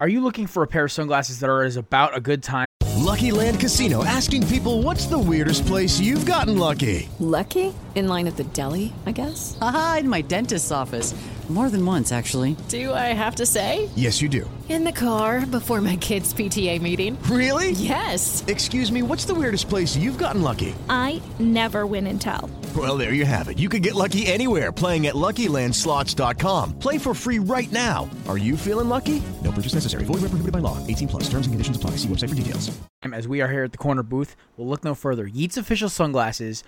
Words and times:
Are 0.00 0.06
you 0.06 0.20
looking 0.20 0.46
for 0.46 0.62
a 0.62 0.66
pair 0.68 0.84
of 0.84 0.92
sunglasses 0.92 1.40
that 1.40 1.50
are 1.50 1.64
as 1.64 1.76
about 1.76 2.16
a 2.16 2.20
good 2.20 2.40
time? 2.40 2.66
Lucky 2.98 3.32
Land 3.32 3.58
Casino 3.58 4.04
asking 4.04 4.46
people 4.46 4.80
what's 4.82 5.06
the 5.06 5.18
weirdest 5.18 5.66
place 5.66 5.98
you've 5.98 6.24
gotten 6.24 6.56
lucky? 6.56 7.08
Lucky? 7.18 7.74
In 7.96 8.06
line 8.06 8.28
at 8.28 8.36
the 8.36 8.44
deli, 8.44 8.92
I 9.06 9.12
guess? 9.12 9.58
Aha, 9.60 9.96
in 10.00 10.08
my 10.08 10.20
dentist's 10.20 10.70
office. 10.70 11.14
More 11.48 11.70
than 11.70 11.84
once, 11.86 12.12
actually. 12.12 12.56
Do 12.68 12.92
I 12.92 13.14
have 13.14 13.36
to 13.36 13.46
say? 13.46 13.88
Yes, 13.96 14.20
you 14.20 14.28
do. 14.28 14.48
In 14.68 14.84
the 14.84 14.92
car 14.92 15.46
before 15.46 15.80
my 15.80 15.96
kids' 15.96 16.34
PTA 16.34 16.78
meeting. 16.82 17.16
Really? 17.22 17.70
Yes. 17.70 18.44
Excuse 18.48 18.92
me, 18.92 19.00
what's 19.00 19.24
the 19.24 19.34
weirdest 19.34 19.70
place 19.70 19.96
you've 19.96 20.18
gotten 20.18 20.42
lucky? 20.42 20.74
I 20.90 21.22
never 21.38 21.86
win 21.86 22.06
and 22.06 22.20
tell. 22.20 22.50
Well, 22.76 22.98
there 22.98 23.14
you 23.14 23.24
have 23.24 23.48
it. 23.48 23.58
You 23.58 23.70
can 23.70 23.80
get 23.80 23.94
lucky 23.94 24.26
anywhere 24.26 24.70
playing 24.70 25.06
at 25.06 25.14
LuckyLandSlots.com. 25.14 26.78
Play 26.78 26.98
for 26.98 27.14
free 27.14 27.38
right 27.38 27.72
now. 27.72 28.10
Are 28.28 28.36
you 28.36 28.54
feeling 28.54 28.90
lucky? 28.90 29.22
No 29.42 29.50
purchase 29.50 29.72
necessary. 29.72 30.04
Void 30.04 30.20
where 30.20 30.28
prohibited 30.28 30.52
by 30.52 30.58
law. 30.58 30.76
18 30.86 31.08
plus. 31.08 31.22
Terms 31.24 31.46
and 31.46 31.54
conditions 31.54 31.78
apply. 31.78 31.92
See 31.92 32.08
website 32.08 32.28
for 32.28 32.34
details. 32.34 32.70
As 33.10 33.26
we 33.26 33.40
are 33.40 33.48
here 33.48 33.64
at 33.64 33.72
the 33.72 33.78
corner 33.78 34.02
booth, 34.02 34.36
we'll 34.58 34.68
look 34.68 34.84
no 34.84 34.94
further. 34.94 35.26
Yeats 35.26 35.56
official 35.56 35.88
sunglasses 35.88 36.62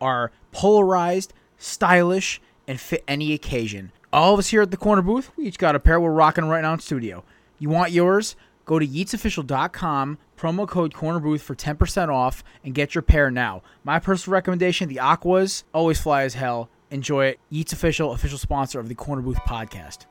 are 0.00 0.32
polarized, 0.52 1.34
stylish, 1.58 2.40
and 2.66 2.80
fit 2.80 3.04
any 3.06 3.34
occasion. 3.34 3.92
All 4.12 4.34
of 4.34 4.38
us 4.38 4.48
here 4.48 4.60
at 4.60 4.70
the 4.70 4.76
corner 4.76 5.00
booth, 5.00 5.30
we 5.36 5.46
each 5.46 5.56
got 5.58 5.74
a 5.74 5.80
pair 5.80 5.98
we're 5.98 6.10
rocking 6.10 6.44
right 6.44 6.60
now 6.60 6.74
in 6.74 6.80
studio. 6.80 7.24
You 7.58 7.70
want 7.70 7.92
yours? 7.92 8.36
Go 8.66 8.78
to 8.78 8.86
yeatsofficial.com, 8.86 10.18
promo 10.36 10.68
code 10.68 10.92
corner 10.92 11.18
booth 11.18 11.40
for 11.40 11.54
10% 11.54 12.08
off, 12.10 12.44
and 12.62 12.74
get 12.74 12.94
your 12.94 13.02
pair 13.02 13.30
now. 13.30 13.62
My 13.84 13.98
personal 13.98 14.34
recommendation 14.34 14.90
the 14.90 15.00
Aquas 15.00 15.64
always 15.72 16.00
fly 16.00 16.24
as 16.24 16.34
hell. 16.34 16.68
Enjoy 16.90 17.24
it. 17.24 17.40
Yeats 17.48 17.72
Official, 17.72 18.12
official 18.12 18.36
sponsor 18.36 18.78
of 18.78 18.88
the 18.88 18.94
Corner 18.94 19.22
Booth 19.22 19.38
podcast. 19.48 20.04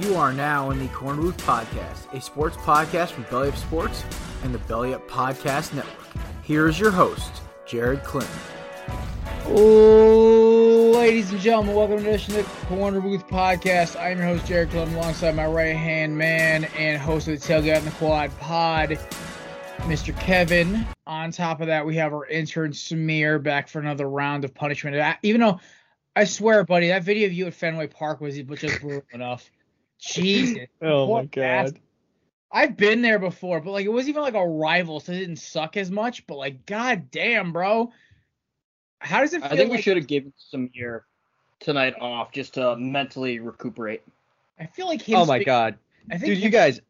You 0.00 0.14
are 0.14 0.32
now 0.32 0.70
in 0.70 0.78
the 0.78 0.86
Corner 0.88 1.20
Booth 1.20 1.38
Podcast, 1.38 2.12
a 2.12 2.20
sports 2.20 2.56
podcast 2.58 3.08
from 3.08 3.24
Belly 3.24 3.48
Up 3.48 3.56
Sports 3.56 4.04
and 4.44 4.54
the 4.54 4.58
Belly 4.60 4.94
Up 4.94 5.08
Podcast 5.08 5.74
Network. 5.74 6.06
Here 6.44 6.68
is 6.68 6.78
your 6.78 6.92
host, 6.92 7.42
Jared 7.66 8.04
Clinton. 8.04 8.38
Oh, 9.46 10.92
ladies 10.94 11.32
and 11.32 11.40
gentlemen, 11.40 11.74
welcome 11.74 11.98
to 11.98 12.32
the 12.32 12.42
Corner 12.66 13.00
Booth 13.00 13.26
Podcast. 13.26 14.00
I'm 14.00 14.18
your 14.18 14.26
host, 14.28 14.46
Jared 14.46 14.70
Clinton, 14.70 14.94
alongside 14.94 15.34
my 15.34 15.46
right 15.46 15.74
hand 15.74 16.16
man 16.16 16.66
and 16.76 17.02
host 17.02 17.26
of 17.26 17.40
the 17.40 17.44
Tailgate 17.44 17.78
in 17.78 17.84
the 17.84 17.90
Quad 17.92 18.30
Pod, 18.38 18.90
Mr. 19.78 20.16
Kevin. 20.20 20.86
On 21.08 21.32
top 21.32 21.60
of 21.60 21.66
that, 21.66 21.84
we 21.84 21.96
have 21.96 22.12
our 22.12 22.26
intern, 22.26 22.70
Samir, 22.70 23.42
back 23.42 23.66
for 23.66 23.80
another 23.80 24.08
round 24.08 24.44
of 24.44 24.54
punishment. 24.54 25.16
Even 25.24 25.40
though, 25.40 25.58
I 26.14 26.22
swear, 26.22 26.62
buddy, 26.62 26.86
that 26.88 27.02
video 27.02 27.26
of 27.26 27.32
you 27.32 27.46
at 27.46 27.54
Fenway 27.54 27.88
Park 27.88 28.20
was 28.20 28.36
just 28.36 28.80
brutal 28.80 29.02
enough. 29.12 29.50
Jesus. 29.98 30.66
Oh 30.82 31.12
my 31.12 31.22
god. 31.22 31.32
bastard. 31.34 31.80
I've 32.50 32.76
been 32.76 33.02
there 33.02 33.18
before, 33.18 33.60
but 33.60 33.72
like 33.72 33.84
it 33.84 33.90
wasn't 33.90 34.10
even 34.10 34.22
like 34.22 34.34
a 34.34 34.46
rival, 34.46 35.00
so 35.00 35.12
it 35.12 35.18
didn't 35.18 35.36
suck 35.36 35.76
as 35.76 35.90
much. 35.90 36.26
But 36.26 36.36
like, 36.36 36.64
god 36.66 37.10
damn, 37.10 37.52
bro. 37.52 37.92
How 39.00 39.20
does 39.20 39.34
it 39.34 39.42
feel? 39.42 39.52
I 39.52 39.56
think 39.56 39.70
we 39.70 39.82
should 39.82 39.96
have 39.96 40.06
given 40.06 40.32
Samir 40.52 41.02
tonight 41.60 41.94
off 42.00 42.32
just 42.32 42.54
to 42.54 42.76
mentally 42.76 43.38
recuperate. 43.38 44.02
I 44.58 44.66
feel 44.66 44.86
like 44.86 45.02
him. 45.02 45.18
Oh 45.18 45.26
my 45.26 45.38
speak- 45.38 45.46
god, 45.46 45.78
I 46.10 46.18
think 46.18 46.34
dude! 46.34 46.42
You 46.42 46.50
guys, 46.50 46.80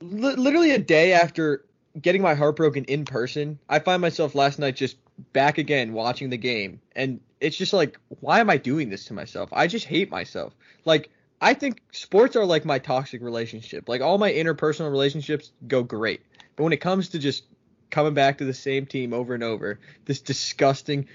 li- 0.00 0.36
literally 0.36 0.70
a 0.70 0.78
day 0.78 1.12
after 1.12 1.64
getting 2.00 2.22
my 2.22 2.34
heart 2.34 2.56
broken 2.56 2.84
in 2.84 3.04
person, 3.04 3.58
I 3.68 3.80
find 3.80 4.00
myself 4.00 4.34
last 4.34 4.58
night 4.58 4.76
just 4.76 4.96
back 5.32 5.58
again 5.58 5.92
watching 5.92 6.30
the 6.30 6.36
game, 6.36 6.80
and 6.94 7.20
it's 7.40 7.56
just 7.56 7.72
like, 7.72 7.98
why 8.20 8.40
am 8.40 8.48
I 8.48 8.56
doing 8.56 8.88
this 8.88 9.04
to 9.06 9.14
myself? 9.14 9.50
I 9.52 9.66
just 9.66 9.86
hate 9.86 10.10
myself. 10.10 10.54
Like, 10.84 11.10
I 11.40 11.54
think 11.54 11.82
sports 11.92 12.36
are 12.36 12.44
like 12.44 12.64
my 12.64 12.78
toxic 12.78 13.22
relationship. 13.22 13.88
Like 13.88 14.00
all 14.00 14.18
my 14.18 14.30
interpersonal 14.32 14.90
relationships 14.90 15.52
go 15.66 15.82
great, 15.82 16.20
but 16.56 16.64
when 16.64 16.72
it 16.72 16.80
comes 16.80 17.08
to 17.10 17.18
just 17.18 17.44
coming 17.90 18.14
back 18.14 18.38
to 18.38 18.44
the 18.44 18.54
same 18.54 18.86
team 18.86 19.12
over 19.12 19.34
and 19.34 19.42
over, 19.42 19.80
this 20.04 20.20
disgusting, 20.20 21.08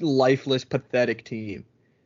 lifeless, 0.00 0.64
pathetic 0.64 1.24
team. 1.24 1.64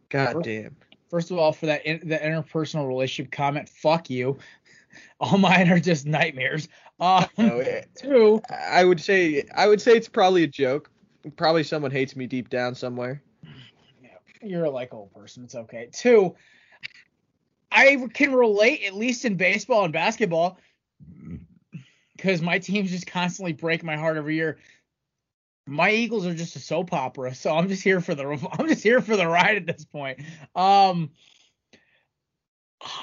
God 0.08 0.32
First- 0.34 0.44
damn. 0.44 0.76
First 1.08 1.30
of 1.30 1.38
all, 1.38 1.52
for 1.52 1.66
that 1.66 1.86
in, 1.86 2.08
the 2.08 2.18
interpersonal 2.18 2.88
relationship 2.88 3.30
comment, 3.30 3.68
fuck 3.68 4.10
you. 4.10 4.38
All 5.20 5.38
mine 5.38 5.70
are 5.70 5.78
just 5.78 6.04
nightmares. 6.04 6.68
Um, 6.98 7.26
No, 7.38 7.58
it- 7.58 7.88
two, 7.96 8.40
I 8.50 8.84
would 8.84 9.00
say 9.00 9.44
I 9.54 9.68
would 9.68 9.80
say 9.80 9.92
it's 9.92 10.08
probably 10.08 10.42
a 10.42 10.48
joke. 10.48 10.90
Probably 11.36 11.62
someone 11.62 11.90
hates 11.90 12.16
me 12.16 12.26
deep 12.26 12.48
down 12.48 12.74
somewhere. 12.74 13.22
you're 14.42 14.64
a 14.64 14.70
like 14.70 14.92
old 14.94 15.12
person. 15.12 15.44
It's 15.44 15.54
okay. 15.54 15.88
Two, 15.92 16.34
I 17.76 18.08
can 18.14 18.34
relate 18.34 18.84
at 18.84 18.94
least 18.94 19.26
in 19.26 19.36
baseball 19.36 19.84
and 19.84 19.92
basketball 19.92 20.58
because 22.16 22.40
my 22.40 22.58
teams 22.58 22.90
just 22.90 23.06
constantly 23.06 23.52
break 23.52 23.84
my 23.84 23.96
heart 23.96 24.16
every 24.16 24.34
year. 24.34 24.58
My 25.66 25.90
Eagles 25.90 26.26
are 26.26 26.34
just 26.34 26.56
a 26.56 26.58
soap 26.58 26.92
opera, 26.92 27.34
so 27.34 27.54
I'm 27.54 27.68
just 27.68 27.82
here 27.82 28.00
for 28.00 28.14
the 28.14 28.24
I'm 28.58 28.66
just 28.66 28.82
here 28.82 29.02
for 29.02 29.16
the 29.16 29.26
ride 29.26 29.56
at 29.56 29.66
this 29.66 29.84
point. 29.84 30.20
Um, 30.54 31.10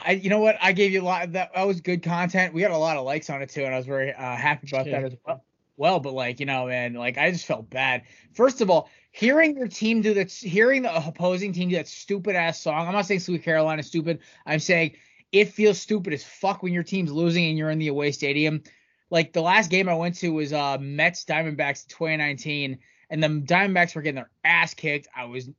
I 0.06 0.12
you 0.12 0.30
know 0.30 0.40
what 0.40 0.58
I 0.62 0.72
gave 0.72 0.92
you 0.92 1.02
a 1.02 1.04
lot 1.04 1.32
that 1.34 1.52
that 1.54 1.68
was 1.68 1.82
good 1.82 2.02
content. 2.02 2.54
We 2.54 2.62
got 2.62 2.72
a 2.72 2.78
lot 2.78 2.98
of 2.98 3.06
likes 3.06 3.30
on 3.30 3.42
it 3.42 3.50
too, 3.50 3.64
and 3.64 3.74
I 3.74 3.78
was 3.78 3.86
very 3.86 4.12
uh, 4.14 4.36
happy 4.36 4.68
about 4.72 4.86
that 4.86 5.04
as 5.04 5.16
well. 5.26 5.44
Well, 5.76 6.00
but 6.00 6.14
like 6.14 6.40
you 6.40 6.46
know, 6.46 6.68
man, 6.68 6.94
like 6.94 7.18
I 7.18 7.32
just 7.32 7.46
felt 7.46 7.70
bad. 7.70 8.04
First 8.34 8.62
of 8.62 8.70
all, 8.70 8.90
hearing 9.12 9.58
your 9.58 9.68
team 9.68 10.02
do 10.02 10.14
that, 10.16 10.32
hearing 10.32 10.84
the 10.84 10.96
opposing 10.96 11.54
team 11.54 11.70
do 11.70 11.76
that 11.76 11.88
stupid 11.88 12.36
ass 12.36 12.60
song. 12.60 12.88
I'm 12.88 12.94
not 12.94 13.06
saying 13.06 13.22
Sweet 13.22 13.44
Caroline 13.44 13.80
is 13.80 13.88
stupid. 13.88 14.20
I'm 14.46 14.60
saying 14.60 14.94
it 15.32 15.50
feels 15.50 15.80
stupid 15.80 16.14
as 16.14 16.24
fuck 16.24 16.62
when 16.62 16.74
your 16.74 16.84
team's 16.84 17.12
losing 17.12 17.46
and 17.46 17.58
you're 17.58 17.72
in 17.72 17.80
the 17.80 17.88
away 17.88 18.12
stadium. 18.12 18.62
Like 19.10 19.34
the 19.34 19.42
last 19.42 19.70
game 19.70 19.90
I 19.90 19.96
went 19.96 20.16
to 20.18 20.30
was 20.30 20.54
uh 20.54 20.78
Mets 20.80 21.26
Diamondbacks 21.26 21.88
2019, 21.88 22.78
and 23.10 23.24
the 23.24 23.28
Diamondbacks 23.28 23.96
were 23.96 24.02
getting 24.02 24.16
their 24.16 24.32
ass 24.44 24.74
kicked. 24.74 25.08
I 25.16 25.26
was 25.26 25.50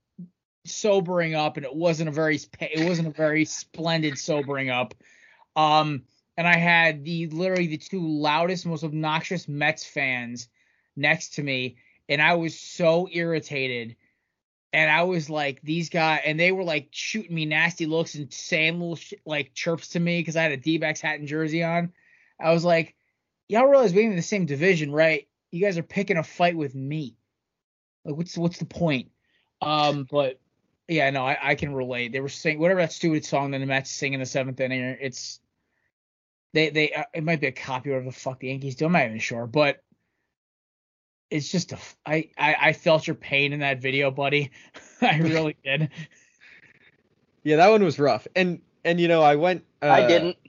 sobering 0.64 1.34
up, 1.34 1.56
and 1.56 1.66
it 1.66 1.74
wasn't 1.74 2.08
a 2.08 2.12
very 2.12 2.38
it 2.60 2.86
wasn't 2.86 3.08
a 3.08 3.12
very 3.12 3.44
splendid 3.44 4.18
sobering 4.18 4.70
up. 4.70 4.94
Um, 5.56 6.02
and 6.36 6.46
I 6.46 6.56
had 6.56 7.04
the 7.04 7.28
literally 7.28 7.68
the 7.68 7.78
two 7.78 8.06
loudest, 8.06 8.66
most 8.66 8.84
obnoxious 8.84 9.48
Mets 9.48 9.84
fans 9.84 10.48
next 10.96 11.34
to 11.34 11.42
me, 11.42 11.76
and 12.08 12.20
I 12.20 12.34
was 12.34 12.58
so 12.58 13.08
irritated. 13.10 13.96
And 14.72 14.90
I 14.90 15.04
was 15.04 15.30
like, 15.30 15.62
these 15.62 15.88
guys, 15.88 16.22
and 16.26 16.38
they 16.38 16.50
were 16.50 16.64
like 16.64 16.88
shooting 16.90 17.34
me 17.34 17.46
nasty 17.46 17.86
looks 17.86 18.16
and 18.16 18.32
saying 18.32 18.80
little 18.80 18.96
sh- 18.96 19.14
like 19.24 19.54
chirps 19.54 19.90
to 19.90 20.00
me 20.00 20.18
because 20.18 20.34
I 20.34 20.42
had 20.42 20.50
a 20.50 20.56
D-backs 20.56 21.00
hat 21.00 21.20
and 21.20 21.28
jersey 21.28 21.62
on. 21.62 21.92
I 22.40 22.52
was 22.52 22.64
like, 22.64 22.96
y'all 23.48 23.68
realize 23.68 23.94
we're 23.94 24.10
in 24.10 24.16
the 24.16 24.22
same 24.22 24.46
division, 24.46 24.90
right? 24.90 25.28
You 25.52 25.64
guys 25.64 25.78
are 25.78 25.84
picking 25.84 26.16
a 26.16 26.24
fight 26.24 26.56
with 26.56 26.74
me. 26.74 27.16
Like, 28.04 28.16
what's 28.16 28.36
what's 28.36 28.58
the 28.58 28.64
point? 28.64 29.12
Um, 29.62 30.08
but 30.10 30.40
yeah, 30.88 31.08
no, 31.10 31.24
I, 31.24 31.38
I 31.40 31.54
can 31.54 31.72
relate. 31.72 32.10
They 32.10 32.20
were 32.20 32.28
singing 32.28 32.60
whatever 32.60 32.80
that 32.80 32.92
stupid 32.92 33.24
song 33.24 33.52
that 33.52 33.60
the 33.60 33.66
Mets 33.66 33.92
sing 33.92 34.12
in 34.12 34.20
the 34.20 34.26
seventh 34.26 34.58
inning. 34.58 34.98
It's 35.00 35.38
they 36.54 36.70
they 36.70 36.92
uh, 36.92 37.04
it 37.12 37.22
might 37.24 37.40
be 37.40 37.48
a 37.48 37.52
copy 37.52 37.92
of 37.92 38.04
the 38.04 38.12
fuck 38.12 38.38
the 38.40 38.48
Yankees 38.48 38.76
do. 38.76 38.86
I'm 38.86 38.92
not 38.92 39.04
even 39.04 39.18
sure, 39.18 39.46
but 39.46 39.82
it's 41.30 41.50
just 41.50 41.72
a 41.72 41.76
f- 41.76 41.96
I 42.06 42.30
I, 42.38 42.56
I 42.60 42.72
felt 42.72 43.06
your 43.06 43.16
pain 43.16 43.52
in 43.52 43.60
that 43.60 43.80
video, 43.82 44.10
buddy. 44.10 44.50
I 45.02 45.18
really 45.18 45.56
did. 45.64 45.90
Yeah, 47.42 47.56
that 47.56 47.68
one 47.70 47.82
was 47.84 47.98
rough. 47.98 48.26
And 48.34 48.60
and 48.84 48.98
you 49.00 49.08
know, 49.08 49.22
I 49.22 49.34
went 49.36 49.64
uh, 49.82 49.86
I 49.88 50.06
didn't. 50.06 50.36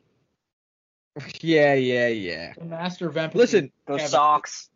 Yeah, 1.40 1.76
yeah, 1.76 2.10
yeah. 2.10 2.52
The 2.58 2.66
master 2.66 3.08
of 3.08 3.16
empathy. 3.16 3.38
Listen, 3.40 3.72
Those 3.88 4.00
Kevin. 4.00 4.12
socks. 4.12 4.70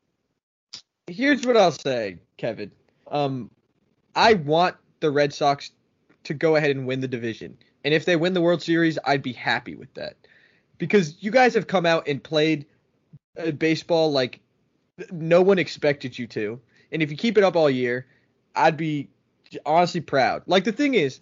here's 1.07 1.45
what 1.45 1.57
I'll 1.57 1.73
say, 1.73 2.17
Kevin. 2.37 2.71
Um 3.11 3.51
I 4.15 4.35
want 4.35 4.77
the 5.01 5.11
Red 5.11 5.33
Sox 5.33 5.71
to 6.23 6.33
go 6.33 6.55
ahead 6.55 6.71
and 6.71 6.87
win 6.87 7.01
the 7.01 7.09
division. 7.09 7.57
And 7.83 7.93
if 7.93 8.05
they 8.05 8.15
win 8.15 8.33
the 8.33 8.41
World 8.41 8.61
Series, 8.61 8.97
I'd 9.05 9.21
be 9.21 9.33
happy 9.33 9.75
with 9.75 9.93
that. 9.95 10.15
Because 10.79 11.15
you 11.19 11.29
guys 11.29 11.53
have 11.53 11.67
come 11.67 11.85
out 11.85 12.07
and 12.07 12.23
played 12.23 12.65
uh, 13.37 13.51
baseball 13.51 14.11
like 14.11 14.39
no 15.11 15.41
one 15.41 15.59
expected 15.59 16.17
you 16.17 16.25
to. 16.27 16.59
And 16.91 17.03
if 17.03 17.11
you 17.11 17.17
keep 17.17 17.37
it 17.37 17.43
up 17.43 17.55
all 17.55 17.69
year, 17.69 18.07
I'd 18.55 18.77
be 18.77 19.09
honestly 19.65 20.01
proud. 20.01 20.43
Like 20.47 20.63
the 20.63 20.71
thing 20.71 20.95
is 20.95 21.19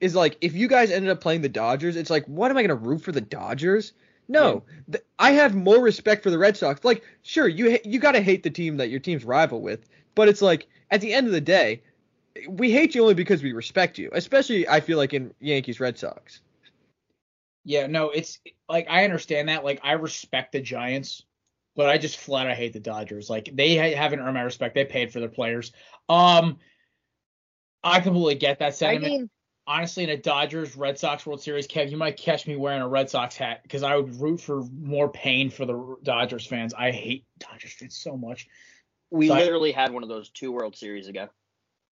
is 0.00 0.14
like 0.14 0.36
if 0.40 0.54
you 0.54 0.66
guys 0.68 0.90
ended 0.90 1.10
up 1.10 1.20
playing 1.20 1.42
the 1.42 1.48
Dodgers, 1.48 1.96
it's 1.96 2.10
like 2.10 2.26
what 2.26 2.50
am 2.50 2.56
I 2.56 2.62
going 2.62 2.68
to 2.68 2.74
root 2.74 3.02
for 3.02 3.12
the 3.12 3.20
Dodgers? 3.20 3.92
No, 4.28 4.62
th- 4.90 5.04
I 5.18 5.32
have 5.32 5.54
more 5.54 5.80
respect 5.80 6.22
for 6.22 6.30
the 6.30 6.38
Red 6.38 6.56
Sox. 6.56 6.82
Like, 6.82 7.04
sure, 7.22 7.46
you 7.46 7.72
ha- 7.72 7.82
you 7.84 7.98
gotta 7.98 8.22
hate 8.22 8.42
the 8.42 8.50
team 8.50 8.78
that 8.78 8.88
your 8.88 9.00
team's 9.00 9.24
rival 9.24 9.60
with, 9.60 9.86
but 10.14 10.28
it's 10.28 10.40
like 10.40 10.66
at 10.90 11.00
the 11.00 11.12
end 11.12 11.26
of 11.26 11.32
the 11.32 11.40
day, 11.42 11.82
we 12.48 12.70
hate 12.70 12.94
you 12.94 13.02
only 13.02 13.14
because 13.14 13.42
we 13.42 13.52
respect 13.52 13.98
you. 13.98 14.08
Especially, 14.12 14.66
I 14.66 14.80
feel 14.80 14.96
like 14.96 15.12
in 15.12 15.34
Yankees 15.40 15.78
Red 15.78 15.98
Sox. 15.98 16.40
Yeah, 17.64 17.86
no, 17.86 18.10
it's 18.10 18.38
like 18.68 18.86
I 18.88 19.04
understand 19.04 19.48
that. 19.48 19.64
Like 19.64 19.80
I 19.82 19.92
respect 19.92 20.52
the 20.52 20.60
Giants, 20.60 21.22
but 21.76 21.88
I 21.88 21.98
just 21.98 22.18
flat 22.18 22.46
I 22.46 22.54
hate 22.54 22.72
the 22.72 22.80
Dodgers. 22.80 23.28
Like 23.30 23.50
they 23.52 23.76
ha- 23.76 23.96
haven't 23.96 24.20
earned 24.20 24.34
my 24.34 24.42
respect. 24.42 24.74
They 24.74 24.84
paid 24.84 25.12
for 25.12 25.20
their 25.20 25.28
players. 25.28 25.72
Um, 26.08 26.58
I 27.82 28.00
completely 28.00 28.36
get 28.36 28.58
that 28.60 28.66
I 28.66 28.70
sentiment. 28.70 29.12
mean, 29.12 29.30
Honestly, 29.66 30.04
in 30.04 30.10
a 30.10 30.16
Dodgers 30.18 30.76
Red 30.76 30.98
Sox 30.98 31.24
World 31.24 31.40
Series, 31.40 31.66
Kev, 31.66 31.90
you 31.90 31.96
might 31.96 32.18
catch 32.18 32.46
me 32.46 32.54
wearing 32.54 32.82
a 32.82 32.88
Red 32.88 33.08
Sox 33.08 33.34
hat 33.34 33.62
because 33.62 33.82
I 33.82 33.96
would 33.96 34.20
root 34.20 34.38
for 34.42 34.62
more 34.78 35.08
pain 35.08 35.48
for 35.48 35.64
the 35.64 35.96
Dodgers 36.02 36.46
fans. 36.46 36.74
I 36.74 36.90
hate 36.90 37.24
Dodgers 37.38 37.72
fans 37.72 37.96
so 37.96 38.14
much. 38.14 38.46
we 39.10 39.28
So 39.28 39.34
I- 39.34 39.38
literally 39.38 39.72
had 39.72 39.90
one 39.90 40.02
of 40.02 40.10
those 40.10 40.28
two 40.28 40.52
World 40.52 40.76
Series 40.76 41.08
ago. 41.08 41.28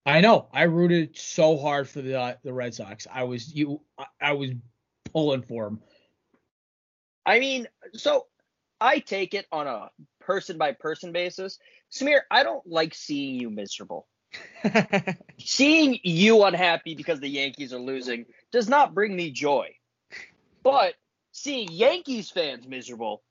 I 0.05 0.21
know. 0.21 0.49
I 0.53 0.65
rooted 0.65 1.17
so 1.17 1.57
hard 1.57 1.89
for 1.89 2.03
the 2.03 2.21
uh, 2.21 2.35
the 2.43 2.53
Red 2.53 2.75
Sox. 2.75 3.07
I 3.11 3.23
was 3.25 3.55
you. 3.55 3.81
I, 3.97 4.05
I 4.21 4.33
was 4.33 4.51
pulling 5.13 5.41
for 5.43 5.65
them. 5.65 5.81
I 7.25 7.41
mean, 7.41 7.69
so 7.95 8.27
I 8.81 8.99
take 8.99 9.35
it 9.35 9.47
on 9.53 9.67
a 9.67 9.91
person 10.21 10.59
by 10.59 10.73
person 10.73 11.13
basis. 11.13 11.59
Samir, 11.91 12.21
I 12.31 12.43
don't 12.43 12.67
like 12.67 12.95
seeing 12.95 13.37
you 13.37 13.51
miserable. 13.51 14.07
Seeing 15.39 15.99
you 16.03 16.45
unhappy 16.45 16.95
because 16.95 17.21
the 17.21 17.29
Yankees 17.29 17.75
are 17.75 17.79
losing 17.79 18.25
does 18.51 18.67
not 18.67 18.95
bring 18.95 19.15
me 19.15 19.31
joy. 19.31 19.75
But 20.63 20.95
seeing 21.33 21.71
Yankees 21.71 22.31
fans 22.31 22.67
miserable 22.67 23.23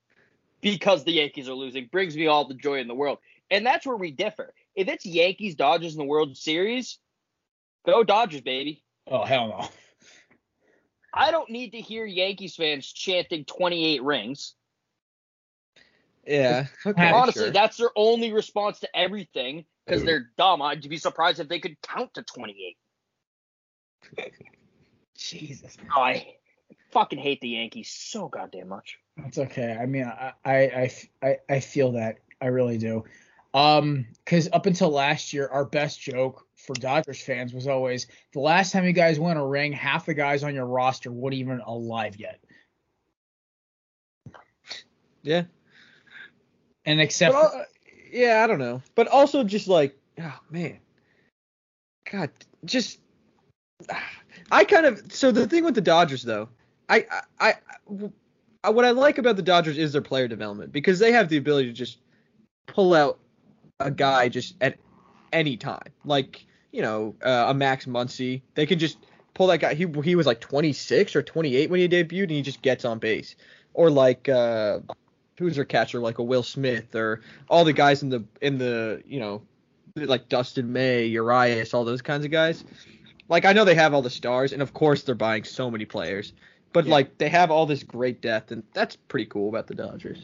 because 0.62 1.04
the 1.04 1.14
Yankees 1.14 1.50
are 1.50 1.56
losing 1.56 1.90
brings 1.92 2.16
me 2.16 2.28
all 2.28 2.48
the 2.48 2.54
joy 2.54 2.80
in 2.80 2.88
the 2.88 2.94
world. 2.94 3.18
And 3.50 3.66
that's 3.66 3.86
where 3.86 3.98
we 3.98 4.12
differ. 4.12 4.54
If 4.76 4.88
it's 4.88 5.06
Yankees 5.06 5.56
Dodgers 5.56 5.94
in 5.94 5.98
the 5.98 6.06
World 6.06 6.38
Series, 6.38 7.00
go 7.86 8.04
Dodgers, 8.04 8.42
baby. 8.42 8.84
Oh 9.08 9.26
hell 9.26 9.48
no. 9.48 9.70
I 11.13 11.31
don't 11.31 11.50
need 11.50 11.72
to 11.72 11.81
hear 11.81 12.06
Yankees 12.06 12.56
fans 12.56 12.92
chanting 12.92 13.46
28 13.46 14.04
rings. 14.04 14.56
yeah. 16.25 16.68
Okay, 16.86 17.12
Honestly, 17.12 17.44
sure. 17.46 17.52
that's 17.52 17.78
their 17.78 17.92
only 17.96 18.31
response 18.31 18.80
to 18.81 18.96
everything 18.96 19.66
because 19.86 20.04
they're 20.04 20.30
dumb. 20.38 20.62
I'd 20.62 20.88
be 20.88 20.98
surprised 20.98 21.40
if 21.40 21.50
they 21.50 21.60
could 21.60 21.81
count 21.81 22.13
to 22.13 22.24
28. 22.24 22.78
Jesus. 25.18 25.78
Oh, 25.96 26.02
I 26.02 26.36
fucking 26.92 27.19
hate 27.19 27.42
the 27.42 27.50
Yankees 27.50 27.90
so 27.92 28.28
goddamn 28.28 28.69
much. 28.69 28.98
That's 29.18 29.38
okay. 29.38 29.78
I 29.80 29.86
mean, 29.86 30.06
I, 30.06 30.34
I, 30.46 30.56
I, 30.56 30.92
I, 31.22 31.38
I 31.50 31.60
feel 31.60 31.92
that. 31.94 32.18
I 32.42 32.48
really 32.48 32.78
do. 32.78 33.04
Um, 33.54 34.08
because 34.24 34.50
up 34.52 34.66
until 34.66 34.90
last 34.90 35.34
year, 35.34 35.48
our 35.48 35.66
best 35.66 36.00
joke 36.00 36.48
for 36.66 36.74
Dodgers 36.74 37.22
fans 37.22 37.54
was 37.54 37.68
always 37.68 38.08
the 38.34 38.40
last 38.40 38.72
time 38.72 38.86
you 38.86 38.94
guys 38.94 39.19
won 39.19 39.38
a 39.38 39.46
ring, 39.46 39.72
half 39.72 40.06
the 40.06 40.13
guys 40.13 40.44
on 40.44 40.54
your 40.54 40.66
roster 40.66 41.12
weren't 41.12 41.36
even 41.36 41.60
alive 41.62 42.16
yet. 42.18 42.40
yeah. 45.24 45.44
And 46.86 47.00
except 47.00 47.34
But, 47.34 47.50
for, 47.52 47.58
uh, 47.58 47.63
yeah, 48.12 48.44
I 48.44 48.48
don't 48.48 48.60
know. 48.60 48.81
But 48.96 49.08
also 49.08 49.44
just 49.44 49.68
like, 49.68 49.98
oh 50.19 50.40
man, 50.50 50.80
God, 52.12 52.30
just 52.66 53.00
I 54.52 54.63
kind 54.63 54.86
of. 54.86 55.12
So 55.12 55.31
the 55.31 55.48
thing 55.48 55.63
with 55.63 55.75
the 55.75 55.81
Dodgers 55.81 56.24
though, 56.24 56.50
I 56.90 57.06
I, 57.40 57.56
I 58.63 58.69
what 58.72 58.86
I 58.86 58.92
like 58.92 59.18
about 59.18 59.36
the 59.36 59.42
Dodgers 59.42 59.78
is 59.78 59.94
their 59.94 60.02
player 60.02 60.28
development 60.28 60.72
because 60.72 61.00
they 61.00 61.12
have 61.12 61.30
the 61.30 61.38
ability 61.38 61.68
to 61.69 61.74
just 61.74 62.00
pull 62.68 62.94
out 62.94 63.19
a 63.80 63.92
guy 63.92 64.30
just 64.30 64.56
at 64.62 64.78
any 65.34 65.58
time, 65.58 65.92
like 66.06 66.46
you 66.72 66.82
know 66.82 67.16
uh, 67.24 67.46
a 67.50 67.54
Max 67.54 67.86
Muncy. 67.86 68.42
They 68.56 68.66
can 68.66 68.80
just 68.80 68.98
pull 69.34 69.48
that 69.48 69.60
guy. 69.60 69.74
He 69.74 69.86
he 70.04 70.16
was 70.16 70.26
like 70.26 70.40
26 70.40 71.16
or 71.16 71.22
28 71.24 71.70
when 71.70 71.80
he 71.80 71.88
debuted, 71.88 72.24
and 72.24 72.32
he 72.32 72.42
just 72.42 72.62
gets 72.62 72.86
on 72.86 73.00
base. 73.00 73.36
Or 73.74 73.90
like 73.90 74.28
uh, 74.28 74.80
who's 75.38 75.56
their 75.56 75.66
catcher, 75.66 76.00
like 76.00 76.20
a 76.20 76.24
Will 76.24 76.44
Smith, 76.44 76.94
or 76.96 77.22
all 77.50 77.64
the 77.64 77.74
guys 77.74 78.04
in 78.04 78.10
the 78.10 78.24
in 78.42 78.58
the 78.58 79.02
you 79.06 79.20
know 79.20 79.42
like 79.96 80.30
Dustin 80.30 80.72
May, 80.72 81.06
Urias, 81.06 81.74
all 81.74 81.84
those 81.86 82.02
kinds 82.02 82.26
of 82.26 82.32
guys. 82.32 82.64
Like 83.30 83.46
I 83.46 83.54
know 83.54 83.64
they 83.66 83.76
have 83.76 83.94
all 83.94 84.02
the 84.02 84.10
stars, 84.10 84.52
and 84.54 84.62
of 84.62 84.74
course 84.74 85.04
they're 85.04 85.16
buying 85.16 85.44
so 85.46 85.72
many 85.72 85.86
players, 85.86 86.34
but 86.74 86.86
Yeah. 86.86 86.92
like 86.92 87.18
they 87.18 87.30
have 87.30 87.50
all 87.52 87.66
this 87.66 87.84
great 87.84 88.22
depth, 88.22 88.52
and 88.52 88.64
that's 88.74 88.96
pretty 88.96 89.26
cool 89.26 89.50
about 89.50 89.68
the 89.68 89.76
Dodgers. 89.76 90.20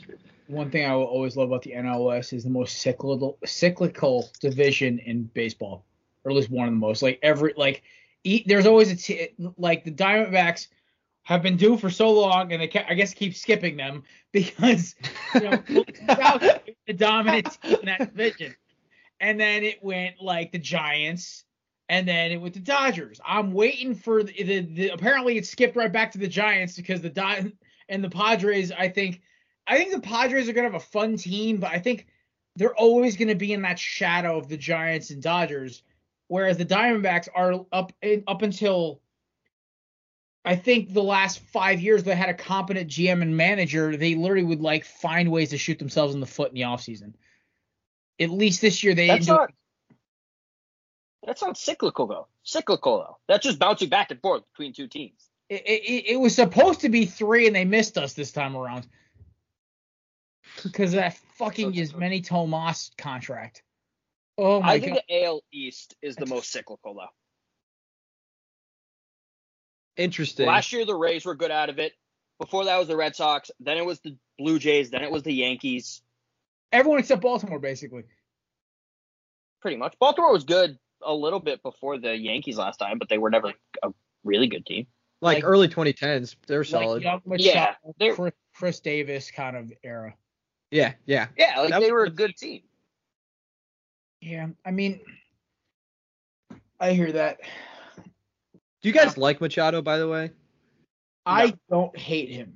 one 0.47 0.71
thing 0.71 0.85
I 0.85 0.95
will 0.95 1.03
always 1.05 1.35
love 1.35 1.49
about 1.49 1.63
the 1.63 1.71
NL 1.71 2.05
West 2.05 2.31
is 2.31 2.43
the 2.43 2.49
most 2.49 2.81
cyclical 2.81 3.37
cyclical 3.45 4.29
division 4.39 4.99
in 4.99 5.23
baseball, 5.23 5.85
or 6.27 6.31
at 6.31 6.35
least 6.35 6.49
one 6.51 6.67
of 6.67 6.73
the 6.73 6.79
most. 6.79 7.01
Like 7.01 7.19
every 7.23 7.53
like, 7.55 7.83
e- 8.25 8.43
there's 8.45 8.65
always 8.65 8.91
a 8.91 8.97
t- 8.97 9.29
like 9.57 9.85
the 9.85 9.91
Diamondbacks 9.91 10.67
have 11.23 11.41
been 11.41 11.55
due 11.55 11.77
for 11.77 11.89
so 11.89 12.11
long, 12.11 12.51
and 12.51 12.61
they 12.61 12.67
ca- 12.67 12.85
I 12.87 12.95
guess 12.95 13.13
keep 13.13 13.33
skipping 13.33 13.77
them 13.77 14.03
because 14.33 14.95
you 15.33 15.41
know 15.41 15.63
the 15.67 16.93
dominant 16.93 17.57
team 17.61 17.77
in 17.79 17.85
that 17.85 18.13
division, 18.13 18.55
and 19.21 19.39
then 19.39 19.63
it 19.63 19.81
went 19.81 20.21
like 20.21 20.51
the 20.51 20.59
Giants. 20.59 21.45
And 21.89 22.05
then 22.05 22.33
it 22.33 22.41
went 22.41 22.53
the 22.53 22.59
Dodgers. 22.59 23.21
I'm 23.25 23.53
waiting 23.53 23.95
for 23.95 24.21
the, 24.21 24.43
the, 24.43 24.59
the 24.59 24.89
apparently 24.89 25.37
it 25.37 25.45
skipped 25.45 25.77
right 25.77 25.89
back 25.89 26.11
to 26.11 26.17
the 26.17 26.27
Giants 26.27 26.75
because 26.75 26.99
the 26.99 27.09
Di- 27.09 27.53
and 27.87 28.03
the 28.03 28.09
Padres 28.09 28.73
I 28.73 28.89
think 28.89 29.21
I 29.65 29.77
think 29.77 29.93
the 29.93 30.01
Padres 30.01 30.49
are 30.49 30.53
gonna 30.53 30.67
have 30.67 30.75
a 30.75 30.81
fun 30.81 31.15
team, 31.15 31.61
but 31.61 31.71
I 31.71 31.79
think 31.79 32.07
they're 32.57 32.75
always 32.75 33.15
gonna 33.15 33.35
be 33.35 33.53
in 33.53 33.61
that 33.61 33.79
shadow 33.79 34.37
of 34.37 34.49
the 34.49 34.57
Giants 34.57 35.11
and 35.11 35.23
Dodgers, 35.23 35.81
whereas 36.27 36.57
the 36.57 36.65
Diamondbacks 36.65 37.27
are 37.33 37.65
up 37.71 37.91
up 38.27 38.41
until 38.41 39.01
I 40.45 40.55
think 40.55 40.93
the 40.93 41.03
last 41.03 41.39
five 41.39 41.81
years 41.81 42.03
they 42.03 42.15
had 42.15 42.29
a 42.29 42.33
competent 42.33 42.89
GM 42.89 43.21
and 43.21 43.35
manager. 43.35 43.97
They 43.97 44.15
literally 44.15 44.45
would 44.45 44.61
like 44.61 44.85
find 44.85 45.31
ways 45.31 45.49
to 45.49 45.57
shoot 45.57 45.79
themselves 45.79 46.13
in 46.13 46.21
the 46.21 46.25
foot 46.25 46.49
in 46.49 46.55
the 46.55 46.61
offseason. 46.61 47.13
At 48.19 48.29
least 48.29 48.61
this 48.61 48.83
year 48.83 48.95
they 48.95 49.07
That's 49.07 49.27
not. 49.27 49.51
That's 51.25 51.41
not 51.41 51.57
cyclical 51.57 52.07
though. 52.07 52.27
Cyclical 52.43 52.99
though. 52.99 53.17
That's 53.27 53.43
just 53.43 53.59
bouncing 53.59 53.89
back 53.89 54.11
and 54.11 54.21
forth 54.21 54.43
between 54.53 54.71
two 54.71 54.87
teams. 54.87 55.29
it, 55.49 55.63
it, 55.65 56.05
it 56.13 56.15
was 56.17 56.33
supposed 56.35 56.81
to 56.81 56.89
be 56.89 57.05
three 57.05 57.47
and 57.47 57.55
they 57.55 57.65
missed 57.65 57.97
us 57.97 58.13
this 58.13 58.31
time 58.31 58.55
around 58.55 58.87
because 60.63 60.93
of 60.93 60.99
that 60.99 61.17
fucking 61.37 61.73
Yasmany 61.73 62.25
Tomas 62.25 62.91
contract. 62.97 63.63
Oh 64.37 64.61
my 64.61 64.73
I 64.73 64.79
think 64.79 64.93
god! 64.95 65.03
the 65.09 65.23
AL 65.25 65.41
East 65.51 65.95
is 66.01 66.15
the 66.15 66.25
most 66.25 66.51
cyclical 66.51 66.93
though. 66.93 67.07
Interesting. 69.95 70.45
Last 70.45 70.71
year 70.73 70.85
the 70.85 70.95
Rays 70.95 71.25
were 71.25 71.35
good 71.35 71.51
out 71.51 71.69
of 71.69 71.79
it. 71.79 71.93
Before 72.39 72.65
that 72.65 72.77
was 72.77 72.87
the 72.87 72.95
Red 72.95 73.15
Sox. 73.15 73.49
Then 73.59 73.77
it 73.77 73.85
was 73.85 73.99
the 74.01 74.15
Blue 74.37 74.59
Jays. 74.59 74.91
Then 74.91 75.03
it 75.03 75.09
was 75.11 75.23
the 75.23 75.33
Yankees. 75.33 76.01
Everyone 76.71 76.99
except 76.99 77.21
Baltimore, 77.21 77.57
basically. 77.59 78.03
Pretty 79.61 79.77
much. 79.77 79.95
Baltimore 79.99 80.31
was 80.33 80.43
good 80.43 80.77
a 81.03 81.13
little 81.13 81.39
bit 81.39 81.63
before 81.63 81.97
the 81.97 82.15
Yankees 82.15 82.57
last 82.57 82.77
time, 82.77 82.99
but 82.99 83.09
they 83.09 83.17
were 83.17 83.31
never 83.31 83.53
a 83.81 83.89
really 84.23 84.47
good 84.47 84.65
team. 84.65 84.85
like, 85.19 85.37
like- 85.37 85.43
early 85.45 85.67
2010s, 85.67 86.35
they're 86.45 86.63
solid. 86.63 87.03
Like 87.03 87.23
young 87.25 87.37
Yeah, 87.39 87.73
they're- 87.97 88.13
Chris, 88.13 88.33
Chris 88.53 88.79
Davis 88.81 89.31
kind 89.31 89.57
of 89.57 89.73
era. 89.83 90.13
yeah, 90.69 90.93
yeah. 91.07 91.29
Yeah, 91.35 91.61
like 91.61 91.71
That 91.71 91.79
they 91.79 91.85
was 91.85 91.91
were 91.91 92.03
a 92.03 92.09
good. 92.11 92.17
good 92.17 92.37
team. 92.37 92.61
Yeah, 94.27 94.47
I 94.65 94.71
mean, 94.71 94.99
I 96.81 96.91
hear 96.91 97.13
that. 97.13 97.39
Do 97.95 98.89
you 98.89 98.91
guys 98.91 99.17
like 99.17 99.39
Machado, 99.39 99.81
by 99.81 99.97
the 99.97 100.07
way? 100.07 100.31
I 101.25 101.53
don't 101.69 101.97
hate 101.97 102.29
him. 102.29 102.55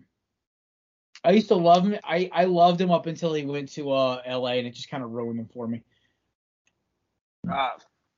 I 1.24 1.32
used 1.32 1.48
to 1.48 1.56
love 1.56 1.88
him. 1.88 1.98
I, 2.04 2.30
I 2.34 2.44
loved 2.44 2.82
him 2.82 2.92
up 2.92 3.06
until 3.06 3.34
he 3.34 3.46
went 3.46 3.72
to 3.74 3.92
uh 3.92 4.22
LA 4.28 4.54
and 4.54 4.68
it 4.68 4.72
just 4.74 4.90
kind 4.90 5.02
of 5.02 5.12
ruined 5.12 5.40
him 5.40 5.50
for 5.54 5.66
me. 5.66 5.82
Uh, 7.50 7.70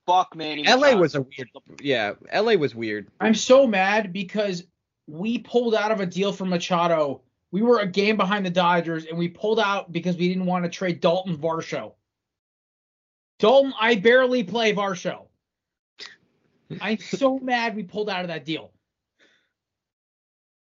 fuck 0.07 0.35
Manny. 0.35 0.63
LA 0.63 0.75
Machado. 0.75 0.99
was 0.99 1.15
a 1.15 1.21
weird. 1.21 1.49
Yeah, 1.79 2.13
LA 2.33 2.53
was 2.53 2.73
weird. 2.73 3.07
I'm 3.19 3.35
so 3.35 3.67
mad 3.67 4.11
because 4.11 4.63
we 5.05 5.37
pulled 5.37 5.75
out 5.75 5.91
of 5.91 5.99
a 5.99 6.07
deal 6.07 6.33
for 6.33 6.45
Machado. 6.45 7.21
We 7.51 7.61
were 7.61 7.79
a 7.79 7.87
game 7.87 8.17
behind 8.17 8.47
the 8.47 8.49
Dodgers 8.49 9.05
and 9.05 9.15
we 9.15 9.27
pulled 9.27 9.59
out 9.59 9.91
because 9.91 10.17
we 10.17 10.27
didn't 10.27 10.47
want 10.47 10.65
to 10.65 10.71
trade 10.71 11.01
Dalton 11.01 11.37
Varsho. 11.37 11.93
Dalton, 13.43 13.73
I 13.77 13.95
barely 13.95 14.41
play 14.45 14.73
Varsho. 14.73 15.25
I'm 16.81 16.97
so 16.97 17.39
mad 17.39 17.75
we 17.75 17.83
pulled 17.83 18.09
out 18.09 18.21
of 18.21 18.29
that 18.29 18.45
deal. 18.45 18.71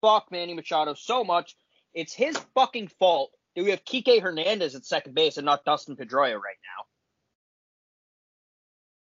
fuck 0.00 0.32
Manny 0.32 0.54
Machado 0.54 0.94
so 0.94 1.22
much. 1.22 1.54
It's 1.92 2.14
his 2.14 2.34
fucking 2.54 2.88
fault 2.88 3.30
that 3.54 3.62
we 3.62 3.70
have 3.72 3.84
Kike 3.84 4.22
Hernandez 4.22 4.74
at 4.74 4.86
second 4.86 5.14
base 5.14 5.36
and 5.36 5.44
not 5.44 5.66
Dustin 5.66 5.96
Pedroia 5.96 6.34
right 6.36 6.56
now. 6.64 6.86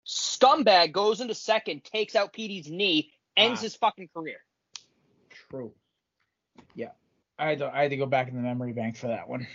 Scumbag 0.05 0.91
goes 0.91 1.21
into 1.21 1.33
second, 1.33 1.85
takes 1.85 2.17
out 2.17 2.33
Petey's 2.33 2.69
knee, 2.69 3.13
ends 3.37 3.61
Ah. 3.61 3.63
his 3.63 3.75
fucking 3.77 4.09
career. 4.13 4.43
True. 5.49 5.73
Yeah. 6.75 6.91
I 7.39 7.47
had 7.47 7.59
to 7.59 7.73
I 7.73 7.83
had 7.83 7.91
to 7.91 7.97
go 7.97 8.07
back 8.07 8.27
in 8.27 8.35
the 8.35 8.41
memory 8.41 8.73
bank 8.73 8.97
for 8.97 9.07
that 9.07 9.29
one. 9.29 9.47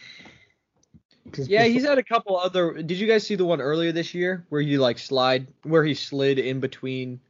'Cause 1.32 1.48
Yeah, 1.48 1.62
before- 1.64 1.72
he's 1.72 1.84
had 1.84 1.98
a 1.98 2.02
couple 2.02 2.36
other. 2.36 2.72
Did 2.82 2.98
you 2.98 3.06
guys 3.06 3.26
see 3.26 3.34
the 3.34 3.44
one 3.44 3.60
earlier 3.60 3.92
this 3.92 4.14
year 4.14 4.44
where 4.48 4.60
you 4.60 4.78
like 4.80 4.98
slide, 4.98 5.46
where 5.62 5.84
he 5.84 5.94
slid 5.94 6.38
in 6.38 6.60
between, 6.60 7.20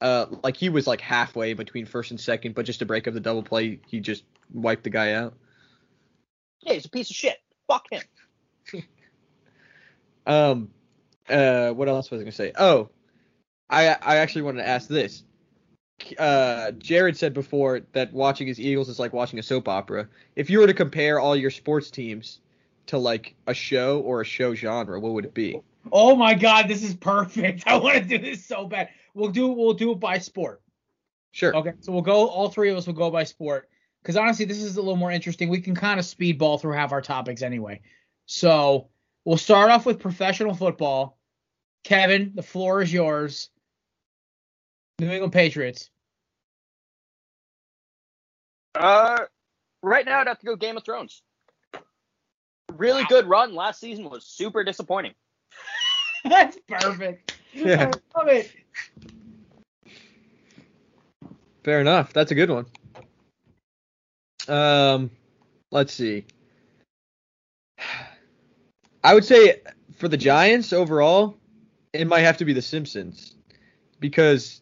uh, 0.00 0.26
like 0.42 0.56
he 0.56 0.68
was 0.68 0.86
like 0.86 1.00
halfway 1.00 1.54
between 1.54 1.86
first 1.86 2.10
and 2.10 2.20
second, 2.20 2.54
but 2.54 2.64
just 2.66 2.78
to 2.80 2.86
break 2.86 3.06
up 3.08 3.14
the 3.14 3.20
double 3.20 3.42
play, 3.42 3.80
he 3.86 4.00
just 4.00 4.24
wiped 4.52 4.84
the 4.84 4.90
guy 4.90 5.12
out. 5.12 5.34
Yeah, 6.62 6.74
he's 6.74 6.84
a 6.86 6.90
piece 6.90 7.10
of 7.10 7.16
shit. 7.16 7.38
Fuck 7.66 7.86
him. 7.90 8.02
Um, 10.26 10.70
uh, 11.28 11.70
what 11.72 11.88
else 11.88 12.10
was 12.10 12.20
I 12.20 12.24
gonna 12.24 12.32
say? 12.32 12.52
Oh, 12.56 12.90
I 13.68 13.88
I 13.88 14.16
actually 14.16 14.42
wanted 14.42 14.62
to 14.62 14.68
ask 14.68 14.88
this. 14.88 15.24
Uh, 16.18 16.72
Jared 16.72 17.16
said 17.16 17.34
before 17.34 17.80
that 17.92 18.12
watching 18.12 18.46
his 18.46 18.60
Eagles 18.60 18.88
is 18.88 18.98
like 18.98 19.12
watching 19.12 19.38
a 19.38 19.42
soap 19.42 19.66
opera. 19.68 20.08
If 20.36 20.50
you 20.50 20.58
were 20.60 20.66
to 20.66 20.74
compare 20.74 21.18
all 21.18 21.34
your 21.34 21.50
sports 21.50 21.90
teams 21.90 22.40
to 22.90 22.98
like 22.98 23.34
a 23.46 23.54
show 23.54 24.00
or 24.00 24.20
a 24.20 24.24
show 24.24 24.54
genre, 24.54 24.98
what 24.98 25.12
would 25.12 25.24
it 25.24 25.34
be? 25.34 25.60
Oh 25.92 26.16
my 26.16 26.34
god, 26.34 26.68
this 26.68 26.82
is 26.82 26.94
perfect. 26.94 27.64
I 27.66 27.76
want 27.76 27.96
to 27.96 28.04
do 28.04 28.18
this 28.18 28.44
so 28.44 28.66
bad. 28.66 28.90
We'll 29.14 29.30
do 29.30 29.48
we'll 29.48 29.74
do 29.74 29.92
it 29.92 30.00
by 30.00 30.18
sport. 30.18 30.60
Sure. 31.32 31.54
Okay, 31.56 31.72
so 31.80 31.92
we'll 31.92 32.02
go. 32.02 32.26
All 32.26 32.50
three 32.50 32.70
of 32.70 32.76
us 32.76 32.86
will 32.86 32.94
go 32.94 33.10
by 33.10 33.24
sport 33.24 33.68
because 34.02 34.16
honestly, 34.16 34.44
this 34.44 34.58
is 34.58 34.76
a 34.76 34.80
little 34.80 34.96
more 34.96 35.12
interesting. 35.12 35.48
We 35.48 35.60
can 35.60 35.74
kind 35.74 36.00
of 36.00 36.06
speedball 36.06 36.60
through 36.60 36.72
half 36.72 36.92
our 36.92 37.00
topics 37.00 37.42
anyway. 37.42 37.80
So 38.26 38.88
we'll 39.24 39.36
start 39.36 39.70
off 39.70 39.86
with 39.86 40.00
professional 40.00 40.54
football. 40.54 41.16
Kevin, 41.84 42.32
the 42.34 42.42
floor 42.42 42.82
is 42.82 42.92
yours. 42.92 43.50
New 44.98 45.10
England 45.10 45.32
Patriots. 45.32 45.90
Uh, 48.74 49.24
right 49.82 50.04
now 50.04 50.20
I'd 50.20 50.26
have 50.26 50.38
to 50.40 50.46
go 50.46 50.56
Game 50.56 50.76
of 50.76 50.84
Thrones. 50.84 51.22
Really 52.76 53.04
good 53.04 53.26
run. 53.26 53.54
Last 53.54 53.80
season 53.80 54.08
was 54.08 54.24
super 54.24 54.64
disappointing. 54.64 55.14
That's 56.24 56.58
perfect. 56.68 57.38
Yeah. 57.52 57.90
I 58.14 58.18
love 58.18 58.28
it. 58.28 58.50
Fair 61.64 61.80
enough. 61.80 62.12
That's 62.12 62.30
a 62.30 62.34
good 62.34 62.50
one. 62.50 62.66
Um, 64.48 65.10
let's 65.70 65.92
see. 65.92 66.24
I 69.02 69.14
would 69.14 69.24
say 69.24 69.62
for 69.96 70.08
the 70.08 70.16
Giants 70.16 70.72
overall, 70.72 71.36
it 71.92 72.06
might 72.06 72.20
have 72.20 72.38
to 72.38 72.44
be 72.44 72.52
the 72.52 72.62
Simpsons 72.62 73.34
because 73.98 74.60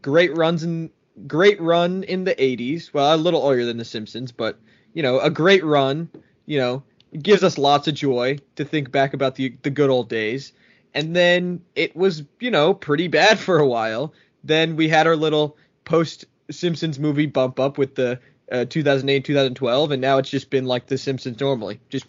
great 0.00 0.36
runs 0.36 0.62
in 0.62 0.90
great 1.26 1.60
run 1.60 2.02
in 2.04 2.24
the 2.24 2.34
80s. 2.34 2.92
Well, 2.92 3.14
a 3.14 3.16
little 3.16 3.42
earlier 3.48 3.64
than 3.64 3.76
the 3.76 3.84
Simpsons, 3.84 4.32
but 4.32 4.58
you 4.92 5.02
know, 5.02 5.20
a 5.20 5.30
great 5.30 5.64
run. 5.64 6.08
You 6.46 6.58
know, 6.58 6.82
it 7.14 7.22
gives 7.22 7.44
us 7.44 7.56
lots 7.56 7.86
of 7.88 7.94
joy 7.94 8.38
to 8.56 8.64
think 8.64 8.90
back 8.90 9.14
about 9.14 9.36
the 9.36 9.56
the 9.62 9.70
good 9.70 9.88
old 9.88 10.08
days. 10.08 10.52
And 10.92 11.16
then 11.16 11.62
it 11.74 11.96
was, 11.96 12.24
you 12.40 12.50
know, 12.50 12.74
pretty 12.74 13.08
bad 13.08 13.38
for 13.46 13.58
a 13.58 13.66
while. 13.66 14.12
Then 14.42 14.76
we 14.76 14.88
had 14.88 15.06
our 15.06 15.16
little 15.16 15.56
post 15.84 16.26
Simpsons 16.50 16.98
movie 16.98 17.26
bump 17.26 17.58
up 17.58 17.78
with 17.78 17.94
the 17.94 18.20
uh, 18.52 18.66
2008 18.66 19.24
2012 19.24 19.90
and 19.90 20.02
now 20.02 20.18
it's 20.18 20.28
just 20.28 20.50
been 20.50 20.66
like 20.66 20.86
the 20.86 20.98
Simpsons 20.98 21.40
normally. 21.40 21.80
Just 21.88 22.06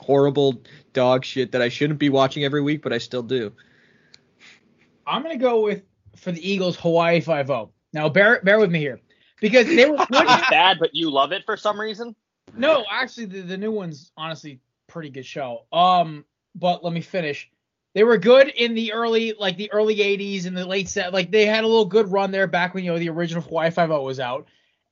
horrible 0.00 0.62
dog 0.92 1.24
shit 1.24 1.52
that 1.52 1.60
I 1.60 1.68
shouldn't 1.68 1.98
be 1.98 2.08
watching 2.08 2.44
every 2.44 2.62
week 2.62 2.82
but 2.82 2.92
I 2.92 2.98
still 2.98 3.22
do. 3.22 3.52
I'm 5.06 5.22
gonna 5.22 5.36
go 5.36 5.62
with 5.62 5.82
for 6.16 6.32
the 6.32 6.50
Eagles 6.50 6.76
Hawaii 6.76 7.20
Five 7.20 7.50
O. 7.50 7.72
Now 7.92 8.08
bear 8.08 8.40
bear 8.42 8.58
with 8.58 8.70
me 8.70 8.78
here 8.78 9.00
because 9.40 9.66
they 9.66 9.90
were 9.90 9.96
good. 10.10 10.24
It's 10.26 10.50
bad, 10.50 10.78
but 10.80 10.94
you 10.94 11.10
love 11.10 11.32
it 11.32 11.42
for 11.44 11.56
some 11.56 11.78
reason. 11.78 12.14
No, 12.54 12.84
actually 12.90 13.26
the, 13.26 13.40
the 13.40 13.56
new 13.56 13.72
one's 13.72 14.12
honestly 14.16 14.60
pretty 14.86 15.10
good 15.10 15.26
show. 15.26 15.66
Um, 15.72 16.24
but 16.54 16.84
let 16.84 16.92
me 16.92 17.00
finish. 17.00 17.50
They 17.94 18.04
were 18.04 18.18
good 18.18 18.48
in 18.48 18.74
the 18.74 18.92
early 18.92 19.34
like 19.38 19.56
the 19.56 19.72
early 19.72 19.96
80s 19.96 20.46
and 20.46 20.56
the 20.56 20.66
late 20.66 20.88
set. 20.88 21.12
Like 21.12 21.30
they 21.30 21.46
had 21.46 21.64
a 21.64 21.66
little 21.66 21.86
good 21.86 22.12
run 22.12 22.30
there 22.30 22.46
back 22.46 22.74
when 22.74 22.84
you 22.84 22.92
know 22.92 22.98
the 22.98 23.08
original 23.08 23.42
Hawaii 23.42 23.70
Five 23.70 23.90
O 23.90 24.02
was 24.02 24.20
out. 24.20 24.48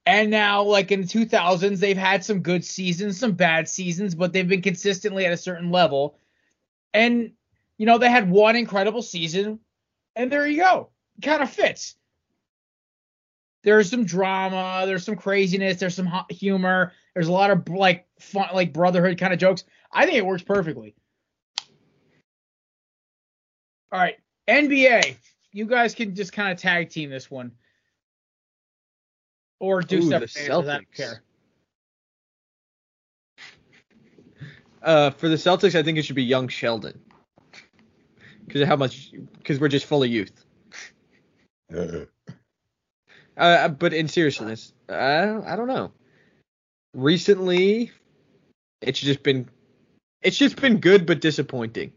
And 0.07 0.31
now, 0.31 0.63
like 0.63 0.93
in 0.93 1.03
the 1.03 1.07
2000s, 1.07 1.81
they've 1.81 1.97
had 1.97 2.25
some 2.25 2.41
good 2.41 2.65
seasons, 2.65 3.19
some 3.19 3.33
bad 3.33 3.69
seasons, 3.69 4.15
but 4.15 4.33
they've 4.33 4.47
been 4.47 4.61
consistently 4.61 5.25
at 5.25 5.33
a 5.33 5.37
certain 5.37 5.71
level. 5.71 6.19
And, 6.93 7.33
you 7.79 7.87
know, 7.87 7.97
they 7.97 8.11
had 8.11 8.31
one 8.31 8.55
incredible 8.55 9.01
season, 9.01 9.61
and 10.15 10.31
there 10.31 10.47
you 10.47 10.59
go. 10.59 10.91
Kind 11.23 11.43
of 11.43 11.51
fits. 11.51 11.97
There's 13.63 13.91
some 13.91 14.05
drama, 14.05 14.83
there's 14.85 15.05
some 15.05 15.17
craziness, 15.17 15.79
there's 15.79 15.95
some 15.95 16.11
humor, 16.29 16.93
there's 17.15 17.29
a 17.29 17.33
lot 17.33 17.51
of 17.51 17.69
like 17.69 18.07
fun, 18.19 18.49
like 18.53 18.73
brotherhood 18.73 19.19
kind 19.19 19.33
of 19.33 19.39
jokes. 19.39 19.65
I 19.93 20.05
think 20.05 20.17
it 20.17 20.27
works 20.27 20.43
perfectly. 20.43 20.95
All 23.93 24.01
right, 24.01 24.17
NBA. 24.49 25.17
You 25.53 25.67
guys 25.67 25.95
can 25.95 26.15
just 26.15 26.33
kind 26.33 26.53
of 26.53 26.59
tag 26.59 26.91
team 26.91 27.11
this 27.11 27.31
one 27.31 27.53
or 29.61 29.81
do 29.81 29.99
Ooh, 29.99 30.03
separate 30.03 30.33
the 30.35 30.41
answers, 30.41 30.69
I 30.69 30.73
don't 30.75 30.93
care. 30.93 31.23
Uh, 34.83 35.11
for 35.11 35.29
the 35.29 35.37
Celtics, 35.37 35.75
I 35.75 35.83
think 35.83 35.97
it 35.97 36.03
should 36.03 36.17
be 36.17 36.25
young 36.25 36.49
Sheldon. 36.49 37.01
Because 38.45 38.61
of 38.61 38.69
how 38.69 38.77
much, 38.77 39.13
because 39.39 39.59
we're 39.59 39.69
just 39.69 39.87
full 39.87 40.03
of 40.03 40.11
youth. 40.11 40.45
Uh, 43.37 43.67
but 43.67 43.93
in 43.93 44.07
seriousness, 44.07 44.73
I, 44.89 45.25
I 45.45 45.57
don't 45.57 45.67
know. 45.67 45.91
Recently, 46.95 47.91
it's 48.81 49.01
just 49.01 49.23
been, 49.23 49.49
it's 50.23 50.37
just 50.37 50.61
been 50.61 50.79
good 50.79 51.07
but 51.07 51.21
disappointing. 51.21 51.93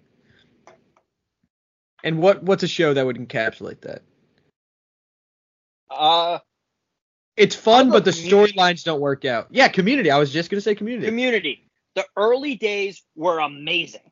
And 2.03 2.19
what 2.19 2.43
what's 2.43 2.63
a 2.63 2.67
show 2.67 2.93
that 2.93 3.05
would 3.05 3.17
encapsulate 3.17 3.81
that? 3.81 4.01
Uh, 5.89 6.39
It's 7.35 7.55
fun, 7.55 7.89
but 7.89 8.05
the 8.05 8.11
storylines 8.11 8.83
don't 8.83 8.99
work 9.01 9.25
out. 9.25 9.47
Yeah, 9.51 9.67
Community. 9.67 10.11
I 10.11 10.17
was 10.17 10.31
just 10.31 10.49
gonna 10.49 10.61
say 10.61 10.75
Community. 10.75 11.07
Community. 11.07 11.69
The 11.95 12.05
early 12.15 12.55
days 12.55 13.03
were 13.15 13.39
amazing. 13.39 14.11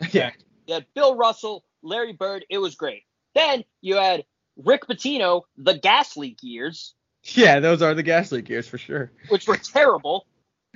yeah, 0.12 0.32
You 0.66 0.74
had 0.74 0.86
Bill 0.94 1.16
Russell, 1.16 1.64
Larry 1.82 2.12
Bird. 2.12 2.44
It 2.50 2.58
was 2.58 2.74
great. 2.74 3.02
Then 3.34 3.64
you 3.80 3.96
had 3.96 4.24
Rick 4.56 4.86
Pitino, 4.86 5.42
the 5.56 5.78
gas 5.78 6.16
leak 6.16 6.38
years, 6.42 6.94
yeah, 7.34 7.60
those 7.60 7.82
are 7.82 7.94
the 7.94 8.02
gas 8.02 8.30
leak 8.32 8.48
years 8.48 8.68
for 8.68 8.78
sure. 8.78 9.10
which 9.28 9.46
were 9.46 9.56
terrible. 9.56 10.26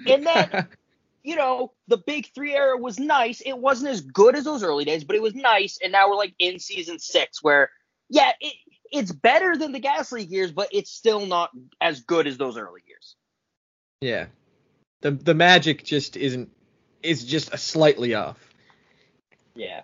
And 0.07 0.27
then, 0.27 0.69
you 1.23 1.37
know, 1.37 1.73
the 1.89 1.99
big 1.99 2.29
three 2.35 2.55
era 2.55 2.77
was 2.77 2.99
nice. 2.99 3.41
It 3.41 3.59
wasn't 3.59 3.91
as 3.91 4.01
good 4.01 4.35
as 4.35 4.45
those 4.45 4.63
early 4.63 4.85
days, 4.85 5.05
but 5.05 5.17
it 5.17 5.23
was 5.23 5.35
nice. 5.35 5.79
And 5.83 5.93
now 5.93 6.09
we're 6.09 6.17
like 6.17 6.35
in 6.39 6.59
season 6.59 6.99
six, 6.99 7.43
where, 7.43 7.71
yeah, 8.09 8.33
it, 8.41 8.55
it's 8.91 9.13
better 9.13 9.57
than 9.57 9.73
the 9.73 9.81
gas 9.81 10.11
leak 10.11 10.31
years, 10.31 10.53
but 10.53 10.69
it's 10.73 10.91
still 10.91 11.27
not 11.27 11.51
as 11.81 12.01
good 12.01 12.27
as 12.27 12.39
those 12.39 12.57
early 12.57 12.81
years. 12.87 13.17
Yeah. 14.01 14.27
The 15.01 15.11
the 15.13 15.35
magic 15.35 15.85
just 15.85 16.17
isn't 16.17 16.51
is 17.03 17.25
just 17.25 17.53
a 17.53 17.59
slightly 17.59 18.15
off. 18.15 18.39
Yeah. 19.55 19.83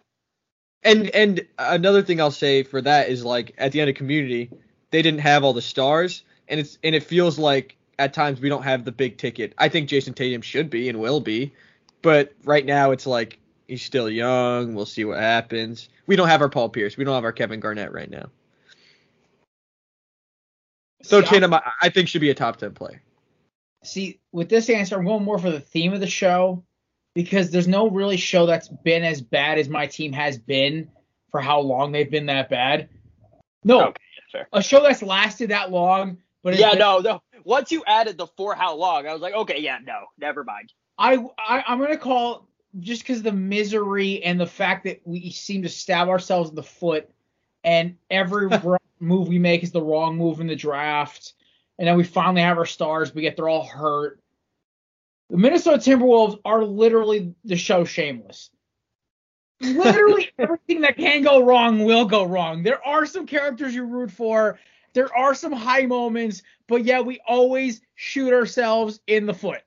And 0.82 1.10
and 1.10 1.46
another 1.58 2.02
thing 2.02 2.20
I'll 2.20 2.30
say 2.30 2.62
for 2.62 2.80
that 2.82 3.08
is 3.08 3.24
like 3.24 3.54
at 3.58 3.72
the 3.72 3.80
end 3.80 3.90
of 3.90 3.96
community, 3.96 4.50
they 4.90 5.02
didn't 5.02 5.20
have 5.20 5.44
all 5.44 5.52
the 5.52 5.62
stars 5.62 6.24
and 6.48 6.60
it's 6.60 6.78
and 6.84 6.94
it 6.94 7.02
feels 7.02 7.38
like 7.38 7.76
at 7.98 8.12
times 8.12 8.40
we 8.40 8.48
don't 8.48 8.62
have 8.62 8.84
the 8.84 8.92
big 8.92 9.18
ticket. 9.18 9.54
I 9.58 9.68
think 9.68 9.88
Jayson 9.88 10.14
Tatum 10.14 10.42
should 10.42 10.70
be 10.70 10.88
and 10.88 10.98
will 11.00 11.20
be, 11.20 11.52
but 12.02 12.32
right 12.44 12.64
now 12.66 12.90
it's 12.90 13.06
like 13.06 13.38
he's 13.68 13.82
still 13.82 14.10
young. 14.10 14.74
We'll 14.74 14.86
see 14.86 15.04
what 15.04 15.18
happens. 15.18 15.88
We 16.06 16.16
don't 16.16 16.28
have 16.28 16.42
our 16.42 16.48
Paul 16.48 16.68
Pierce. 16.68 16.96
We 16.96 17.04
don't 17.04 17.14
have 17.14 17.24
our 17.24 17.32
Kevin 17.32 17.60
Garnett 17.60 17.92
right 17.92 18.10
now. 18.10 18.26
So 21.02 21.20
See, 21.20 21.26
I'm- 21.26 21.34
Tatum, 21.34 21.54
I, 21.54 21.62
I 21.82 21.88
think 21.90 22.08
should 22.08 22.20
be 22.20 22.30
a 22.30 22.34
top 22.34 22.56
ten 22.56 22.72
player. 22.72 23.02
See, 23.82 24.20
with 24.32 24.48
this 24.48 24.70
answer, 24.70 24.96
I'm 24.98 25.04
going 25.04 25.24
more 25.24 25.38
for 25.38 25.50
the 25.50 25.60
theme 25.60 25.92
of 25.92 26.00
the 26.00 26.06
show 26.06 26.64
because 27.14 27.50
there's 27.50 27.68
no 27.68 27.90
really 27.90 28.16
show 28.16 28.46
that's 28.46 28.68
been 28.68 29.04
as 29.04 29.20
bad 29.20 29.58
as 29.58 29.68
my 29.68 29.86
team 29.86 30.12
has 30.14 30.38
been 30.38 30.90
for 31.30 31.40
how 31.40 31.60
long 31.60 31.92
they've 31.92 32.10
been 32.10 32.26
that 32.26 32.48
bad. 32.48 32.88
No, 33.62 33.88
Okay, 33.88 34.02
fair. 34.32 34.48
a 34.54 34.62
show 34.62 34.82
that's 34.82 35.02
lasted 35.02 35.50
that 35.50 35.70
long, 35.70 36.16
but 36.44 36.58
Yeah, 36.58 36.74
no, 36.74 36.98
no. 36.98 37.22
Once 37.44 37.72
you 37.72 37.82
added 37.86 38.18
the 38.18 38.26
for 38.26 38.54
how 38.54 38.76
long, 38.76 39.08
I 39.08 39.12
was 39.12 39.22
like, 39.22 39.34
okay, 39.34 39.58
yeah, 39.60 39.78
no, 39.82 40.04
never 40.18 40.44
mind. 40.44 40.72
I, 40.98 41.16
I 41.38 41.64
I'm 41.66 41.80
gonna 41.80 41.96
call 41.96 42.48
just 42.78 43.02
because 43.02 43.22
the 43.22 43.32
misery 43.32 44.22
and 44.22 44.38
the 44.38 44.46
fact 44.46 44.84
that 44.84 45.00
we 45.04 45.30
seem 45.30 45.62
to 45.62 45.68
stab 45.68 46.08
ourselves 46.08 46.50
in 46.50 46.54
the 46.54 46.62
foot, 46.62 47.10
and 47.64 47.96
every 48.10 48.48
move 49.00 49.28
we 49.28 49.38
make 49.38 49.62
is 49.62 49.72
the 49.72 49.82
wrong 49.82 50.16
move 50.16 50.40
in 50.40 50.46
the 50.46 50.54
draft, 50.54 51.32
and 51.78 51.88
then 51.88 51.96
we 51.96 52.04
finally 52.04 52.42
have 52.42 52.58
our 52.58 52.66
stars, 52.66 53.10
but 53.10 53.22
yet 53.22 53.36
they're 53.36 53.48
all 53.48 53.66
hurt. 53.66 54.20
The 55.30 55.38
Minnesota 55.38 55.78
Timberwolves 55.78 56.38
are 56.44 56.62
literally 56.62 57.34
the 57.44 57.56
show 57.56 57.84
Shameless. 57.84 58.50
Literally 59.60 60.30
everything 60.38 60.82
that 60.82 60.98
can 60.98 61.22
go 61.22 61.42
wrong 61.42 61.84
will 61.84 62.04
go 62.04 62.24
wrong. 62.24 62.62
There 62.62 62.84
are 62.86 63.06
some 63.06 63.26
characters 63.26 63.74
you 63.74 63.84
root 63.84 64.10
for. 64.10 64.58
There 64.94 65.14
are 65.14 65.34
some 65.34 65.52
high 65.52 65.86
moments, 65.86 66.42
but 66.68 66.84
yeah, 66.84 67.00
we 67.00 67.20
always 67.26 67.82
shoot 67.94 68.32
ourselves 68.32 69.00
in 69.06 69.26
the 69.26 69.34
foot 69.34 69.62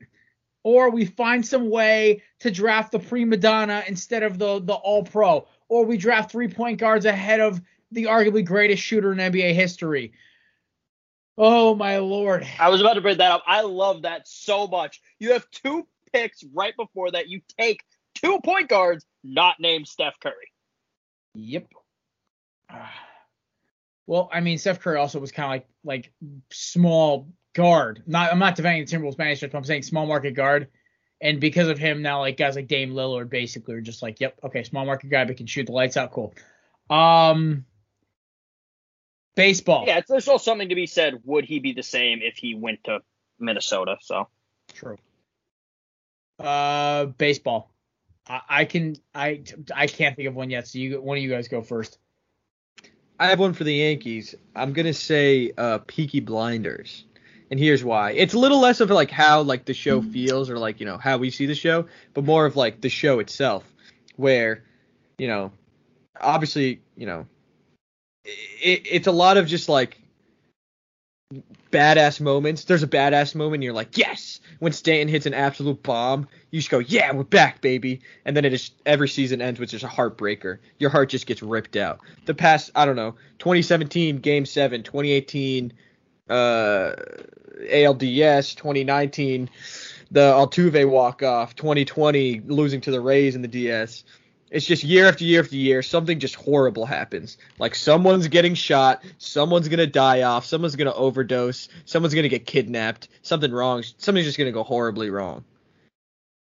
or 0.67 0.89
we 0.89 1.05
find 1.05 1.45
some 1.45 1.69
way 1.69 2.21
to 2.39 2.51
draft 2.51 2.91
the 2.91 2.99
prima 2.99 3.37
donna 3.37 3.81
instead 3.87 4.21
of 4.21 4.37
the 4.37 4.59
the 4.59 4.73
all 4.73 5.01
pro, 5.01 5.47
or 5.69 5.85
we 5.85 5.95
draft 5.95 6.29
three 6.29 6.49
point 6.49 6.77
guards 6.77 7.05
ahead 7.05 7.39
of 7.39 7.61
the 7.91 8.03
arguably 8.03 8.43
greatest 8.43 8.83
shooter 8.83 9.13
in 9.13 9.17
NBA 9.17 9.53
history. 9.53 10.11
Oh 11.37 11.73
my 11.73 11.99
lord. 11.99 12.45
I 12.59 12.67
was 12.67 12.81
about 12.81 12.95
to 12.95 13.01
bring 13.01 13.19
that 13.19 13.31
up. 13.31 13.43
I 13.47 13.61
love 13.61 14.01
that 14.01 14.27
so 14.27 14.67
much. 14.67 14.99
You 15.19 15.31
have 15.31 15.49
two 15.51 15.87
picks 16.11 16.43
right 16.53 16.75
before 16.75 17.11
that. 17.11 17.29
You 17.29 17.39
take 17.57 17.81
two 18.15 18.41
point 18.43 18.67
guards 18.67 19.05
not 19.23 19.61
named 19.61 19.87
Steph 19.87 20.19
Curry. 20.19 20.51
Yep. 21.35 21.67
Ah. 22.69 23.06
Well, 24.07 24.29
I 24.31 24.39
mean, 24.39 24.57
Steph 24.57 24.79
Curry 24.79 24.97
also 24.97 25.19
was 25.19 25.31
kind 25.31 25.45
of 25.45 25.49
like 25.51 25.67
like 25.83 26.11
small 26.51 27.27
guard. 27.53 28.03
Not 28.07 28.31
I'm 28.31 28.39
not 28.39 28.55
defending 28.55 28.85
the 28.85 28.91
Timberwolves 28.91 29.17
management, 29.17 29.51
but 29.51 29.57
I'm 29.59 29.65
saying 29.65 29.83
small 29.83 30.07
market 30.07 30.31
guard. 30.31 30.69
And 31.19 31.39
because 31.39 31.67
of 31.67 31.77
him, 31.77 32.01
now 32.01 32.19
like 32.21 32.37
guys 32.37 32.55
like 32.55 32.67
Dame 32.67 32.93
Lillard 32.93 33.29
basically 33.29 33.75
are 33.75 33.81
just 33.81 34.01
like, 34.01 34.19
yep, 34.21 34.39
okay, 34.43 34.63
small 34.63 34.85
market 34.85 35.09
guy, 35.09 35.25
but 35.25 35.37
can 35.37 35.47
shoot 35.47 35.65
the 35.65 35.71
lights 35.71 35.97
out, 35.97 36.11
cool. 36.11 36.33
Um, 36.89 37.65
baseball. 39.35 39.85
Yeah, 39.87 39.97
it's, 39.97 40.09
there's 40.09 40.23
still 40.23 40.39
something 40.39 40.69
to 40.69 40.75
be 40.75 40.85
said. 40.85 41.21
Would 41.25 41.45
he 41.45 41.59
be 41.59 41.73
the 41.73 41.83
same 41.83 42.19
if 42.21 42.37
he 42.37 42.55
went 42.55 42.83
to 42.85 42.99
Minnesota? 43.39 43.97
So 44.01 44.27
True. 44.73 44.97
Uh, 46.39 47.05
baseball. 47.05 47.71
I, 48.27 48.41
I 48.49 48.65
can 48.65 48.95
I 49.13 49.43
I 49.73 49.87
can't 49.87 50.15
think 50.15 50.27
of 50.27 50.35
one 50.35 50.49
yet. 50.49 50.67
So 50.67 50.79
you 50.79 51.01
one 51.01 51.17
of 51.17 51.23
you 51.23 51.29
guys 51.29 51.47
go 51.47 51.61
first. 51.61 51.97
I 53.19 53.27
have 53.27 53.39
one 53.39 53.53
for 53.53 53.63
the 53.63 53.73
Yankees. 53.73 54.35
I'm 54.55 54.73
gonna 54.73 54.93
say 54.93 55.51
uh, 55.57 55.79
Peaky 55.87 56.19
Blinders, 56.19 57.05
and 57.49 57.59
here's 57.59 57.83
why. 57.83 58.11
It's 58.11 58.33
a 58.33 58.39
little 58.39 58.59
less 58.59 58.79
of 58.79 58.89
like 58.89 59.09
how 59.09 59.41
like 59.41 59.65
the 59.65 59.73
show 59.73 60.01
feels 60.01 60.49
or 60.49 60.59
like 60.59 60.79
you 60.79 60.85
know 60.85 60.97
how 60.97 61.17
we 61.17 61.31
see 61.31 61.45
the 61.45 61.55
show, 61.55 61.85
but 62.13 62.23
more 62.23 62.45
of 62.45 62.55
like 62.55 62.81
the 62.81 62.89
show 62.89 63.19
itself, 63.19 63.63
where 64.17 64.63
you 65.17 65.27
know, 65.27 65.51
obviously 66.21 66.79
you 66.95 67.07
know, 67.07 67.25
it, 68.23 68.81
it's 68.85 69.07
a 69.07 69.11
lot 69.11 69.37
of 69.37 69.47
just 69.47 69.67
like 69.67 69.97
badass 71.71 72.21
moments. 72.21 72.63
There's 72.63 72.83
a 72.83 72.87
badass 72.87 73.35
moment, 73.35 73.55
and 73.55 73.63
you're 73.63 73.73
like, 73.73 73.97
yes. 73.97 74.39
When 74.59 74.71
Stanton 74.71 75.07
hits 75.07 75.25
an 75.25 75.33
absolute 75.33 75.83
bomb, 75.83 76.27
you 76.51 76.59
just 76.59 76.71
go, 76.71 76.79
yeah, 76.79 77.11
we're 77.11 77.23
back, 77.23 77.61
baby. 77.61 78.01
And 78.25 78.35
then 78.35 78.45
it 78.45 78.53
is 78.53 78.71
every 78.85 79.09
season 79.09 79.41
ends 79.41 79.59
with 79.59 79.69
just 79.69 79.83
a 79.83 79.87
heartbreaker. 79.87 80.59
Your 80.79 80.89
heart 80.89 81.09
just 81.09 81.27
gets 81.27 81.43
ripped 81.43 81.75
out. 81.75 81.99
The 82.25 82.33
past, 82.33 82.71
I 82.75 82.85
don't 82.85 82.95
know, 82.95 83.15
2017 83.39 84.17
Game 84.19 84.45
Seven, 84.45 84.83
2018 84.83 85.73
uh, 86.29 86.95
ALDS, 87.61 88.55
2019 88.55 89.49
the 90.09 90.21
Altuve 90.21 90.89
walk 90.89 91.21
off, 91.21 91.53
2020 91.55 92.41
losing 92.45 92.79
to 92.81 92.91
the 92.91 93.01
Rays 93.01 93.35
in 93.35 93.41
the 93.41 93.47
DS. 93.49 94.05
It's 94.49 94.65
just 94.65 94.83
year 94.83 95.07
after 95.07 95.23
year 95.23 95.41
after 95.41 95.55
year, 95.55 95.81
something 95.81 96.19
just 96.19 96.35
horrible 96.35 96.85
happens. 96.85 97.37
Like 97.59 97.75
someone's 97.75 98.27
getting 98.27 98.53
shot, 98.53 99.03
someone's 99.17 99.67
gonna 99.67 99.87
die 99.87 100.21
off, 100.21 100.45
someone's 100.45 100.75
gonna 100.75 100.93
overdose, 100.93 101.67
someone's 101.85 102.13
gonna 102.13 102.29
get 102.29 102.45
kidnapped, 102.45 103.09
something 103.21 103.51
wrong, 103.51 103.83
something's 103.97 104.25
just 104.25 104.37
gonna 104.37 104.51
go 104.51 104.63
horribly 104.63 105.09
wrong. 105.09 105.43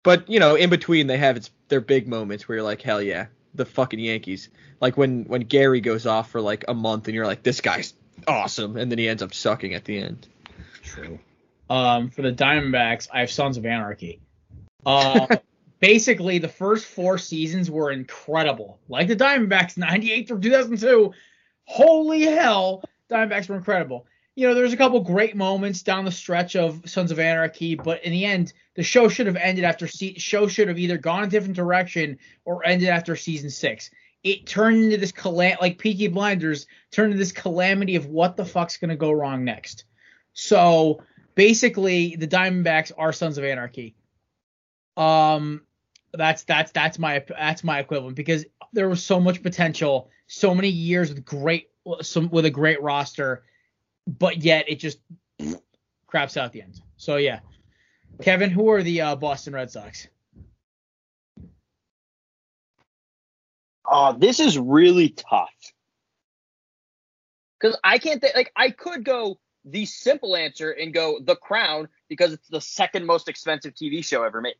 But 0.04 0.30
you 0.30 0.40
know, 0.40 0.56
in 0.56 0.70
between 0.70 1.08
they 1.08 1.18
have 1.18 1.38
its 1.38 1.50
their 1.68 1.82
big 1.82 2.08
moments 2.08 2.48
where 2.48 2.58
you're 2.58 2.66
like, 2.66 2.82
hell 2.82 3.02
yeah, 3.02 3.28
the 3.56 3.66
fucking 3.66 4.00
Yankees. 4.00 4.50
Like 4.80 4.98
when 4.98 5.24
when 5.26 5.42
Gary 5.42 5.82
goes 5.82 6.06
off 6.06 6.30
for 6.30 6.42
like 6.42 6.66
a 6.68 6.74
month 6.74 7.08
and 7.08 7.16
you're 7.16 7.26
like, 7.26 7.44
this 7.44 7.62
guy's 7.62 7.94
awesome, 8.28 8.78
and 8.78 8.92
then 8.92 9.00
he 9.00 9.08
ends 9.08 9.24
up 9.24 9.34
sucking 9.34 9.74
at 9.74 9.86
the 9.86 10.00
end. 10.00 10.28
True. 10.84 11.20
Um, 11.70 12.10
for 12.10 12.22
the 12.22 12.32
Diamondbacks, 12.32 13.08
I 13.14 13.20
have 13.22 13.32
Sons 13.32 13.58
of 13.58 13.66
Anarchy. 13.66 14.20
Uh, 14.86 15.28
basically, 15.80 16.38
the 16.38 16.48
first 16.48 16.86
four 16.86 17.18
seasons 17.18 17.70
were 17.72 17.92
incredible. 17.92 18.80
Like 18.88 19.08
the 19.08 19.16
Diamondbacks, 19.16 19.78
98 19.78 20.28
through 20.28 20.42
2002. 20.42 21.14
Holy 21.66 22.22
hell, 22.24 22.84
Diamondbacks 23.10 23.50
were 23.50 23.56
incredible. 23.56 24.06
You 24.36 24.48
know, 24.48 24.54
there's 24.54 24.74
a 24.74 24.78
couple 24.78 25.00
great 25.02 25.36
moments 25.36 25.84
down 25.84 26.06
the 26.06 26.12
stretch 26.12 26.56
of 26.56 26.82
Sons 26.90 27.12
of 27.12 27.20
Anarchy, 27.20 27.76
but 27.76 28.04
in 28.06 28.12
the 28.12 28.26
end, 28.26 28.54
the 28.76 28.84
show 28.84 29.10
should 29.10 29.28
have 29.28 29.36
ended 29.36 29.66
after 29.66 29.88
se- 29.88 30.18
show 30.18 30.48
should 30.48 30.70
have 30.70 30.80
either 30.80 30.98
gone 30.98 31.24
a 31.24 31.28
different 31.28 31.56
direction 31.56 32.18
or 32.46 32.66
ended 32.66 32.88
after 32.88 33.16
season 33.16 33.50
six. 33.50 33.92
It 34.24 34.46
turned 34.46 34.84
into 34.84 34.98
this 34.98 35.12
calam 35.12 35.60
like 35.60 35.78
Peaky 35.78 36.08
Blinders 36.08 36.68
turned 36.92 37.12
into 37.12 37.20
this 37.20 37.32
calamity 37.32 37.96
of 37.96 38.06
what 38.06 38.38
the 38.38 38.46
fuck's 38.46 38.78
gonna 38.78 38.96
go 38.96 39.12
wrong 39.12 39.44
next. 39.44 39.84
So 40.34 41.04
basically, 41.36 42.16
the 42.16 42.28
Diamondbacks 42.28 42.92
are 42.98 43.12
Sons 43.12 43.38
of 43.38 43.44
Anarchy. 43.44 43.96
Um, 44.96 45.62
that's 46.14 46.44
that's 46.44 46.72
that's 46.72 47.00
my 47.00 47.24
that's 47.28 47.64
my 47.64 47.80
equivalent 47.80 48.16
because 48.16 48.46
there 48.74 48.90
was 48.90 49.04
so 49.04 49.20
much 49.20 49.42
potential, 49.42 50.10
so 50.28 50.54
many 50.54 50.70
years 50.70 51.10
with 51.10 51.26
great 51.26 51.70
some 52.02 52.30
with 52.30 52.46
a 52.46 52.52
great 52.52 52.82
roster, 52.82 53.44
but 54.08 54.38
yet 54.38 54.66
it 54.68 54.76
just 54.76 55.00
craps 56.08 56.38
out 56.38 56.52
the 56.52 56.62
end. 56.62 56.82
So 56.98 57.18
yeah, 57.18 57.40
Kevin, 58.22 58.50
who 58.50 58.70
are 58.70 58.84
the 58.84 59.02
uh, 59.02 59.16
Boston 59.16 59.54
Red 59.54 59.72
Sox? 59.72 60.08
Oh, 63.92 64.14
this 64.14 64.40
is 64.40 64.58
really 64.58 65.10
tough. 65.10 65.50
Because 67.60 67.78
I 67.84 67.98
can't 67.98 68.22
think, 68.22 68.36
like, 68.36 68.52
I 68.56 68.70
could 68.70 69.04
go 69.04 69.40
the 69.66 69.86
simple 69.86 70.36
answer 70.36 70.72
and 70.72 70.94
go 70.94 71.20
The 71.22 71.36
Crown 71.36 71.90
because 72.08 72.32
it's 72.34 72.48
the 72.48 72.62
second 72.62 73.06
most 73.06 73.28
expensive 73.28 73.74
TV 73.74 74.06
show 74.06 74.24
ever 74.24 74.42
made. 74.42 74.56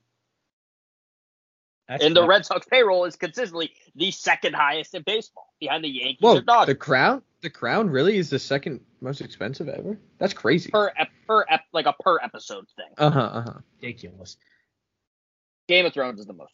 That's 1.90 2.04
and 2.04 2.16
the. 2.16 2.26
Red 2.26 2.46
Sox 2.46 2.68
payroll 2.68 3.06
is 3.06 3.16
consistently 3.16 3.74
the 3.96 4.12
second 4.12 4.54
highest 4.54 4.94
in 4.94 5.02
baseball, 5.02 5.52
behind 5.60 5.84
the 5.84 5.90
Yankees 5.90 6.20
Whoa, 6.22 6.38
and 6.38 6.46
Dodgers. 6.46 6.68
the 6.68 6.76
Crown? 6.76 7.24
The 7.42 7.50
Crown 7.50 7.90
really 7.90 8.18
is 8.18 8.30
the 8.30 8.38
second 8.38 8.82
most 9.02 9.22
expensive 9.22 9.68
ever? 9.68 9.98
That's 10.20 10.34
crazy. 10.34 10.70
per 10.70 10.94
ep- 10.96 11.10
per 11.28 11.46
ep- 11.50 11.66
like 11.74 11.88
a 11.88 11.94
per 11.94 12.20
episode 12.22 12.68
thing. 12.76 12.86
Uh 12.98 13.10
huh. 13.10 13.20
Uh 13.20 13.42
huh. 13.42 13.54
ridiculous. 13.82 14.38
Game 15.68 15.86
of 15.88 15.94
Thrones 15.94 16.20
is 16.20 16.28
the 16.28 16.34
most. 16.34 16.54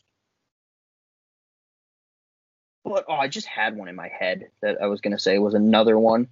But 2.86 3.06
oh, 3.10 3.16
I 3.16 3.28
just 3.28 3.48
had 3.48 3.76
one 3.76 3.90
in 3.90 3.96
my 3.96 4.08
head 4.08 4.52
that 4.62 4.82
I 4.82 4.86
was 4.88 5.02
gonna 5.02 5.20
say 5.20 5.38
was 5.38 5.54
another 5.54 6.00
one. 6.00 6.30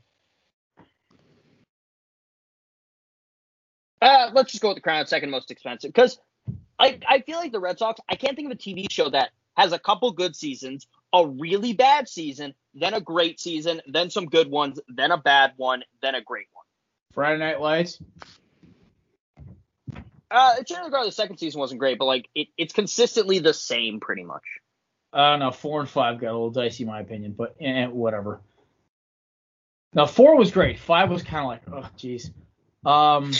Uh, 4.02 4.30
let's 4.34 4.52
just 4.52 4.62
go 4.62 4.70
with 4.70 4.76
the 4.78 4.82
Crown, 4.82 5.06
second 5.08 5.30
most 5.30 5.50
expensive, 5.52 5.90
because 5.92 6.18
I 6.80 7.00
I 7.08 7.22
feel 7.22 7.38
like 7.38 7.52
the 7.52 7.60
Red 7.60 7.80
Sox. 7.80 8.00
I 8.10 8.16
can't 8.16 8.36
think 8.36 8.52
of 8.52 8.58
a 8.58 8.60
TV 8.60 8.92
show 8.92 9.10
that 9.10 9.30
has 9.56 9.72
a 9.72 9.80
couple 9.80 10.12
good 10.12 10.36
seasons, 10.36 10.88
a 11.14 11.26
really 11.26 11.74
bad 11.74 12.10
season, 12.10 12.56
then 12.74 12.94
a 12.94 13.02
great 13.02 13.40
season, 13.40 13.82
then 13.88 14.10
some 14.10 14.26
good 14.26 14.50
ones, 14.50 14.80
then 14.88 15.12
a 15.12 15.18
bad 15.18 15.54
one, 15.58 15.84
then 16.02 16.16
a 16.16 16.22
great 16.22 16.48
one. 16.54 16.66
Friday 17.14 17.40
Night 17.40 17.62
Lights. 17.62 18.00
Uh, 20.32 20.56
Garden, 20.68 21.06
the 21.06 21.12
second 21.12 21.38
season 21.38 21.60
wasn't 21.60 21.80
great, 21.80 22.00
but 22.00 22.06
like 22.06 22.28
it, 22.34 22.48
it's 22.58 22.74
consistently 22.74 23.38
the 23.38 23.54
same 23.54 24.00
pretty 24.00 24.24
much. 24.24 24.44
I 25.14 25.32
don't 25.32 25.40
know. 25.40 25.52
Four 25.52 25.82
and 25.82 25.90
five 25.90 26.20
got 26.20 26.30
a 26.30 26.34
little 26.34 26.50
dicey, 26.50 26.84
in 26.84 26.90
my 26.90 27.02
opinion, 27.02 27.36
but 27.38 27.56
eh, 27.62 27.86
whatever. 27.86 28.42
Now 29.94 30.08
four 30.08 30.36
was 30.36 30.50
great. 30.50 30.80
Five 30.80 31.12
was 31.12 31.22
kind 31.22 31.44
of 31.44 31.48
like, 31.48 31.86
oh, 31.86 31.90
jeez. 32.00 32.32
Um. 32.84 33.32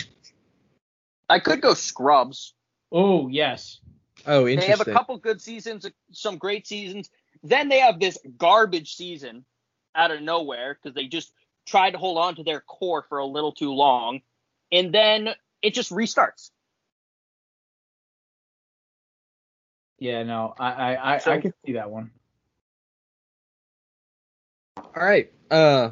I 1.28 1.40
could 1.40 1.62
go 1.62 1.74
Scrubs. 1.74 2.54
Oh 2.94 3.28
yes. 3.28 3.80
Oh, 4.26 4.48
interesting. 4.48 4.60
They 4.60 4.68
have 4.78 4.88
a 4.88 4.92
couple 4.94 5.18
good 5.18 5.42
seasons, 5.42 5.86
some 6.12 6.38
great 6.38 6.68
seasons. 6.68 7.10
Then 7.42 7.68
they 7.68 7.80
have 7.80 8.00
this 8.00 8.18
garbage 8.38 8.96
season 8.96 9.44
out 9.96 10.12
of 10.12 10.22
nowhere 10.22 10.78
because 10.82 10.96
they 10.96 11.08
just 11.08 11.34
tried 11.66 11.92
to 11.92 11.98
hold 11.98 12.18
on 12.18 12.36
to 12.36 12.44
their 12.44 12.62
core 12.62 13.04
for 13.10 13.18
a 13.18 13.26
little 13.26 13.52
too 13.52 13.74
long, 13.74 14.22
and 14.72 14.94
then 14.94 15.30
it 15.62 15.74
just 15.74 15.92
restarts. 15.92 16.52
Yeah. 20.00 20.24
No. 20.24 20.54
I 20.58 20.72
I 20.72 21.16
I, 21.16 21.18
So- 21.18 21.32
I 21.32 21.42
can 21.42 21.54
see 21.66 21.74
that 21.74 21.90
one. 21.90 22.12
All 24.78 25.04
right. 25.04 25.32
Uh, 25.50 25.92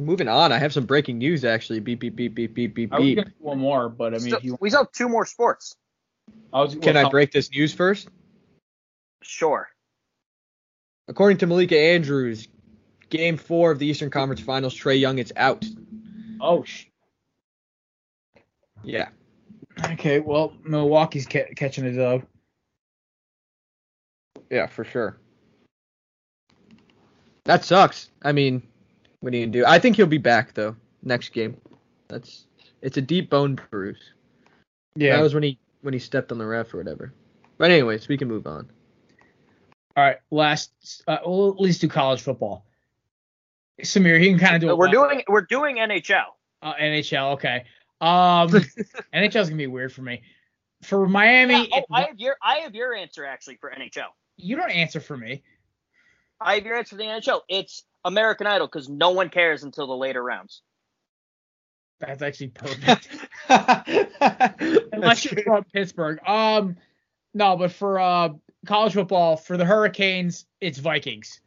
moving 0.00 0.28
on. 0.28 0.52
I 0.52 0.58
have 0.58 0.72
some 0.72 0.86
breaking 0.86 1.18
news 1.18 1.44
actually. 1.44 1.80
Beep 1.80 2.00
beep 2.00 2.16
beep 2.16 2.34
beep 2.34 2.54
beep 2.54 2.74
beep 2.74 2.92
I 2.92 2.98
was 2.98 3.06
beep. 3.06 3.24
do 3.24 3.30
one 3.38 3.58
more, 3.58 3.88
but 3.88 4.14
I 4.14 4.18
mean, 4.18 4.20
Still- 4.28 4.38
if 4.38 4.44
you, 4.44 4.58
we 4.60 4.70
still 4.70 4.84
have 4.84 4.92
two 4.92 5.08
more 5.08 5.26
sports. 5.26 5.76
I 6.52 6.60
was. 6.60 6.74
Can 6.74 6.94
well, 6.94 7.06
I 7.06 7.10
break 7.10 7.32
this 7.32 7.50
news 7.50 7.72
first? 7.72 8.08
Sure. 9.22 9.68
According 11.08 11.38
to 11.38 11.46
Malika 11.46 11.78
Andrews, 11.78 12.48
Game 13.10 13.36
Four 13.36 13.70
of 13.70 13.78
the 13.78 13.86
Eastern 13.86 14.10
Conference 14.10 14.40
Finals, 14.40 14.74
Trae 14.74 14.98
Young 14.98 15.18
is 15.18 15.32
out. 15.36 15.64
Oh. 16.40 16.64
Sh- 16.64 16.86
Yeah. 18.82 19.08
okay. 19.92 20.20
Well, 20.20 20.54
Milwaukee's 20.64 21.26
ca- 21.26 21.52
catching 21.54 21.86
a 21.86 21.92
dub. 21.92 22.24
Yeah, 24.50 24.66
for 24.66 24.84
sure. 24.84 25.18
That 27.44 27.64
sucks. 27.64 28.10
I 28.22 28.32
mean, 28.32 28.62
what 29.20 29.32
do 29.32 29.38
you 29.38 29.46
do? 29.46 29.64
I 29.66 29.78
think 29.78 29.96
he'll 29.96 30.06
be 30.06 30.18
back 30.18 30.54
though 30.54 30.76
next 31.02 31.30
game. 31.30 31.56
That's 32.08 32.46
it's 32.82 32.96
a 32.96 33.02
deep 33.02 33.30
bone 33.30 33.58
bruise. 33.70 34.12
Yeah. 34.94 35.16
That 35.16 35.22
was 35.22 35.34
when 35.34 35.42
he 35.42 35.58
when 35.82 35.92
he 35.92 36.00
stepped 36.00 36.32
on 36.32 36.38
the 36.38 36.46
ref 36.46 36.72
or 36.72 36.78
whatever. 36.78 37.12
But 37.58 37.70
anyways, 37.70 38.08
we 38.08 38.16
can 38.16 38.28
move 38.28 38.46
on. 38.46 38.70
All 39.96 40.04
right. 40.04 40.16
Last. 40.30 40.72
Uh, 41.06 41.18
well, 41.26 41.50
at 41.50 41.60
least 41.60 41.80
do 41.82 41.88
college 41.88 42.22
football. 42.22 42.64
Samir, 43.82 44.20
you 44.22 44.30
can 44.30 44.38
kind 44.38 44.54
of 44.56 44.60
do 44.60 44.70
it. 44.70 44.78
we're 44.78 44.90
well. 44.90 45.08
doing 45.08 45.22
we're 45.28 45.42
doing 45.42 45.76
NHL. 45.76 46.24
Uh, 46.62 46.74
NHL. 46.74 47.34
Okay. 47.34 47.64
Um, 48.00 48.48
NHL 49.14 49.42
is 49.42 49.48
gonna 49.48 49.56
be 49.56 49.66
weird 49.66 49.92
for 49.92 50.02
me. 50.02 50.22
For 50.82 51.06
Miami, 51.06 51.54
Yeah, 51.54 51.66
oh, 51.72 51.78
it- 51.78 51.84
I 51.92 52.02
have 52.02 52.18
your 52.18 52.36
I 52.42 52.58
have 52.58 52.74
your 52.74 52.94
answer 52.94 53.24
actually 53.24 53.56
for 53.56 53.70
NHL. 53.70 54.08
you 54.36 54.56
don't 54.56 54.70
answer 54.70 55.00
for 55.00 55.16
me. 55.16 55.42
I 56.40 56.54
have 56.56 56.64
your 56.66 56.76
answer 56.76 56.96
for 56.96 57.02
the 57.02 57.08
NHL. 57.08 57.40
It's 57.48 57.84
American 58.04 58.46
Idol 58.46 58.66
because 58.66 58.88
no 58.88 59.10
one 59.10 59.28
cares 59.28 59.62
until 59.62 59.86
the 59.86 59.94
later 59.96 60.22
rounds. 60.22 60.62
That's 62.06 62.22
actually 62.22 62.48
perfect. 62.48 63.08
Unless 64.92 65.24
you're 65.24 65.42
from 65.42 65.64
Pittsburgh. 65.72 66.18
Um, 66.26 66.76
no, 67.32 67.56
but 67.56 67.72
for 67.72 67.98
uh 67.98 68.30
college 68.66 68.94
football, 68.94 69.36
for 69.36 69.56
the 69.56 69.64
Hurricanes, 69.64 70.46
it's 70.60 70.78
Vikings. 70.78 71.40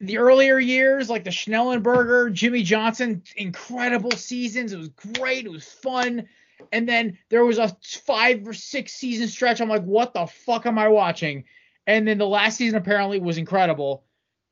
The 0.00 0.18
earlier 0.18 0.58
years, 0.58 1.08
like 1.08 1.22
the 1.24 1.30
Schnellenberger, 1.30 2.32
Jimmy 2.32 2.64
Johnson, 2.64 3.22
incredible 3.36 4.10
seasons. 4.10 4.72
It 4.72 4.78
was 4.78 4.88
great. 4.88 5.46
It 5.46 5.52
was 5.52 5.66
fun. 5.66 6.28
And 6.72 6.88
then 6.88 7.18
there 7.28 7.44
was 7.44 7.58
a 7.58 7.76
five 8.04 8.46
or 8.46 8.52
six 8.52 8.92
season 8.92 9.28
stretch. 9.28 9.60
I'm 9.60 9.68
like, 9.68 9.84
what 9.84 10.12
the 10.12 10.26
fuck 10.26 10.66
am 10.66 10.78
I 10.78 10.88
watching? 10.88 11.44
And 11.86 12.06
then 12.06 12.18
the 12.18 12.26
last 12.26 12.56
season 12.56 12.78
apparently 12.78 13.20
was 13.20 13.38
incredible. 13.38 14.04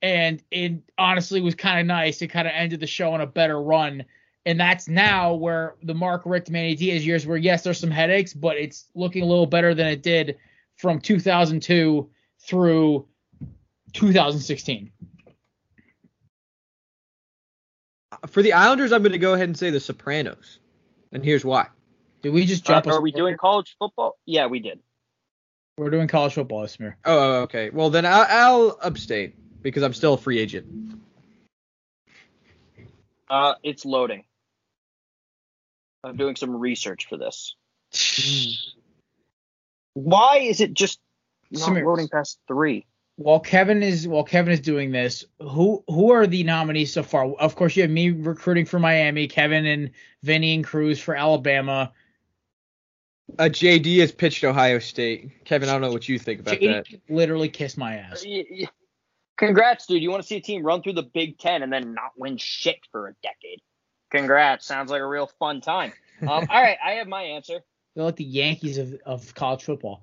And 0.03 0.43
it 0.51 0.83
honestly 0.97 1.41
was 1.41 1.55
kind 1.57 1.81
of 1.81 1.87
nice. 1.87 2.23
It 2.23 2.29
kind 2.29 2.47
of 2.49 2.55
ended 2.55 2.81
the 2.81 2.87
show 2.87 3.13
on 3.13 3.21
a 3.21 3.27
better 3.27 3.61
run. 3.61 4.05
And 4.47 4.59
that's 4.59 4.89
now 4.89 5.35
where 5.35 5.75
the 5.83 5.95
Mark 5.95 6.23
Richt, 6.25 6.51
Manny 6.51 6.75
Diaz 6.75 7.07
years, 7.07 7.27
where 7.27 7.37
yes, 7.37 7.63
there's 7.63 7.79
some 7.79 7.91
headaches, 7.91 8.33
but 8.33 8.57
it's 8.57 8.87
looking 8.95 9.23
a 9.23 9.27
little 9.27 9.47
better 9.47 9.75
than 9.75 9.89
it 9.89 10.03
did 10.03 10.39
from 10.77 11.01
2002 11.01 12.09
through 12.41 13.07
2016. 13.93 14.93
For 18.29 18.43
the 18.43 18.55
Islanders, 18.55 18.93
I'm 18.93 19.03
going 19.03 19.13
to 19.13 19.19
go 19.19 19.35
ahead 19.35 19.49
and 19.49 19.57
say 19.57 19.71
the 19.71 19.81
Sopranos, 19.81 20.59
and 21.13 21.25
here's 21.25 21.45
why. 21.45 21.69
Did 22.23 22.31
we 22.33 22.45
just 22.45 22.69
Uh, 22.69 22.75
jump? 22.75 22.87
a 22.87 22.91
are 22.91 23.01
we 23.01 23.13
doing 23.13 23.37
college 23.37 23.77
football? 23.79 24.19
Yeah, 24.27 24.47
we 24.47 24.61
did. 24.61 24.81
We're 25.79 25.91
doing 25.91 26.09
college 26.09 26.35
football, 26.35 26.65
Samir. 26.65 26.95
Oh, 27.05 27.43
okay. 27.43 27.71
Well, 27.71 27.89
then 27.91 28.05
I'll, 28.05 28.27
I'll 28.29 28.79
abstain 28.83 29.33
because 29.63 29.83
I'm 29.83 29.95
still 29.95 30.15
a 30.15 30.19
free 30.19 30.39
agent. 30.39 30.67
Uh, 33.31 33.55
it's 33.63 33.87
loading. 33.87 34.25
I'm 36.03 36.17
doing 36.17 36.37
some 36.37 36.57
research 36.57 37.07
for 37.09 37.17
this. 37.17 37.55
Why 39.95 40.39
is 40.39 40.61
it 40.61 40.75
just 40.75 41.01
not 41.51 41.71
Samir. 41.71 41.85
loading 41.85 42.09
past 42.09 42.39
three? 42.47 42.87
While 43.17 43.41
Kevin 43.41 43.83
is 43.83 44.09
while 44.09 44.25
Kevin 44.25 44.53
is 44.53 44.61
doing 44.61 44.93
this, 44.93 45.25
who 45.41 45.85
who 45.89 46.11
are 46.11 46.27
the 46.27 46.43
nominees 46.43 46.93
so 46.93 47.03
far? 47.03 47.27
Of 47.35 47.55
course, 47.55 47.77
you 47.77 47.83
have 47.83 47.91
me 47.91 48.11
recruiting 48.11 48.65
for 48.65 48.79
Miami, 48.79 49.29
Kevin 49.29 49.67
and 49.67 49.91
Vinny 50.23 50.55
and 50.55 50.65
Cruz 50.65 50.99
for 50.99 51.15
Alabama. 51.15 51.93
Uh, 53.39 53.45
JD 53.45 54.01
has 54.01 54.11
pitched 54.11 54.43
Ohio 54.43 54.79
State. 54.79 55.45
Kevin, 55.45 55.69
I 55.69 55.73
don't 55.73 55.83
know 55.83 55.93
what 55.93 56.09
you 56.09 56.19
think 56.19 56.41
about 56.41 56.59
that. 56.61 56.87
Literally 57.09 57.49
kissed 57.49 57.79
my 57.79 57.97
ass. 57.97 58.25
Y- 58.27 58.45
y- 58.51 58.69
Congrats, 59.37 59.87
dude. 59.87 60.03
You 60.03 60.11
want 60.11 60.23
to 60.23 60.27
see 60.27 60.37
a 60.37 60.41
team 60.41 60.63
run 60.63 60.83
through 60.83 60.95
the 60.95 61.03
Big 61.03 61.39
Ten 61.39 61.63
and 61.63 61.73
then 61.73 61.95
not 61.95 62.13
win 62.17 62.37
shit 62.39 62.79
for 62.91 63.09
a 63.09 63.15
decade? 63.23 63.61
Congrats. 64.11 64.67
Sounds 64.67 64.91
like 64.91 65.01
a 65.01 65.07
real 65.07 65.27
fun 65.39 65.61
time. 65.61 65.93
Um, 66.23 66.29
all 66.29 66.63
right, 66.63 66.77
I 66.85 66.93
have 66.93 67.07
my 67.07 67.23
answer. 67.23 67.61
They're 67.95 68.05
like 68.05 68.17
the 68.17 68.25
Yankees 68.25 68.79
of, 68.79 68.95
of 69.05 69.35
college 69.35 69.65
football. 69.65 70.03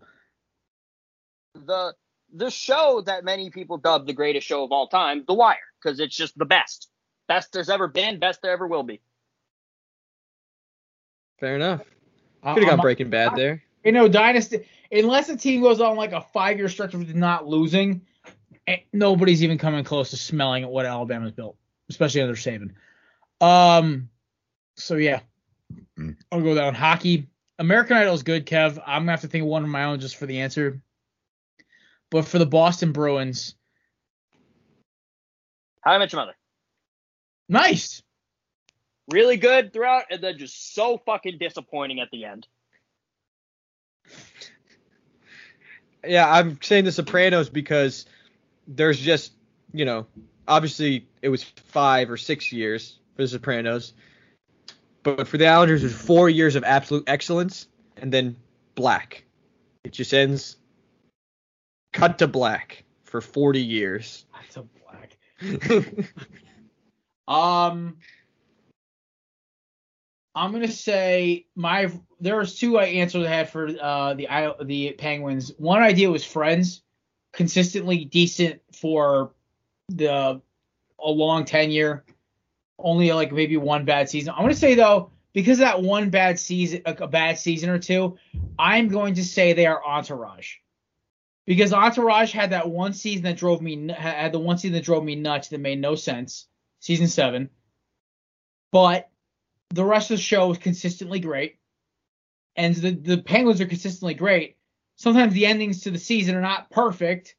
The 1.53 1.93
the 2.33 2.51
show 2.51 3.01
that 3.05 3.23
many 3.23 3.49
people 3.49 3.77
dub 3.77 4.05
the 4.05 4.13
greatest 4.13 4.45
show 4.45 4.63
of 4.63 4.71
all 4.71 4.87
time, 4.87 5.23
The 5.27 5.33
Wire, 5.33 5.55
because 5.81 5.99
it's 5.99 6.15
just 6.15 6.37
the 6.37 6.45
best. 6.45 6.89
Best 7.27 7.53
there's 7.53 7.69
ever 7.69 7.87
been, 7.87 8.19
best 8.19 8.41
there 8.41 8.51
ever 8.51 8.67
will 8.67 8.83
be. 8.83 9.01
Fair 11.39 11.55
enough. 11.55 11.81
Could 12.43 12.47
have 12.47 12.57
I'm- 12.57 12.75
got 12.77 12.81
Breaking 12.81 13.09
Bad 13.09 13.35
there. 13.35 13.63
You 13.83 13.93
know, 13.93 14.07
dynasty. 14.09 14.67
Unless 14.91 15.29
a 15.29 15.37
team 15.37 15.61
goes 15.61 15.79
on 15.79 15.95
like 15.95 16.11
a 16.11 16.21
five 16.21 16.57
year 16.57 16.67
stretch 16.67 16.93
of 16.93 17.15
not 17.15 17.47
losing, 17.47 18.01
eh, 18.67 18.77
nobody's 18.91 19.43
even 19.43 19.57
coming 19.57 19.83
close 19.83 20.09
to 20.09 20.17
smelling 20.17 20.67
what 20.67 20.85
Alabama's 20.85 21.31
built, 21.31 21.55
especially 21.89 22.21
under 22.21 22.35
Saban. 22.35 22.71
Um. 23.41 24.09
So 24.75 24.95
yeah, 24.95 25.21
I'll 26.31 26.41
go 26.41 26.55
down 26.55 26.73
hockey. 26.75 27.27
American 27.59 27.97
Idol 27.97 28.13
is 28.13 28.23
good, 28.23 28.45
Kev. 28.45 28.81
I'm 28.85 29.01
gonna 29.01 29.11
have 29.11 29.21
to 29.21 29.27
think 29.27 29.43
of 29.43 29.47
one 29.49 29.63
of 29.63 29.69
my 29.69 29.85
own 29.85 29.99
just 29.99 30.15
for 30.15 30.25
the 30.25 30.41
answer. 30.41 30.81
But 32.09 32.25
for 32.25 32.39
the 32.39 32.45
Boston 32.45 32.91
Bruins, 32.91 33.55
How 35.81 35.93
I 35.93 35.97
Met 35.97 36.11
Your 36.13 36.21
Mother. 36.21 36.35
nice. 37.49 38.01
Really 39.09 39.37
good 39.37 39.71
throughout, 39.71 40.03
and 40.11 40.21
then 40.21 40.37
just 40.37 40.73
so 40.75 40.97
fucking 41.05 41.37
disappointing 41.39 41.99
at 42.01 42.09
the 42.11 42.25
end. 42.25 42.45
Yeah, 46.05 46.29
I'm 46.29 46.59
saying 46.61 46.85
The 46.85 46.91
Sopranos 46.91 47.49
because 47.49 48.05
there's 48.67 48.99
just, 48.99 49.33
you 49.73 49.85
know, 49.85 50.07
obviously 50.47 51.07
it 51.21 51.29
was 51.29 51.43
five 51.43 52.09
or 52.11 52.17
six 52.17 52.51
years 52.51 52.99
for 53.17 53.23
The 53.23 53.27
Sopranos, 53.27 53.93
but 55.03 55.27
for 55.27 55.37
the 55.37 55.47
Islanders, 55.47 55.83
it 55.83 55.87
was 55.87 55.95
four 55.95 56.29
years 56.29 56.55
of 56.55 56.63
absolute 56.63 57.03
excellence 57.07 57.67
and 57.97 58.13
then 58.13 58.37
black. 58.75 59.25
It 59.83 59.91
just 59.91 60.13
ends 60.13 60.57
cut 61.93 62.19
to 62.19 62.27
black 62.27 62.85
for 63.03 63.19
40 63.19 63.61
years. 63.61 64.25
That's 64.33 64.57
a 64.57 64.63
black. 64.63 65.17
Um, 67.27 67.97
I'm 70.33 70.53
gonna 70.53 70.69
say 70.69 71.45
my 71.55 71.91
there 72.21 72.37
was 72.37 72.57
two 72.57 72.79
answers 72.79 73.25
I 73.25 73.29
had 73.29 73.49
for 73.49 73.67
uh 73.81 74.13
the 74.13 74.55
the 74.63 74.93
Penguins. 74.93 75.51
One 75.57 75.81
idea 75.81 76.09
was 76.09 76.23
Friends, 76.23 76.83
consistently 77.33 78.05
decent 78.05 78.61
for 78.71 79.33
the 79.89 80.41
a 80.99 81.11
long 81.11 81.43
tenure, 81.43 82.05
only 82.79 83.11
like 83.11 83.31
maybe 83.31 83.57
one 83.57 83.85
bad 83.85 84.09
season. 84.09 84.33
I'm 84.35 84.41
gonna 84.41 84.53
say 84.53 84.75
though 84.75 85.11
because 85.33 85.59
that 85.59 85.81
one 85.81 86.09
bad 86.09 86.39
season, 86.39 86.81
a 86.85 87.07
bad 87.07 87.37
season 87.37 87.69
or 87.69 87.79
two, 87.79 88.17
I'm 88.57 88.87
going 88.87 89.15
to 89.15 89.23
say 89.23 89.53
they 89.53 89.67
are 89.67 89.85
Entourage. 89.85 90.55
Because 91.45 91.73
Entourage 91.73 92.33
had 92.33 92.49
that 92.49 92.69
one 92.69 92.93
season 92.93 93.23
that 93.23 93.37
drove 93.37 93.61
me 93.61 93.89
had 93.95 94.31
the 94.31 94.39
one 94.39 94.57
season 94.57 94.73
that 94.73 94.83
drove 94.83 95.03
me 95.03 95.15
nuts 95.15 95.49
that 95.49 95.59
made 95.59 95.79
no 95.79 95.95
sense, 95.95 96.47
season 96.79 97.07
seven. 97.07 97.49
But 98.71 99.09
the 99.69 99.85
rest 99.85 100.11
of 100.11 100.17
the 100.17 100.23
show 100.23 100.47
was 100.49 100.57
consistently 100.57 101.19
great, 101.19 101.57
and 102.55 102.75
the 102.75 102.91
the 102.91 103.17
Penguins 103.17 103.61
are 103.61 103.65
consistently 103.65 104.13
great. 104.13 104.57
Sometimes 104.97 105.33
the 105.33 105.45
endings 105.45 105.81
to 105.83 105.91
the 105.91 105.99
season 105.99 106.35
are 106.35 106.41
not 106.41 106.69
perfect, 106.69 107.35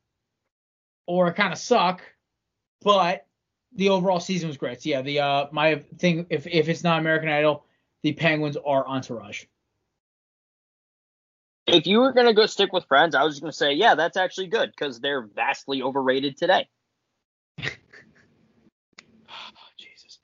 or 1.06 1.32
kind 1.34 1.52
of 1.52 1.58
suck, 1.58 2.02
but 2.80 3.26
the 3.78 3.88
overall 3.90 4.20
season 4.20 4.48
was 4.48 4.56
great. 4.56 4.82
So 4.82 4.90
yeah, 4.90 5.02
the 5.02 5.20
uh 5.20 5.46
my 5.52 5.76
thing 5.98 6.26
if 6.30 6.46
if 6.46 6.68
it's 6.68 6.82
not 6.84 6.98
American 6.98 7.28
Idol, 7.28 7.64
the 8.02 8.12
Penguins 8.12 8.56
are 8.56 8.86
Entourage. 8.86 9.44
If 11.66 11.86
you 11.86 12.00
were 12.00 12.12
gonna 12.12 12.34
go 12.34 12.46
stick 12.46 12.72
with 12.72 12.84
Friends, 12.86 13.14
I 13.14 13.22
was 13.22 13.34
just 13.34 13.42
gonna 13.42 13.52
say, 13.52 13.74
yeah, 13.74 13.94
that's 13.94 14.16
actually 14.16 14.48
good 14.48 14.72
because 14.72 15.00
they're 15.00 15.22
vastly 15.22 15.80
overrated 15.80 16.36
today. 16.36 16.68
Jesus. 19.78 20.18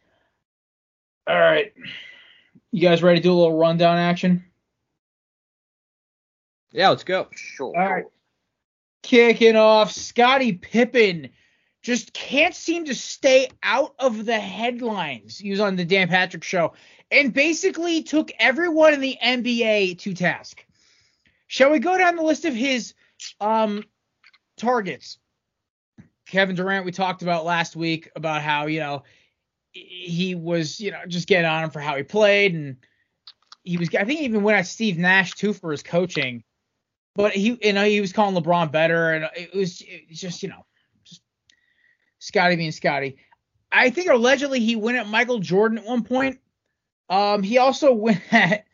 All 1.29 1.39
right. 1.39 1.73
You 2.73 2.81
guys 2.81 3.05
ready 3.05 3.21
to 3.21 3.23
do 3.23 3.33
a 3.33 3.37
little 3.37 3.57
rundown 3.57 3.99
action? 3.99 4.45
Yeah, 6.73 6.89
let's 6.89 7.05
go. 7.05 7.29
Sure. 7.31 7.73
All 7.79 7.95
right. 7.95 8.07
Kicking 9.05 9.55
off, 9.55 9.93
Scottie 9.93 10.55
Pippen 10.55 11.29
just 11.85 12.15
can't 12.15 12.55
seem 12.55 12.87
to 12.87 12.95
stay 12.95 13.47
out 13.63 13.95
of 13.99 14.25
the 14.25 14.41
headlines. 14.41 15.39
He 15.39 15.51
was 15.51 15.61
on 15.61 15.77
the 15.77 15.85
Dan 15.85 16.09
Patrick 16.09 16.43
show 16.43 16.73
and 17.11 17.33
basically 17.33 18.03
took 18.03 18.33
everyone 18.39 18.95
in 18.95 19.01
the 19.03 19.19
NBA 19.23 19.99
to 19.99 20.15
task. 20.15 20.65
Shall 21.47 21.71
we 21.71 21.79
go 21.79 21.99
down 21.99 22.17
the 22.17 22.23
list 22.23 22.47
of 22.47 22.55
his 22.55 22.95
um 23.39 23.85
targets? 24.57 25.19
Kevin 26.27 26.57
Durant, 26.57 26.87
we 26.87 26.91
talked 26.91 27.21
about 27.21 27.45
last 27.45 27.77
week 27.77 28.11
about 28.17 28.41
how, 28.41 28.67
you 28.67 28.81
know, 28.81 29.03
he 29.73 30.35
was, 30.35 30.81
you 30.81 30.91
know, 30.91 31.03
just 31.07 31.29
getting 31.29 31.45
on 31.45 31.65
him 31.65 31.71
for 31.71 31.81
how 31.81 31.97
he 31.97 32.03
played 32.03 32.55
and 32.55 32.79
he 33.63 33.77
was 33.77 33.91
I 33.95 34.05
think 34.05 34.21
he 34.21 34.25
even 34.25 34.43
went 34.43 34.59
at 34.59 34.67
Steve 34.67 34.97
Nash 34.97 35.33
too 35.33 35.53
for 35.53 35.71
his 35.71 35.83
coaching. 35.83 36.45
But 37.15 37.35
he 37.35 37.59
you 37.61 37.75
know, 37.75 37.85
he 37.85 38.01
was 38.01 38.15
calling 38.15 38.43
LeBron 38.43 38.73
better 38.73 39.13
and 39.13 39.29
it 39.37 39.55
was, 39.55 39.83
it 39.83 40.09
was 40.09 40.19
just, 40.19 40.43
you 40.43 40.49
know, 40.49 40.65
Scotty 42.25 42.57
being 42.57 42.73
Scotty. 42.73 43.19
I 43.71 43.91
think 43.91 44.09
allegedly 44.09 44.61
he 44.61 44.77
went 44.77 44.97
at 44.97 45.07
Michael 45.07 45.41
Jordan 45.41 45.77
at 45.79 45.85
one 45.85 46.05
point. 46.05 46.39
Um 47.11 47.43
he 47.43 47.59
also 47.59 47.93
went 48.07 48.23
at 48.33 48.65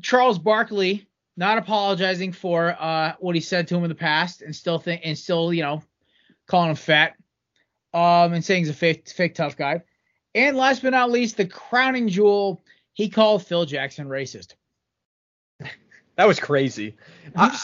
Charles 0.00 0.38
Barkley, 0.38 1.06
not 1.36 1.58
apologizing 1.58 2.32
for 2.32 2.74
uh 2.78 3.12
what 3.20 3.34
he 3.34 3.42
said 3.42 3.68
to 3.68 3.76
him 3.76 3.84
in 3.84 3.90
the 3.90 3.94
past 3.94 4.40
and 4.40 4.56
still 4.56 4.78
think 4.78 5.02
and 5.04 5.18
still, 5.18 5.52
you 5.52 5.62
know, 5.62 5.82
calling 6.46 6.70
him 6.70 6.76
fat. 6.76 7.14
Um 7.92 8.32
and 8.32 8.42
saying 8.42 8.62
he's 8.62 8.70
a 8.70 8.74
fake 8.74 9.06
fake 9.08 9.34
tough 9.34 9.56
guy. 9.56 9.82
And 10.34 10.56
last 10.56 10.80
but 10.80 10.90
not 10.90 11.10
least, 11.10 11.36
the 11.36 11.44
crowning 11.44 12.08
jewel, 12.08 12.64
he 12.94 13.10
called 13.10 13.46
Phil 13.46 13.66
Jackson 13.66 14.08
racist. 14.08 14.54
That 16.16 16.28
was 16.28 16.38
crazy. 16.38 16.96
I, 17.34 17.58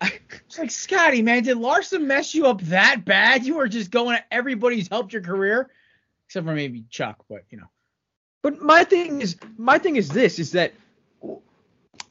It's 0.00 0.58
like 0.58 0.70
Scotty, 0.70 1.22
man, 1.22 1.42
did 1.42 1.56
Larson 1.56 2.06
mess 2.06 2.34
you 2.34 2.46
up 2.46 2.60
that 2.62 3.04
bad? 3.04 3.44
You 3.44 3.56
were 3.56 3.68
just 3.68 3.90
going 3.90 4.16
at 4.16 4.26
everybody's 4.30 4.88
helped 4.88 5.12
your 5.12 5.22
career, 5.22 5.70
except 6.26 6.46
for 6.46 6.54
maybe 6.54 6.84
Chuck, 6.88 7.24
but 7.28 7.44
you 7.50 7.58
know. 7.58 7.66
but 8.42 8.60
my 8.62 8.84
thing 8.84 9.20
is, 9.20 9.36
my 9.56 9.78
thing 9.78 9.96
is 9.96 10.08
this: 10.08 10.38
is 10.38 10.52
that 10.52 10.72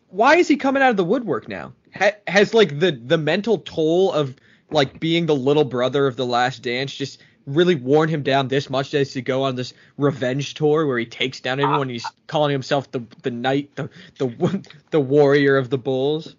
why 0.10 0.36
is 0.36 0.48
he 0.48 0.58
coming 0.58 0.84
out 0.84 0.92
of 0.92 0.98
the 0.98 1.04
woodwork 1.04 1.48
now? 1.48 1.74
Ha, 1.96 2.12
has 2.28 2.54
like 2.54 2.80
the 2.80 2.92
the 2.92 3.18
mental 3.18 3.60
toll 3.60 4.12
of 4.12 4.36
like 4.70 5.00
being 5.00 5.26
the 5.26 5.36
little 5.36 5.64
brother 5.64 6.08
of 6.08 6.16
the 6.16 6.26
Last 6.26 6.62
Dance 6.62 6.94
just 6.94 7.22
really 7.46 7.76
worn 7.76 8.10
him 8.10 8.24
down 8.24 8.48
this 8.48 8.70
much 8.70 8.94
as 8.94 9.12
to 9.14 9.22
go 9.22 9.44
on 9.44 9.56
this 9.56 9.74
revenge 9.98 10.56
tour 10.56 10.88
where 10.88 10.98
he 10.98 11.06
takes 11.06 11.40
down 11.40 11.60
everyone? 11.60 11.88
Uh, 11.88 11.94
he's 11.94 12.06
calling 12.28 12.52
himself 12.52 12.92
the 12.92 13.04
the 13.22 13.32
knight, 13.32 13.76
the 13.76 13.90
the 14.18 14.68
the 14.92 15.00
warrior 15.00 15.58
of 15.58 15.70
the 15.70 15.78
bulls. 15.78 16.36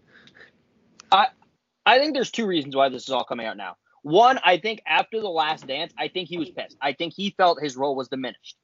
I 1.87 1.99
think 1.99 2.15
there's 2.15 2.33
two 2.33 2.47
reasons 2.47 2.75
why 2.75 2.89
this 2.89 3.05
is 3.05 3.11
all 3.11 3.25
coming 3.25 3.47
out 3.47 3.57
now. 3.57 3.77
One, 4.03 4.39
I 4.45 4.59
think 4.59 4.83
after 4.87 5.21
the 5.21 5.29
last 5.29 5.67
dance, 5.67 5.93
I 5.99 6.09
think 6.09 6.29
he 6.29 6.37
was 6.37 6.51
pissed. 6.51 6.77
I 6.81 6.93
think 6.93 7.15
he 7.15 7.31
felt 7.31 7.63
his 7.63 7.77
role 7.77 7.97
was 7.97 8.09
diminished. 8.09 8.57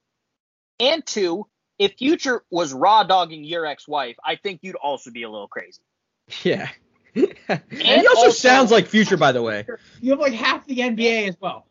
And 0.79 1.07
two, 1.07 1.47
if 1.79 1.95
Future 1.95 2.45
was 2.51 2.73
raw 2.73 3.05
dogging 3.05 3.45
your 3.45 3.65
ex-wife, 3.65 4.17
I 4.25 4.37
think 4.37 4.61
you'd 4.63 4.77
also 4.77 5.11
be 5.11 5.23
a 5.23 5.31
little 5.31 5.49
crazy. 5.49 5.83
Yeah. 6.45 6.69
and 7.15 7.29
he 7.71 8.07
also, 8.07 8.27
also- 8.27 8.31
sounds 8.31 8.71
like 8.71 8.87
Future, 8.87 9.17
by 9.17 9.33
the 9.33 9.43
way. 9.43 9.67
You 10.01 10.13
have 10.13 10.21
like 10.21 10.33
half 10.33 10.67
the 10.67 10.79
NBA 10.79 11.29
as 11.29 11.37
well. 11.41 11.67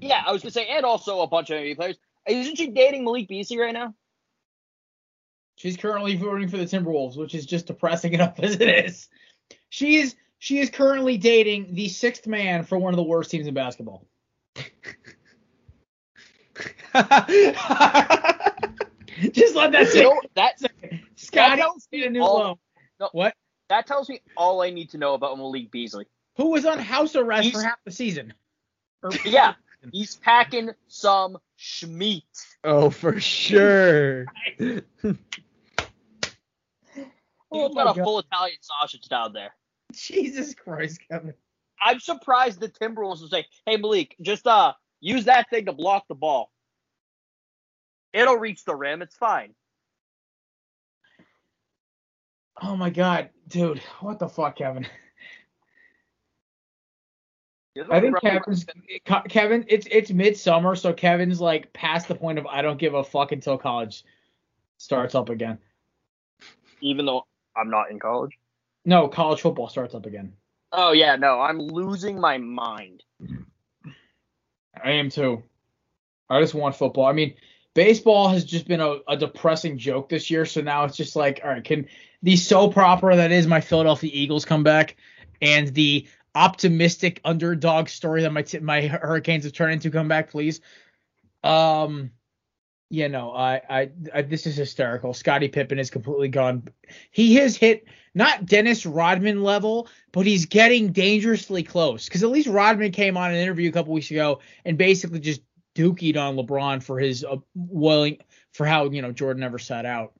Yeah, 0.00 0.22
I 0.26 0.32
was 0.32 0.42
gonna 0.42 0.52
say, 0.52 0.66
and 0.66 0.84
also 0.84 1.20
a 1.20 1.26
bunch 1.26 1.50
of 1.50 1.56
NBA 1.58 1.76
players. 1.76 1.96
Isn't 2.26 2.56
she 2.56 2.68
dating 2.68 3.04
Malik 3.04 3.28
Beasley 3.28 3.58
right 3.58 3.74
now? 3.74 3.94
She's 5.56 5.76
currently 5.76 6.16
voting 6.16 6.48
for 6.48 6.56
the 6.56 6.64
Timberwolves, 6.64 7.18
which 7.18 7.34
is 7.34 7.44
just 7.44 7.66
depressing 7.66 8.14
enough 8.14 8.38
as 8.40 8.54
it 8.54 8.86
is. 8.86 9.08
She's 9.68 10.14
is 10.14 10.16
she 10.40 10.58
is 10.58 10.70
currently 10.70 11.16
dating 11.18 11.74
the 11.74 11.86
sixth 11.88 12.26
man 12.26 12.64
for 12.64 12.76
one 12.78 12.92
of 12.92 12.96
the 12.96 13.02
worst 13.04 13.30
teams 13.30 13.46
in 13.46 13.54
basketball. 13.54 14.04
Just 19.32 19.54
let 19.54 19.72
that 19.72 19.80
You 19.80 19.86
sit. 19.86 20.02
know, 20.04 20.20
that 20.34 20.58
Scotty 21.16 21.56
tells 21.60 21.86
need 21.92 22.04
a 22.04 22.10
me 22.10 22.18
new 22.18 22.24
all- 22.24 22.38
loan. 22.38 22.56
No. 22.98 23.08
What? 23.12 23.34
that 23.68 23.86
tells 23.86 24.08
me 24.08 24.20
all 24.36 24.62
I 24.62 24.70
need 24.70 24.90
to 24.90 24.98
know 24.98 25.14
about 25.14 25.38
Malik 25.38 25.70
Beasley. 25.70 26.06
Who 26.36 26.50
was 26.50 26.64
on 26.66 26.78
house 26.78 27.14
arrest 27.16 27.44
He's- 27.44 27.54
for 27.54 27.62
half 27.62 27.78
the 27.84 27.92
season? 27.92 28.32
Or- 29.02 29.10
Yeah, 29.24 29.54
he's 29.92 30.16
packing 30.16 30.70
some 30.88 31.38
schmeat. 31.58 32.22
oh, 32.64 32.90
for 32.90 33.20
sure. 33.20 34.26
He's 34.58 34.82
Oh 37.52 37.68
my 37.74 37.82
got 37.84 37.96
a 37.96 37.98
God. 37.98 38.04
full 38.04 38.18
Italian 38.20 38.58
sausage 38.60 39.08
down 39.08 39.32
there. 39.32 39.50
Jesus 39.94 40.54
Christ, 40.54 41.00
Kevin. 41.10 41.34
I'm 41.82 42.00
surprised 42.00 42.60
the 42.60 42.68
Timberwolves 42.68 43.20
will 43.20 43.28
say, 43.28 43.46
"Hey 43.66 43.76
Malik, 43.76 44.16
just 44.20 44.46
uh 44.46 44.74
use 45.00 45.24
that 45.24 45.48
thing 45.50 45.66
to 45.66 45.72
block 45.72 46.06
the 46.08 46.14
ball. 46.14 46.50
It'll 48.12 48.36
reach 48.36 48.64
the 48.64 48.74
rim. 48.74 49.02
It's 49.02 49.16
fine." 49.16 49.54
Oh 52.62 52.76
my 52.76 52.90
God, 52.90 53.30
dude, 53.48 53.78
what 54.00 54.18
the 54.18 54.28
fuck, 54.28 54.56
Kevin? 54.56 54.86
I 57.90 58.00
think 58.00 58.20
Kevin's 58.20 58.66
Kevin. 59.28 59.64
It's 59.68 59.86
it's 59.90 60.10
midsummer, 60.10 60.74
so 60.74 60.92
Kevin's 60.92 61.40
like 61.40 61.72
past 61.72 62.08
the 62.08 62.14
point 62.14 62.38
of 62.38 62.46
I 62.46 62.62
don't 62.62 62.78
give 62.78 62.94
a 62.94 63.04
fuck 63.04 63.32
until 63.32 63.56
college 63.56 64.04
starts 64.76 65.14
up 65.14 65.28
again. 65.28 65.58
even 66.80 67.06
though 67.06 67.24
I'm 67.56 67.70
not 67.70 67.90
in 67.90 67.98
college. 67.98 68.39
No, 68.84 69.08
college 69.08 69.40
football 69.40 69.68
starts 69.68 69.94
up 69.94 70.06
again. 70.06 70.32
Oh 70.72 70.92
yeah, 70.92 71.16
no, 71.16 71.40
I'm 71.40 71.58
losing 71.58 72.20
my 72.20 72.38
mind. 72.38 73.02
I 74.82 74.92
am 74.92 75.10
too. 75.10 75.42
I 76.28 76.40
just 76.40 76.54
want 76.54 76.76
football. 76.76 77.06
I 77.06 77.12
mean, 77.12 77.34
baseball 77.74 78.28
has 78.28 78.44
just 78.44 78.68
been 78.68 78.80
a, 78.80 78.98
a 79.08 79.16
depressing 79.16 79.78
joke 79.78 80.08
this 80.08 80.30
year, 80.30 80.46
so 80.46 80.60
now 80.60 80.84
it's 80.84 80.96
just 80.96 81.16
like, 81.16 81.40
all 81.42 81.50
right, 81.50 81.64
can 81.64 81.86
the 82.22 82.36
so 82.36 82.68
proper 82.70 83.14
that 83.14 83.32
is 83.32 83.46
my 83.46 83.60
Philadelphia 83.60 84.10
Eagles 84.12 84.44
come 84.44 84.62
back, 84.62 84.96
and 85.42 85.68
the 85.74 86.06
optimistic 86.34 87.20
underdog 87.24 87.88
story 87.88 88.22
that 88.22 88.32
my 88.32 88.42
t- 88.42 88.60
my 88.60 88.86
Hurricanes 88.86 89.44
have 89.44 89.52
turned 89.52 89.72
into 89.72 89.90
come 89.90 90.08
back, 90.08 90.30
please? 90.30 90.60
Um, 91.42 92.12
yeah, 92.90 93.08
no, 93.08 93.32
I, 93.32 93.60
I, 93.68 93.90
I 94.14 94.22
this 94.22 94.46
is 94.46 94.56
hysterical. 94.56 95.14
Scottie 95.14 95.48
Pippen 95.48 95.78
is 95.78 95.90
completely 95.90 96.28
gone. 96.28 96.68
He 97.10 97.36
has 97.36 97.56
hit 97.56 97.86
not 98.14 98.46
Dennis 98.46 98.84
Rodman 98.84 99.42
level, 99.42 99.88
but 100.12 100.26
he's 100.26 100.46
getting 100.46 100.92
dangerously 100.92 101.62
close. 101.62 102.06
Because 102.06 102.22
at 102.22 102.30
least 102.30 102.48
Rodman 102.48 102.92
came 102.92 103.16
on 103.16 103.30
an 103.30 103.36
interview 103.36 103.68
a 103.68 103.72
couple 103.72 103.92
weeks 103.92 104.10
ago 104.10 104.40
and 104.64 104.76
basically 104.76 105.20
just 105.20 105.42
dookied 105.74 106.16
on 106.16 106.36
LeBron 106.36 106.82
for 106.82 106.98
his 106.98 107.24
uh, 107.24 107.36
willing 107.54 108.18
for 108.52 108.66
how 108.66 108.90
you 108.90 109.02
know 109.02 109.12
Jordan 109.12 109.40
never 109.40 109.58
sat 109.58 109.86
out. 109.86 110.12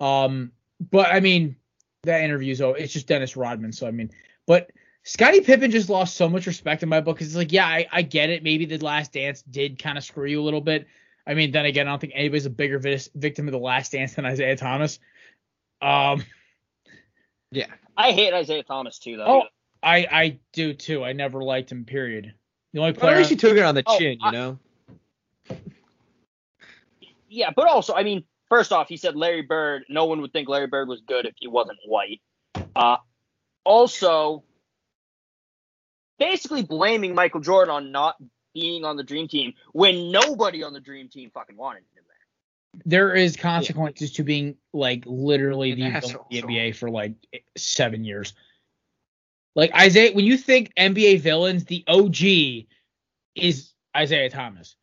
Um, 0.00 0.52
but 0.90 1.06
I 1.06 1.20
mean 1.20 1.56
that 2.02 2.22
interview's 2.22 2.60
oh, 2.60 2.72
it's 2.72 2.92
just 2.92 3.06
Dennis 3.06 3.36
Rodman. 3.36 3.72
So 3.72 3.86
I 3.86 3.90
mean, 3.90 4.10
but 4.46 4.70
Scottie 5.04 5.40
Pippen 5.40 5.70
just 5.70 5.90
lost 5.90 6.16
so 6.16 6.28
much 6.28 6.46
respect 6.46 6.82
in 6.82 6.88
my 6.88 7.00
book 7.00 7.16
because 7.16 7.28
it's 7.28 7.36
like, 7.36 7.52
yeah, 7.52 7.66
I, 7.66 7.86
I 7.92 8.02
get 8.02 8.30
it. 8.30 8.42
Maybe 8.42 8.64
the 8.64 8.78
Last 8.78 9.12
Dance 9.12 9.42
did 9.42 9.78
kind 9.78 9.98
of 9.98 10.04
screw 10.04 10.26
you 10.26 10.40
a 10.40 10.44
little 10.44 10.62
bit. 10.62 10.86
I 11.26 11.34
mean, 11.34 11.52
then 11.52 11.66
again, 11.66 11.86
I 11.86 11.90
don't 11.90 12.00
think 12.00 12.14
anybody's 12.16 12.46
a 12.46 12.50
bigger 12.50 12.78
vis- 12.78 13.10
victim 13.14 13.46
of 13.46 13.52
the 13.52 13.58
Last 13.58 13.92
Dance 13.92 14.14
than 14.14 14.24
Isiah 14.24 14.56
Thomas. 14.56 14.98
Um, 15.82 16.24
Yeah. 17.50 17.66
I 17.96 18.12
hate 18.12 18.34
Isiah 18.34 18.62
Thomas 18.64 18.98
too, 18.98 19.16
though. 19.16 19.26
Oh, 19.26 19.42
I 19.82 20.06
I 20.10 20.38
do 20.52 20.72
too. 20.74 21.04
I 21.04 21.12
never 21.12 21.42
liked 21.42 21.70
him. 21.70 21.84
Period. 21.84 22.34
The 22.72 22.80
only 22.80 22.92
But 22.92 23.00
player. 23.00 23.12
at 23.14 23.18
least 23.18 23.30
he 23.30 23.36
took 23.36 23.56
it 23.56 23.62
on 23.62 23.74
the 23.74 23.84
Oh, 23.86 23.98
chin, 23.98 24.18
you 24.20 24.26
I- 24.26 24.30
know. 24.32 24.58
Yeah, 27.28 27.50
but 27.54 27.66
also, 27.66 27.94
I 27.94 28.04
mean, 28.04 28.24
first 28.48 28.72
off, 28.72 28.88
he 28.88 28.96
said 28.96 29.16
Larry 29.16 29.42
Bird. 29.42 29.84
No 29.88 30.04
one 30.04 30.20
would 30.20 30.32
think 30.32 30.48
Larry 30.48 30.68
Bird 30.68 30.88
was 30.88 31.00
good 31.00 31.26
if 31.26 31.34
he 31.36 31.48
wasn't 31.48 31.78
white. 31.84 32.20
Uh, 32.76 32.98
also, 33.64 34.44
basically 36.18 36.62
blaming 36.62 37.14
Michael 37.14 37.40
Jordan 37.40 37.74
on 37.74 37.90
not 37.92 38.16
being 38.54 38.84
on 38.84 38.96
the 38.96 39.02
Dream 39.02 39.26
Team 39.26 39.54
when 39.72 40.12
nobody 40.12 40.62
on 40.62 40.72
the 40.72 40.80
Dream 40.80 41.08
Team 41.08 41.30
fucking 41.34 41.56
wanted 41.56 41.82
him 41.93 41.93
there. 42.84 43.14
is 43.14 43.36
consequences 43.36 44.12
to 44.12 44.22
being 44.22 44.56
like 44.72 45.04
literally 45.06 45.74
the 45.74 45.90
the 46.30 46.42
NBA 46.42 46.76
for 46.76 46.90
like 46.90 47.14
seven 47.56 48.04
years. 48.04 48.34
Like 49.54 49.70
Isiah, 49.78 50.12
when 50.12 50.24
you 50.24 50.36
think 50.36 50.72
NBA 50.78 51.20
villains, 51.20 51.64
the 51.64 51.84
OG 51.86 52.66
is 53.36 53.72
Isiah 53.96 54.30
Thomas 54.30 54.76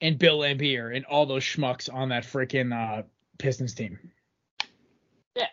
and 0.00 0.18
Bill 0.18 0.40
Laimbeer 0.40 0.94
and 0.94 1.04
all 1.04 1.26
those 1.26 1.44
schmucks 1.44 1.92
on 1.92 2.08
that 2.10 2.24
freaking 2.24 2.72
uh, 2.74 3.02
Pistons 3.38 3.74
team. 3.74 3.98
Yeah. 5.36 5.46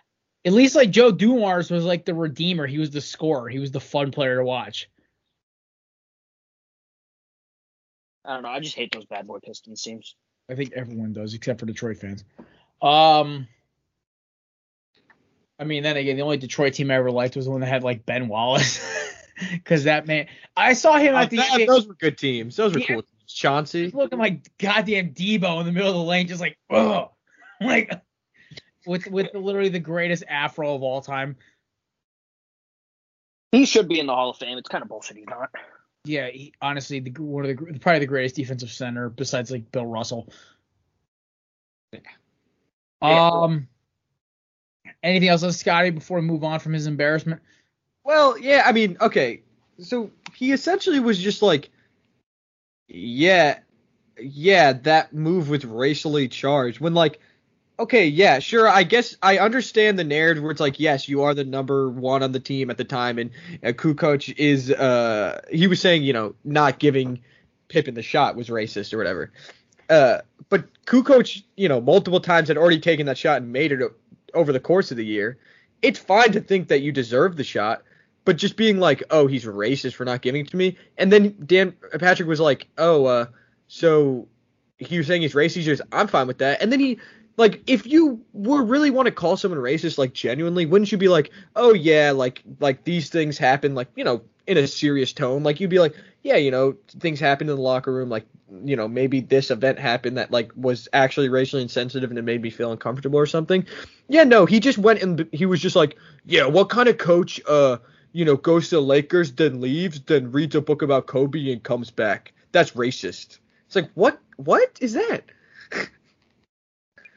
At 0.45 0.53
least 0.53 0.75
like 0.75 0.91
Joe 0.91 1.11
Dumars 1.11 1.69
was 1.69 1.85
like 1.85 2.05
the 2.05 2.13
redeemer. 2.13 2.65
He 2.65 2.79
was 2.79 2.91
the 2.91 3.01
scorer. 3.01 3.49
He 3.49 3.59
was 3.59 3.71
the 3.71 3.79
fun 3.79 4.11
player 4.11 4.37
to 4.37 4.43
watch. 4.43 4.89
I 8.23 8.33
don't 8.33 8.43
know. 8.43 8.49
I 8.49 8.59
just 8.59 8.75
hate 8.75 8.91
those 8.91 9.05
bad 9.05 9.27
boy 9.27 9.39
Pistons 9.43 9.81
teams. 9.81 10.15
I 10.49 10.55
think 10.55 10.73
everyone 10.73 11.13
does 11.13 11.34
except 11.34 11.60
for 11.60 11.65
Detroit 11.65 11.97
fans. 11.97 12.23
Um, 12.81 13.47
I 15.60 15.63
mean, 15.63 15.84
then 15.84 15.97
again, 15.97 16.17
the 16.17 16.23
only 16.23 16.38
Detroit 16.38 16.73
team 16.73 16.91
I 16.91 16.95
ever 16.95 17.12
liked 17.12 17.36
was 17.36 17.45
the 17.45 17.51
one 17.51 17.62
that 17.62 17.67
had 17.67 17.84
like 17.84 18.05
Ben 18.05 18.27
Wallace, 18.27 18.79
because 19.51 19.86
that 19.86 20.05
man, 20.05 20.27
I 20.55 20.73
saw 20.73 20.97
him 20.97 21.15
at 21.15 21.29
the 21.29 21.39
Uh, 21.39 21.43
NBA 21.43 21.67
those 21.67 21.88
were 21.88 21.95
good 21.95 22.17
teams. 22.17 22.55
Those 22.55 22.73
were 22.73 22.79
Yeah. 22.79 22.88
cool. 22.88 23.01
teams. 23.01 23.12
Chauncey. 23.27 23.86
He's 23.86 23.93
looking 23.95 24.19
like 24.19 24.55
goddamn 24.60 25.13
Debo 25.13 25.60
in 25.60 25.65
the 25.65 25.71
middle 25.71 25.89
of 25.89 25.95
the 25.95 26.03
lane, 26.03 26.27
just 26.27 26.41
like 26.41 26.58
ugh, 26.69 27.10
like 27.62 27.91
with 28.86 29.08
with 29.08 29.34
literally 29.34 29.69
the 29.69 29.79
greatest 29.79 30.23
afro 30.29 30.75
of 30.75 30.84
all 30.84 31.01
time. 31.01 31.36
He 33.51 33.65
should 33.65 33.88
be 33.88 33.99
in 33.99 34.05
the 34.05 34.13
Hall 34.13 34.29
of 34.29 34.38
Fame. 34.38 34.58
It's 34.58 34.69
kind 34.69 34.84
of 34.84 34.89
bullshit 34.89 35.17
he's 35.17 35.25
not. 35.27 35.49
Yeah, 36.05 36.27
he, 36.29 36.53
honestly, 36.61 36.99
the 36.99 37.11
one 37.21 37.45
of 37.45 37.57
the 37.57 37.79
probably 37.79 37.99
the 37.99 38.05
greatest 38.05 38.35
defensive 38.35 38.71
center 38.71 39.09
besides 39.09 39.51
like 39.51 39.71
Bill 39.71 39.85
Russell. 39.85 40.29
Um, 43.01 43.67
anything 45.03 45.29
else 45.29 45.43
on 45.43 45.51
Scotty 45.51 45.89
before 45.89 46.19
we 46.19 46.25
move 46.25 46.43
on 46.43 46.59
from 46.59 46.73
his 46.73 46.87
embarrassment? 46.87 47.41
Well, 48.03 48.37
yeah, 48.37 48.63
I 48.65 48.71
mean, 48.71 48.97
okay. 49.01 49.41
So 49.79 50.11
he 50.33 50.51
essentially 50.51 50.99
was 50.99 51.19
just 51.19 51.41
like, 51.41 51.69
yeah, 52.87 53.59
yeah, 54.19 54.73
that 54.73 55.13
move 55.13 55.49
was 55.49 55.65
racially 55.65 56.27
charged. 56.27 56.79
When 56.79 56.93
like, 56.93 57.19
okay, 57.77 58.07
yeah, 58.07 58.39
sure, 58.39 58.69
I 58.69 58.83
guess 58.83 59.17
I 59.21 59.38
understand 59.38 59.99
the 59.99 60.03
narrative 60.03 60.43
where 60.43 60.51
it's 60.51 60.61
like, 60.61 60.79
yes, 60.79 61.09
you 61.09 61.23
are 61.23 61.33
the 61.33 61.43
number 61.43 61.89
one 61.89 62.23
on 62.23 62.31
the 62.31 62.39
team 62.39 62.69
at 62.69 62.77
the 62.77 62.83
time, 62.83 63.17
and 63.17 63.31
uh, 63.63 63.67
Kukoc 63.67 64.33
is, 64.38 64.71
uh, 64.71 65.41
he 65.51 65.67
was 65.67 65.81
saying, 65.81 66.03
you 66.03 66.13
know, 66.13 66.35
not 66.43 66.79
giving 66.79 67.21
Pippen 67.67 67.93
the 67.93 68.01
shot 68.01 68.35
was 68.35 68.49
racist 68.49 68.93
or 68.93 68.97
whatever. 68.97 69.31
Uh, 69.89 70.19
but 70.49 70.65
Kukoc, 70.85 71.43
you 71.57 71.67
know, 71.67 71.81
multiple 71.81 72.19
times 72.19 72.47
had 72.47 72.57
already 72.57 72.79
taken 72.79 73.05
that 73.07 73.17
shot 73.17 73.41
and 73.41 73.51
made 73.51 73.71
it 73.71 73.81
over 74.33 74.53
the 74.53 74.59
course 74.59 74.91
of 74.91 74.97
the 74.97 75.05
year. 75.05 75.38
It's 75.81 75.99
fine 75.99 76.31
to 76.31 76.41
think 76.41 76.69
that 76.69 76.79
you 76.79 76.91
deserve 76.91 77.35
the 77.35 77.43
shot, 77.43 77.83
but 78.23 78.38
just 78.38 78.55
being 78.55 78.79
like, 78.79 79.03
oh, 79.11 79.27
he's 79.27 79.45
racist 79.45 79.93
for 79.93 80.05
not 80.05 80.21
giving 80.21 80.41
it 80.41 80.49
to 80.51 80.57
me, 80.57 80.77
and 80.97 81.11
then 81.11 81.35
Dan 81.45 81.73
Patrick 81.99 82.27
was 82.27 82.39
like, 82.39 82.67
oh, 82.77 83.05
uh, 83.05 83.25
so 83.67 84.27
he 84.77 84.97
was 84.97 85.07
saying 85.07 85.21
he's 85.21 85.33
racist. 85.33 85.63
Just, 85.63 85.81
I'm 85.91 86.07
fine 86.07 86.27
with 86.27 86.38
that, 86.38 86.61
and 86.61 86.71
then 86.71 86.79
he. 86.79 86.99
Like, 87.37 87.61
if 87.67 87.85
you 87.85 88.21
were 88.33 88.63
really 88.63 88.91
want 88.91 89.07
to 89.07 89.11
call 89.11 89.35
someone 89.35 89.59
racist, 89.59 89.97
like 89.97 90.13
genuinely, 90.13 90.65
wouldn't 90.65 90.91
you 90.91 90.97
be 90.97 91.09
like, 91.09 91.31
oh 91.55 91.73
yeah, 91.73 92.11
like 92.11 92.41
like 92.59 92.83
these 92.83 93.09
things 93.09 93.37
happen, 93.37 93.75
like 93.75 93.89
you 93.95 94.03
know, 94.03 94.21
in 94.47 94.57
a 94.57 94.67
serious 94.67 95.11
tone, 95.11 95.43
like 95.43 95.59
you'd 95.59 95.69
be 95.69 95.79
like, 95.79 95.95
yeah, 96.23 96.37
you 96.37 96.51
know, 96.51 96.75
things 96.99 97.19
happen 97.19 97.49
in 97.49 97.55
the 97.55 97.61
locker 97.61 97.93
room, 97.93 98.09
like 98.09 98.25
you 98.63 98.75
know, 98.75 98.87
maybe 98.87 99.21
this 99.21 99.51
event 99.51 99.79
happened 99.79 100.17
that 100.17 100.31
like 100.31 100.51
was 100.55 100.87
actually 100.93 101.29
racially 101.29 101.61
insensitive 101.61 102.09
and 102.09 102.19
it 102.19 102.23
made 102.23 102.41
me 102.41 102.49
feel 102.49 102.71
uncomfortable 102.71 103.19
or 103.19 103.25
something. 103.25 103.65
Yeah, 104.07 104.23
no, 104.23 104.45
he 104.45 104.59
just 104.59 104.77
went 104.77 105.01
and 105.01 105.27
he 105.31 105.45
was 105.45 105.59
just 105.59 105.75
like, 105.75 105.97
yeah, 106.25 106.45
what 106.45 106.69
kind 106.69 106.87
of 106.87 106.97
coach, 106.97 107.41
uh, 107.47 107.77
you 108.11 108.23
know, 108.23 108.37
goes 108.37 108.69
to 108.69 108.75
the 108.75 108.81
Lakers, 108.81 109.33
then 109.33 109.61
leaves, 109.61 109.99
then 110.01 110.31
reads 110.31 110.55
a 110.55 110.61
book 110.61 110.81
about 110.81 111.07
Kobe 111.07 111.51
and 111.51 111.63
comes 111.63 111.91
back? 111.91 112.33
That's 112.51 112.71
racist. 112.71 113.39
It's 113.65 113.75
like, 113.75 113.89
what? 113.95 114.19
What 114.37 114.77
is 114.79 114.93
that? 114.93 115.23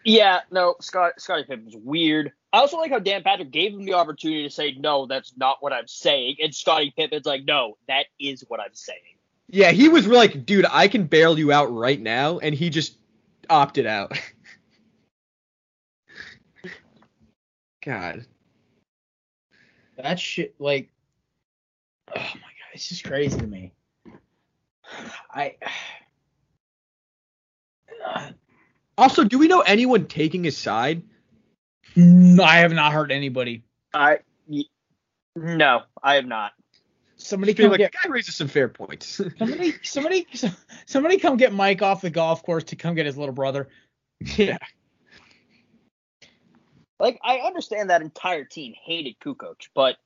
Yeah, 0.08 0.40
no, 0.50 0.74
Scott 0.80 1.20
Scottie 1.20 1.44
Pippen's 1.44 1.76
weird. 1.76 2.32
I 2.50 2.60
also 2.60 2.78
like 2.78 2.90
how 2.90 2.98
Dan 2.98 3.22
Patrick 3.22 3.50
gave 3.50 3.74
him 3.74 3.84
the 3.84 3.92
opportunity 3.92 4.42
to 4.44 4.50
say, 4.50 4.72
no, 4.72 5.04
that's 5.04 5.36
not 5.36 5.58
what 5.60 5.74
I'm 5.74 5.86
saying. 5.86 6.36
And 6.42 6.54
Scottie 6.54 6.94
Pippen's 6.96 7.26
like, 7.26 7.44
no, 7.44 7.76
that 7.88 8.06
is 8.18 8.42
what 8.48 8.58
I'm 8.58 8.72
saying. 8.72 9.18
Yeah, 9.48 9.70
he 9.70 9.90
was 9.90 10.06
like, 10.06 10.46
dude, 10.46 10.64
I 10.70 10.88
can 10.88 11.04
bail 11.04 11.38
you 11.38 11.52
out 11.52 11.66
right 11.66 12.00
now, 12.00 12.38
and 12.38 12.54
he 12.54 12.70
just 12.70 12.96
opted 13.50 13.84
out. 13.84 14.18
God. 17.84 18.24
That 19.98 20.18
shit, 20.18 20.54
like, 20.58 20.88
oh 22.08 22.14
my 22.14 22.22
god, 22.22 22.72
it's 22.72 22.88
just 22.88 23.04
crazy 23.04 23.38
to 23.38 23.46
me. 23.46 23.74
I. 25.30 25.56
Uh, 28.06 28.30
Also, 28.98 29.22
do 29.22 29.38
we 29.38 29.46
know 29.46 29.60
anyone 29.60 30.06
taking 30.06 30.42
his 30.42 30.58
side? 30.58 31.02
No, 31.94 32.42
I 32.42 32.56
have 32.56 32.72
not 32.72 32.92
heard 32.92 33.12
anybody. 33.12 33.62
I 33.94 34.18
y- 34.48 34.64
no, 35.36 35.82
I 36.02 36.16
have 36.16 36.26
not. 36.26 36.52
Somebody 37.16 37.54
come 37.54 37.70
like, 37.70 37.78
get 37.78 37.92
the 37.92 38.08
guy 38.08 38.12
raises 38.12 38.34
some 38.34 38.48
fair 38.48 38.68
points. 38.68 39.20
somebody 39.38 39.74
somebody 39.84 40.26
somebody 40.86 41.18
come 41.18 41.36
get 41.36 41.52
Mike 41.52 41.80
off 41.80 42.00
the 42.00 42.10
golf 42.10 42.42
course 42.42 42.64
to 42.64 42.76
come 42.76 42.96
get 42.96 43.06
his 43.06 43.16
little 43.16 43.34
brother. 43.34 43.68
yeah. 44.36 44.58
Like 46.98 47.20
I 47.22 47.38
understand 47.38 47.90
that 47.90 48.02
entire 48.02 48.44
team 48.44 48.74
hated 48.84 49.20
Kukoc, 49.20 49.68
but 49.76 49.96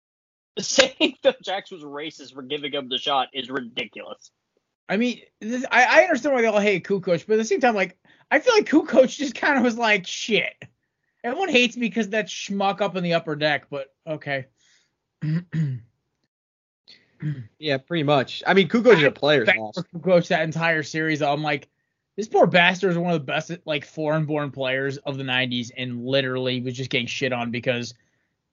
saying 0.60 1.16
that 1.24 1.42
Jax 1.42 1.72
was 1.72 1.82
racist 1.82 2.32
for 2.32 2.42
giving 2.42 2.72
him 2.72 2.88
the 2.88 2.98
shot 2.98 3.28
is 3.34 3.50
ridiculous. 3.50 4.30
I 4.88 4.96
mean, 4.96 5.20
this, 5.40 5.64
I, 5.70 6.00
I 6.00 6.02
understand 6.02 6.34
why 6.34 6.42
they 6.42 6.48
all 6.48 6.58
hate 6.58 6.84
Kukoc, 6.84 7.24
but 7.26 7.34
at 7.34 7.36
the 7.36 7.44
same 7.44 7.60
time, 7.60 7.76
like, 7.76 7.96
I 8.30 8.38
feel 8.38 8.54
like 8.54 8.68
Kukoc 8.68 9.08
just 9.08 9.34
kind 9.34 9.56
of 9.56 9.64
was 9.64 9.76
like, 9.76 10.06
shit. 10.06 10.54
Everyone 11.22 11.48
hates 11.48 11.76
me 11.76 11.88
because 11.88 12.10
that 12.10 12.26
schmuck 12.26 12.80
up 12.80 12.96
in 12.96 13.02
the 13.02 13.14
upper 13.14 13.36
deck, 13.36 13.66
but 13.70 13.94
okay. 14.06 14.46
Yeah, 17.58 17.78
pretty 17.78 18.04
much. 18.04 18.42
I 18.46 18.54
mean, 18.54 18.68
Kukoc 18.68 18.96
is 18.96 19.02
a 19.02 19.10
player. 19.10 19.44
Back 19.44 19.56
for 19.74 19.82
Kukoc 19.82 20.28
that 20.28 20.42
entire 20.42 20.82
series, 20.82 21.20
I'm 21.20 21.42
like, 21.42 21.68
this 22.16 22.28
poor 22.28 22.46
bastard 22.46 22.92
is 22.92 22.98
one 22.98 23.12
of 23.12 23.20
the 23.20 23.24
best 23.24 23.52
like 23.66 23.84
foreign-born 23.84 24.50
players 24.50 24.96
of 24.98 25.18
the 25.18 25.24
'90s, 25.24 25.70
and 25.76 26.04
literally 26.04 26.60
was 26.60 26.74
just 26.74 26.90
getting 26.90 27.06
shit 27.06 27.32
on 27.32 27.50
because 27.50 27.94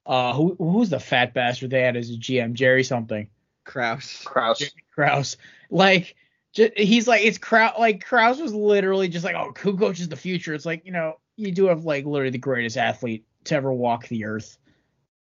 uh, 0.06 0.32
who 0.32 0.54
who's 0.58 0.90
the 0.90 1.00
fat 1.00 1.34
bastard 1.34 1.70
they 1.70 1.82
had 1.82 1.96
as 1.96 2.10
a 2.10 2.14
GM? 2.14 2.52
Jerry 2.52 2.84
something. 2.84 3.28
Krause. 3.64 4.22
Krause. 4.24 4.58
Jerry 4.58 4.84
Krause. 4.94 5.36
Like, 5.70 6.14
ju- 6.58 6.72
he's 6.76 7.08
like, 7.08 7.22
it's 7.22 7.38
Krause. 7.38 7.74
Like 7.78 8.04
Krause 8.04 8.40
was 8.40 8.52
literally 8.52 9.08
just 9.08 9.24
like, 9.24 9.36
oh, 9.36 9.52
who 9.58 9.76
coaches 9.76 10.08
the 10.08 10.16
future. 10.16 10.52
It's 10.54 10.66
like, 10.66 10.84
you 10.84 10.92
know, 10.92 11.14
you 11.36 11.52
do 11.52 11.66
have 11.66 11.84
like 11.84 12.04
literally 12.04 12.30
the 12.30 12.38
greatest 12.38 12.76
athlete 12.76 13.24
to 13.44 13.54
ever 13.54 13.72
walk 13.72 14.08
the 14.08 14.24
earth, 14.24 14.58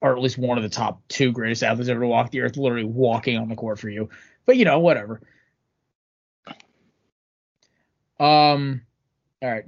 or 0.02 0.16
at 0.16 0.22
least 0.22 0.38
one 0.38 0.58
of 0.58 0.64
the 0.64 0.70
top 0.70 1.02
two 1.10 1.32
greatest 1.32 1.62
athletes 1.62 1.90
ever 1.90 2.00
to 2.00 2.08
walk 2.08 2.32
the 2.32 2.42
earth, 2.42 2.58
literally 2.58 2.86
walking 2.86 3.38
on 3.38 3.50
the 3.50 3.56
court 3.56 3.80
for 3.80 3.90
you. 3.90 4.10
But 4.46 4.58
you 4.58 4.66
know, 4.66 4.80
whatever. 4.80 5.22
Um, 8.20 8.82
all 9.42 9.50
right. 9.50 9.66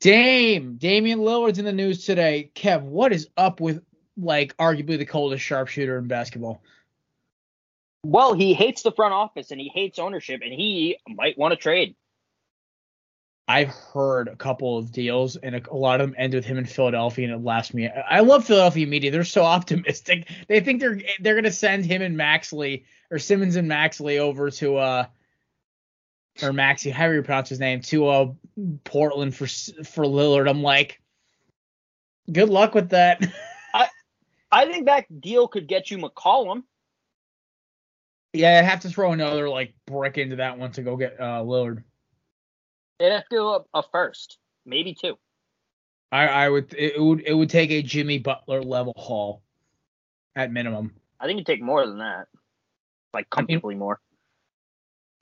Dame, 0.00 0.76
Damian 0.76 1.18
Lillard's 1.18 1.58
in 1.58 1.64
the 1.64 1.72
news 1.72 2.06
today. 2.06 2.50
Kev, 2.54 2.82
what 2.82 3.12
is 3.12 3.28
up 3.36 3.60
with 3.60 3.82
like 4.16 4.56
arguably 4.56 4.96
the 4.98 5.04
coldest 5.04 5.44
sharpshooter 5.44 5.98
in 5.98 6.06
basketball? 6.06 6.62
Well, 8.04 8.34
he 8.34 8.54
hates 8.54 8.82
the 8.82 8.92
front 8.92 9.12
office 9.12 9.50
and 9.50 9.60
he 9.60 9.68
hates 9.68 9.98
ownership, 9.98 10.40
and 10.42 10.52
he 10.52 10.98
might 11.08 11.36
want 11.36 11.52
to 11.52 11.56
trade. 11.56 11.96
I've 13.46 13.68
heard 13.68 14.28
a 14.28 14.36
couple 14.36 14.78
of 14.78 14.92
deals, 14.92 15.34
and 15.34 15.56
a, 15.56 15.62
a 15.70 15.74
lot 15.74 16.00
of 16.00 16.08
them 16.08 16.14
end 16.16 16.34
with 16.34 16.44
him 16.44 16.56
in 16.56 16.66
Philadelphia, 16.66 17.24
and 17.26 17.34
it 17.34 17.44
lasts 17.44 17.74
me. 17.74 17.88
I 17.88 18.20
love 18.20 18.44
Philadelphia 18.44 18.86
media; 18.86 19.10
they're 19.10 19.24
so 19.24 19.42
optimistic. 19.42 20.28
They 20.46 20.60
think 20.60 20.80
they're 20.80 21.00
they're 21.18 21.34
gonna 21.34 21.50
send 21.50 21.84
him 21.84 22.00
and 22.00 22.16
Maxley 22.16 22.84
or 23.10 23.18
Simmons 23.18 23.56
and 23.56 23.68
Maxley 23.68 24.18
over 24.18 24.50
to 24.52 24.76
uh 24.76 25.06
or 26.42 26.50
Maxi, 26.50 26.92
however 26.92 27.14
you 27.14 27.22
pronounce 27.22 27.48
his 27.48 27.58
name, 27.58 27.80
to 27.82 28.06
uh 28.06 28.32
Portland 28.84 29.34
for 29.34 29.44
S- 29.44 29.72
for 29.84 30.04
Lillard. 30.04 30.48
I'm 30.48 30.62
like, 30.62 31.02
good 32.30 32.48
luck 32.50 32.74
with 32.74 32.90
that. 32.90 33.20
I 33.74 33.88
I 34.52 34.66
think 34.66 34.86
that 34.86 35.20
deal 35.20 35.48
could 35.48 35.66
get 35.66 35.90
you 35.90 35.98
McCollum. 35.98 36.62
Yeah, 38.32 38.58
I'd 38.58 38.64
have 38.64 38.80
to 38.80 38.88
throw 38.88 39.12
another 39.12 39.48
like 39.48 39.74
brick 39.86 40.18
into 40.18 40.36
that 40.36 40.58
one 40.58 40.72
to 40.72 40.82
go 40.82 40.96
get 40.96 41.16
uh 41.20 41.42
Lillard. 41.42 41.82
They'd 42.98 43.12
have 43.12 43.28
to 43.28 43.36
do 43.36 43.48
a, 43.48 43.64
a 43.74 43.82
first, 43.90 44.38
maybe 44.66 44.94
two. 44.94 45.18
I 46.12 46.26
I 46.26 46.48
would 46.48 46.74
it 46.76 47.00
would 47.00 47.20
it 47.20 47.34
would 47.34 47.50
take 47.50 47.70
a 47.70 47.82
Jimmy 47.82 48.18
Butler 48.18 48.62
level 48.62 48.94
haul 48.96 49.42
at 50.36 50.52
minimum. 50.52 50.94
I 51.18 51.26
think 51.26 51.38
it'd 51.38 51.46
take 51.46 51.62
more 51.62 51.86
than 51.86 51.98
that, 51.98 52.28
like 53.12 53.28
comfortably 53.30 53.74
more. 53.74 54.00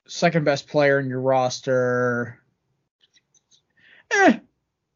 second 0.07 0.45
best 0.45 0.67
player 0.67 0.99
in 0.99 1.09
your 1.09 1.21
roster. 1.21 2.41
Eh, 4.11 4.39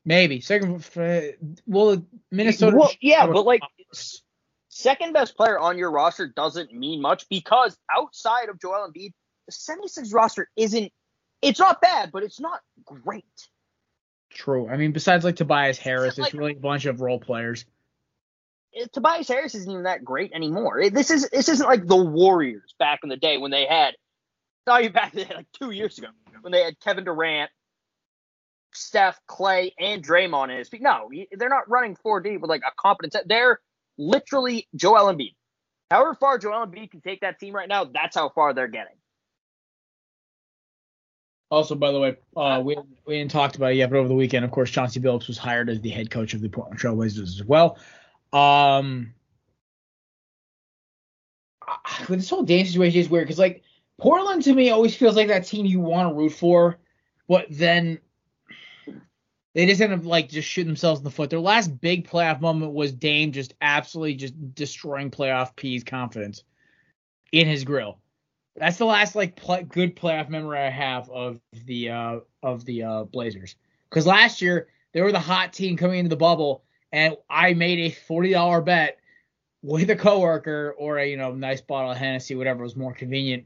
maybe 0.05 0.41
second. 0.41 0.83
uh, 0.97 1.21
Well, 1.67 2.03
Minnesota. 2.31 2.75
Well, 2.77 2.91
yeah, 2.99 3.27
but 3.27 3.45
like 3.45 3.61
second 4.73 5.13
best 5.13 5.37
player 5.37 5.59
on 5.59 5.77
your 5.77 5.91
roster 5.91 6.27
doesn't 6.27 6.73
mean 6.73 7.01
much 7.01 7.27
because 7.29 7.77
outside 7.95 8.49
of 8.49 8.59
Joel 8.59 8.89
Embiid, 8.89 9.13
the 9.45 9.51
76 9.51 10.11
roster 10.11 10.49
isn't. 10.55 10.91
It's 11.41 11.59
not 11.59 11.81
bad, 11.81 12.11
but 12.11 12.23
it's 12.23 12.39
not 12.39 12.61
great. 12.85 13.25
True. 14.31 14.67
I 14.67 14.77
mean, 14.77 14.91
besides 14.93 15.23
like 15.23 15.35
Tobias 15.35 15.77
Harris, 15.77 16.17
like- 16.17 16.29
it's 16.29 16.35
really 16.35 16.53
a 16.53 16.59
bunch 16.59 16.85
of 16.85 17.01
role 17.01 17.19
players. 17.19 17.65
Tobias 18.91 19.27
Harris 19.27 19.53
isn't 19.53 19.69
even 19.69 19.83
that 19.83 20.03
great 20.03 20.31
anymore. 20.33 20.89
This 20.89 21.11
is 21.11 21.29
this 21.29 21.47
isn't 21.47 21.67
like 21.67 21.85
the 21.85 21.95
Warriors 21.95 22.73
back 22.79 23.01
in 23.03 23.09
the 23.09 23.17
day 23.17 23.37
when 23.37 23.51
they 23.51 23.67
had 23.67 23.93
not 24.65 24.81
even 24.81 24.93
back 24.93 25.13
in 25.13 25.19
the 25.19 25.25
day, 25.25 25.35
like 25.35 25.51
two 25.51 25.69
years 25.69 25.99
ago 25.99 26.07
when 26.41 26.51
they 26.51 26.63
had 26.63 26.79
Kevin 26.79 27.03
Durant, 27.03 27.51
Steph, 28.73 29.19
Clay, 29.27 29.75
and 29.77 30.03
Draymond 30.03 30.49
in 30.49 30.57
his 30.57 30.69
feet. 30.69 30.81
No, 30.81 31.11
they're 31.33 31.49
not 31.49 31.69
running 31.69 31.95
4D 32.03 32.41
with 32.41 32.49
like 32.49 32.63
a 32.67 32.71
competent 32.81 33.13
set. 33.13 33.27
They're 33.27 33.59
literally 33.97 34.67
Joel 34.75 35.13
Embiid. 35.13 35.35
However 35.91 36.15
far 36.15 36.37
Joel 36.37 36.65
Embiid 36.65 36.91
can 36.91 37.01
take 37.01 37.21
that 37.21 37.39
team 37.39 37.55
right 37.55 37.69
now, 37.69 37.85
that's 37.85 38.15
how 38.15 38.29
far 38.29 38.53
they're 38.53 38.67
getting. 38.67 38.95
Also, 41.51 41.75
by 41.75 41.91
the 41.91 41.99
way, 41.99 42.17
uh, 42.35 42.61
we 42.63 42.75
we 43.05 43.19
didn't 43.19 43.29
talked 43.29 43.55
about 43.55 43.73
it 43.73 43.75
yet, 43.75 43.91
but 43.91 43.99
over 43.99 44.07
the 44.07 44.15
weekend, 44.15 44.43
of 44.43 44.49
course, 44.49 44.71
Chauncey 44.71 44.99
Billups 44.99 45.27
was 45.27 45.37
hired 45.37 45.69
as 45.69 45.79
the 45.81 45.89
head 45.89 46.09
coach 46.09 46.33
of 46.33 46.41
the 46.41 46.49
Portland 46.49 46.79
Trailblazers 46.79 47.39
as 47.39 47.43
well. 47.43 47.77
Um, 48.31 49.13
this 52.09 52.29
whole 52.29 52.41
Dame 52.41 52.65
situation 52.65 52.99
is 52.99 53.09
weird 53.09 53.25
because 53.25 53.37
like 53.37 53.61
Portland 53.99 54.41
to 54.43 54.53
me 54.53 54.71
always 54.71 54.95
feels 54.95 55.15
like 55.15 55.27
that 55.27 55.45
team 55.45 55.67
you 55.67 55.79
want 55.79 56.09
to 56.09 56.15
root 56.15 56.31
for, 56.31 56.79
but 57.27 57.45
then 57.51 57.99
they 59.53 59.65
just 59.65 59.81
end 59.81 59.93
up 59.93 60.05
like 60.05 60.29
just 60.29 60.47
shooting 60.47 60.69
themselves 60.69 60.99
in 60.99 61.03
the 61.03 61.11
foot. 61.11 61.29
Their 61.29 61.39
last 61.39 61.79
big 61.79 62.07
playoff 62.07 62.41
moment 62.41 62.73
was 62.73 62.91
Dame 62.91 63.31
just 63.31 63.53
absolutely 63.61 64.15
just 64.15 64.55
destroying 64.55 65.11
playoff 65.11 65.55
P's 65.55 65.83
confidence 65.83 66.43
in 67.31 67.47
his 67.47 67.63
grill. 67.63 67.99
That's 68.55 68.77
the 68.77 68.85
last 68.85 69.15
like 69.15 69.39
good 69.69 69.95
playoff 69.95 70.29
memory 70.29 70.59
I 70.59 70.69
have 70.69 71.09
of 71.09 71.39
the 71.65 71.89
uh, 71.89 72.19
of 72.41 72.65
the 72.65 72.83
uh, 72.83 73.03
Blazers. 73.05 73.55
Because 73.89 74.05
last 74.07 74.41
year 74.41 74.67
they 74.91 75.01
were 75.01 75.11
the 75.11 75.19
hot 75.19 75.53
team 75.53 75.77
coming 75.77 75.99
into 75.99 76.09
the 76.09 76.15
bubble, 76.15 76.63
and 76.91 77.15
I 77.29 77.53
made 77.53 77.79
a 77.79 77.89
forty 77.91 78.31
dollar 78.31 78.61
bet 78.61 78.99
with 79.63 79.89
a 79.89 79.95
coworker 79.95 80.75
or 80.77 80.97
a 80.97 81.09
you 81.09 81.17
know 81.17 81.31
nice 81.31 81.61
bottle 81.61 81.91
of 81.91 81.97
Hennessy, 81.97 82.35
whatever 82.35 82.63
was 82.63 82.75
more 82.75 82.93
convenient. 82.93 83.45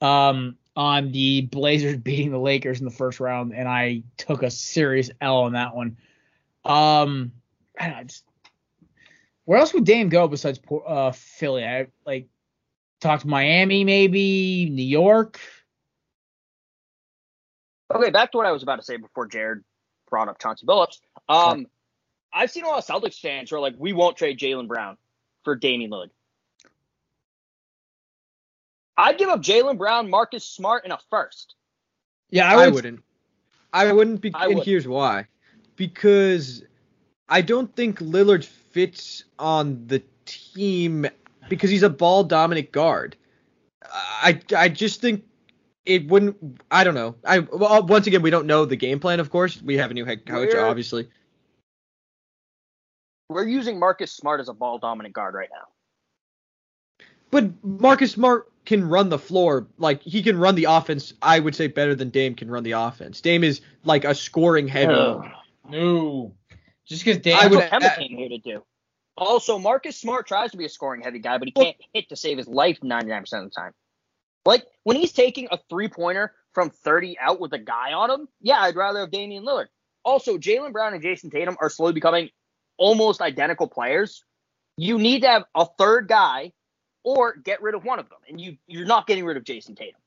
Um, 0.00 0.56
on 0.76 1.12
the 1.12 1.42
Blazers 1.42 1.96
beating 2.02 2.30
the 2.30 2.38
Lakers 2.38 2.80
in 2.80 2.84
the 2.84 2.90
first 2.90 3.20
round, 3.20 3.54
and 3.54 3.68
I 3.68 4.02
took 4.16 4.42
a 4.42 4.50
serious 4.50 5.10
L 5.20 5.38
on 5.38 5.52
that 5.52 5.74
one. 5.74 5.96
Um, 6.64 7.32
I 7.78 7.88
don't 7.88 7.96
know, 7.96 8.04
just, 8.04 8.24
where 9.44 9.58
else 9.58 9.74
would 9.74 9.84
Dame 9.84 10.08
go 10.08 10.28
besides 10.28 10.60
uh, 10.86 11.12
Philly? 11.12 11.64
I 11.64 11.88
like 12.06 12.28
talk 13.00 13.20
to 13.20 13.28
Miami, 13.28 13.84
maybe 13.84 14.68
New 14.70 14.84
York. 14.84 15.40
Okay, 17.92 18.10
back 18.10 18.30
to 18.32 18.38
what 18.38 18.46
I 18.46 18.52
was 18.52 18.62
about 18.62 18.76
to 18.76 18.82
say 18.82 18.96
before 18.96 19.26
Jared 19.26 19.64
brought 20.08 20.28
up 20.28 20.38
Chauncey 20.40 20.66
Billups. 20.66 21.00
Um, 21.28 21.66
I've 22.32 22.50
seen 22.50 22.64
a 22.64 22.68
lot 22.68 22.78
of 22.78 22.86
Celtics 22.86 23.18
fans 23.18 23.50
who 23.50 23.56
are 23.56 23.60
like, 23.60 23.74
we 23.78 23.92
won't 23.92 24.16
trade 24.16 24.38
Jaylen 24.38 24.68
Brown 24.68 24.96
for 25.42 25.56
Damian 25.56 25.90
Lillard. 25.90 26.10
I'd 29.00 29.18
give 29.18 29.28
up 29.28 29.40
Jaylen 29.40 29.78
Brown, 29.78 30.10
Marcus 30.10 30.44
Smart, 30.44 30.84
and 30.84 30.92
a 30.92 30.98
first. 31.10 31.54
Yeah, 32.30 32.50
I, 32.50 32.62
I, 32.62 32.66
would, 32.66 32.74
wouldn't. 32.74 33.04
I 33.72 33.92
wouldn't 33.92 34.20
be, 34.20 34.30
I 34.34 34.46
and 34.46 34.56
would. 34.56 34.64
here's 34.64 34.86
why. 34.86 35.26
Because 35.76 36.62
I 37.28 37.40
don't 37.40 37.74
think 37.74 38.00
Lillard 38.00 38.44
fits 38.44 39.24
on 39.38 39.86
the 39.86 40.02
team 40.26 41.06
because 41.48 41.70
he's 41.70 41.82
a 41.82 41.90
ball 41.90 42.24
dominant 42.24 42.72
guard. 42.72 43.16
I 43.90 44.38
I 44.54 44.68
just 44.68 45.00
think 45.00 45.24
it 45.86 46.06
wouldn't. 46.08 46.60
I 46.70 46.84
don't 46.84 46.94
know. 46.94 47.16
I 47.24 47.40
well, 47.40 47.84
once 47.86 48.06
again 48.06 48.22
we 48.22 48.30
don't 48.30 48.46
know 48.46 48.64
the 48.64 48.76
game 48.76 49.00
plan. 49.00 49.18
Of 49.18 49.30
course, 49.30 49.60
we 49.62 49.78
have 49.78 49.90
a 49.90 49.94
new 49.94 50.04
head 50.04 50.26
coach, 50.26 50.50
We're- 50.52 50.68
obviously. 50.68 51.08
We're 53.28 53.46
using 53.46 53.78
Marcus 53.78 54.10
Smart 54.10 54.40
as 54.40 54.48
a 54.48 54.52
ball 54.52 54.78
dominant 54.78 55.14
guard 55.14 55.34
right 55.34 55.48
now. 55.52 55.68
But 57.30 57.50
Marcus 57.64 58.12
Smart 58.12 58.50
can 58.64 58.88
run 58.88 59.08
the 59.08 59.18
floor. 59.18 59.66
Like 59.78 60.02
he 60.02 60.22
can 60.22 60.38
run 60.38 60.54
the 60.54 60.64
offense. 60.64 61.14
I 61.22 61.38
would 61.40 61.54
say 61.54 61.66
better 61.66 61.94
than 61.94 62.10
Dame 62.10 62.34
can 62.34 62.50
run 62.50 62.62
the 62.62 62.72
offense. 62.72 63.20
Dame 63.20 63.44
is 63.44 63.60
like 63.84 64.04
a 64.04 64.14
scoring 64.14 64.68
heavy. 64.68 64.92
Ugh. 64.92 65.26
no, 65.68 66.34
just 66.86 67.04
because 67.04 67.20
Dame. 67.20 67.38
I 67.40 67.46
would- 67.46 67.58
what 67.58 67.70
Kemba 67.70 67.92
uh, 67.92 67.96
came 67.96 68.16
here 68.16 68.28
to 68.28 68.38
do. 68.38 68.62
Also, 69.16 69.58
Marcus 69.58 70.00
Smart 70.00 70.26
tries 70.26 70.50
to 70.52 70.56
be 70.56 70.64
a 70.64 70.68
scoring 70.68 71.02
heavy 71.02 71.18
guy, 71.18 71.36
but 71.36 71.46
he 71.46 71.52
can't 71.52 71.76
hit 71.92 72.08
to 72.08 72.16
save 72.16 72.38
his 72.38 72.48
life 72.48 72.78
99% 72.80 73.20
of 73.34 73.44
the 73.44 73.50
time. 73.50 73.72
Like, 74.46 74.64
when 74.84 74.96
he's 74.96 75.12
taking 75.12 75.48
a 75.50 75.58
three 75.68 75.88
pointer 75.88 76.32
from 76.54 76.70
30 76.70 77.18
out 77.20 77.38
with 77.38 77.52
a 77.52 77.58
guy 77.58 77.92
on 77.92 78.10
him, 78.10 78.28
yeah, 78.40 78.60
I'd 78.60 78.76
rather 78.76 79.00
have 79.00 79.10
Damian 79.10 79.44
Lillard. 79.44 79.66
Also, 80.04 80.38
Jaylen 80.38 80.72
Brown 80.72 80.94
and 80.94 81.02
Jayson 81.02 81.30
Tatum 81.30 81.58
are 81.60 81.68
slowly 81.68 81.92
becoming 81.92 82.30
almost 82.78 83.20
identical 83.20 83.68
players. 83.68 84.24
You 84.78 84.98
need 84.98 85.20
to 85.22 85.28
have 85.28 85.44
a 85.54 85.66
third 85.78 86.08
guy 86.08 86.52
or 87.02 87.34
get 87.36 87.62
rid 87.62 87.74
of 87.74 87.84
one 87.84 87.98
of 87.98 88.08
them. 88.08 88.18
And 88.28 88.40
you, 88.40 88.56
you're 88.66 88.86
not 88.86 89.06
getting 89.06 89.24
rid 89.24 89.36
of 89.36 89.44
Jayson 89.44 89.74
Tatum. 89.76 90.00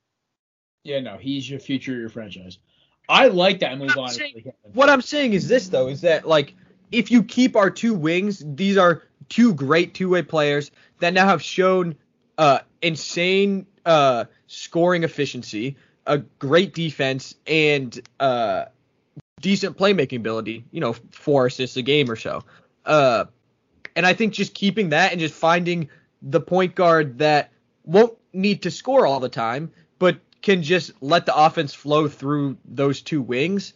yeah, 0.83 0.99
no, 0.99 1.17
he's 1.17 1.49
your 1.49 1.59
future, 1.59 1.93
your 1.97 2.09
franchise. 2.09 2.59
I 3.09 3.27
like 3.27 3.59
that 3.59 3.77
move. 3.77 3.91
I'm 3.91 3.99
Honestly, 3.99 4.31
saying- 4.33 4.53
What 4.73 4.89
I'm 4.89 5.01
saying 5.01 5.33
is 5.33 5.47
this 5.47 5.67
though, 5.69 5.87
is 5.87 6.01
that 6.01 6.27
like 6.27 6.55
if 6.91 7.11
you 7.11 7.23
keep 7.23 7.55
our 7.55 7.69
two 7.69 7.93
wings, 7.93 8.43
these 8.45 8.77
are 8.77 9.03
two 9.29 9.53
great 9.53 9.93
two-way 9.93 10.21
players 10.21 10.71
that 10.99 11.13
now 11.13 11.25
have 11.27 11.41
shown 11.41 11.95
uh 12.37 12.59
insane 12.81 13.65
uh 13.85 14.25
scoring 14.47 15.03
efficiency, 15.03 15.75
a 16.07 16.17
great 16.17 16.73
defense, 16.73 17.35
and 17.45 17.99
uh 18.21 18.65
decent 19.41 19.77
playmaking 19.77 20.17
ability, 20.17 20.63
you 20.71 20.79
know, 20.79 20.93
four 21.11 21.47
assists 21.47 21.75
a 21.75 21.81
game 21.81 22.09
or 22.09 22.15
so. 22.15 22.41
Uh 22.85 23.25
and 23.97 24.05
I 24.05 24.13
think 24.13 24.33
just 24.33 24.53
keeping 24.53 24.89
that 24.89 25.11
and 25.11 25.19
just 25.19 25.33
finding 25.35 25.89
the 26.23 26.39
point 26.41 26.73
guard 26.73 27.19
that 27.19 27.51
won't 27.85 28.17
need 28.31 28.63
to 28.63 28.71
score 28.71 29.05
all 29.05 29.19
the 29.19 29.29
time, 29.29 29.71
but 29.99 30.17
can 30.41 30.63
just 30.63 30.91
let 31.01 31.25
the 31.25 31.35
offense 31.35 31.73
flow 31.73 32.07
through 32.07 32.57
those 32.65 33.01
two 33.01 33.21
wings 33.21 33.73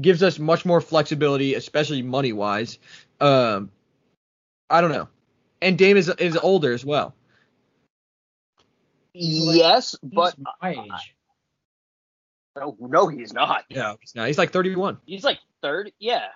gives 0.00 0.22
us 0.22 0.38
much 0.38 0.64
more 0.64 0.80
flexibility, 0.80 1.54
especially 1.54 2.02
money 2.02 2.32
wise. 2.32 2.78
Um, 3.20 3.70
I 4.70 4.80
don't 4.80 4.92
know. 4.92 5.08
And 5.60 5.76
Dame 5.76 5.96
is 5.96 6.08
is 6.08 6.36
older 6.36 6.72
as 6.72 6.84
well. 6.84 7.14
yes, 9.12 9.96
but 10.02 10.34
He's 10.36 10.44
my 10.62 10.70
age. 10.70 11.14
no, 12.56 12.76
no, 12.80 13.08
he's 13.08 13.32
not. 13.32 13.64
Yeah, 13.68 13.94
he's 14.00 14.14
not. 14.14 14.28
He's 14.28 14.38
like 14.38 14.52
31. 14.52 14.98
He's 15.04 15.24
like 15.24 15.38
third. 15.62 15.90
Yeah. 15.98 16.28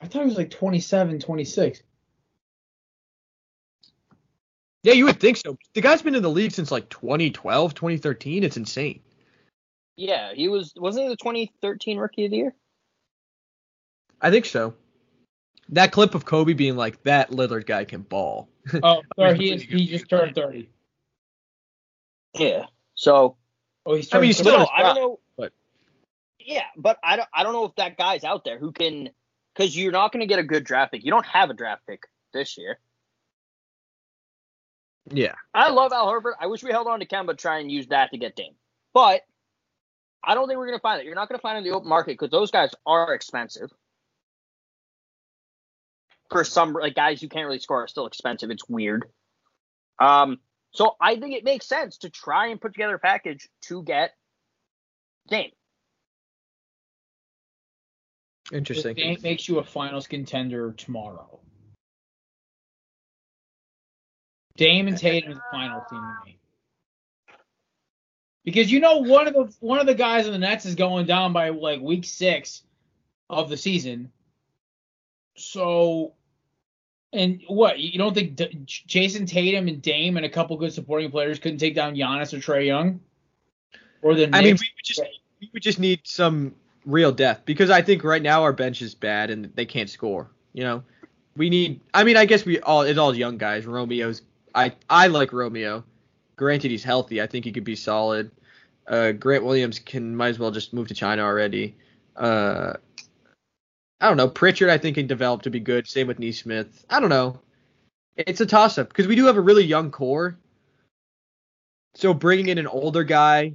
I 0.00 0.06
thought 0.06 0.22
he 0.22 0.28
was 0.28 0.38
like 0.38 0.50
27, 0.50 1.18
26. 1.18 1.82
Yeah, 4.82 4.92
you 4.94 5.04
would 5.06 5.20
think 5.20 5.36
so. 5.36 5.56
The 5.74 5.80
guy's 5.80 6.02
been 6.02 6.14
in 6.14 6.22
the 6.22 6.30
league 6.30 6.52
since 6.52 6.70
like 6.70 6.88
2012, 6.88 7.74
2013. 7.74 8.44
It's 8.44 8.56
insane. 8.56 9.00
Yeah, 9.96 10.32
he 10.32 10.48
was 10.48 10.72
wasn't 10.76 11.04
he 11.04 11.08
the 11.10 11.16
2013 11.16 11.98
Rookie 11.98 12.24
of 12.26 12.30
the 12.30 12.36
Year? 12.36 12.54
I 14.20 14.30
think 14.30 14.44
so. 14.44 14.74
That 15.70 15.92
clip 15.92 16.14
of 16.14 16.24
Kobe 16.24 16.54
being 16.54 16.76
like, 16.76 17.02
"That 17.02 17.30
Lillard 17.30 17.66
guy 17.66 17.84
can 17.84 18.02
ball." 18.02 18.48
Oh, 18.82 19.02
sorry, 19.16 19.30
sorry, 19.30 19.38
he 19.38 19.52
is, 19.52 19.62
he 19.62 19.86
just 19.86 20.08
turned 20.08 20.34
30. 20.34 20.68
Yeah. 22.34 22.66
So 22.94 23.36
Oh, 23.86 23.94
he's 23.94 24.12
I 24.12 24.18
mean, 24.18 24.26
he's 24.26 24.36
still 24.38 24.52
no, 24.52 24.54
in 24.56 24.60
his 24.60 24.68
I 24.76 24.82
don't 24.82 24.94
know. 24.96 25.20
but- 25.36 25.52
Yeah, 26.38 26.64
but 26.76 26.98
I 27.02 27.16
don't 27.16 27.28
I 27.32 27.42
don't 27.42 27.54
know 27.54 27.64
if 27.64 27.74
that 27.76 27.96
guy's 27.96 28.22
out 28.22 28.44
there 28.44 28.58
who 28.58 28.70
can 28.70 29.10
because 29.54 29.76
you're 29.76 29.92
not 29.92 30.12
going 30.12 30.20
to 30.20 30.26
get 30.26 30.38
a 30.38 30.42
good 30.42 30.64
draft 30.64 30.92
pick. 30.92 31.04
You 31.04 31.10
don't 31.10 31.26
have 31.26 31.48
a 31.50 31.54
draft 31.54 31.86
pick 31.86 32.02
this 32.32 32.58
year. 32.58 32.78
Yeah. 35.10 35.34
I 35.54 35.70
love 35.70 35.92
Al 35.92 36.06
Horford. 36.06 36.34
I 36.40 36.46
wish 36.46 36.62
we 36.62 36.70
held 36.70 36.86
on 36.86 37.00
to 37.00 37.06
Kemba 37.06 37.28
to 37.28 37.34
try 37.34 37.58
and 37.58 37.70
use 37.70 37.88
that 37.88 38.10
to 38.10 38.18
get 38.18 38.36
Dame. 38.36 38.54
But 38.94 39.22
I 40.22 40.34
don't 40.34 40.48
think 40.48 40.58
we're 40.58 40.66
going 40.66 40.78
to 40.78 40.82
find 40.82 41.00
it. 41.00 41.06
You're 41.06 41.14
not 41.14 41.28
going 41.28 41.38
to 41.38 41.42
find 41.42 41.56
it 41.56 41.58
in 41.58 41.64
the 41.64 41.76
open 41.76 41.88
market 41.88 42.12
because 42.12 42.30
those 42.30 42.50
guys 42.50 42.74
are 42.86 43.14
expensive. 43.14 43.70
For 46.30 46.44
some 46.44 46.74
like 46.74 46.94
guys 46.94 47.20
who 47.20 47.28
can't 47.28 47.46
really 47.46 47.58
score 47.58 47.84
are 47.84 47.88
still 47.88 48.06
expensive. 48.06 48.50
It's 48.50 48.68
weird. 48.68 49.06
Um, 49.98 50.38
so 50.72 50.96
I 51.00 51.16
think 51.16 51.34
it 51.34 51.44
makes 51.44 51.66
sense 51.66 51.98
to 51.98 52.10
try 52.10 52.48
and 52.48 52.60
put 52.60 52.74
together 52.74 52.96
a 52.96 52.98
package 52.98 53.48
to 53.62 53.82
get 53.82 54.12
Dame. 55.28 55.50
Interesting. 58.52 58.94
Dame 58.94 59.18
makes 59.22 59.48
you 59.48 59.58
a 59.58 59.64
finals 59.64 60.06
contender 60.06 60.72
tomorrow. 60.72 61.40
Dame 64.58 64.88
and 64.88 64.98
Tatum 64.98 65.32
is 65.32 65.38
the 65.38 65.44
finals 65.50 65.84
team 65.88 66.00
to 66.00 66.26
me. 66.26 66.38
Because 68.44 68.70
you 68.70 68.80
know 68.80 68.98
one 68.98 69.26
of 69.26 69.34
the 69.34 69.54
one 69.60 69.78
of 69.78 69.86
the 69.86 69.94
guys 69.94 70.26
on 70.26 70.32
the 70.32 70.38
Nets 70.38 70.66
is 70.66 70.74
going 70.74 71.06
down 71.06 71.32
by 71.32 71.48
like 71.50 71.80
week 71.80 72.04
six 72.04 72.62
of 73.30 73.48
the 73.48 73.56
season. 73.56 74.10
So, 75.36 76.14
and 77.12 77.42
what 77.46 77.78
you 77.78 77.98
don't 77.98 78.14
think 78.14 78.36
D- 78.36 78.64
Jayson 78.66 79.26
Tatum 79.26 79.68
and 79.68 79.80
Dame 79.80 80.16
and 80.16 80.26
a 80.26 80.30
couple 80.30 80.56
good 80.56 80.72
supporting 80.72 81.10
players 81.10 81.38
couldn't 81.38 81.58
take 81.58 81.74
down 81.74 81.94
Giannis 81.94 82.32
or 82.32 82.38
Trae 82.38 82.66
Young? 82.66 83.00
Or 84.02 84.14
the 84.14 84.30
I 84.32 84.42
mean, 84.42 84.54
we 84.54 84.70
would 84.76 84.84
just 84.84 85.02
we 85.40 85.50
would 85.52 85.62
just 85.62 85.78
need 85.78 86.00
some 86.04 86.54
real 86.86 87.12
depth 87.12 87.44
because 87.44 87.70
I 87.70 87.82
think 87.82 88.02
right 88.02 88.22
now 88.22 88.42
our 88.42 88.52
bench 88.52 88.80
is 88.80 88.94
bad 88.94 89.30
and 89.30 89.52
they 89.54 89.66
can't 89.66 89.90
score. 89.90 90.30
You 90.54 90.64
know, 90.64 90.84
we 91.36 91.50
need. 91.50 91.80
I 91.92 92.04
mean, 92.04 92.16
I 92.16 92.24
guess 92.24 92.44
we 92.44 92.60
all 92.60 92.82
it's 92.82 92.98
all 92.98 93.14
young 93.14 93.38
guys. 93.38 93.66
Romeo's. 93.66 94.22
I 94.54 94.72
I 94.88 95.06
like 95.08 95.32
Romeo. 95.32 95.84
Granted, 96.36 96.70
he's 96.70 96.84
healthy. 96.84 97.20
I 97.20 97.26
think 97.26 97.44
he 97.44 97.52
could 97.52 97.64
be 97.64 97.76
solid. 97.76 98.30
Uh, 98.86 99.12
Grant 99.12 99.44
Williams 99.44 99.78
can 99.78 100.14
might 100.14 100.28
as 100.28 100.38
well 100.38 100.50
just 100.50 100.72
move 100.72 100.88
to 100.88 100.94
China 100.94 101.22
already. 101.22 101.76
Uh, 102.16 102.74
I 104.00 104.08
don't 104.08 104.16
know. 104.16 104.28
Pritchard, 104.28 104.70
I 104.70 104.78
think, 104.78 104.96
can 104.96 105.06
develop 105.06 105.42
to 105.42 105.50
be 105.50 105.60
good. 105.60 105.86
Same 105.86 106.06
with 106.06 106.18
Nesmith. 106.18 106.84
I 106.88 107.00
don't 107.00 107.10
know. 107.10 107.40
It's 108.16 108.40
a 108.40 108.46
toss 108.46 108.78
up 108.78 108.88
because 108.88 109.06
we 109.06 109.16
do 109.16 109.26
have 109.26 109.36
a 109.36 109.40
really 109.40 109.64
young 109.64 109.90
core. 109.90 110.36
So 111.94 112.14
bringing 112.14 112.48
in 112.48 112.58
an 112.58 112.66
older 112.66 113.04
guy 113.04 113.54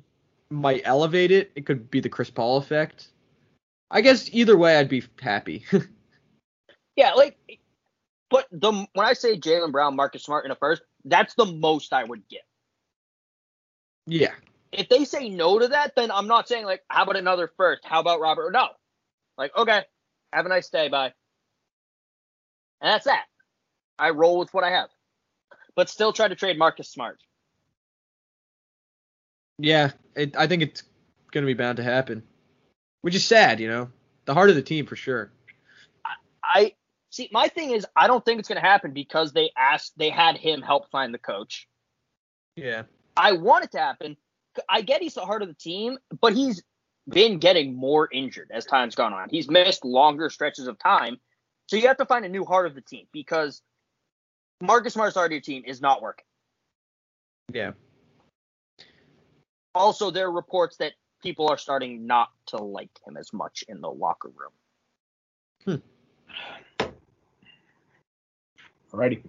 might 0.49 0.81
elevate 0.85 1.31
it. 1.31 1.51
It 1.55 1.65
could 1.65 1.89
be 1.89 1.99
the 1.99 2.09
Chris 2.09 2.29
Paul 2.29 2.57
effect. 2.57 3.07
I 3.89 4.01
guess 4.01 4.29
either 4.33 4.57
way, 4.57 4.77
I'd 4.77 4.89
be 4.89 5.03
happy. 5.21 5.65
Yeah, 6.95 7.13
like, 7.13 7.37
but 8.33 8.47
the 8.51 8.71
when 8.71 9.05
I 9.05 9.13
say 9.13 9.37
Jaylen 9.37 9.71
Brown, 9.71 9.95
Marcus 9.95 10.23
Smart 10.23 10.43
in 10.43 10.49
a 10.49 10.55
first, 10.55 10.81
that's 11.05 11.35
the 11.35 11.45
most 11.45 11.93
I 11.93 12.03
would 12.03 12.27
get. 12.27 12.41
yeah. 14.07 14.33
If 14.71 14.89
they 14.89 15.05
say 15.05 15.29
no 15.29 15.59
to 15.59 15.67
that, 15.67 15.95
then 15.95 16.09
I'm 16.09 16.25
not 16.25 16.47
saying 16.47 16.65
like, 16.65 16.81
how 16.89 17.03
about 17.03 17.15
another 17.15 17.51
first? 17.57 17.85
How 17.85 17.99
about 17.99 18.19
Robert? 18.19 18.51
No, 18.51 18.69
like, 19.37 19.55
okay, 19.55 19.83
have 20.33 20.47
a 20.47 20.49
nice 20.49 20.67
day, 20.69 20.89
bye. 20.89 21.13
And 22.81 22.91
that's 22.91 23.05
that. 23.05 23.25
I 23.99 24.09
roll 24.09 24.39
with 24.39 24.51
what 24.51 24.63
I 24.63 24.71
have, 24.71 24.89
but 25.75 25.87
still 25.87 26.11
try 26.11 26.27
to 26.27 26.33
trade 26.35 26.57
Marcus 26.57 26.89
Smart. 26.89 27.19
Yeah. 29.59 29.91
It, 30.15 30.35
I 30.35 30.47
think 30.47 30.63
it's 30.63 30.81
going 31.31 31.43
to 31.43 31.47
be 31.47 31.53
bound 31.53 31.77
to 31.77 31.83
happen, 31.83 32.23
which 33.01 33.13
is 33.13 33.23
sad, 33.23 33.59
you 33.59 33.67
know. 33.67 33.91
The 34.25 34.33
heart 34.33 34.49
of 34.49 34.55
the 34.55 34.63
team 34.63 34.87
for 34.87 34.95
sure. 34.95 35.31
I 36.43 36.73
see. 37.13 37.29
My 37.31 37.47
thing 37.47 37.71
is, 37.71 37.85
I 37.95 38.07
don't 38.07 38.23
think 38.23 38.39
it's 38.39 38.49
going 38.49 38.61
to 38.61 38.67
happen 38.67 38.91
because 38.91 39.33
they 39.33 39.51
asked, 39.57 39.93
they 39.97 40.09
had 40.09 40.37
him 40.37 40.61
help 40.61 40.89
find 40.91 41.13
the 41.13 41.19
coach. 41.19 41.67
Yeah. 42.55 42.83
I 43.15 43.33
want 43.33 43.65
it 43.65 43.71
to 43.71 43.79
happen 43.79 44.17
I 44.69 44.81
get 44.81 45.01
he's 45.01 45.13
the 45.13 45.25
heart 45.25 45.41
of 45.41 45.47
the 45.47 45.53
team, 45.53 45.97
but 46.21 46.33
he's 46.33 46.63
been 47.07 47.39
getting 47.39 47.75
more 47.75 48.07
injured 48.11 48.51
as 48.53 48.65
time's 48.65 48.95
gone 48.95 49.13
on. 49.13 49.29
He's 49.29 49.49
missed 49.49 49.83
longer 49.83 50.29
stretches 50.29 50.67
of 50.67 50.79
time. 50.79 51.17
So 51.67 51.75
you 51.75 51.87
have 51.87 51.97
to 51.97 52.05
find 52.05 52.25
a 52.25 52.29
new 52.29 52.45
heart 52.45 52.65
of 52.65 52.75
the 52.75 52.81
team 52.81 53.07
because 53.11 53.61
Marcus 54.61 54.93
Smart's 54.93 55.15
heart 55.15 55.27
of 55.27 55.31
your 55.31 55.41
team 55.41 55.63
is 55.65 55.81
not 55.81 56.01
working. 56.01 56.25
Yeah. 57.51 57.71
Also, 59.75 60.11
there 60.11 60.27
are 60.27 60.31
reports 60.31 60.77
that 60.77 60.93
people 61.21 61.49
are 61.49 61.57
starting 61.57 62.05
not 62.05 62.29
to 62.47 62.57
like 62.57 62.91
him 63.05 63.17
as 63.17 63.33
much 63.33 63.63
in 63.67 63.81
the 63.81 63.89
locker 63.89 64.29
room. 64.29 64.51
Hmm. 65.65 65.83
Alrighty. 68.93 69.23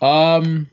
Um, 0.00 0.70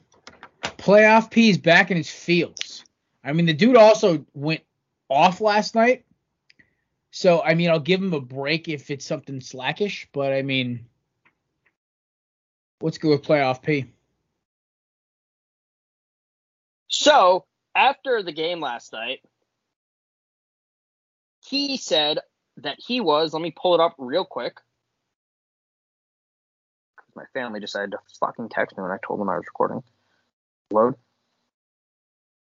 playoff 0.61 1.31
P's 1.31 1.57
back 1.57 1.89
in 1.89 1.97
his 1.97 2.09
fields. 2.09 2.83
I 3.23 3.31
mean, 3.31 3.45
the 3.45 3.53
dude 3.53 3.77
also 3.77 4.25
went 4.33 4.61
off 5.09 5.39
last 5.39 5.75
night. 5.75 6.05
So, 7.11 7.41
I 7.41 7.53
mean, 7.53 7.69
I'll 7.69 7.79
give 7.79 8.01
him 8.01 8.13
a 8.13 8.19
break 8.19 8.67
if 8.67 8.89
it's 8.89 9.05
something 9.05 9.39
slackish, 9.39 10.09
but 10.11 10.33
I 10.33 10.41
mean, 10.41 10.85
let's 12.81 12.97
go 12.97 13.09
with 13.09 13.21
playoff 13.21 13.61
P. 13.61 13.85
So, 16.87 17.45
after 17.75 18.21
the 18.23 18.31
game 18.31 18.59
last 18.59 18.91
night, 18.91 19.19
he 21.45 21.77
said 21.77 22.19
that 22.57 22.77
he 22.79 22.99
was, 22.99 23.33
let 23.33 23.41
me 23.41 23.53
pull 23.55 23.75
it 23.75 23.81
up 23.81 23.95
real 23.97 24.25
quick. 24.25 24.59
My 27.15 27.25
family 27.33 27.59
decided 27.59 27.91
to 27.91 27.99
fucking 28.19 28.49
text 28.49 28.77
me 28.77 28.83
when 28.83 28.91
I 28.91 28.97
told 29.05 29.19
them 29.19 29.29
I 29.29 29.35
was 29.35 29.45
recording. 29.45 29.83
Load. 30.71 30.95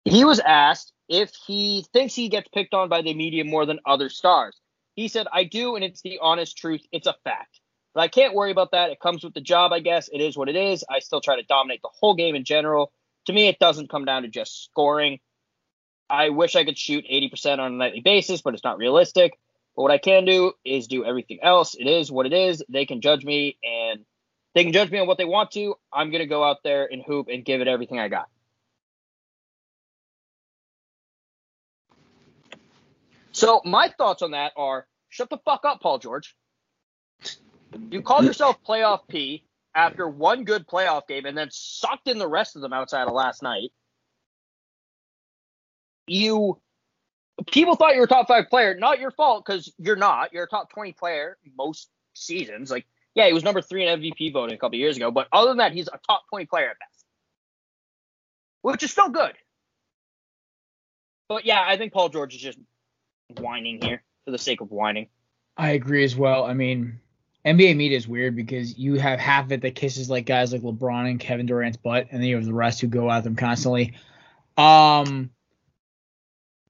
He 0.04 0.24
was 0.24 0.40
asked 0.40 0.92
if 1.08 1.32
he 1.46 1.84
thinks 1.92 2.14
he 2.14 2.28
gets 2.28 2.48
picked 2.48 2.74
on 2.74 2.88
by 2.88 3.02
the 3.02 3.14
media 3.14 3.44
more 3.44 3.66
than 3.66 3.80
other 3.84 4.08
stars. 4.08 4.56
He 4.94 5.08
said, 5.08 5.26
I 5.32 5.44
do, 5.44 5.74
and 5.76 5.84
it's 5.84 6.00
the 6.02 6.20
honest 6.22 6.56
truth. 6.56 6.82
It's 6.90 7.06
a 7.06 7.14
fact. 7.24 7.60
But 7.94 8.02
I 8.02 8.08
can't 8.08 8.34
worry 8.34 8.50
about 8.50 8.72
that. 8.72 8.90
It 8.90 9.00
comes 9.00 9.24
with 9.24 9.34
the 9.34 9.40
job, 9.40 9.72
I 9.72 9.80
guess. 9.80 10.08
It 10.12 10.20
is 10.20 10.36
what 10.36 10.48
it 10.48 10.56
is. 10.56 10.84
I 10.88 11.00
still 11.00 11.20
try 11.20 11.36
to 11.36 11.42
dominate 11.42 11.82
the 11.82 11.90
whole 11.92 12.14
game 12.14 12.34
in 12.34 12.44
general. 12.44 12.92
To 13.26 13.32
me, 13.32 13.48
it 13.48 13.58
doesn't 13.58 13.90
come 13.90 14.04
down 14.04 14.22
to 14.22 14.28
just 14.28 14.64
scoring. 14.64 15.18
I 16.08 16.30
wish 16.30 16.56
I 16.56 16.64
could 16.64 16.78
shoot 16.78 17.04
80% 17.10 17.58
on 17.58 17.72
a 17.72 17.76
nightly 17.76 18.00
basis, 18.00 18.42
but 18.42 18.54
it's 18.54 18.64
not 18.64 18.78
realistic. 18.78 19.38
But 19.74 19.82
what 19.82 19.90
I 19.90 19.98
can 19.98 20.24
do 20.24 20.52
is 20.64 20.86
do 20.86 21.04
everything 21.04 21.40
else. 21.42 21.74
It 21.74 21.86
is 21.86 22.10
what 22.12 22.26
it 22.26 22.32
is. 22.32 22.62
They 22.68 22.86
can 22.86 23.00
judge 23.00 23.24
me, 23.24 23.58
and 23.64 24.04
they 24.56 24.64
can 24.64 24.72
judge 24.72 24.90
me 24.90 24.98
on 24.98 25.06
what 25.06 25.18
they 25.18 25.26
want 25.26 25.50
to. 25.50 25.74
I'm 25.92 26.10
going 26.10 26.22
to 26.22 26.26
go 26.26 26.42
out 26.42 26.62
there 26.64 26.88
and 26.90 27.02
hoop 27.02 27.28
and 27.30 27.44
give 27.44 27.60
it 27.60 27.68
everything 27.68 28.00
I 28.00 28.08
got. 28.08 28.26
So 33.32 33.60
my 33.66 33.92
thoughts 33.98 34.22
on 34.22 34.30
that 34.30 34.52
are 34.56 34.86
shut 35.10 35.28
the 35.28 35.36
fuck 35.44 35.66
up, 35.66 35.82
Paul 35.82 35.98
George. 35.98 36.34
You 37.90 38.00
called 38.00 38.24
yourself 38.24 38.56
playoff 38.66 39.00
P 39.08 39.44
after 39.74 40.08
one 40.08 40.44
good 40.44 40.66
playoff 40.66 41.06
game 41.06 41.26
and 41.26 41.36
then 41.36 41.48
sucked 41.50 42.08
in 42.08 42.18
the 42.18 42.26
rest 42.26 42.56
of 42.56 42.62
them 42.62 42.72
outside 42.72 43.06
of 43.08 43.12
last 43.12 43.42
night. 43.42 43.72
You 46.06 46.58
people 47.52 47.76
thought 47.76 47.92
you 47.92 47.98
were 47.98 48.06
a 48.06 48.08
top 48.08 48.26
five 48.26 48.48
player. 48.48 48.74
Not 48.74 49.00
your 49.00 49.10
fault 49.10 49.44
because 49.44 49.70
you're 49.76 49.96
not. 49.96 50.32
You're 50.32 50.44
a 50.44 50.48
top 50.48 50.70
twenty 50.70 50.94
player 50.94 51.36
most 51.58 51.90
seasons. 52.14 52.70
Like, 52.70 52.86
yeah, 53.16 53.26
he 53.26 53.32
was 53.32 53.42
number 53.42 53.62
three 53.62 53.88
in 53.88 54.00
MVP 54.00 54.32
voting 54.32 54.54
a 54.54 54.58
couple 54.58 54.78
years 54.78 54.96
ago, 54.96 55.10
but 55.10 55.26
other 55.32 55.48
than 55.48 55.56
that, 55.56 55.72
he's 55.72 55.88
a 55.88 55.98
top 56.06 56.22
twenty 56.28 56.44
player 56.44 56.70
at 56.70 56.78
best, 56.78 57.04
which 58.62 58.82
is 58.82 58.92
still 58.92 59.08
good. 59.08 59.32
But 61.28 61.46
yeah, 61.46 61.64
I 61.66 61.76
think 61.76 61.92
Paul 61.92 62.10
George 62.10 62.34
is 62.34 62.40
just 62.40 62.58
whining 63.40 63.80
here 63.82 64.02
for 64.24 64.30
the 64.30 64.38
sake 64.38 64.60
of 64.60 64.70
whining. 64.70 65.08
I 65.56 65.70
agree 65.70 66.04
as 66.04 66.14
well. 66.14 66.44
I 66.44 66.52
mean, 66.52 67.00
NBA 67.46 67.74
media 67.76 67.96
is 67.96 68.06
weird 68.06 68.36
because 68.36 68.78
you 68.78 68.96
have 68.96 69.18
half 69.18 69.46
of 69.46 69.52
it 69.52 69.62
that 69.62 69.74
kisses 69.74 70.10
like 70.10 70.26
guys 70.26 70.52
like 70.52 70.60
LeBron 70.60 71.10
and 71.10 71.18
Kevin 71.18 71.46
Durant's 71.46 71.78
butt, 71.78 72.08
and 72.10 72.20
then 72.20 72.28
you 72.28 72.36
have 72.36 72.44
the 72.44 72.52
rest 72.52 72.82
who 72.82 72.86
go 72.86 73.10
at 73.10 73.24
them 73.24 73.34
constantly. 73.34 73.94
Um, 74.58 75.30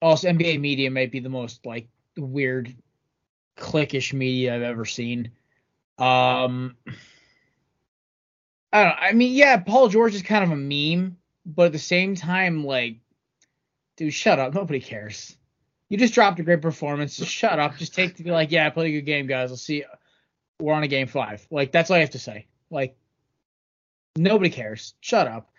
also, 0.01 0.29
NBA 0.29 0.61
media 0.61 0.91
might 0.91 1.11
be 1.11 1.21
the 1.21 1.29
most 1.29 1.67
like 1.67 1.89
weird, 2.17 2.75
cliquish 3.59 4.13
media 4.13 4.55
I've 4.55 4.63
ever 4.63 4.85
seen. 4.85 5.33
Um, 5.99 6.77
I 8.73 8.85
don't. 8.85 8.89
know. 8.89 8.97
I 8.99 9.13
mean, 9.13 9.33
yeah, 9.35 9.57
Paul 9.59 9.89
George 9.89 10.15
is 10.15 10.23
kind 10.23 10.45
of 10.45 10.51
a 10.51 10.57
meme, 10.57 11.17
but 11.45 11.67
at 11.67 11.73
the 11.73 11.79
same 11.79 12.15
time, 12.15 12.65
like, 12.65 12.99
dude, 13.97 14.13
shut 14.13 14.39
up. 14.39 14.55
Nobody 14.55 14.81
cares. 14.81 15.37
You 15.89 15.97
just 15.99 16.15
dropped 16.15 16.41
a 16.41 16.43
great 16.43 16.63
performance. 16.63 17.17
Just 17.17 17.31
shut 17.31 17.59
up. 17.59 17.77
Just 17.77 17.95
take 17.95 18.17
to 18.17 18.25
be 18.25 18.31
like, 18.31 18.51
yeah, 18.51 18.67
I 18.67 18.71
played 18.71 18.89
a 18.89 18.99
good 18.99 19.07
game, 19.07 19.27
guys. 19.27 19.51
I'll 19.51 19.57
see. 19.57 19.77
You. 19.77 19.85
We're 20.61 20.73
on 20.73 20.83
a 20.83 20.89
game 20.89 21.07
five. 21.07 21.47
Like 21.51 21.71
that's 21.71 21.91
all 21.91 21.97
I 21.97 22.01
have 22.01 22.11
to 22.11 22.19
say. 22.19 22.47
Like 22.71 22.97
nobody 24.17 24.51
cares. 24.51 24.95
Shut 25.01 25.27
up. 25.29 25.51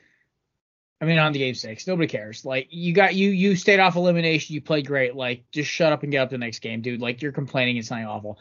I 0.99 1.05
mean, 1.05 1.19
on 1.19 1.31
the 1.31 1.39
game 1.39 1.53
six, 1.53 1.85
nobody 1.85 2.07
cares. 2.07 2.43
Like 2.43 2.67
you 2.71 2.93
got 2.93 3.13
you 3.13 3.29
you 3.29 3.55
stayed 3.55 3.79
off 3.79 3.95
elimination. 3.95 4.55
You 4.55 4.61
played 4.61 4.87
great. 4.87 5.15
Like 5.15 5.43
just 5.51 5.69
shut 5.69 5.93
up 5.93 6.01
and 6.01 6.11
get 6.11 6.21
up 6.21 6.29
the 6.31 6.39
next 6.39 6.59
game, 6.59 6.81
dude. 6.81 7.01
Like 7.01 7.21
you're 7.21 7.31
complaining. 7.31 7.77
It's 7.77 7.89
something 7.89 8.07
awful. 8.07 8.39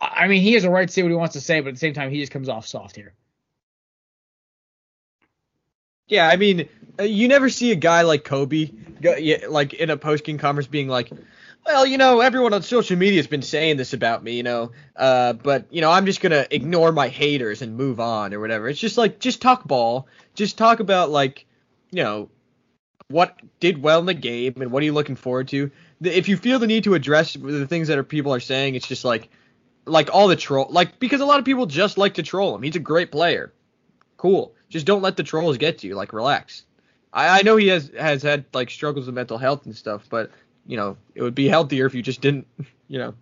I 0.00 0.28
mean, 0.28 0.42
he 0.42 0.52
has 0.54 0.64
a 0.64 0.70
right 0.70 0.86
to 0.86 0.92
say 0.92 1.02
what 1.02 1.08
he 1.08 1.14
wants 1.14 1.34
to 1.34 1.40
say, 1.40 1.60
but 1.60 1.68
at 1.68 1.74
the 1.74 1.80
same 1.80 1.94
time, 1.94 2.10
he 2.10 2.20
just 2.20 2.32
comes 2.32 2.48
off 2.48 2.66
soft 2.66 2.96
here. 2.96 3.14
Yeah, 6.08 6.28
I 6.28 6.36
mean, 6.36 6.68
uh, 6.98 7.04
you 7.04 7.28
never 7.28 7.48
see 7.48 7.72
a 7.72 7.76
guy 7.76 8.02
like 8.02 8.24
Kobe, 8.24 8.70
like 9.48 9.74
in 9.74 9.90
a 9.90 9.96
post 9.96 10.24
game 10.24 10.38
conference, 10.38 10.68
being 10.68 10.86
like, 10.88 11.10
"Well, 11.64 11.84
you 11.84 11.98
know, 11.98 12.20
everyone 12.20 12.52
on 12.54 12.62
social 12.62 12.96
media 12.96 13.18
has 13.18 13.26
been 13.26 13.42
saying 13.42 13.76
this 13.76 13.92
about 13.92 14.22
me, 14.22 14.36
you 14.36 14.44
know, 14.44 14.70
uh, 14.94 15.32
but 15.32 15.66
you 15.70 15.80
know, 15.80 15.90
I'm 15.90 16.06
just 16.06 16.20
gonna 16.20 16.46
ignore 16.50 16.92
my 16.92 17.08
haters 17.08 17.60
and 17.62 17.76
move 17.76 17.98
on 17.98 18.32
or 18.32 18.38
whatever." 18.38 18.68
It's 18.68 18.78
just 18.78 18.96
like, 18.96 19.18
just 19.18 19.42
talk 19.42 19.64
ball, 19.64 20.06
just 20.34 20.56
talk 20.56 20.78
about 20.78 21.10
like, 21.10 21.46
you 21.90 22.04
know, 22.04 22.28
what 23.08 23.36
did 23.60 23.82
well 23.82 23.98
in 24.00 24.06
the 24.06 24.14
game 24.14 24.54
and 24.56 24.70
what 24.70 24.82
are 24.82 24.86
you 24.86 24.92
looking 24.92 25.16
forward 25.16 25.48
to. 25.48 25.70
If 26.02 26.28
you 26.28 26.36
feel 26.36 26.58
the 26.58 26.66
need 26.66 26.84
to 26.84 26.94
address 26.94 27.34
the 27.34 27.66
things 27.66 27.88
that 27.88 27.98
are 27.98 28.04
people 28.04 28.32
are 28.34 28.40
saying, 28.40 28.74
it's 28.74 28.86
just 28.86 29.04
like, 29.04 29.28
like 29.86 30.12
all 30.12 30.28
the 30.28 30.36
troll, 30.36 30.66
like 30.70 30.98
because 30.98 31.20
a 31.20 31.26
lot 31.26 31.38
of 31.38 31.44
people 31.44 31.66
just 31.66 31.96
like 31.96 32.14
to 32.14 32.22
troll 32.22 32.54
him. 32.54 32.62
He's 32.62 32.76
a 32.76 32.80
great 32.80 33.10
player, 33.10 33.52
cool. 34.16 34.54
Just 34.68 34.86
don't 34.86 35.02
let 35.02 35.16
the 35.16 35.22
trolls 35.22 35.58
get 35.58 35.78
to 35.78 35.86
you. 35.86 35.94
Like, 35.94 36.12
relax. 36.12 36.64
I, 37.12 37.38
I 37.38 37.42
know 37.42 37.56
he 37.56 37.68
has 37.68 37.90
has 37.98 38.22
had 38.22 38.44
like 38.52 38.70
struggles 38.70 39.06
with 39.06 39.14
mental 39.14 39.38
health 39.38 39.64
and 39.64 39.74
stuff, 39.74 40.06
but 40.10 40.30
you 40.66 40.76
know, 40.76 40.96
it 41.14 41.22
would 41.22 41.34
be 41.34 41.48
healthier 41.48 41.86
if 41.86 41.94
you 41.94 42.02
just 42.02 42.20
didn't, 42.20 42.46
you 42.88 42.98
know, 42.98 43.14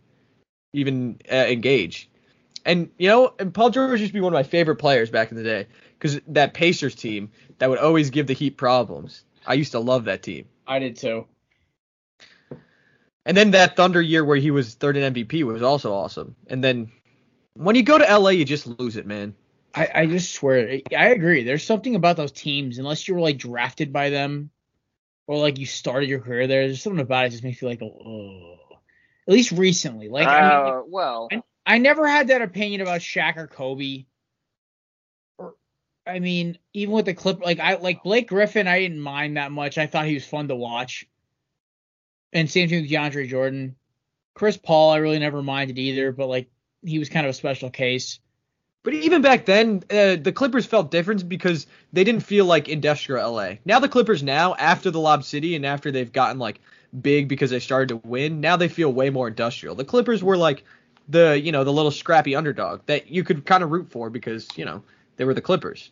even 0.72 1.20
uh, 1.30 1.36
engage. 1.36 2.08
And 2.64 2.90
you 2.98 3.08
know, 3.08 3.34
and 3.38 3.52
Paul 3.52 3.70
George 3.70 4.00
used 4.00 4.10
to 4.10 4.14
be 4.14 4.20
one 4.20 4.32
of 4.32 4.36
my 4.36 4.42
favorite 4.42 4.76
players 4.76 5.10
back 5.10 5.30
in 5.30 5.36
the 5.36 5.42
day 5.42 5.66
because 5.98 6.20
that 6.28 6.54
Pacers 6.54 6.94
team 6.94 7.30
that 7.58 7.68
would 7.68 7.78
always 7.78 8.10
give 8.10 8.26
the 8.26 8.32
Heat 8.32 8.56
problems. 8.56 9.24
I 9.46 9.54
used 9.54 9.72
to 9.72 9.80
love 9.80 10.04
that 10.04 10.22
team. 10.22 10.46
I 10.66 10.78
did 10.78 10.96
too. 10.96 11.26
And 13.26 13.36
then 13.36 13.52
that 13.52 13.76
Thunder 13.76 14.02
year 14.02 14.24
where 14.24 14.36
he 14.36 14.50
was 14.50 14.74
third 14.74 14.96
in 14.96 15.14
MVP 15.14 15.42
was 15.44 15.62
also 15.62 15.92
awesome. 15.92 16.36
And 16.46 16.62
then 16.62 16.92
when 17.54 17.76
you 17.76 17.82
go 17.82 17.98
to 17.98 18.18
LA, 18.18 18.30
you 18.30 18.44
just 18.44 18.66
lose 18.66 18.96
it, 18.96 19.06
man. 19.06 19.34
I, 19.74 19.88
I 19.94 20.06
just 20.06 20.32
swear, 20.32 20.80
I 20.96 21.08
agree. 21.08 21.42
There's 21.42 21.64
something 21.64 21.96
about 21.96 22.16
those 22.16 22.32
teams, 22.32 22.78
unless 22.78 23.08
you 23.08 23.14
were 23.14 23.20
like 23.20 23.38
drafted 23.38 23.92
by 23.92 24.10
them 24.10 24.50
or 25.26 25.38
like 25.38 25.58
you 25.58 25.66
started 25.66 26.08
your 26.08 26.20
career 26.20 26.46
there. 26.46 26.66
There's 26.66 26.82
something 26.82 27.00
about 27.00 27.24
it 27.24 27.28
that 27.28 27.32
just 27.32 27.44
makes 27.44 27.60
you 27.60 27.68
like, 27.68 27.82
oh. 27.82 28.56
At 29.26 29.32
least 29.32 29.52
recently, 29.52 30.10
like 30.10 30.28
I 30.28 30.42
mean, 30.42 30.74
Uh, 30.74 30.80
well, 30.86 31.28
I, 31.32 31.42
I 31.64 31.78
never 31.78 32.06
had 32.06 32.28
that 32.28 32.42
opinion 32.42 32.82
about 32.82 33.00
Shaq 33.00 33.38
or 33.38 33.46
Kobe. 33.46 34.04
Or, 35.38 35.54
I 36.06 36.18
mean, 36.18 36.58
even 36.74 36.94
with 36.94 37.06
the 37.06 37.14
clip, 37.14 37.40
like 37.40 37.58
I 37.58 37.76
like 37.76 38.02
Blake 38.02 38.28
Griffin, 38.28 38.68
I 38.68 38.80
didn't 38.80 39.00
mind 39.00 39.38
that 39.38 39.50
much. 39.50 39.78
I 39.78 39.86
thought 39.86 40.04
he 40.04 40.12
was 40.14 40.26
fun 40.26 40.48
to 40.48 40.54
watch. 40.54 41.06
And 42.34 42.50
same 42.50 42.68
thing 42.68 42.82
with 42.82 42.90
DeAndre 42.90 43.28
Jordan. 43.28 43.76
Chris 44.34 44.56
Paul, 44.56 44.90
I 44.90 44.96
really 44.96 45.20
never 45.20 45.42
minded 45.42 45.78
either, 45.78 46.12
but 46.12 46.28
like 46.28 46.50
he 46.82 46.98
was 46.98 47.08
kind 47.08 47.24
of 47.24 47.30
a 47.30 47.34
special 47.34 47.70
case. 47.70 48.18
But 48.82 48.92
even 48.92 49.22
back 49.22 49.46
then, 49.46 49.82
uh, 49.90 50.16
the 50.16 50.32
Clippers 50.34 50.66
felt 50.66 50.90
different 50.90 51.26
because 51.26 51.66
they 51.92 52.04
didn't 52.04 52.22
feel 52.22 52.44
like 52.44 52.68
industrial 52.68 53.32
LA. 53.32 53.54
Now 53.64 53.78
the 53.78 53.88
Clippers 53.88 54.22
now, 54.22 54.54
after 54.56 54.90
the 54.90 55.00
Lob 55.00 55.24
City 55.24 55.56
and 55.56 55.64
after 55.64 55.90
they've 55.90 56.12
gotten 56.12 56.38
like 56.38 56.60
big 57.00 57.28
because 57.28 57.50
they 57.50 57.60
started 57.60 57.88
to 57.88 57.96
win, 58.06 58.40
now 58.40 58.56
they 58.56 58.68
feel 58.68 58.92
way 58.92 59.08
more 59.08 59.28
industrial. 59.28 59.74
The 59.74 59.84
Clippers 59.86 60.22
were 60.22 60.36
like 60.36 60.64
the 61.08 61.40
you 61.40 61.52
know 61.52 61.64
the 61.64 61.72
little 61.72 61.90
scrappy 61.90 62.34
underdog 62.34 62.82
that 62.86 63.10
you 63.10 63.24
could 63.24 63.46
kind 63.46 63.62
of 63.62 63.70
root 63.70 63.90
for 63.90 64.10
because 64.10 64.48
you 64.56 64.64
know 64.64 64.82
they 65.16 65.24
were 65.24 65.34
the 65.34 65.40
Clippers. 65.40 65.90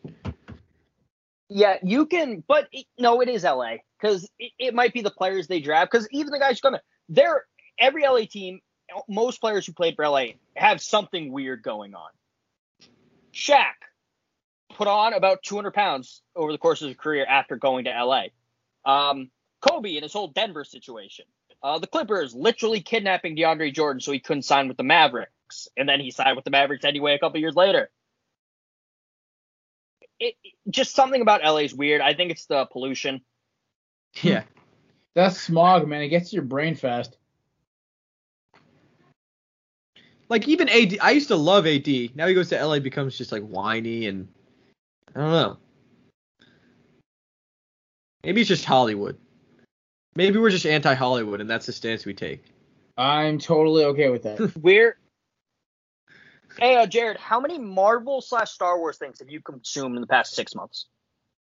yeah, 1.49 1.77
you 1.83 2.05
can, 2.07 2.43
but 2.47 2.69
no, 2.99 3.23
it 3.23 3.29
is 3.29 3.45
LA 3.45 3.77
because 4.03 4.29
it, 4.39 4.53
it 4.59 4.75
might 4.75 4.93
be 4.93 5.03
the 5.03 5.11
players 5.11 5.47
they 5.47 5.61
draft. 5.61 5.93
Because 5.93 6.09
even 6.11 6.33
the 6.33 6.41
guys 6.41 6.59
who 6.59 6.63
come 6.69 6.75
in, 6.75 6.81
they're 7.09 7.45
every 7.79 8.03
LA 8.05 8.25
team, 8.31 8.61
most 9.09 9.41
players 9.41 9.67
who 9.67 9.73
played 9.73 9.97
for 9.97 10.07
LA 10.07 10.27
have 10.57 10.83
something 10.83 11.33
weird 11.33 11.63
going 11.63 11.95
on. 11.95 12.11
Shaq 13.33 13.75
put 14.75 14.89
on 14.89 15.15
about 15.15 15.43
200 15.43 15.73
pounds 15.73 16.23
over 16.37 16.53
the 16.53 16.59
course 16.59 16.83
of 16.83 16.89
his 16.89 16.97
career 16.97 17.25
after 17.29 17.57
going 17.57 17.85
to 17.85 17.91
LA. 17.91 18.25
Um, 18.85 19.31
Kobe 19.61 19.95
and 19.97 20.03
his 20.03 20.13
whole 20.13 20.29
Denver 20.29 20.65
situation. 20.65 21.27
Uh, 21.63 21.79
the 21.79 21.87
Clippers 21.87 22.35
literally 22.35 22.81
kidnapping 22.81 23.37
DeAndre 23.37 23.73
Jordan 23.73 24.01
so 24.01 24.11
he 24.11 24.19
couldn't 24.19 24.43
sign 24.43 24.67
with 24.67 24.77
the 24.77 24.83
Mavericks, 24.83 25.69
and 25.77 25.89
then 25.89 26.01
he 26.01 26.11
signed 26.11 26.35
with 26.35 26.45
the 26.45 26.51
Mavericks 26.51 26.85
anyway 26.85 27.15
a 27.15 27.19
couple 27.21 27.39
years 27.41 27.55
later. 27.55 27.89
It, 30.19 30.35
it- 30.43 30.53
just 30.71 30.95
something 30.95 31.21
about 31.23 31.43
LA 31.43 31.59
is 31.59 31.75
weird. 31.75 32.01
I 32.01 32.15
think 32.15 32.31
it's 32.33 32.47
the 32.47 32.67
pollution. 32.67 33.21
Yeah. 34.21 34.43
That's 35.15 35.41
smog, 35.41 35.87
man. 35.89 36.03
It 36.03 36.09
gets 36.09 36.31
to 36.31 36.37
your 36.37 36.45
brain 36.45 36.75
fast. 36.75 37.17
Like 40.29 40.49
even 40.49 40.69
AD, 40.69 40.99
I 41.01 41.11
used 41.11 41.29
to 41.29 41.37
love 41.37 41.67
AD. 41.67 41.87
Now 42.15 42.27
he 42.27 42.35
goes 42.35 42.49
to 42.51 42.65
LA, 42.65 42.79
becomes 42.79 43.19
just 43.19 43.33
like 43.33 43.43
whiny 43.43 44.07
and 44.07 44.29
I 45.15 45.21
don't 45.21 45.31
know. 45.31 45.57
Maybe 48.25 48.41
it's 48.41 48.49
just 48.49 48.65
Hollywood. 48.65 49.19
Maybe 50.15 50.39
we're 50.39 50.51
just 50.51 50.67
anti-Hollywood, 50.67 51.41
and 51.41 51.49
that's 51.49 51.67
the 51.67 51.73
stance 51.73 52.05
we 52.05 52.15
take. 52.15 52.45
I'm 52.97 53.39
totally 53.39 53.85
okay 53.87 54.11
with 54.11 54.23
that. 54.25 54.55
We're 54.63 54.97
Hey, 56.59 56.77
uh, 56.77 56.87
Jared, 56.87 57.17
how 57.17 57.41
many 57.41 57.59
Marvel 57.59 58.21
slash 58.21 58.51
Star 58.51 58.79
Wars 58.79 58.99
things 58.99 59.19
have 59.21 59.31
you 59.31 59.41
consumed 59.41 59.95
in 59.95 60.03
the 60.03 60.07
past 60.07 60.35
six 60.35 60.55
months? 60.55 60.87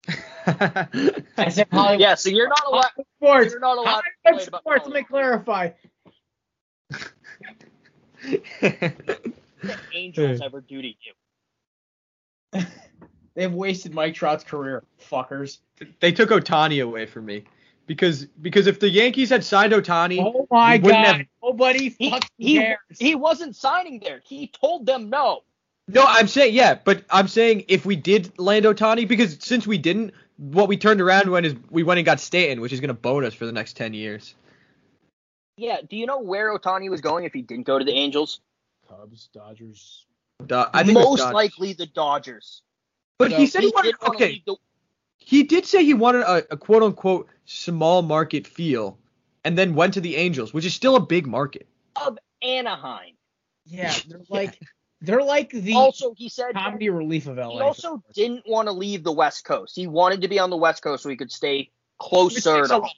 I 0.09 1.49
said 1.51 1.69
Hollywood 1.73 2.01
Yeah, 2.01 2.15
so 2.15 2.31
you're 2.31 2.49
not 2.49 2.63
allowed. 2.67 2.91
sports. 3.17 3.51
You're 3.53 3.61
not 3.61 3.79
allowed 3.79 4.03
to 4.03 4.09
Hollywood 4.25 4.41
complain 4.43 4.49
about 4.49 4.61
sports. 4.63 4.85
Let 4.87 4.95
me 4.95 5.03
clarify. 5.05 5.71
The 9.63 9.77
Angels 9.95 10.41
ever 10.41 10.61
do 10.61 10.81
to 10.83 10.89
you? 10.89 10.95
They've 13.35 13.53
wasted 13.53 13.95
Mike 13.95 14.15
Trout's 14.15 14.43
career, 14.45 14.83
fuckers. 15.11 15.59
they 16.01 16.13
took 16.13 16.31
Ohtani 16.31 16.83
away 16.83 17.07
from 17.07 17.27
me 17.27 17.45
because 17.87 18.27
because 18.43 18.67
if 18.67 18.81
the 18.81 18.89
Yankees 18.89 19.31
had 19.31 19.45
signed 19.45 19.73
Ohtani, 19.73 20.19
Oh 20.19 20.47
my 20.51 20.79
god. 20.79 20.93
have- 20.93 21.27
Nobody 21.43 21.91
He, 21.99 22.11
fucking 22.11 22.29
he, 22.39 22.59
cares. 22.59 22.79
he 22.99 23.15
wasn't 23.15 23.55
signing 23.57 24.01
there. 24.01 24.21
He 24.25 24.49
told 24.49 24.85
them 24.87 25.11
no. 25.11 25.43
No, 25.89 26.05
I'm 26.07 26.29
saying 26.29 26.55
yeah, 26.55 26.79
but 26.85 27.05
I'm 27.11 27.29
saying 27.29 27.65
if 27.69 27.85
we 27.85 27.97
did 27.97 28.39
land 28.39 28.65
Ohtani, 28.65 29.09
because 29.09 29.39
since 29.41 29.67
we 29.67 29.79
didn't, 29.79 30.13
what 30.37 30.69
we 30.69 30.77
turned 30.77 31.01
around 31.01 31.31
when 31.31 31.45
is 31.45 31.55
we 31.71 31.83
went 31.83 31.99
and 31.99 32.07
got 32.07 32.21
Stanton, 32.21 32.61
which 32.61 32.73
is 32.73 32.81
gonna 32.81 32.95
bone 32.95 33.25
us 33.25 33.35
for 33.35 33.47
the 33.47 33.53
next 33.53 33.75
ten 33.77 33.93
years. 33.93 34.35
Yeah, 35.57 35.79
do 35.89 35.97
you 35.97 36.07
know 36.07 36.21
where 36.21 36.57
Ohtani 36.57 36.89
was 36.89 37.01
going 37.01 37.25
if 37.25 37.33
he 37.33 37.43
didn't 37.43 37.67
go 37.67 37.79
to 37.79 37.85
the 37.85 37.93
Angels? 37.93 38.41
Cubs, 38.89 39.29
Dodgers. 39.33 40.07
Duh, 40.47 40.71
I 40.73 40.85
think 40.85 40.95
Most 40.95 41.19
Dodgers. 41.19 41.35
likely 41.35 41.73
the 41.75 41.87
Dodgers. 41.87 42.63
But 43.19 43.33
he 43.33 43.47
said 43.47 43.61
he, 43.63 43.69
He 43.69 43.73
wanted 43.75 43.91
did 43.91 44.01
want 44.01 44.19
to 44.19 44.25
okay. 44.25 44.43
the 44.47 44.57
He 45.19 45.43
did 45.43 45.67
say 45.67 45.85
he 45.85 45.93
wanted 45.95 46.23
a, 46.23 46.53
a 46.53 46.57
quote 46.57 46.83
unquote 46.83 47.29
small 47.45 48.01
market 48.03 48.47
feel, 48.47 48.97
and 49.45 49.59
then 49.59 49.75
went 49.75 49.95
to 49.95 50.01
the 50.01 50.17
Angels, 50.17 50.55
which 50.55 50.65
is 50.65 50.73
still 50.73 50.97
a 50.97 51.01
big 51.01 51.27
market. 51.27 51.67
of 51.97 52.19
Anaheim. 52.43 53.15
Yeah, 53.67 53.95
they're 54.09 54.21
like 54.31 54.59
they're 55.01 55.23
like 55.23 55.51
the 55.51 55.75
Also, 55.75 56.15
he 56.17 56.29
said 56.29 56.55
comedy 56.55 56.91
relief 56.91 57.27
of 57.27 57.37
LA. 57.37 57.51
he 57.57 57.61
also 57.61 58.03
didn't 58.15 58.45
want 58.47 58.69
to 58.69 58.73
leave 58.73 59.03
the 59.03 59.13
West 59.13 59.45
Coast. 59.45 59.75
He 59.77 59.87
wanted 59.87 60.21
to 60.23 60.29
be 60.29 60.39
on 60.39 60.51
the 60.51 60.57
West 60.57 60.83
Coast 60.83 61.03
so 61.03 61.09
he 61.09 61.17
could 61.17 61.33
stay 61.33 61.71
closer 61.99 62.67
to 62.67 62.75
home. 62.81 62.89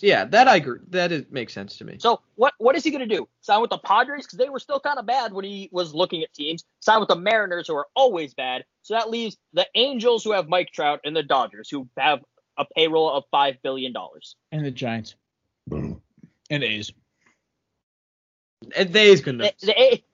Yeah, 0.00 0.24
that 0.26 0.46
I 0.46 0.56
agree. 0.56 0.78
That 0.90 1.10
is, 1.10 1.24
makes 1.30 1.52
sense 1.54 1.78
to 1.78 1.84
me. 1.84 1.96
So 1.98 2.20
what 2.36 2.54
what 2.58 2.76
is 2.76 2.84
he 2.84 2.90
going 2.90 3.06
to 3.08 3.14
do? 3.16 3.28
Sign 3.40 3.60
with 3.60 3.70
the 3.70 3.78
Padres 3.78 4.24
because 4.26 4.38
they 4.38 4.48
were 4.50 4.60
still 4.60 4.78
kind 4.80 4.98
of 4.98 5.06
bad 5.06 5.32
when 5.32 5.44
he 5.44 5.68
was 5.72 5.94
looking 5.94 6.22
at 6.22 6.32
teams. 6.34 6.64
Sign 6.80 7.00
with 7.00 7.08
the 7.08 7.16
Mariners 7.16 7.68
who 7.68 7.74
are 7.76 7.86
always 7.96 8.34
bad. 8.34 8.64
So 8.82 8.94
that 8.94 9.10
leaves 9.10 9.36
the 9.52 9.66
Angels 9.74 10.22
who 10.24 10.32
have 10.32 10.48
Mike 10.48 10.70
Trout 10.72 11.00
and 11.04 11.16
the 11.16 11.22
Dodgers 11.22 11.70
who 11.70 11.88
have 11.96 12.20
a 12.58 12.66
payroll 12.76 13.10
of 13.10 13.24
five 13.30 13.56
billion 13.62 13.92
dollars. 13.92 14.36
and 14.52 14.64
the 14.64 14.70
Giants. 14.70 15.14
And 15.70 16.00
A's. 16.50 16.92
And 18.76 18.92
they 18.92 19.10
is 19.10 19.22
gonna. 19.22 19.44
The, 19.60 19.66
the, 19.66 19.80
A- 19.80 20.04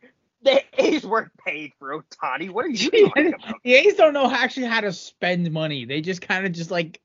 the 0.55 0.85
A's 0.85 1.05
weren't 1.07 1.31
paid 1.45 1.73
for 1.79 2.03
Ohtani. 2.03 2.51
What 2.51 2.65
are 2.65 2.69
you 2.69 2.91
talking 3.09 3.35
about? 3.35 3.57
The 3.65 3.75
A's 3.75 3.95
don't 3.95 4.13
know 4.15 4.31
actually 4.31 4.67
how 4.67 4.81
to 4.81 4.93
spend 4.93 5.51
money. 5.53 5.85
They 5.85 6.01
just 6.01 6.21
kind 6.23 6.47
of 6.47 6.53
just 6.53 6.71
like 6.71 7.01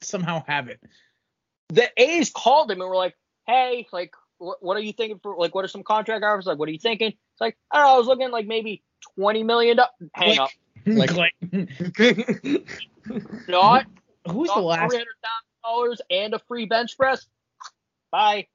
somehow 0.00 0.42
have 0.46 0.68
it. 0.68 0.80
The 1.70 1.88
A's 1.96 2.30
called 2.30 2.70
him 2.70 2.80
and 2.80 2.88
were 2.90 2.96
like, 2.96 3.16
"Hey, 3.46 3.86
like, 3.92 4.12
what, 4.38 4.58
what 4.62 4.76
are 4.76 4.80
you 4.80 4.92
thinking 4.92 5.18
for? 5.22 5.36
Like, 5.36 5.54
what 5.54 5.64
are 5.64 5.68
some 5.68 5.82
contract 5.82 6.24
offers? 6.24 6.46
Like, 6.46 6.58
what 6.58 6.68
are 6.68 6.72
you 6.72 6.78
thinking?" 6.78 7.08
It's 7.08 7.40
like, 7.40 7.56
I 7.70 7.78
don't 7.78 7.86
know. 7.86 7.94
I 7.94 7.98
was 7.98 8.06
looking 8.06 8.26
at 8.26 8.32
like 8.32 8.46
maybe 8.46 8.82
twenty 9.16 9.42
million. 9.42 9.76
do- 9.78 10.06
Hang 10.14 10.38
up. 10.38 10.50
Like- 10.86 11.12
Like, 11.14 11.32
Not 13.48 13.86
who's 14.30 14.52
the 14.52 14.60
last? 14.60 14.90
Three 14.90 14.98
hundred 14.98 15.16
thousand 15.22 15.62
dollars 15.64 16.00
and 16.10 16.34
a 16.34 16.38
free 16.40 16.66
bench 16.66 16.96
press. 16.98 17.26
Bye. 18.10 18.46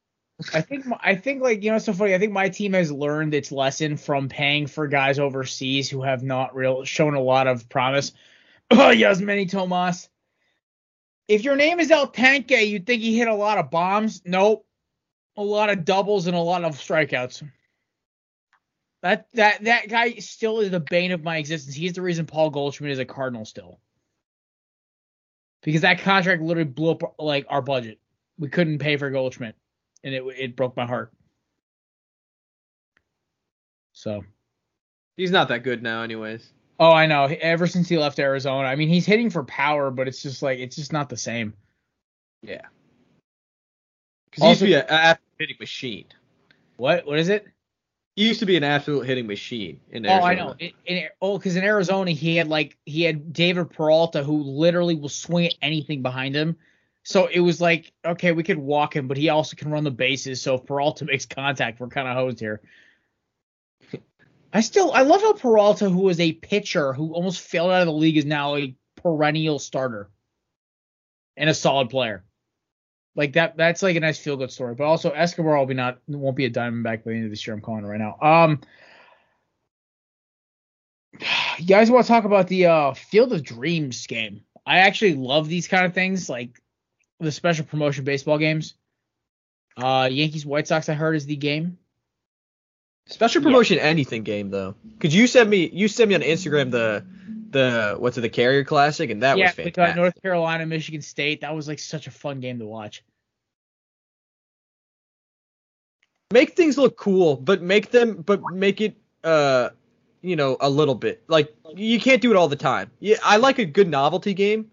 I 0.53 0.61
think 0.61 0.85
I 1.01 1.15
think 1.15 1.41
like 1.41 1.63
you 1.63 1.69
know 1.69 1.75
it's 1.75 1.85
so 1.85 1.93
funny. 1.93 2.15
I 2.15 2.17
think 2.17 2.31
my 2.31 2.49
team 2.49 2.73
has 2.73 2.91
learned 2.91 3.33
its 3.33 3.51
lesson 3.51 3.97
from 3.97 4.29
paying 4.29 4.67
for 4.67 4.87
guys 4.87 5.19
overseas 5.19 5.89
who 5.89 6.01
have 6.01 6.23
not 6.23 6.55
real 6.55 6.85
shown 6.85 7.13
a 7.13 7.21
lot 7.21 7.47
of 7.47 7.67
promise. 7.69 8.11
Oh, 8.71 8.93
Yasmany 8.93 9.49
Tomas. 9.49 10.09
If 11.27 11.43
your 11.43 11.55
name 11.55 11.79
is 11.79 11.89
El 11.89 12.05
Tanque, 12.05 12.51
you'd 12.51 12.85
think 12.85 13.01
he 13.01 13.17
hit 13.17 13.27
a 13.27 13.33
lot 13.33 13.57
of 13.57 13.71
bombs. 13.71 14.21
Nope. 14.25 14.63
A 15.37 15.41
lot 15.41 15.71
of 15.71 15.85
doubles 15.85 16.27
and 16.27 16.35
a 16.35 16.39
lot 16.39 16.63
of 16.63 16.75
strikeouts. 16.75 17.49
That 19.01 19.25
that 19.33 19.63
that 19.63 19.89
guy 19.89 20.13
still 20.19 20.59
is 20.59 20.69
the 20.69 20.79
bane 20.79 21.11
of 21.13 21.23
my 21.23 21.37
existence. 21.37 21.75
He's 21.75 21.93
the 21.93 22.03
reason 22.03 22.27
Paul 22.27 22.51
Goldschmidt 22.51 22.91
is 22.91 22.99
a 22.99 23.05
Cardinal 23.05 23.43
still. 23.43 23.79
Because 25.63 25.81
that 25.81 26.01
contract 26.01 26.43
literally 26.43 26.69
blew 26.69 26.91
up 26.91 27.15
like 27.17 27.47
our 27.49 27.63
budget. 27.63 27.97
We 28.37 28.49
couldn't 28.49 28.77
pay 28.77 28.97
for 28.97 29.09
Goldschmidt 29.09 29.55
and 30.03 30.13
it 30.13 30.23
it 30.37 30.55
broke 30.55 30.75
my 30.77 30.85
heart. 30.85 31.11
So, 33.93 34.23
He's 35.17 35.31
not 35.31 35.49
that 35.49 35.63
good 35.63 35.83
now, 35.83 36.03
anyways. 36.03 36.53
oh, 36.79 36.91
I 36.91 37.05
know. 37.05 37.25
Ever 37.25 37.67
since 37.67 37.89
he 37.89 37.97
left 37.97 38.19
Arizona, 38.19 38.67
I 38.67 38.75
mean, 38.77 38.87
he's 38.87 39.05
hitting 39.05 39.29
for 39.29 39.43
power, 39.43 39.91
but 39.91 40.07
it's 40.07 40.23
just 40.23 40.41
like 40.41 40.59
it's 40.59 40.77
just 40.77 40.93
not 40.93 41.09
the 41.09 41.17
same. 41.17 41.53
Yeah. 42.41 42.61
Because 44.31 44.43
he 44.43 44.49
used 44.49 44.59
to 44.61 44.65
be 44.67 44.73
an 44.75 44.85
absolute 44.87 45.35
hitting 45.39 45.57
machine. 45.59 46.05
What? 46.77 47.05
What 47.05 47.19
is 47.19 47.27
it? 47.27 47.47
He 48.15 48.27
used 48.27 48.39
to 48.39 48.45
be 48.45 48.55
an 48.55 48.63
absolute 48.63 49.05
hitting 49.05 49.27
machine 49.27 49.79
in 49.91 50.05
Arizona. 50.05 50.23
Oh, 50.23 50.27
I 50.27 50.35
know. 50.35 50.55
In, 50.59 50.71
in, 50.85 51.03
oh, 51.21 51.37
because 51.37 51.55
in 51.57 51.63
Arizona 51.63 52.11
he 52.11 52.37
had 52.37 52.47
like 52.47 52.77
he 52.85 53.03
had 53.03 53.33
David 53.33 53.69
Peralta 53.71 54.23
who 54.23 54.41
literally 54.43 54.95
will 54.95 55.09
swing 55.09 55.47
at 55.47 55.55
anything 55.61 56.01
behind 56.01 56.35
him. 56.35 56.55
So 57.03 57.27
it 57.27 57.39
was 57.39 57.59
like, 57.59 57.91
okay, 58.05 58.31
we 58.31 58.43
could 58.43 58.57
walk 58.57 58.95
him, 58.95 59.07
but 59.07 59.17
he 59.17 59.29
also 59.29 59.55
can 59.55 59.71
run 59.71 59.83
the 59.83 59.91
bases. 59.91 60.41
So 60.41 60.55
if 60.55 60.65
Peralta 60.65 61.05
makes 61.05 61.25
contact, 61.25 61.79
we're 61.79 61.87
kind 61.87 62.07
of 62.07 62.15
hosed 62.15 62.39
here. 62.39 62.61
I 64.51 64.61
still 64.61 64.91
I 64.91 65.03
love 65.03 65.21
how 65.21 65.33
Peralta, 65.33 65.89
who 65.89 66.01
was 66.01 66.19
a 66.19 66.33
pitcher 66.33 66.93
who 66.93 67.13
almost 67.13 67.41
failed 67.41 67.71
out 67.71 67.81
of 67.81 67.87
the 67.87 67.93
league, 67.93 68.17
is 68.17 68.25
now 68.25 68.55
a 68.55 68.75
perennial 68.95 69.59
starter 69.59 70.09
and 71.37 71.49
a 71.49 71.53
solid 71.53 71.89
player. 71.89 72.23
Like 73.15 73.33
that 73.33 73.57
that's 73.57 73.83
like 73.83 73.95
a 73.95 73.99
nice 73.99 74.17
feel 74.17 74.37
good 74.37 74.51
story. 74.51 74.73
But 74.75 74.85
also 74.85 75.11
Escobar 75.11 75.57
will 75.57 75.65
be 75.67 75.75
not 75.75 75.99
won't 76.07 76.35
be 76.35 76.45
a 76.45 76.49
Diamondback 76.49 77.03
by 77.03 77.11
the 77.11 77.17
end 77.17 77.25
of 77.25 77.29
this 77.31 77.45
year. 77.45 77.55
I'm 77.55 77.61
calling 77.61 77.85
it 77.85 77.87
right 77.87 77.99
now. 77.99 78.17
Um 78.21 78.61
you 81.57 81.65
guys 81.65 81.91
want 81.91 82.05
to 82.05 82.11
talk 82.11 82.25
about 82.25 82.47
the 82.47 82.67
uh, 82.67 82.93
Field 82.93 83.33
of 83.33 83.43
Dreams 83.43 84.07
game? 84.07 84.41
I 84.65 84.79
actually 84.79 85.15
love 85.15 85.47
these 85.47 85.67
kind 85.67 85.85
of 85.85 85.93
things, 85.93 86.29
like 86.29 86.61
the 87.20 87.32
special 87.32 87.65
promotion 87.65 88.03
baseball 88.03 88.38
games. 88.38 88.76
Uh, 89.78 90.09
Yankees 90.11 90.45
White 90.45 90.67
Sox, 90.67 90.89
I 90.89 90.93
heard, 90.93 91.15
is 91.15 91.26
the 91.26 91.36
game. 91.36 91.78
Special 93.07 93.41
promotion 93.41 93.80
anything 93.80 94.24
game 94.24 94.51
though. 94.51 94.76
Cause 94.99 95.13
you 95.13 95.26
sent 95.26 95.49
me 95.49 95.67
you 95.74 95.88
sent 95.88 96.09
me 96.09 96.15
on 96.15 96.22
Instagram 96.22 96.70
the 96.70 97.03
the 97.49 97.95
what's 97.97 98.20
it 98.20 98.22
the 98.22 98.30
Carrier 98.30 98.63
Classic 98.63 99.09
and 99.09 99.24
that 99.24 99.38
yeah, 99.38 99.45
was 99.45 99.55
fantastic. 99.55 99.95
North 99.95 100.22
Carolina, 100.22 100.67
Michigan 100.67 101.01
State. 101.01 101.41
That 101.41 101.55
was 101.55 101.67
like 101.67 101.80
such 101.80 102.05
a 102.05 102.11
fun 102.11 102.39
game 102.39 102.59
to 102.59 102.67
watch. 102.67 103.03
make 106.32 106.55
things 106.55 106.78
look 106.78 106.97
cool, 106.97 107.36
but 107.36 107.61
make 107.61 107.91
them 107.91 108.22
but 108.26 108.41
make 108.53 108.82
it 108.82 108.95
uh 109.24 109.70
you 110.22 110.36
know 110.36 110.57
a 110.59 110.70
little 110.70 110.95
bit 110.95 111.24
like 111.28 111.55
you 111.76 111.99
can't 111.99 112.22
do 112.22 112.32
it 112.32 112.38
all 112.38 112.47
the 112.47 112.55
time. 112.55 112.91
Yeah, 112.99 113.17
I 113.24 113.38
like 113.38 113.59
a 113.59 113.65
good 113.65 113.88
novelty 113.88 114.34
game, 114.34 114.70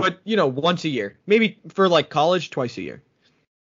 but 0.00 0.20
you 0.24 0.36
know 0.36 0.46
once 0.46 0.84
a 0.84 0.88
year, 0.88 1.18
maybe 1.26 1.58
for 1.68 1.88
like 1.88 2.10
college 2.10 2.50
twice 2.50 2.76
a 2.78 2.82
year. 2.82 3.02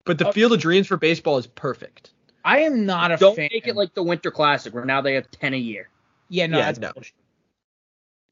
But 0.05 0.19
the 0.19 0.29
Uh, 0.29 0.33
Field 0.33 0.53
of 0.53 0.61
Dreams 0.61 0.87
for 0.87 0.97
baseball 0.97 1.39
is 1.39 1.47
perfect. 1.47 2.11
I 2.45 2.61
am 2.61 2.87
not 2.87 3.11
a 3.11 3.17
Don't 3.17 3.35
fan. 3.35 3.49
make 3.53 3.67
it 3.67 3.75
like 3.75 3.93
the 3.95 4.03
Winter 4.05 4.31
Classic 4.31 4.73
where 4.73 4.85
now 4.85 5.01
they 5.01 5.15
have 5.15 5.31
ten 5.31 5.53
a 5.55 5.57
year. 5.59 5.89
Yeah, 6.29 6.47
no, 6.47 6.59
Yeah, 6.59 6.67
that's 6.67 6.79
no. 6.79 6.93
bullshit. 6.93 7.15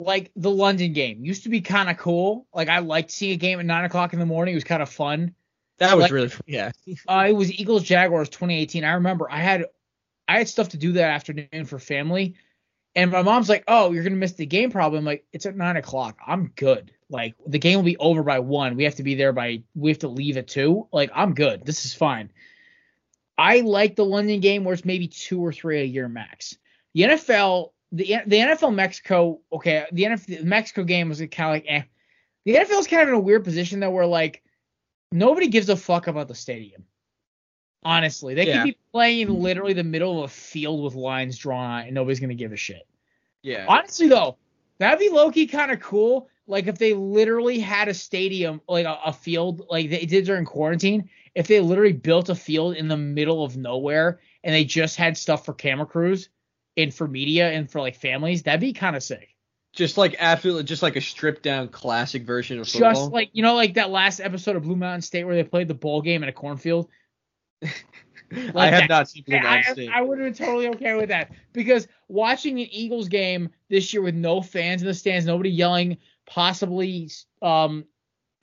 Like 0.00 0.30
the 0.36 0.50
London 0.50 0.92
game 0.92 1.24
used 1.24 1.44
to 1.44 1.48
be 1.48 1.60
kind 1.60 1.88
of 1.88 1.96
cool. 1.98 2.46
Like 2.52 2.68
I 2.68 2.80
liked 2.80 3.10
seeing 3.10 3.32
a 3.32 3.36
game 3.36 3.60
at 3.60 3.66
nine 3.66 3.84
o'clock 3.84 4.12
in 4.12 4.18
the 4.18 4.26
morning. 4.26 4.52
It 4.52 4.56
was 4.56 4.64
kind 4.64 4.82
of 4.82 4.88
fun. 4.88 5.34
That 5.78 5.94
was 5.96 6.02
Like- 6.04 6.12
really 6.12 6.30
yeah. 6.46 6.72
Uh, 7.08 7.26
it 7.28 7.32
was 7.32 7.52
Eagles 7.52 7.82
Jaguars 7.84 8.28
2018. 8.28 8.84
I 8.84 8.92
remember 8.94 9.28
I 9.30 9.38
had 9.38 9.66
I 10.28 10.38
had 10.38 10.48
stuff 10.48 10.70
to 10.70 10.76
do 10.76 10.92
that 10.92 11.10
afternoon 11.10 11.64
for 11.66 11.78
family, 11.78 12.34
and 12.94 13.10
my 13.10 13.22
mom's 13.22 13.48
like, 13.48 13.64
"Oh, 13.68 13.92
you're 13.92 14.02
gonna 14.04 14.16
miss 14.16 14.32
the 14.32 14.46
game, 14.46 14.70
probably." 14.70 14.98
I'm 14.98 15.04
like, 15.04 15.26
"It's 15.32 15.44
at 15.46 15.54
nine 15.56 15.76
o'clock. 15.76 16.18
I'm 16.26 16.52
good. 16.56 16.92
Like 17.14 17.34
the 17.46 17.58
game 17.58 17.78
will 17.78 17.84
be 17.84 17.96
over 17.96 18.22
by 18.22 18.40
one. 18.40 18.76
We 18.76 18.84
have 18.84 18.96
to 18.96 19.02
be 19.02 19.14
there 19.14 19.32
by 19.32 19.62
we 19.74 19.90
have 19.90 20.00
to 20.00 20.08
leave 20.08 20.36
at 20.36 20.48
two. 20.48 20.86
Like 20.92 21.10
I'm 21.14 21.32
good. 21.34 21.64
This 21.64 21.86
is 21.86 21.94
fine. 21.94 22.30
I 23.38 23.60
like 23.60 23.96
the 23.96 24.04
London 24.04 24.40
game 24.40 24.64
where 24.64 24.74
it's 24.74 24.84
maybe 24.84 25.08
two 25.08 25.40
or 25.40 25.52
three 25.52 25.80
a 25.80 25.84
year 25.84 26.08
max. 26.08 26.56
The 26.94 27.02
NFL, 27.02 27.70
the 27.92 28.16
the 28.26 28.36
NFL 28.36 28.74
Mexico, 28.74 29.40
okay, 29.52 29.86
the 29.92 30.04
NFL 30.04 30.26
the 30.40 30.44
Mexico 30.44 30.84
game 30.84 31.08
was 31.08 31.18
kind 31.18 31.32
of 31.32 31.50
like 31.50 31.64
eh. 31.66 31.82
The 32.44 32.56
NFL 32.56 32.80
is 32.80 32.86
kind 32.86 33.02
of 33.02 33.08
in 33.08 33.14
a 33.14 33.18
weird 33.20 33.42
position 33.44 33.80
though, 33.80 33.90
where 33.90 34.06
like 34.06 34.42
nobody 35.10 35.48
gives 35.48 35.68
a 35.68 35.76
fuck 35.76 36.08
about 36.08 36.28
the 36.28 36.34
stadium. 36.34 36.84
Honestly, 37.84 38.34
they 38.34 38.46
Yeah. 38.46 38.58
could 38.62 38.64
be 38.72 38.78
playing 38.92 39.28
literally 39.28 39.72
the 39.72 39.84
middle 39.84 40.18
of 40.18 40.30
a 40.30 40.34
field 40.34 40.82
with 40.84 40.94
lines 40.94 41.38
drawn 41.38 41.70
on 41.70 41.82
and 41.86 41.94
nobody's 41.94 42.20
gonna 42.20 42.34
give 42.34 42.52
a 42.52 42.56
shit. 42.56 42.86
Yeah. 43.42 43.66
Honestly, 43.68 44.08
though, 44.08 44.38
that'd 44.78 44.98
be 44.98 45.10
low 45.10 45.30
key 45.30 45.46
kind 45.46 45.70
of 45.70 45.80
cool. 45.80 46.28
Like 46.46 46.66
if 46.66 46.78
they 46.78 46.94
literally 46.94 47.58
had 47.58 47.88
a 47.88 47.94
stadium, 47.94 48.60
like 48.68 48.86
a, 48.86 48.98
a 49.06 49.12
field, 49.12 49.62
like 49.70 49.90
they 49.90 50.06
did 50.06 50.26
during 50.26 50.44
quarantine. 50.44 51.08
If 51.34 51.46
they 51.48 51.60
literally 51.60 51.92
built 51.92 52.28
a 52.28 52.34
field 52.34 52.76
in 52.76 52.88
the 52.88 52.96
middle 52.96 53.44
of 53.44 53.56
nowhere 53.56 54.20
and 54.44 54.54
they 54.54 54.64
just 54.64 54.96
had 54.96 55.16
stuff 55.16 55.44
for 55.44 55.52
camera 55.52 55.86
crews 55.86 56.28
and 56.76 56.92
for 56.92 57.08
media 57.08 57.50
and 57.50 57.70
for 57.70 57.80
like 57.80 57.96
families, 57.96 58.42
that'd 58.42 58.60
be 58.60 58.72
kind 58.72 58.94
of 58.94 59.02
sick. 59.02 59.34
Just 59.72 59.98
like 59.98 60.14
absolutely, 60.20 60.64
just 60.64 60.82
like 60.82 60.94
a 60.94 61.00
stripped 61.00 61.42
down 61.42 61.68
classic 61.68 62.22
version 62.22 62.60
of 62.60 62.68
football. 62.68 62.92
Just 62.92 63.12
like 63.12 63.30
you 63.32 63.42
know, 63.42 63.54
like 63.56 63.74
that 63.74 63.90
last 63.90 64.20
episode 64.20 64.54
of 64.54 64.62
Blue 64.62 64.76
Mountain 64.76 65.02
State 65.02 65.24
where 65.24 65.34
they 65.34 65.42
played 65.42 65.66
the 65.66 65.74
bowl 65.74 66.00
game 66.00 66.22
in 66.22 66.28
a 66.28 66.32
cornfield. 66.32 66.88
I 67.62 68.66
have 68.66 68.82
that. 68.82 68.88
not 68.88 69.08
seen 69.08 69.24
Blue 69.26 69.36
I, 69.36 69.42
Mountain 69.42 69.74
State. 69.74 69.90
I 69.92 70.00
would 70.00 70.18
have 70.18 70.26
been 70.26 70.46
totally 70.46 70.68
okay 70.68 70.94
with 70.94 71.08
that 71.08 71.32
because 71.52 71.88
watching 72.08 72.60
an 72.60 72.68
Eagles 72.70 73.08
game 73.08 73.50
this 73.68 73.92
year 73.92 74.02
with 74.02 74.14
no 74.14 74.40
fans 74.40 74.82
in 74.82 74.86
the 74.86 74.94
stands, 74.94 75.26
nobody 75.26 75.50
yelling, 75.50 75.98
possibly 76.26 77.10
um 77.42 77.84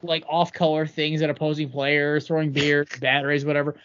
like 0.03 0.23
off 0.27 0.51
color 0.53 0.87
things 0.87 1.21
at 1.21 1.29
opposing 1.29 1.69
players, 1.69 2.27
throwing 2.27 2.51
beer, 2.51 2.85
batteries, 3.01 3.45
whatever. 3.45 3.75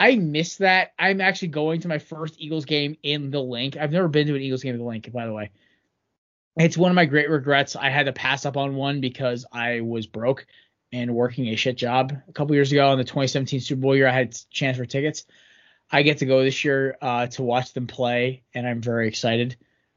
I 0.00 0.16
miss 0.16 0.56
that. 0.56 0.92
I'm 0.98 1.20
actually 1.20 1.48
going 1.48 1.80
to 1.82 1.88
my 1.88 1.98
first 1.98 2.34
Eagles 2.38 2.64
game 2.64 2.96
in 3.02 3.30
the 3.30 3.40
Linc. 3.40 3.76
I've 3.76 3.92
never 3.92 4.08
been 4.08 4.26
to 4.26 4.34
an 4.34 4.42
Eagles 4.42 4.62
game 4.62 4.74
in 4.74 4.80
the 4.80 4.86
Linc, 4.86 5.12
by 5.12 5.26
the 5.26 5.32
way. 5.32 5.50
It's 6.56 6.76
one 6.76 6.90
of 6.90 6.96
my 6.96 7.04
great 7.04 7.30
regrets. 7.30 7.76
I 7.76 7.88
had 7.88 8.06
to 8.06 8.12
pass 8.12 8.44
up 8.44 8.56
on 8.56 8.74
one 8.74 9.00
because 9.00 9.46
I 9.52 9.80
was 9.80 10.06
broke 10.06 10.46
and 10.92 11.14
working 11.14 11.48
a 11.48 11.56
shit 11.56 11.76
job 11.76 12.14
a 12.28 12.32
couple 12.32 12.54
years 12.54 12.72
ago 12.72 12.92
in 12.92 12.98
the 12.98 13.04
2017 13.04 13.60
Super 13.60 13.80
Bowl 13.80 13.96
year. 13.96 14.08
I 14.08 14.12
had 14.12 14.28
a 14.28 14.52
chance 14.52 14.76
for 14.76 14.84
tickets. 14.84 15.24
I 15.90 16.02
get 16.02 16.18
to 16.18 16.26
go 16.26 16.42
this 16.42 16.64
year 16.64 16.96
uh, 17.00 17.26
to 17.28 17.42
watch 17.42 17.72
them 17.72 17.86
play, 17.86 18.42
and 18.54 18.66
I'm 18.66 18.80
very 18.80 19.08
excited. 19.08 19.56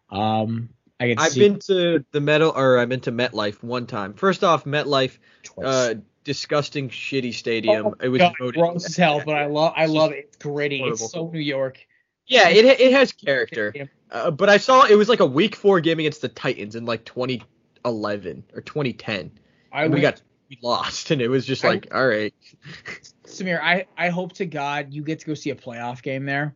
Um, 0.10 0.70
I 1.00 1.08
get 1.08 1.18
to 1.18 1.24
I've 1.24 1.32
see 1.34 1.40
been 1.42 1.60
to 1.60 2.06
the 2.12 2.22
metal 2.22 2.54
or 2.56 2.78
I've 2.80 2.90
been 2.90 3.02
to 3.02 3.12
MetLife 3.12 3.62
one 3.64 3.86
time. 3.88 4.14
First 4.14 4.44
off, 4.44 4.64
MetLife, 4.64 5.18
twice. 5.44 5.66
uh, 5.68 5.94
disgusting, 6.24 6.90
shitty 6.90 7.34
stadium. 7.34 7.88
Oh, 7.88 7.96
it 8.02 8.08
was 8.10 8.20
God, 8.20 8.34
voted. 8.40 8.56
gross 8.62 8.86
as 8.86 8.96
hell, 8.96 9.22
but 9.26 9.36
I 9.36 9.46
love 9.48 9.74
I 9.76 9.84
It's 9.84 9.94
love 9.94 10.12
it. 10.12 10.26
It's 10.30 10.38
gritty. 10.38 10.80
horrible. 10.80 10.94
It's 11.06 11.12
so 11.12 11.30
New 11.30 11.40
York. 11.40 11.80
Yeah, 12.28 12.50
it 12.50 12.66
it 12.66 12.92
has 12.94 13.12
character. 13.12 13.90
Uh, 14.10 14.32
but 14.32 14.50
I 14.50 14.58
saw 14.58 14.86
it 14.86 14.96
was 14.96 15.10
like 15.10 15.20
a 15.20 15.26
week 15.26 15.56
four 15.56 15.80
game 15.82 16.00
against 16.00 16.22
the 16.22 16.30
Titans 16.30 16.76
in 16.76 16.86
like 16.86 17.04
2011 17.06 18.44
or 18.54 18.62
2010. 18.62 19.32
I 19.72 19.84
and 19.84 19.94
we 19.94 20.02
went- 20.02 20.16
got 20.16 20.22
we 20.50 20.58
lost, 20.62 21.12
and 21.12 21.22
it 21.22 21.28
was 21.28 21.46
just 21.46 21.66
I- 21.66 21.70
like, 21.70 21.88
all 21.94 22.08
right. 22.08 22.34
Samir, 23.26 23.60
I, 23.62 23.86
I 23.98 24.10
hope 24.10 24.34
to 24.34 24.46
God 24.46 24.94
you 24.94 25.04
get 25.04 25.20
to 25.20 25.26
go 25.26 25.34
see 25.34 25.50
a 25.50 25.56
playoff 25.56 26.02
game 26.04 26.26
there 26.26 26.56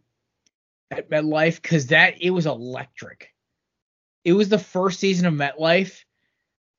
at 0.92 1.10
MetLife 1.10 1.62
because 1.62 1.88
that 1.88 2.22
it 2.22 2.30
was 2.30 2.46
electric. 2.46 3.34
It 4.24 4.34
was 4.34 4.50
the 4.50 4.60
first 4.60 5.00
season 5.00 5.26
of 5.26 5.34
MetLife, 5.34 6.04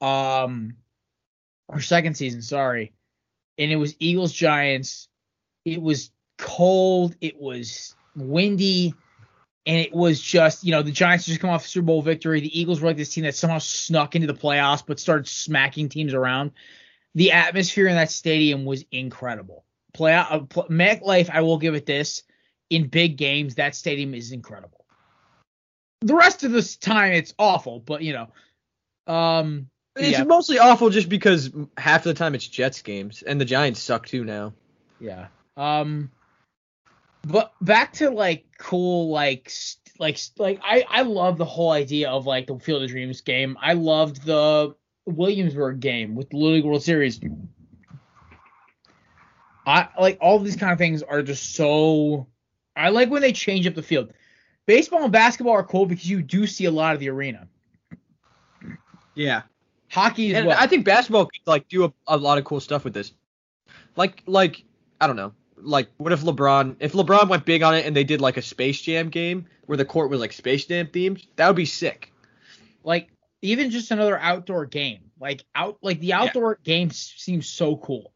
um, 0.00 0.76
or 1.68 1.80
second 1.80 2.16
season, 2.16 2.42
sorry, 2.42 2.92
and 3.58 3.70
it 3.70 3.76
was 3.76 3.94
Eagles 3.98 4.32
Giants. 4.32 5.08
It 5.64 5.80
was 5.80 6.10
cold. 6.38 7.16
It 7.20 7.40
was 7.40 7.94
windy. 8.16 8.94
And 9.66 9.76
it 9.76 9.92
was 9.92 10.20
just, 10.20 10.64
you 10.64 10.72
know, 10.72 10.82
the 10.82 10.90
Giants 10.90 11.26
just 11.26 11.38
come 11.38 11.50
off 11.50 11.66
a 11.66 11.68
Super 11.68 11.84
Bowl 11.84 12.00
victory. 12.00 12.40
The 12.40 12.58
Eagles 12.58 12.80
were 12.80 12.88
like 12.88 12.96
this 12.96 13.12
team 13.12 13.24
that 13.24 13.34
somehow 13.34 13.58
snuck 13.58 14.16
into 14.16 14.26
the 14.26 14.34
playoffs 14.34 14.82
but 14.84 14.98
started 14.98 15.28
smacking 15.28 15.90
teams 15.90 16.14
around. 16.14 16.52
The 17.14 17.32
atmosphere 17.32 17.86
in 17.86 17.94
that 17.94 18.10
stadium 18.10 18.64
was 18.64 18.84
incredible 18.90 19.64
play 19.92 20.12
out 20.12 20.32
uh, 20.32 20.40
pl- 20.40 20.68
MetLife, 20.68 21.30
I 21.30 21.40
will 21.42 21.58
give 21.58 21.74
it 21.74 21.86
this. 21.86 22.22
In 22.68 22.86
big 22.86 23.16
games, 23.16 23.56
that 23.56 23.74
stadium 23.74 24.14
is 24.14 24.32
incredible. 24.32 24.79
The 26.02 26.14
rest 26.14 26.44
of 26.44 26.52
this 26.52 26.76
time, 26.76 27.12
it's 27.12 27.34
awful, 27.38 27.80
but 27.80 28.02
you 28.02 28.14
know, 28.14 29.12
um, 29.12 29.68
It's 29.96 30.18
yeah, 30.18 30.24
mostly 30.24 30.58
awful 30.58 30.88
just 30.90 31.08
because 31.08 31.50
half 31.76 32.04
the 32.04 32.14
time 32.14 32.34
it's 32.34 32.46
Jets 32.46 32.80
games, 32.82 33.22
and 33.22 33.40
the 33.40 33.44
Giants 33.44 33.80
suck 33.80 34.06
too 34.06 34.24
now. 34.24 34.54
yeah. 34.98 35.26
Um, 35.56 36.10
but 37.26 37.52
back 37.60 37.92
to 37.94 38.08
like 38.10 38.46
cool, 38.58 39.10
like 39.10 39.50
st- 39.50 39.92
like 39.98 40.16
st- 40.16 40.40
like 40.40 40.60
I 40.64 40.84
I 40.88 41.02
love 41.02 41.36
the 41.36 41.44
whole 41.44 41.70
idea 41.70 42.08
of 42.08 42.24
like 42.24 42.46
the 42.46 42.58
Field 42.58 42.82
of 42.82 42.88
Dreams 42.88 43.20
game. 43.20 43.58
I 43.60 43.74
loved 43.74 44.24
the 44.24 44.74
Williamsport 45.04 45.80
game 45.80 46.14
with 46.14 46.30
the 46.30 46.36
Little 46.38 46.54
League 46.54 46.64
World 46.64 46.82
Series. 46.82 47.20
I 49.66 49.88
like 49.98 50.16
all 50.22 50.38
these 50.38 50.56
kind 50.56 50.72
of 50.72 50.78
things 50.78 51.02
are 51.02 51.22
just 51.22 51.54
so. 51.54 52.26
I 52.74 52.88
like 52.88 53.10
when 53.10 53.20
they 53.20 53.32
change 53.32 53.66
up 53.66 53.74
the 53.74 53.82
field. 53.82 54.14
Baseball 54.70 55.02
and 55.02 55.10
basketball 55.10 55.54
are 55.54 55.64
cool 55.64 55.84
because 55.84 56.08
you 56.08 56.22
do 56.22 56.46
see 56.46 56.66
a 56.66 56.70
lot 56.70 56.94
of 56.94 57.00
the 57.00 57.08
arena. 57.08 57.48
Yeah. 59.16 59.42
Hockey 59.90 60.32
And 60.32 60.46
well. 60.46 60.56
I 60.56 60.68
think 60.68 60.84
basketball 60.84 61.24
could 61.24 61.40
like 61.44 61.66
do 61.66 61.86
a, 61.86 61.92
a 62.06 62.16
lot 62.16 62.38
of 62.38 62.44
cool 62.44 62.60
stuff 62.60 62.84
with 62.84 62.94
this. 62.94 63.12
Like 63.96 64.22
like 64.26 64.62
I 65.00 65.08
don't 65.08 65.16
know. 65.16 65.32
Like 65.56 65.88
what 65.96 66.12
if 66.12 66.22
LeBron 66.22 66.76
if 66.78 66.92
LeBron 66.92 67.28
went 67.28 67.44
big 67.44 67.64
on 67.64 67.74
it 67.74 67.84
and 67.84 67.96
they 67.96 68.04
did 68.04 68.20
like 68.20 68.36
a 68.36 68.42
Space 68.42 68.80
Jam 68.80 69.08
game 69.08 69.46
where 69.66 69.76
the 69.76 69.84
court 69.84 70.08
was 70.08 70.20
like 70.20 70.32
Space 70.32 70.66
Jam 70.66 70.86
themed? 70.86 71.26
That 71.34 71.48
would 71.48 71.56
be 71.56 71.66
sick. 71.66 72.12
like 72.84 73.08
even 73.42 73.72
just 73.72 73.90
another 73.90 74.20
outdoor 74.20 74.66
game. 74.66 75.10
Like 75.18 75.42
out 75.56 75.78
like 75.82 75.98
the 75.98 76.12
outdoor 76.12 76.60
games 76.62 77.12
seem 77.16 77.42
so 77.42 77.76
cool. 77.76 78.12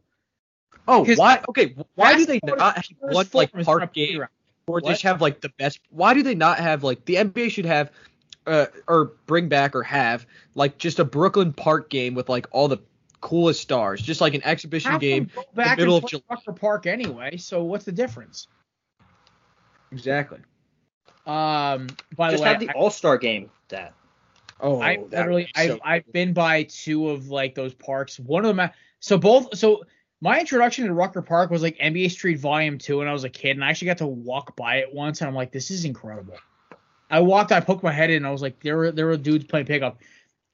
Oh, 0.87 1.05
why? 1.17 1.43
Okay, 1.49 1.75
why 1.97 2.17
do 2.17 2.27
they 2.27 2.39
not 2.45 2.77
have 2.77 2.87
one 3.01 3.27
like 3.33 3.51
form 3.51 3.61
is 3.61 3.67
on 3.67 3.75
a 3.75 3.79
park 3.81 3.95
game. 3.95 4.25
Or 4.67 4.81
What? 4.81 4.91
just 4.91 5.03
have 5.03 5.21
like 5.21 5.41
the 5.41 5.51
best? 5.59 5.81
Why 5.91 6.15
do 6.15 6.23
they 6.23 6.35
not 6.35 6.59
have 6.59 6.83
like 6.85 7.05
the 7.05 7.17
NBA 7.17 7.51
should 7.51 7.67
have, 7.67 7.91
uh, 8.47 8.67
or 8.89 9.13
bring 9.27 9.49
back 9.49 9.75
or 9.75 9.83
have 9.83 10.27
like 10.55 10.79
just 10.79 10.99
a 10.99 11.05
Brooklyn 11.05 11.53
Park 11.53 11.91
game 11.91 12.15
with 12.15 12.29
like 12.29 12.47
all 12.51 12.69
the 12.69 12.79
coolest 13.21 13.61
stars, 13.63 14.03
just 14.03 14.21
like 14.21 14.35
an 14.35 14.45
exhibition 14.45 14.93
Have 14.93 15.01
game. 15.01 15.31
go 15.35 15.45
back 15.55 15.79
middle 15.79 15.97
and 15.97 16.05
of 16.05 16.11
play 16.11 16.21
July. 16.21 16.37
Rucker 16.37 16.53
Park 16.53 16.87
anyway. 16.87 17.37
So 17.37 17.63
what's 17.65 17.85
the 17.85 17.93
difference? 17.93 18.49
Exactly. 19.93 20.41
Um, 21.27 21.87
by 22.17 22.31
Just 22.31 22.43
the 22.43 22.43
way, 22.43 22.49
have 22.51 22.61
the 22.61 22.71
All 22.73 22.91
Star 22.91 23.17
game. 23.17 23.51
That 23.69 23.95
Oh, 24.61 24.81
I 24.81 24.97
literally 25.11 25.43
would 25.43 25.51
I've 25.55 25.71
so 25.71 25.79
I've 25.85 26.13
been 26.13 26.33
by 26.33 26.65
two 26.65 27.11
of 27.11 27.29
like 27.29 27.55
those 27.55 27.75
parks. 27.75 28.19
One 28.21 28.45
of 28.45 28.57
them 28.57 28.71
so 29.01 29.19
both 29.19 29.57
so 29.57 29.85
my 30.21 30.41
introduction 30.41 30.87
to 30.87 30.95
Rucker 30.95 31.23
Park 31.23 31.51
was 31.51 31.63
like 31.63 31.77
NBA 31.79 32.11
Street 32.11 32.39
Volume 32.39 32.79
2 32.79 32.99
when 32.99 33.09
I 33.09 33.13
was 33.13 33.25
a 33.25 33.29
kid 33.29 33.57
and 33.57 33.65
I 33.65 33.71
actually 33.71 33.87
got 33.87 33.99
to 33.99 34.07
walk 34.07 34.57
by 34.57 34.77
it 34.77 34.93
once 34.93 35.21
and 35.21 35.29
I'm 35.29 35.35
like 35.35 35.53
this 35.53 35.71
is 35.71 35.85
incredible. 35.85 36.37
I 37.11 37.21
walked 37.21 37.53
I 37.53 37.61
poked 37.61 37.83
my 37.83 37.93
head 37.93 38.11
in 38.11 38.17
and 38.19 38.27
I 38.27 38.31
was 38.31 38.43
like 38.43 38.61
there 38.61 38.77
were 38.77 38.91
there 38.93 39.07
were 39.07 39.17
dudes 39.17 39.45
playing 39.45 39.67
pickup. 39.67 39.99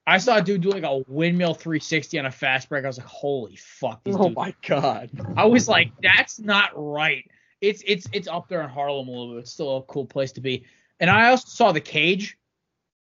I 0.07 0.19
saw 0.19 0.39
a 0.39 0.43
dude 0.43 0.63
do 0.63 0.71
like 0.71 0.83
a 0.83 1.05
windmill 1.07 1.55
360 1.55 2.19
on 2.19 2.27
a 2.27 2.31
fast 2.31 2.69
break. 2.69 2.85
I 2.85 2.89
was 2.89 2.99
like 2.99 3.07
holy 3.07 3.57
fuck 3.57 4.03
these 4.03 4.17
Oh 4.17 4.25
dudes. 4.25 4.37
my 4.37 4.55
god. 4.67 5.11
I 5.37 5.45
was 5.45 5.69
like 5.69 5.93
that's 6.03 6.41
not 6.41 6.71
right. 6.75 7.25
It's 7.61 7.83
it's 7.87 8.09
it's 8.13 8.29
up 8.29 8.49
there 8.49 8.63
in 8.63 8.71
Harlem 8.71 9.09
a 9.09 9.11
little 9.11 9.35
bit. 9.35 9.41
It's 9.41 9.53
still 9.53 9.77
a 9.77 9.83
cool 9.83 10.07
place 10.07 10.33
to 10.33 10.41
be. 10.41 10.65
And 10.99 11.09
I 11.09 11.31
also 11.31 11.47
saw 11.49 11.73
the 11.73 11.81
cage 11.81 12.37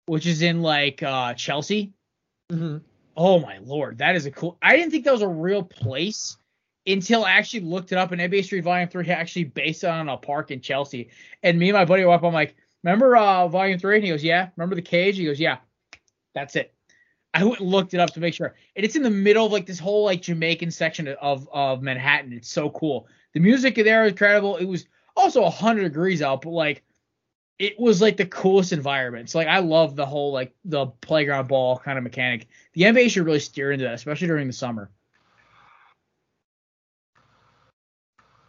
which 0.06 0.26
is 0.26 0.42
in 0.42 0.62
like 0.62 1.02
uh 1.02 1.34
Chelsea. 1.34 1.92
hmm 2.50 2.78
Oh 3.16 3.40
my 3.40 3.58
lord, 3.58 3.98
that 3.98 4.14
is 4.14 4.26
a 4.26 4.30
cool. 4.30 4.58
I 4.62 4.76
didn't 4.76 4.90
think 4.92 5.04
that 5.04 5.12
was 5.12 5.22
a 5.22 5.28
real 5.28 5.62
place 5.62 6.36
until 6.88 7.24
I 7.24 7.32
actually 7.32 7.60
looked 7.60 7.92
it 7.92 7.98
up. 7.98 8.12
And 8.12 8.20
NBA 8.20 8.44
Street 8.44 8.64
Volume 8.64 8.88
Three 8.88 9.08
actually 9.08 9.44
based 9.44 9.84
on 9.84 10.08
a 10.08 10.16
park 10.16 10.50
in 10.50 10.60
Chelsea. 10.60 11.10
And 11.42 11.58
me 11.58 11.68
and 11.68 11.76
my 11.76 11.84
buddy 11.84 12.04
were 12.04 12.12
up. 12.12 12.24
I'm 12.24 12.32
like, 12.32 12.56
remember 12.82 13.16
uh, 13.16 13.48
Volume 13.48 13.78
Three? 13.78 13.96
And 13.96 14.04
he 14.04 14.10
goes, 14.10 14.24
yeah. 14.24 14.48
Remember 14.56 14.74
the 14.74 14.82
cage? 14.82 15.16
He 15.16 15.24
goes, 15.24 15.40
yeah. 15.40 15.58
That's 16.34 16.56
it. 16.56 16.74
I 17.34 17.44
went 17.44 17.60
and 17.60 17.70
looked 17.70 17.94
it 17.94 18.00
up 18.00 18.10
to 18.14 18.20
make 18.20 18.34
sure. 18.34 18.54
And 18.74 18.84
it's 18.84 18.96
in 18.96 19.02
the 19.02 19.10
middle 19.10 19.46
of 19.46 19.52
like 19.52 19.66
this 19.66 19.78
whole 19.78 20.04
like 20.04 20.22
Jamaican 20.22 20.70
section 20.70 21.08
of 21.08 21.48
of 21.52 21.82
Manhattan. 21.82 22.32
It's 22.32 22.48
so 22.48 22.70
cool. 22.70 23.06
The 23.34 23.40
music 23.40 23.74
there 23.74 24.04
is 24.04 24.12
incredible. 24.12 24.56
It 24.56 24.64
was 24.64 24.86
also 25.16 25.42
100 25.42 25.82
degrees 25.82 26.22
out, 26.22 26.42
but 26.42 26.50
like 26.50 26.82
it 27.58 27.78
was 27.78 28.00
like 28.00 28.16
the 28.16 28.26
coolest 28.26 28.72
environment. 28.72 29.30
So 29.30 29.38
like 29.38 29.48
I 29.48 29.58
love 29.58 29.96
the 29.96 30.06
whole 30.06 30.32
like 30.32 30.54
the 30.64 30.86
playground 30.86 31.48
ball 31.48 31.78
kind 31.78 31.98
of 31.98 32.04
mechanic. 32.04 32.46
The 32.72 32.82
NBA 32.82 33.10
should 33.10 33.26
really 33.26 33.40
steer 33.40 33.72
into 33.72 33.84
that, 33.84 33.94
especially 33.94 34.28
during 34.28 34.46
the 34.46 34.52
summer. 34.52 34.90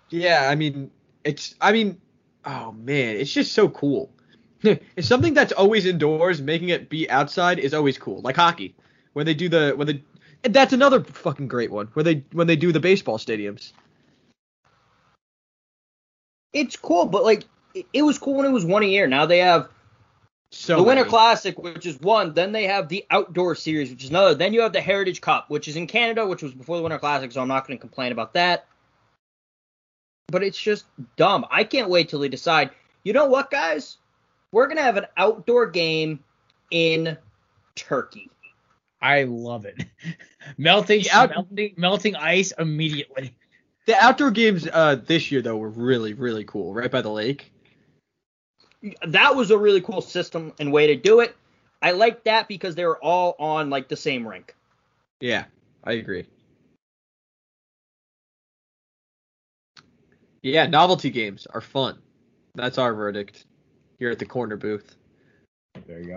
Yeah, 0.09 0.47
I 0.49 0.55
mean, 0.55 0.91
it's. 1.23 1.55
I 1.61 1.71
mean, 1.71 1.99
oh 2.45 2.71
man, 2.71 3.15
it's 3.17 3.33
just 3.33 3.53
so 3.53 3.69
cool. 3.69 4.11
it's 4.63 5.07
something 5.07 5.33
that's 5.33 5.53
always 5.53 5.85
indoors, 5.85 6.41
making 6.41 6.69
it 6.69 6.89
be 6.89 7.09
outside 7.09 7.59
is 7.59 7.73
always 7.73 7.97
cool. 7.97 8.21
Like 8.21 8.35
hockey, 8.35 8.75
when 9.13 9.25
they 9.25 9.33
do 9.33 9.49
the 9.49 9.73
when 9.75 9.87
the 9.87 10.01
And 10.43 10.53
that's 10.53 10.73
another 10.73 11.03
fucking 11.03 11.47
great 11.47 11.71
one 11.71 11.87
where 11.93 12.03
they 12.03 12.23
when 12.31 12.47
they 12.47 12.55
do 12.55 12.71
the 12.71 12.79
baseball 12.79 13.17
stadiums. 13.17 13.73
It's 16.53 16.75
cool, 16.75 17.05
but 17.05 17.23
like 17.23 17.45
it, 17.73 17.85
it 17.93 18.01
was 18.01 18.17
cool 18.17 18.35
when 18.35 18.45
it 18.45 18.51
was 18.51 18.65
one 18.65 18.83
a 18.83 18.87
year. 18.87 19.07
Now 19.07 19.25
they 19.25 19.39
have 19.39 19.69
So 20.51 20.77
the 20.77 20.83
Winter 20.83 21.03
many. 21.03 21.09
Classic, 21.09 21.57
which 21.59 21.85
is 21.85 21.99
one. 21.99 22.33
Then 22.33 22.51
they 22.51 22.65
have 22.65 22.89
the 22.89 23.05
Outdoor 23.11 23.55
Series, 23.55 23.91
which 23.91 24.03
is 24.03 24.09
another. 24.09 24.33
Then 24.35 24.53
you 24.53 24.61
have 24.61 24.73
the 24.73 24.81
Heritage 24.81 25.21
Cup, 25.21 25.49
which 25.49 25.67
is 25.67 25.75
in 25.75 25.87
Canada, 25.87 26.27
which 26.27 26.41
was 26.41 26.53
before 26.53 26.77
the 26.77 26.83
Winter 26.83 26.99
Classic, 26.99 27.31
so 27.31 27.41
I'm 27.41 27.47
not 27.47 27.67
going 27.67 27.77
to 27.77 27.81
complain 27.81 28.11
about 28.11 28.33
that. 28.33 28.65
But 30.31 30.43
it's 30.43 30.59
just 30.59 30.85
dumb. 31.15 31.45
I 31.49 31.63
can't 31.63 31.89
wait 31.89 32.09
till 32.09 32.19
they 32.19 32.29
decide. 32.29 32.71
You 33.03 33.13
know 33.13 33.25
what, 33.25 33.49
guys? 33.49 33.97
We're 34.51 34.65
going 34.65 34.77
to 34.77 34.83
have 34.83 34.97
an 34.97 35.05
outdoor 35.17 35.67
game 35.67 36.19
in 36.71 37.17
Turkey. 37.75 38.29
I 39.01 39.23
love 39.23 39.65
it. 39.65 39.85
melting, 40.57 41.03
out- 41.11 41.29
melting, 41.29 41.73
melting 41.77 42.15
ice 42.15 42.51
immediately. 42.57 43.35
The 43.85 43.95
outdoor 43.95 44.29
games 44.29 44.67
uh 44.71 44.95
this 44.95 45.31
year 45.31 45.41
though 45.41 45.57
were 45.57 45.69
really 45.69 46.13
really 46.13 46.43
cool, 46.43 46.75
right 46.75 46.91
by 46.91 47.01
the 47.01 47.09
lake. 47.09 47.51
That 49.07 49.35
was 49.35 49.49
a 49.49 49.57
really 49.57 49.81
cool 49.81 50.01
system 50.01 50.53
and 50.59 50.71
way 50.71 50.87
to 50.87 50.95
do 50.95 51.21
it. 51.21 51.35
I 51.81 51.91
like 51.91 52.25
that 52.25 52.47
because 52.47 52.75
they 52.75 52.85
were 52.85 53.03
all 53.03 53.35
on 53.39 53.69
like 53.69 53.87
the 53.87 53.97
same 53.97 54.27
rink. 54.27 54.55
Yeah, 55.21 55.45
I 55.83 55.93
agree. 55.93 56.27
Yeah, 60.41 60.67
novelty 60.67 61.09
games 61.09 61.47
are 61.53 61.61
fun. 61.61 61.99
That's 62.55 62.77
our 62.77 62.93
verdict 62.93 63.45
here 63.97 64.09
at 64.09 64.19
the 64.19 64.25
corner 64.25 64.55
booth. 64.57 64.95
There 65.87 65.99
you 65.99 66.07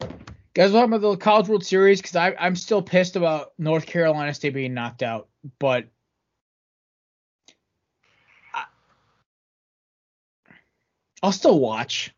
go. 0.00 0.08
Guys, 0.54 0.72
we'll 0.72 0.80
talk 0.82 0.88
about 0.88 1.00
the 1.00 1.16
College 1.16 1.48
World 1.48 1.64
Series 1.64 2.00
because 2.02 2.16
I'm 2.38 2.56
still 2.56 2.82
pissed 2.82 3.16
about 3.16 3.52
North 3.58 3.86
Carolina 3.86 4.34
State 4.34 4.54
being 4.54 4.74
knocked 4.74 5.02
out, 5.02 5.28
but 5.58 5.86
I- 8.52 8.64
I'll 11.22 11.32
still 11.32 11.60
watch. 11.60 12.12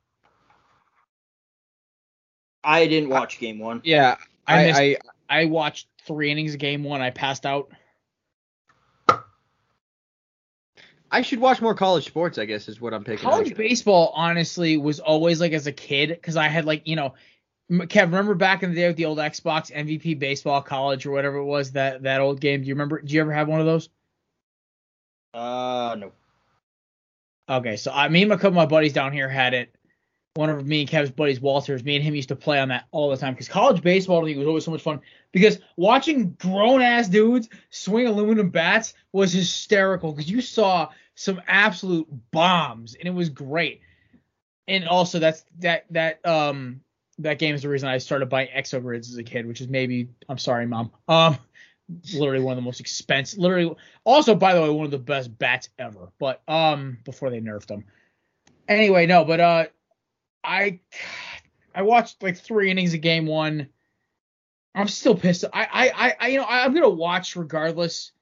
I 2.65 2.87
didn't 2.87 3.09
watch 3.11 3.39
game 3.39 3.59
one. 3.59 3.81
Yeah, 3.85 4.17
I 4.47 4.61
I, 4.63 4.67
missed- 4.67 4.81
I 4.81 4.97
I 5.29 5.45
watched 5.47 5.89
three 6.07 6.31
innings 6.31 6.55
of 6.55 6.61
game 6.61 6.85
one. 6.85 7.01
I 7.03 7.11
passed 7.11 7.45
out. 7.45 7.71
I 11.13 11.21
should 11.21 11.41
watch 11.41 11.61
more 11.61 11.75
college 11.75 12.07
sports. 12.07 12.39
I 12.39 12.47
guess 12.47 12.69
is 12.69 12.81
what 12.81 12.95
I'm 12.95 13.05
picking. 13.05 13.29
College 13.29 13.53
up. 13.53 13.59
baseball, 13.59 14.13
honestly, 14.17 14.79
was 14.79 14.99
always 14.99 15.41
like 15.41 15.53
as 15.53 15.67
a 15.67 15.73
kid 15.73 16.09
because 16.09 16.37
I 16.37 16.49
had 16.49 16.65
like 16.65 16.89
you 16.89 16.97
know, 16.97 17.15
M- 17.71 17.83
Kev, 17.83 18.05
remember 18.05 18.35
back 18.35 18.63
in 18.63 18.71
the 18.71 18.77
day 18.77 18.89
with 18.89 18.97
the 18.97 19.05
old 19.05 19.19
Xbox 19.19 19.71
MVP 19.71 20.19
Baseball 20.19 20.63
College 20.63 21.05
or 21.05 21.13
whatever 21.13 21.37
it 21.37 21.45
was 21.45 21.73
that 21.73 22.03
that 22.05 22.23
old 22.23 22.41
game? 22.41 22.63
Do 22.63 22.69
you 22.69 22.75
remember? 22.75 23.03
Do 23.03 23.15
you 23.15 23.21
ever 23.21 23.33
have 23.33 23.47
one 23.47 23.61
of 23.61 23.67
those? 23.67 23.91
Uh, 25.35 25.97
no. 25.99 26.13
Okay, 27.49 27.77
so 27.77 27.93
I, 27.93 28.09
me 28.09 28.23
and 28.23 28.33
a 28.33 28.37
couple 28.37 28.51
of 28.51 28.55
my 28.55 28.67
buddies 28.67 28.95
down 28.95 29.13
here 29.13 29.29
had 29.29 29.53
it. 29.53 29.75
One 30.35 30.49
of 30.49 30.67
me 30.67 30.81
and 30.81 30.89
Kev's 30.89 31.11
buddies, 31.11 31.43
Walters, 31.43 31.85
me 31.85 31.97
and 31.97 32.03
him 32.03 32.15
used 32.15 32.31
to 32.31 32.37
play 32.37 32.59
on 32.59 32.69
that 32.69 32.87
all 32.91 33.11
the 33.11 33.19
time 33.19 33.35
because 33.35 33.49
college 33.49 33.83
baseball 33.83 34.21
to 34.21 34.27
me 34.27 34.35
was 34.35 34.47
always 34.47 34.65
so 34.65 34.71
much 34.71 34.81
fun. 34.81 35.03
Because 35.31 35.59
watching 35.77 36.33
grown 36.41 36.81
ass 36.81 37.09
dudes 37.09 37.51
swing 37.69 38.07
aluminum 38.07 38.49
bats 38.49 38.95
was 39.13 39.31
hysterical 39.35 40.13
because 40.13 40.31
you 40.31 40.41
saw 40.41 40.89
some 41.15 41.41
absolute 41.47 42.09
bombs 42.31 42.95
and 42.95 43.07
it 43.07 43.15
was 43.15 43.29
great. 43.29 43.81
And 44.69 44.87
also 44.87 45.19
that's 45.19 45.45
that 45.59 45.87
that 45.91 46.25
um 46.27 46.81
that 47.19 47.39
game 47.39 47.55
is 47.55 47.63
the 47.63 47.69
reason 47.69 47.89
I 47.89 47.99
started 47.99 48.27
buying 48.27 48.49
exogrids 48.55 49.11
as 49.11 49.17
a 49.17 49.23
kid, 49.23 49.47
which 49.47 49.61
is 49.61 49.69
maybe 49.69 50.09
I'm 50.29 50.39
sorry, 50.39 50.67
mom. 50.67 50.93
Um, 51.09 51.39
literally 52.15 52.43
one 52.43 52.53
of 52.53 52.57
the 52.57 52.63
most 52.63 52.81
expensive. 52.81 53.39
Literally, 53.39 53.75
also 54.05 54.35
by 54.35 54.55
the 54.55 54.63
way, 54.63 54.71
one 54.71 54.85
of 54.85 54.91
the 54.91 54.99
best 54.99 55.37
bats 55.39 55.69
ever. 55.79 56.11
But 56.19 56.43
um, 56.49 56.99
before 57.05 57.31
they 57.31 57.41
nerfed 57.41 57.67
them. 57.67 57.85
Anyway, 58.69 59.07
no, 59.07 59.25
but 59.25 59.41
uh, 59.41 59.65
I 60.45 60.81
I 61.75 61.83
watched 61.83 62.23
like 62.23 62.37
three 62.37 62.71
innings 62.71 62.95
of 62.95 63.01
game 63.01 63.27
one. 63.27 63.69
I'm 64.75 64.89
still 64.89 65.15
pissed. 65.15 65.45
I 65.53 65.69
I 65.93 66.15
I, 66.19 66.29
you 66.29 66.39
know 66.39 66.45
I, 66.45 66.65
I'm 66.65 66.75
gonna 66.75 66.89
watch 66.89 67.37
regardless, 67.37 68.13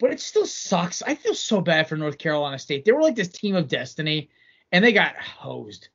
but 0.00 0.10
it 0.10 0.20
still 0.20 0.46
sucks. 0.46 1.02
I 1.02 1.14
feel 1.14 1.34
so 1.34 1.60
bad 1.60 1.88
for 1.88 1.96
North 1.96 2.18
Carolina 2.18 2.58
State. 2.58 2.84
They 2.84 2.92
were 2.92 3.02
like 3.02 3.16
this 3.16 3.28
team 3.28 3.54
of 3.54 3.68
destiny, 3.68 4.30
and 4.72 4.84
they 4.84 4.92
got 4.92 5.16
hosed. 5.16 5.88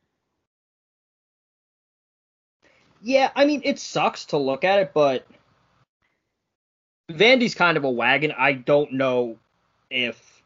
Yeah, 3.02 3.32
I 3.36 3.45
mean, 3.45 3.62
it 3.64 3.80
sucks 3.80 4.26
to 4.26 4.38
look 4.38 4.64
at 4.64 4.80
it, 4.80 4.91
but 4.93 5.26
Vandy's 7.10 7.56
kind 7.56 7.78
of 7.78 7.84
a 7.84 7.89
wagon. 7.89 8.34
I 8.38 8.54
don't 8.54 8.93
know 8.93 9.38
if 9.89 10.43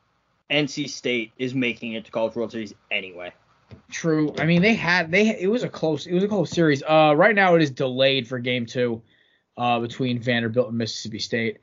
NC 0.52 0.90
State 0.90 1.32
is 1.38 1.54
making 1.54 1.94
it 1.94 2.06
to 2.06 2.12
College 2.12 2.36
World 2.36 2.52
Series 2.52 2.74
anyway. 2.92 3.34
True. 3.92 4.34
I 4.38 4.46
mean, 4.46 4.62
they 4.62 4.76
had 4.76 5.12
they 5.12 5.40
it 5.40 5.48
was 5.48 5.64
a 5.64 5.70
close 5.70 6.06
it 6.06 6.14
was 6.14 6.24
a 6.24 6.28
close 6.28 6.52
series. 6.52 6.84
Uh, 6.84 7.14
right 7.16 7.34
now 7.34 7.56
it 7.56 7.62
is 7.62 7.72
delayed 7.72 8.28
for 8.28 8.38
game 8.38 8.68
two, 8.68 9.02
uh, 9.58 9.80
between 9.80 10.20
Vanderbilt 10.20 10.70
and 10.70 10.78
Mississippi 10.78 11.20
State. 11.20 11.58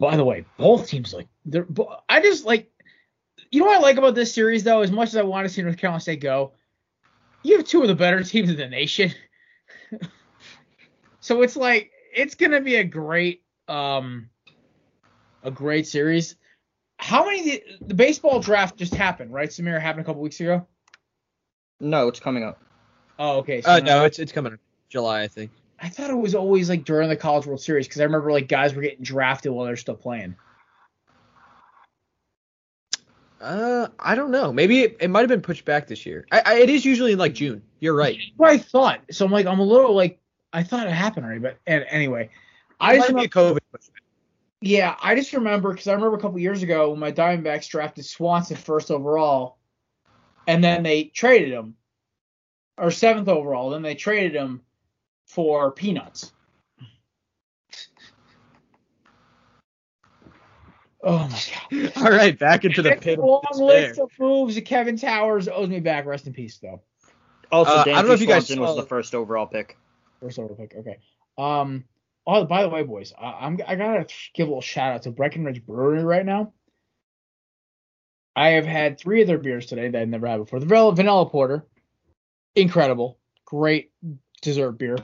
By 0.00 0.16
the 0.16 0.24
way, 0.24 0.46
both 0.56 0.88
teams 0.88 1.12
like 1.12 1.28
they're. 1.44 1.66
I 2.08 2.22
just 2.22 2.46
like, 2.46 2.72
you 3.50 3.60
know 3.60 3.66
what 3.66 3.76
I 3.76 3.80
like 3.80 3.98
about 3.98 4.14
this 4.14 4.34
series 4.34 4.64
though. 4.64 4.80
As 4.80 4.90
much 4.90 5.10
as 5.10 5.16
I 5.16 5.22
want 5.22 5.46
to 5.46 5.52
see 5.52 5.60
North 5.60 5.76
Carolina 5.76 6.00
State 6.00 6.20
go, 6.20 6.54
you 7.42 7.58
have 7.58 7.66
two 7.66 7.82
of 7.82 7.88
the 7.88 7.94
better 7.94 8.24
teams 8.24 8.48
in 8.48 8.56
the 8.56 8.66
nation. 8.66 9.12
so 11.20 11.42
it's 11.42 11.54
like 11.54 11.90
it's 12.16 12.34
gonna 12.34 12.62
be 12.62 12.76
a 12.76 12.84
great 12.84 13.42
um, 13.68 14.30
a 15.42 15.50
great 15.50 15.86
series. 15.86 16.36
How 16.96 17.26
many 17.26 17.42
the, 17.42 17.62
the 17.88 17.94
baseball 17.94 18.40
draft 18.40 18.78
just 18.78 18.94
happened, 18.94 19.34
right? 19.34 19.50
Samir 19.50 19.78
happened 19.78 20.00
a 20.00 20.04
couple 20.06 20.22
weeks 20.22 20.40
ago. 20.40 20.66
No, 21.78 22.08
it's 22.08 22.20
coming 22.20 22.42
up. 22.42 22.58
Oh, 23.18 23.38
okay. 23.40 23.60
So 23.60 23.72
Uh, 23.72 23.80
no, 23.80 24.04
it's 24.06 24.18
it's 24.18 24.32
coming 24.32 24.58
July, 24.88 25.20
I 25.20 25.28
think. 25.28 25.50
I 25.80 25.88
thought 25.88 26.10
it 26.10 26.14
was 26.14 26.34
always 26.34 26.68
like 26.68 26.84
during 26.84 27.08
the 27.08 27.16
College 27.16 27.46
World 27.46 27.60
Series 27.60 27.88
because 27.88 28.00
I 28.00 28.04
remember 28.04 28.30
like 28.30 28.48
guys 28.48 28.74
were 28.74 28.82
getting 28.82 29.02
drafted 29.02 29.52
while 29.52 29.64
they're 29.64 29.76
still 29.76 29.94
playing. 29.94 30.36
Uh, 33.40 33.88
I 33.98 34.14
don't 34.14 34.30
know. 34.30 34.52
Maybe 34.52 34.80
it, 34.80 34.98
it 35.00 35.08
might 35.08 35.20
have 35.20 35.30
been 35.30 35.40
pushed 35.40 35.64
back 35.64 35.86
this 35.86 36.04
year. 36.04 36.26
I, 36.30 36.42
I, 36.44 36.54
it 36.58 36.68
is 36.68 36.84
usually 36.84 37.12
in 37.12 37.18
like 37.18 37.32
June. 37.32 37.62
You're 37.78 37.94
right. 37.94 38.18
What 38.36 38.50
I 38.50 38.58
thought. 38.58 39.00
So 39.10 39.24
I'm 39.24 39.32
like, 39.32 39.46
I'm 39.46 39.60
a 39.60 39.64
little 39.64 39.94
like, 39.94 40.20
I 40.52 40.62
thought 40.62 40.86
it 40.86 40.92
happened 40.92 41.24
already, 41.24 41.40
but 41.40 41.56
and, 41.66 41.86
anyway, 41.88 42.28
I 42.78 42.96
just 42.96 43.08
remember, 43.08 43.28
COVID. 43.28 43.58
yeah, 44.60 44.96
I 45.00 45.14
just 45.14 45.32
remember 45.32 45.70
because 45.70 45.86
I 45.86 45.94
remember 45.94 46.16
a 46.16 46.20
couple 46.20 46.38
years 46.38 46.62
ago 46.62 46.90
when 46.90 46.98
my 46.98 47.12
Diamondbacks 47.12 47.68
drafted 47.68 48.04
Swanson 48.04 48.56
first 48.56 48.90
overall, 48.90 49.56
and 50.46 50.62
then 50.62 50.82
they 50.82 51.04
traded 51.04 51.52
him, 51.52 51.76
or 52.76 52.90
seventh 52.90 53.28
overall, 53.28 53.70
then 53.70 53.82
they 53.82 53.94
traded 53.94 54.34
him 54.34 54.60
for 55.30 55.70
peanuts. 55.70 56.32
Oh 61.02 61.28
my 61.28 61.40
god. 61.80 61.92
All 61.96 62.10
right, 62.10 62.38
back 62.38 62.64
into 62.64 62.82
the 62.82 62.96
pit. 62.96 63.18
a 63.18 63.22
of 63.22 63.28
long 63.28 63.42
list 63.68 63.98
of 63.98 64.10
moves 64.18 64.60
Kevin 64.64 64.96
Towers 64.96 65.48
owes 65.48 65.68
me 65.68 65.80
back. 65.80 66.04
Rest 66.04 66.26
in 66.26 66.32
peace, 66.32 66.58
though. 66.58 66.82
Also, 67.50 67.72
Uh, 67.72 67.80
I 67.80 67.84
Dan 67.84 67.94
don't 67.94 68.08
know 68.08 68.12
if 68.12 68.20
you 68.20 68.26
guys 68.26 68.46
Swanson 68.46 68.60
was 68.60 68.76
the 68.76 68.82
first 68.82 69.14
overall 69.14 69.46
pick. 69.46 69.78
First 70.20 70.38
over 70.38 70.54
pick. 70.54 70.74
Okay. 70.76 70.98
Um. 71.38 71.84
Oh, 72.26 72.44
by 72.44 72.62
the 72.62 72.68
way, 72.68 72.82
boys, 72.82 73.14
I, 73.18 73.38
I'm 73.40 73.58
I 73.66 73.76
gotta 73.76 74.06
give 74.34 74.46
a 74.46 74.50
little 74.50 74.60
shout 74.60 74.92
out 74.92 75.02
to 75.02 75.10
Breckenridge 75.10 75.64
Brewery 75.64 76.04
right 76.04 76.24
now. 76.26 76.52
I 78.36 78.50
have 78.50 78.66
had 78.66 78.98
three 78.98 79.22
of 79.22 79.26
their 79.26 79.38
beers 79.38 79.66
today 79.66 79.88
that 79.88 80.02
I've 80.02 80.08
never 80.08 80.26
had 80.26 80.38
before. 80.38 80.60
The 80.60 80.66
vanilla, 80.66 80.94
vanilla 80.94 81.28
porter, 81.28 81.66
incredible, 82.54 83.18
great 83.46 83.90
dessert 84.40 84.72
beer. 84.72 84.98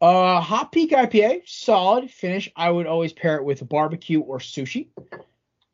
Uh, 0.00 0.40
Hot 0.40 0.70
Peak 0.70 0.92
IPA, 0.92 1.42
solid 1.46 2.10
finish. 2.10 2.50
I 2.54 2.70
would 2.70 2.86
always 2.86 3.12
pair 3.12 3.36
it 3.36 3.44
with 3.44 3.68
barbecue 3.68 4.20
or 4.20 4.38
sushi. 4.38 4.88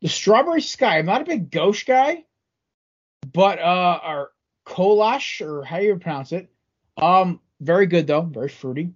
The 0.01 0.09
Strawberry 0.09 0.61
Sky. 0.61 0.97
I'm 0.97 1.05
not 1.05 1.21
a 1.21 1.25
big 1.25 1.51
gauche 1.51 1.85
guy, 1.85 2.25
but 3.31 3.59
uh, 3.59 3.99
our 4.01 4.31
Kolash 4.65 5.45
or 5.45 5.63
how 5.63 5.77
you 5.77 5.95
pronounce 5.97 6.31
it. 6.31 6.49
Um, 6.97 7.39
very 7.61 7.85
good 7.85 8.07
though, 8.07 8.21
very 8.21 8.49
fruity. 8.49 8.93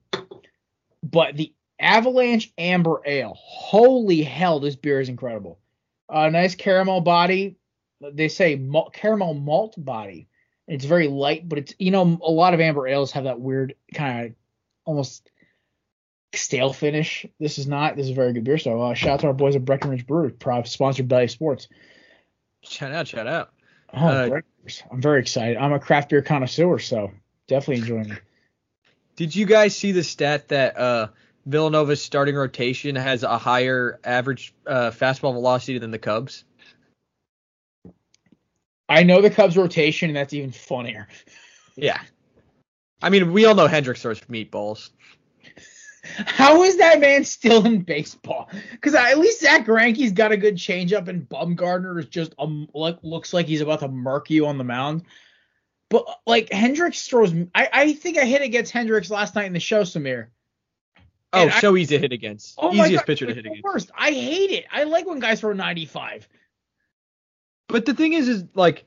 But 1.03 1.37
the 1.37 1.53
Avalanche 1.79 2.51
Amber 2.57 3.01
Ale, 3.05 3.33
holy 3.37 4.21
hell, 4.21 4.59
this 4.59 4.75
beer 4.75 4.99
is 4.99 5.09
incredible. 5.09 5.59
Uh, 6.09 6.29
nice 6.29 6.55
caramel 6.55 7.01
body. 7.01 7.57
They 8.01 8.29
say 8.29 8.55
malt, 8.55 8.93
caramel 8.93 9.33
malt 9.33 9.75
body. 9.77 10.28
It's 10.69 10.85
very 10.85 11.07
light, 11.07 11.49
but 11.49 11.57
it's 11.59 11.73
you 11.79 11.91
know 11.91 12.19
a 12.23 12.31
lot 12.31 12.53
of 12.53 12.61
amber 12.61 12.87
ales 12.87 13.11
have 13.13 13.25
that 13.25 13.39
weird 13.39 13.75
kind 13.93 14.27
of 14.27 14.31
almost 14.85 15.29
stale 16.33 16.73
finish. 16.73 17.25
This 17.39 17.57
is 17.57 17.67
not. 17.67 17.95
This 17.95 18.05
is 18.05 18.11
a 18.11 18.15
very 18.15 18.33
good 18.33 18.43
beer. 18.43 18.57
So 18.59 18.79
uh, 18.81 18.93
shout 18.93 19.13
out 19.15 19.19
to 19.21 19.27
our 19.27 19.33
boys 19.33 19.55
at 19.55 19.65
Breckenridge 19.65 20.05
Brewery, 20.05 20.33
sponsored 20.65 21.07
by 21.07 21.25
Sports. 21.25 21.67
Shout 22.61 22.91
out, 22.91 23.07
shout 23.07 23.27
out. 23.27 23.51
Oh, 23.93 24.07
Uh, 24.07 24.41
I'm 24.91 25.01
very 25.01 25.21
excited. 25.21 25.57
I'm 25.57 25.73
a 25.73 25.79
craft 25.79 26.09
beer 26.09 26.21
connoisseur, 26.21 26.77
so 26.77 27.11
definitely 27.47 27.81
enjoying 27.81 28.11
it. 28.11 28.21
Did 29.15 29.35
you 29.35 29.45
guys 29.45 29.75
see 29.75 29.91
the 29.91 30.03
stat 30.03 30.49
that 30.49 30.77
uh 30.77 31.07
Villanova's 31.47 32.01
starting 32.01 32.35
rotation 32.35 32.95
has 32.95 33.23
a 33.23 33.37
higher 33.37 33.99
average 34.03 34.53
uh, 34.67 34.91
fastball 34.91 35.33
velocity 35.33 35.79
than 35.79 35.89
the 35.89 35.97
Cubs? 35.97 36.43
I 38.89 39.03
know 39.03 39.21
the 39.21 39.29
Cubs 39.29 39.55
rotation, 39.55 40.09
and 40.09 40.17
that's 40.17 40.33
even 40.33 40.51
funnier. 40.51 41.07
Yeah. 41.75 42.01
I 43.01 43.09
mean, 43.09 43.31
we 43.31 43.45
all 43.45 43.55
know 43.55 43.67
Hendricks 43.67 44.01
throws 44.01 44.19
meatballs. 44.21 44.89
How 46.03 46.63
is 46.63 46.77
that 46.77 46.99
man 46.99 47.23
still 47.25 47.65
in 47.65 47.81
baseball? 47.81 48.49
Because 48.71 48.95
at 48.95 49.17
least 49.19 49.41
Zack 49.41 49.65
Greinke's 49.65 50.11
got 50.13 50.31
a 50.31 50.37
good 50.37 50.55
changeup, 50.55 51.07
and 51.07 51.27
Bumgarner 51.27 51.99
is 51.99 52.05
just 52.07 52.33
um 52.39 52.67
like 52.73 52.97
looks 53.03 53.33
like 53.33 53.45
he's 53.47 53.61
about 53.61 53.81
to 53.81 53.87
murk 53.89 54.29
you 54.29 54.47
on 54.47 54.57
the 54.57 54.63
mound. 54.63 55.03
But 55.89 56.05
like 56.25 56.51
Hendricks 56.51 57.07
throws, 57.07 57.33
I, 57.53 57.69
I 57.73 57.93
think 57.93 58.17
I 58.17 58.25
hit 58.25 58.41
against 58.41 58.71
Hendricks 58.71 59.09
last 59.09 59.35
night 59.35 59.45
in 59.47 59.53
the 59.53 59.59
show, 59.59 59.81
Samir. 59.81 60.27
Oh, 61.33 61.41
And 61.43 61.51
I- 61.51 61.59
so 61.59 61.75
easy 61.77 61.95
to 61.95 62.01
hit 62.01 62.11
against. 62.13 62.55
Oh 62.57 62.71
Easiest 62.71 62.93
God, 62.93 63.05
pitcher 63.05 63.25
to 63.25 63.33
hit 63.33 63.45
against. 63.45 63.63
Worst. 63.63 63.91
I 63.97 64.11
hate 64.11 64.51
it. 64.51 64.65
I 64.71 64.83
like 64.83 65.05
when 65.05 65.19
guys 65.19 65.41
throw 65.41 65.53
95. 65.53 66.27
But 67.69 67.85
the 67.85 67.93
thing 67.93 68.13
is, 68.13 68.27
is 68.27 68.43
like 68.55 68.85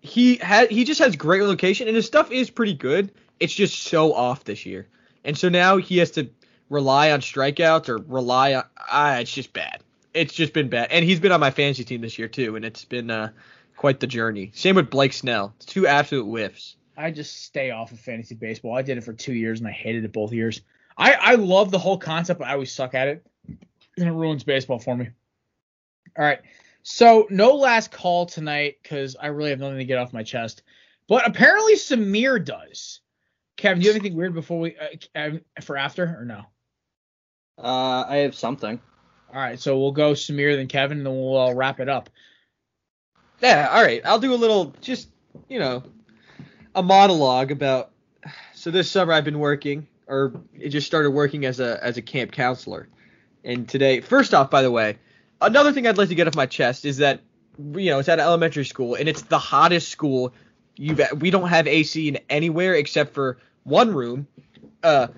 he 0.00 0.36
had 0.36 0.70
he 0.70 0.84
just 0.84 1.00
has 1.00 1.16
great 1.16 1.42
location 1.42 1.86
and 1.86 1.96
his 1.96 2.04
stuff 2.04 2.30
is 2.30 2.50
pretty 2.50 2.74
good. 2.74 3.10
It's 3.40 3.54
just 3.54 3.78
so 3.84 4.12
off 4.12 4.44
this 4.44 4.66
year, 4.66 4.86
and 5.24 5.38
so 5.38 5.48
now 5.48 5.78
he 5.78 5.98
has 5.98 6.10
to 6.12 6.28
rely 6.68 7.12
on 7.12 7.20
strikeouts 7.20 7.88
or 7.88 7.98
rely 7.98 8.54
on. 8.54 8.64
Ah, 8.76 9.18
it's 9.18 9.32
just 9.32 9.52
bad. 9.52 9.82
It's 10.12 10.34
just 10.34 10.52
been 10.52 10.68
bad, 10.68 10.88
and 10.90 11.04
he's 11.04 11.20
been 11.20 11.32
on 11.32 11.40
my 11.40 11.52
fantasy 11.52 11.84
team 11.84 12.02
this 12.02 12.18
year 12.18 12.28
too, 12.28 12.56
and 12.56 12.64
it's 12.64 12.84
been 12.84 13.10
uh, 13.10 13.30
quite 13.76 14.00
the 14.00 14.06
journey. 14.06 14.50
Same 14.54 14.74
with 14.74 14.90
Blake 14.90 15.12
Snell. 15.14 15.54
Two 15.60 15.86
absolute 15.86 16.24
whiffs. 16.24 16.76
I 16.98 17.12
just 17.12 17.44
stay 17.44 17.70
off 17.70 17.92
of 17.92 18.00
fantasy 18.00 18.34
baseball. 18.34 18.76
I 18.76 18.82
did 18.82 18.98
it 18.98 19.04
for 19.04 19.12
two 19.12 19.32
years 19.32 19.60
and 19.60 19.68
I 19.68 19.70
hated 19.70 20.04
it 20.04 20.12
both 20.12 20.32
years. 20.32 20.60
I, 20.96 21.12
I 21.12 21.34
love 21.36 21.70
the 21.70 21.78
whole 21.78 21.96
concept, 21.96 22.40
but 22.40 22.48
I 22.48 22.54
always 22.54 22.72
suck 22.72 22.94
at 22.94 23.06
it. 23.06 23.24
And 23.96 24.08
it 24.08 24.10
ruins 24.10 24.42
baseball 24.42 24.80
for 24.80 24.96
me. 24.96 25.08
All 26.18 26.24
right. 26.24 26.40
So 26.90 27.26
no 27.28 27.54
last 27.54 27.90
call 27.92 28.24
tonight 28.24 28.78
because 28.82 29.14
I 29.14 29.26
really 29.26 29.50
have 29.50 29.58
nothing 29.58 29.76
to 29.76 29.84
get 29.84 29.98
off 29.98 30.14
my 30.14 30.22
chest. 30.22 30.62
But 31.06 31.28
apparently 31.28 31.74
Samir 31.74 32.42
does. 32.42 33.00
Kevin, 33.58 33.80
do 33.80 33.84
you 33.84 33.92
have 33.92 34.00
anything 34.00 34.16
weird 34.16 34.32
before 34.32 34.58
we 34.58 34.74
uh, 34.74 34.96
um, 35.14 35.42
for 35.60 35.76
after 35.76 36.16
or 36.18 36.24
no? 36.24 36.44
Uh, 37.62 38.06
I 38.08 38.16
have 38.16 38.34
something. 38.34 38.80
All 39.34 39.38
right, 39.38 39.60
so 39.60 39.78
we'll 39.78 39.92
go 39.92 40.12
Samir 40.12 40.56
then 40.56 40.66
Kevin, 40.66 40.96
and 40.98 41.06
then 41.06 41.14
we'll 41.14 41.38
uh, 41.38 41.52
wrap 41.52 41.78
it 41.78 41.90
up. 41.90 42.08
Yeah, 43.42 43.68
all 43.70 43.82
right. 43.82 44.00
I'll 44.06 44.18
do 44.18 44.32
a 44.32 44.36
little, 44.36 44.74
just 44.80 45.10
you 45.50 45.58
know, 45.58 45.82
a 46.74 46.82
monologue 46.82 47.50
about. 47.50 47.90
So 48.54 48.72
this 48.72 48.90
summer 48.90 49.12
I've 49.12 49.24
been 49.24 49.38
working, 49.38 49.86
or 50.08 50.32
it 50.58 50.70
just 50.70 50.88
started 50.88 51.10
working 51.10 51.44
as 51.44 51.60
a 51.60 51.78
as 51.84 51.96
a 51.96 52.02
camp 52.02 52.32
counselor, 52.32 52.88
and 53.44 53.68
today, 53.68 54.00
first 54.00 54.34
off, 54.34 54.50
by 54.50 54.62
the 54.62 54.70
way, 54.70 54.98
another 55.40 55.72
thing 55.72 55.86
I'd 55.86 55.98
like 55.98 56.08
to 56.08 56.14
get 56.14 56.28
off 56.28 56.34
my 56.34 56.46
chest 56.46 56.84
is 56.84 56.98
that 56.98 57.20
you 57.58 57.90
know 57.90 57.98
it's 57.98 58.08
at 58.08 58.18
an 58.18 58.24
elementary 58.24 58.64
school 58.64 58.94
and 58.94 59.08
it's 59.08 59.22
the 59.22 59.38
hottest 59.38 59.88
school 59.88 60.32
you've. 60.76 61.00
We 61.20 61.30
don't 61.30 61.48
have 61.48 61.66
AC 61.66 62.08
in 62.08 62.18
anywhere 62.30 62.74
except 62.74 63.14
for 63.14 63.38
one 63.64 63.92
room, 63.94 64.26
uh, 64.82 65.08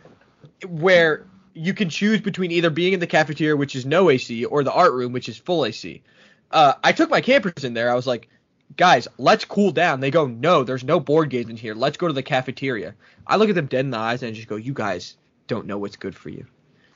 where 0.66 1.26
you 1.54 1.74
can 1.74 1.90
choose 1.90 2.20
between 2.20 2.50
either 2.52 2.70
being 2.70 2.92
in 2.92 3.00
the 3.00 3.06
cafeteria, 3.06 3.56
which 3.56 3.76
is 3.76 3.84
no 3.84 4.10
AC, 4.10 4.44
or 4.44 4.64
the 4.64 4.72
art 4.72 4.92
room, 4.92 5.12
which 5.12 5.28
is 5.28 5.36
full 5.36 5.66
AC 5.66 6.02
uh, 6.50 6.74
I 6.82 6.92
took 6.92 7.10
my 7.10 7.20
campers 7.20 7.64
in 7.64 7.74
there. 7.74 7.90
I 7.90 7.94
was 7.94 8.06
like, 8.06 8.28
guys, 8.76 9.08
let's 9.18 9.44
cool 9.44 9.70
down. 9.70 10.00
They 10.00 10.10
go, 10.10 10.26
no, 10.26 10.64
there's 10.64 10.84
no 10.84 11.00
board 11.00 11.30
games 11.30 11.50
in 11.50 11.56
here. 11.56 11.74
Let's 11.74 11.96
go 11.96 12.06
to 12.08 12.12
the 12.12 12.22
cafeteria. 12.22 12.94
I 13.26 13.36
look 13.36 13.48
at 13.48 13.54
them 13.54 13.66
dead 13.66 13.84
in 13.84 13.90
the 13.90 13.98
eyes 13.98 14.22
and 14.22 14.30
I 14.30 14.34
just 14.34 14.48
go, 14.48 14.56
you 14.56 14.74
guys 14.74 15.16
don't 15.46 15.66
know 15.66 15.78
what's 15.78 15.96
good 15.96 16.16
for 16.16 16.28
you. 16.28 16.46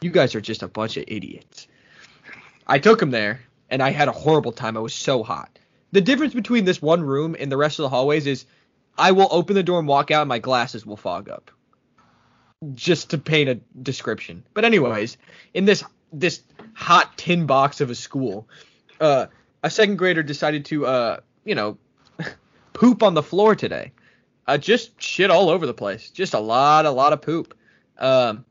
You 0.00 0.10
guys 0.10 0.34
are 0.34 0.40
just 0.40 0.62
a 0.62 0.68
bunch 0.68 0.96
of 0.96 1.04
idiots. 1.06 1.68
I 2.66 2.78
took 2.78 3.00
him 3.00 3.10
there 3.10 3.40
and 3.70 3.82
I 3.82 3.90
had 3.90 4.08
a 4.08 4.12
horrible 4.12 4.52
time. 4.52 4.76
I 4.76 4.80
was 4.80 4.94
so 4.94 5.22
hot. 5.22 5.58
The 5.92 6.00
difference 6.00 6.34
between 6.34 6.64
this 6.64 6.82
one 6.82 7.02
room 7.02 7.36
and 7.38 7.50
the 7.50 7.56
rest 7.56 7.78
of 7.78 7.84
the 7.84 7.88
hallways 7.88 8.26
is 8.26 8.46
I 8.96 9.12
will 9.12 9.28
open 9.30 9.54
the 9.54 9.62
door 9.62 9.78
and 9.78 9.88
walk 9.88 10.10
out 10.10 10.22
and 10.22 10.28
my 10.28 10.38
glasses 10.38 10.84
will 10.86 10.96
fog 10.96 11.28
up. 11.28 11.50
Just 12.74 13.10
to 13.10 13.18
paint 13.18 13.48
a 13.48 13.54
description. 13.82 14.44
But 14.54 14.64
anyways, 14.64 15.16
in 15.52 15.64
this 15.64 15.84
this 16.12 16.42
hot 16.74 17.18
tin 17.18 17.46
box 17.46 17.80
of 17.80 17.90
a 17.90 17.94
school, 17.94 18.48
uh, 19.00 19.26
a 19.62 19.70
second 19.70 19.96
grader 19.96 20.22
decided 20.22 20.64
to, 20.66 20.86
uh, 20.86 21.20
you 21.44 21.54
know, 21.54 21.76
poop 22.72 23.02
on 23.02 23.14
the 23.14 23.22
floor 23.22 23.54
today. 23.54 23.92
Uh, 24.46 24.58
just 24.58 25.00
shit 25.00 25.30
all 25.30 25.50
over 25.50 25.66
the 25.66 25.74
place. 25.74 26.10
Just 26.10 26.34
a 26.34 26.38
lot, 26.38 26.86
a 26.86 26.90
lot 26.90 27.12
of 27.12 27.22
poop. 27.22 27.56
Um, 27.98 28.44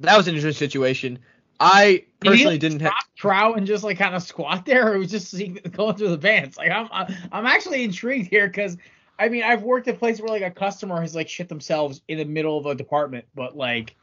that 0.00 0.16
was 0.16 0.28
an 0.28 0.34
interesting 0.34 0.66
situation. 0.66 1.18
I 1.62 2.04
Did 2.20 2.30
personally 2.30 2.58
didn't 2.58 2.80
have. 2.80 2.92
stop 2.92 3.04
trout 3.16 3.56
and 3.58 3.66
just 3.66 3.84
like 3.84 3.98
kind 3.98 4.14
of 4.14 4.22
squat 4.22 4.66
there, 4.66 4.88
or 4.90 4.94
it 4.96 4.98
was 4.98 5.10
just 5.10 5.32
going 5.72 5.96
through 5.96 6.08
the 6.10 6.18
pants. 6.18 6.58
Like 6.58 6.70
I'm, 6.70 6.88
I'm 7.30 7.46
actually 7.46 7.84
intrigued 7.84 8.28
here 8.28 8.46
because 8.48 8.76
I 9.18 9.28
mean 9.28 9.42
I've 9.44 9.62
worked 9.62 9.88
at 9.88 9.98
places 9.98 10.20
where 10.22 10.30
like 10.30 10.42
a 10.42 10.50
customer 10.50 11.00
has 11.00 11.14
like 11.14 11.28
shit 11.28 11.48
themselves 11.48 12.02
in 12.08 12.18
the 12.18 12.24
middle 12.24 12.58
of 12.58 12.66
a 12.66 12.74
department, 12.74 13.26
but 13.34 13.56
like 13.56 13.94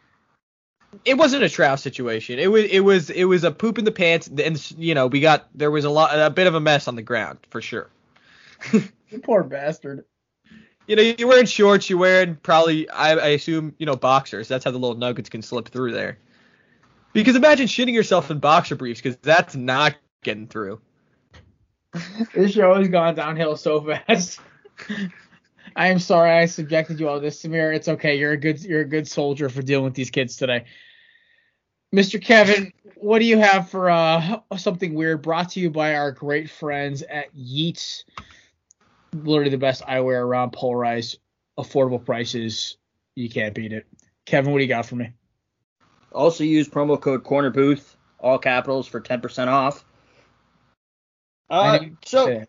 It 1.06 1.16
wasn't 1.18 1.44
a 1.44 1.50
trout 1.50 1.80
situation. 1.80 2.40
It 2.40 2.48
was, 2.48 2.66
it 2.66 2.80
was, 2.80 3.10
it 3.10 3.26
was 3.26 3.44
a 3.44 3.52
poop 3.52 3.78
in 3.78 3.86
the 3.86 3.92
pants, 3.92 4.28
and 4.28 4.72
you 4.78 4.96
know, 4.96 5.08
we 5.08 5.20
got 5.20 5.48
there 5.54 5.72
was 5.72 5.86
a 5.86 5.90
lot, 5.90 6.18
a 6.18 6.30
bit 6.30 6.48
of 6.48 6.56
a 6.56 6.60
mess 6.60 6.88
on 6.88 6.96
the 6.96 7.04
ground 7.04 7.40
for 7.50 7.62
sure. 7.62 7.90
poor 9.24 9.44
bastard. 9.44 10.06
You 10.88 10.96
know, 10.96 11.04
you're 11.04 11.28
wearing 11.28 11.46
shorts, 11.46 11.90
you're 11.90 12.00
wearing 12.00 12.36
probably, 12.38 12.90
I, 12.90 13.12
I 13.12 13.28
assume, 13.30 13.76
you 13.78 13.86
know, 13.86 13.96
boxers. 13.96 14.48
That's 14.48 14.66
how 14.66 14.72
the 14.72 14.80
little 14.80 14.98
nuggets 14.98 15.30
can 15.30 15.44
slip 15.44 15.68
through 15.70 15.92
there. 15.92 16.18
Because 17.14 17.36
imagine 17.36 17.68
shitting 17.68 17.94
yourself 17.94 18.30
in 18.30 18.40
boxer 18.40 18.76
briefs, 18.76 19.02
because 19.02 19.18
that's 19.18 19.56
not 19.56 19.96
getting 20.24 20.48
through. 20.48 20.80
This 22.36 22.52
show 22.52 22.76
has 22.76 22.88
gone 22.88 23.16
downhill 23.16 23.56
so 23.56 23.82
fast. 23.82 24.40
I 25.76 25.88
am 25.88 26.00
sorry 26.00 26.32
I 26.32 26.46
subjected 26.46 27.00
you 27.00 27.10
all 27.10 27.16
to 27.16 27.22
this, 27.22 27.42
Samir. 27.42 27.76
It's 27.76 27.88
okay. 27.88 28.18
You're 28.18 28.34
a 28.34 28.38
good 28.38 28.62
you're 28.64 28.82
a 28.82 28.88
good 28.88 29.08
soldier 29.08 29.50
for 29.50 29.62
dealing 29.62 29.86
with 29.86 29.94
these 29.94 30.10
kids 30.10 30.36
today. 30.36 30.66
Mr. 31.94 32.22
Kevin, 32.22 32.72
what 32.96 33.20
do 33.20 33.26
you 33.26 33.40
have 33.40 33.70
for 33.70 33.90
uh 33.90 34.40
something 34.58 34.94
weird 34.94 35.22
brought 35.22 35.50
to 35.52 35.60
you 35.60 35.70
by 35.70 35.96
our 35.96 36.12
great 36.12 36.50
friends 36.50 37.02
at 37.04 37.34
Yeats? 37.34 38.06
Literally 39.14 39.50
the 39.50 39.58
best 39.58 39.84
eyewear 39.84 40.22
around, 40.22 40.52
polarized, 40.52 41.18
affordable 41.58 42.04
prices. 42.04 42.78
You 43.16 43.30
can't 43.30 43.56
beat 43.56 43.74
it. 43.74 43.88
Kevin, 44.26 44.52
what 44.52 44.60
do 44.60 44.64
you 44.64 44.70
got 44.70 44.86
for 44.86 44.96
me? 44.96 45.14
Also 46.12 46.44
use 46.44 46.68
promo 46.68 47.00
code 47.00 47.24
Corner 47.24 47.50
Booth, 47.50 47.96
all 48.20 48.40
capitals, 48.40 48.88
for 48.88 49.00
10% 49.00 49.48
off. 49.48 49.84
Uh, 51.50 51.80
so. 52.06 52.46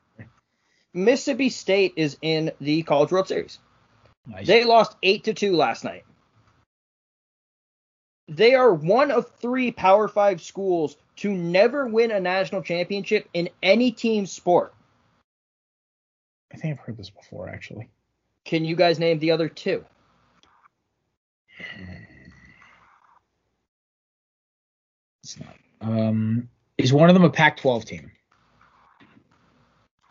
Mississippi 0.92 1.50
State 1.50 1.94
is 1.96 2.16
in 2.20 2.52
the 2.60 2.82
College 2.82 3.12
World 3.12 3.28
Series. 3.28 3.58
Nice. 4.26 4.46
They 4.46 4.64
lost 4.64 4.96
eight 5.02 5.24
to 5.24 5.34
two 5.34 5.56
last 5.56 5.84
night. 5.84 6.04
They 8.28 8.54
are 8.54 8.72
one 8.72 9.10
of 9.10 9.30
three 9.40 9.72
Power 9.72 10.08
Five 10.08 10.40
schools 10.40 10.96
to 11.16 11.32
never 11.32 11.86
win 11.86 12.10
a 12.10 12.20
national 12.20 12.62
championship 12.62 13.28
in 13.34 13.50
any 13.62 13.90
team 13.90 14.26
sport. 14.26 14.72
I 16.52 16.56
think 16.56 16.78
I've 16.78 16.84
heard 16.84 16.96
this 16.96 17.10
before 17.10 17.48
actually. 17.48 17.88
Can 18.44 18.64
you 18.64 18.76
guys 18.76 18.98
name 18.98 19.18
the 19.18 19.32
other 19.32 19.48
two? 19.48 19.84
It's 25.30 25.38
not. 25.38 25.54
Um, 25.80 26.48
is 26.76 26.92
one 26.92 27.08
of 27.08 27.14
them 27.14 27.22
a 27.22 27.30
Pac-12 27.30 27.84
team? 27.84 28.10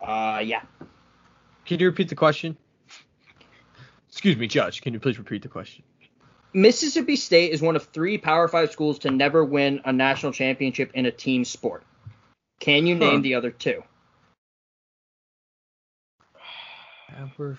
Uh, 0.02 0.42
yeah. 0.44 0.62
Can 1.66 1.80
you 1.80 1.88
repeat 1.88 2.08
the 2.08 2.16
question? 2.16 2.56
Excuse 4.08 4.38
me, 4.38 4.48
Judge. 4.48 4.82
Can 4.82 4.94
you 4.94 5.00
please 5.00 5.18
repeat 5.18 5.42
the 5.42 5.50
question? 5.50 5.84
Mississippi 6.54 7.16
State 7.16 7.52
is 7.52 7.62
one 7.62 7.76
of 7.76 7.84
three 7.88 8.18
Power 8.18 8.48
Five 8.48 8.72
schools 8.72 9.00
to 9.00 9.12
never 9.12 9.44
win 9.44 9.82
a 9.86 9.92
national 9.94 10.32
championship 10.32 10.92
in 10.94 11.06
a 11.06 11.12
team 11.12 11.44
sport. 11.46 11.84
Can 12.60 12.88
you 12.88 12.96
name 12.96 13.18
Huh. 13.18 13.22
the 13.22 13.36
other 13.36 13.52
two? 13.52 13.84
Power 17.10 17.58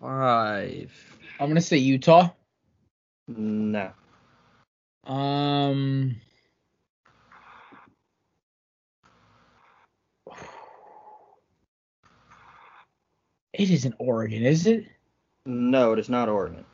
five. 0.00 1.18
I'm 1.38 1.48
gonna 1.48 1.60
say 1.60 1.76
Utah. 1.76 2.30
No. 3.28 3.92
Um. 5.04 6.16
It 13.54 13.70
isn't 13.70 13.94
Oregon, 13.98 14.42
is 14.44 14.66
it? 14.66 14.84
No, 15.46 15.92
it 15.92 15.98
is 15.98 16.08
not 16.08 16.28
Oregon. 16.28 16.64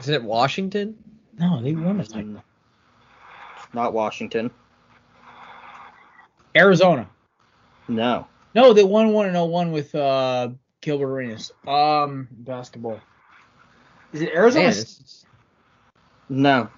Isn't 0.00 0.14
it 0.14 0.22
Washington? 0.22 0.96
No, 1.38 1.62
they 1.62 1.72
won 1.72 1.98
the 1.98 2.04
title. 2.04 2.30
Mm. 2.32 2.42
Not 3.72 3.92
Washington. 3.94 4.50
Arizona. 6.56 7.08
No. 7.88 8.26
No, 8.54 8.72
they 8.72 8.84
won 8.84 9.12
one 9.12 9.26
and 9.26 9.50
01 9.50 9.72
with 9.72 9.94
uh 9.94 10.50
Gilbert 10.80 11.06
Arenas. 11.10 11.52
Um, 11.66 12.28
basketball. 12.30 13.00
Is 14.12 14.22
it 14.22 14.30
Arizona? 14.34 14.64
Man, 14.66 14.72
State? 14.74 14.82
it's- 14.82 15.26
No. 16.28 16.68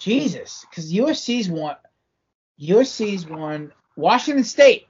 Jesus, 0.00 0.64
because 0.68 0.92
USC's 0.92 1.48
won. 1.48 1.76
USC's 2.60 3.26
won. 3.26 3.72
Washington 3.96 4.44
State. 4.44 4.86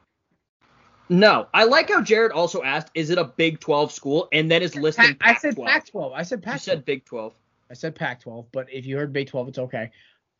No, 1.12 1.46
I 1.52 1.64
like 1.64 1.90
how 1.90 2.00
Jared 2.00 2.32
also 2.32 2.62
asked, 2.62 2.90
"Is 2.94 3.10
it 3.10 3.18
a 3.18 3.24
Big 3.24 3.60
12 3.60 3.92
school?" 3.92 4.28
and 4.32 4.50
then 4.50 4.62
is 4.62 4.74
listing. 4.74 5.14
I 5.20 5.34
said 5.34 5.56
Pac-12. 5.56 5.66
Pac-12. 5.66 6.12
I 6.14 6.22
said 6.22 6.38
You 6.38 6.42
Pac-12. 6.42 6.60
said 6.60 6.84
Big 6.86 7.04
12. 7.04 7.34
I 7.70 7.74
said 7.74 7.94
Pac-12, 7.94 8.46
but 8.50 8.72
if 8.72 8.86
you 8.86 8.96
heard 8.96 9.12
Big 9.12 9.28
12, 9.28 9.48
it's 9.48 9.58
okay. 9.58 9.90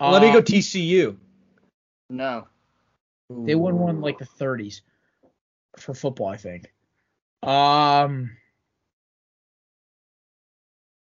Let 0.00 0.22
me 0.22 0.32
go 0.32 0.40
TCU. 0.40 1.18
No. 2.08 2.48
They 3.28 3.54
won 3.54 3.78
one 3.78 4.00
like 4.00 4.18
the 4.18 4.24
30s 4.24 4.80
for 5.78 5.92
football, 5.92 6.28
I 6.28 6.38
think. 6.38 6.72
Um, 7.42 8.30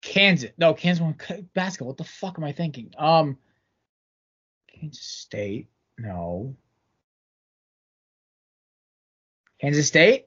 Kansas. 0.02 0.52
No, 0.58 0.74
Kansas 0.74 1.02
won 1.02 1.18
basketball. 1.54 1.90
What 1.90 1.98
the 1.98 2.06
fuck 2.06 2.38
am 2.38 2.46
I 2.46 2.54
thinking? 2.54 2.94
Um, 2.98 3.38
Kansas 4.68 5.04
State. 5.04 5.68
No. 5.98 6.56
Kansas 9.60 9.88
State. 9.88 10.26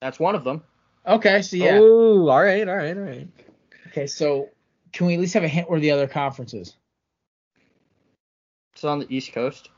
That's 0.00 0.18
one 0.18 0.34
of 0.34 0.44
them. 0.44 0.62
Okay, 1.06 1.42
so 1.42 1.56
yeah. 1.56 1.78
Oh, 1.80 2.28
all 2.28 2.42
right, 2.42 2.68
all 2.68 2.76
right, 2.76 2.96
all 2.96 3.02
right. 3.02 3.28
Okay, 3.88 4.06
so 4.06 4.50
can 4.92 5.06
we 5.06 5.14
at 5.14 5.20
least 5.20 5.34
have 5.34 5.44
a 5.44 5.48
hint 5.48 5.70
where 5.70 5.80
the 5.80 5.92
other 5.92 6.08
conferences? 6.08 6.76
It's 8.74 8.84
on 8.84 8.98
the 8.98 9.06
East 9.14 9.32
Coast. 9.32 9.70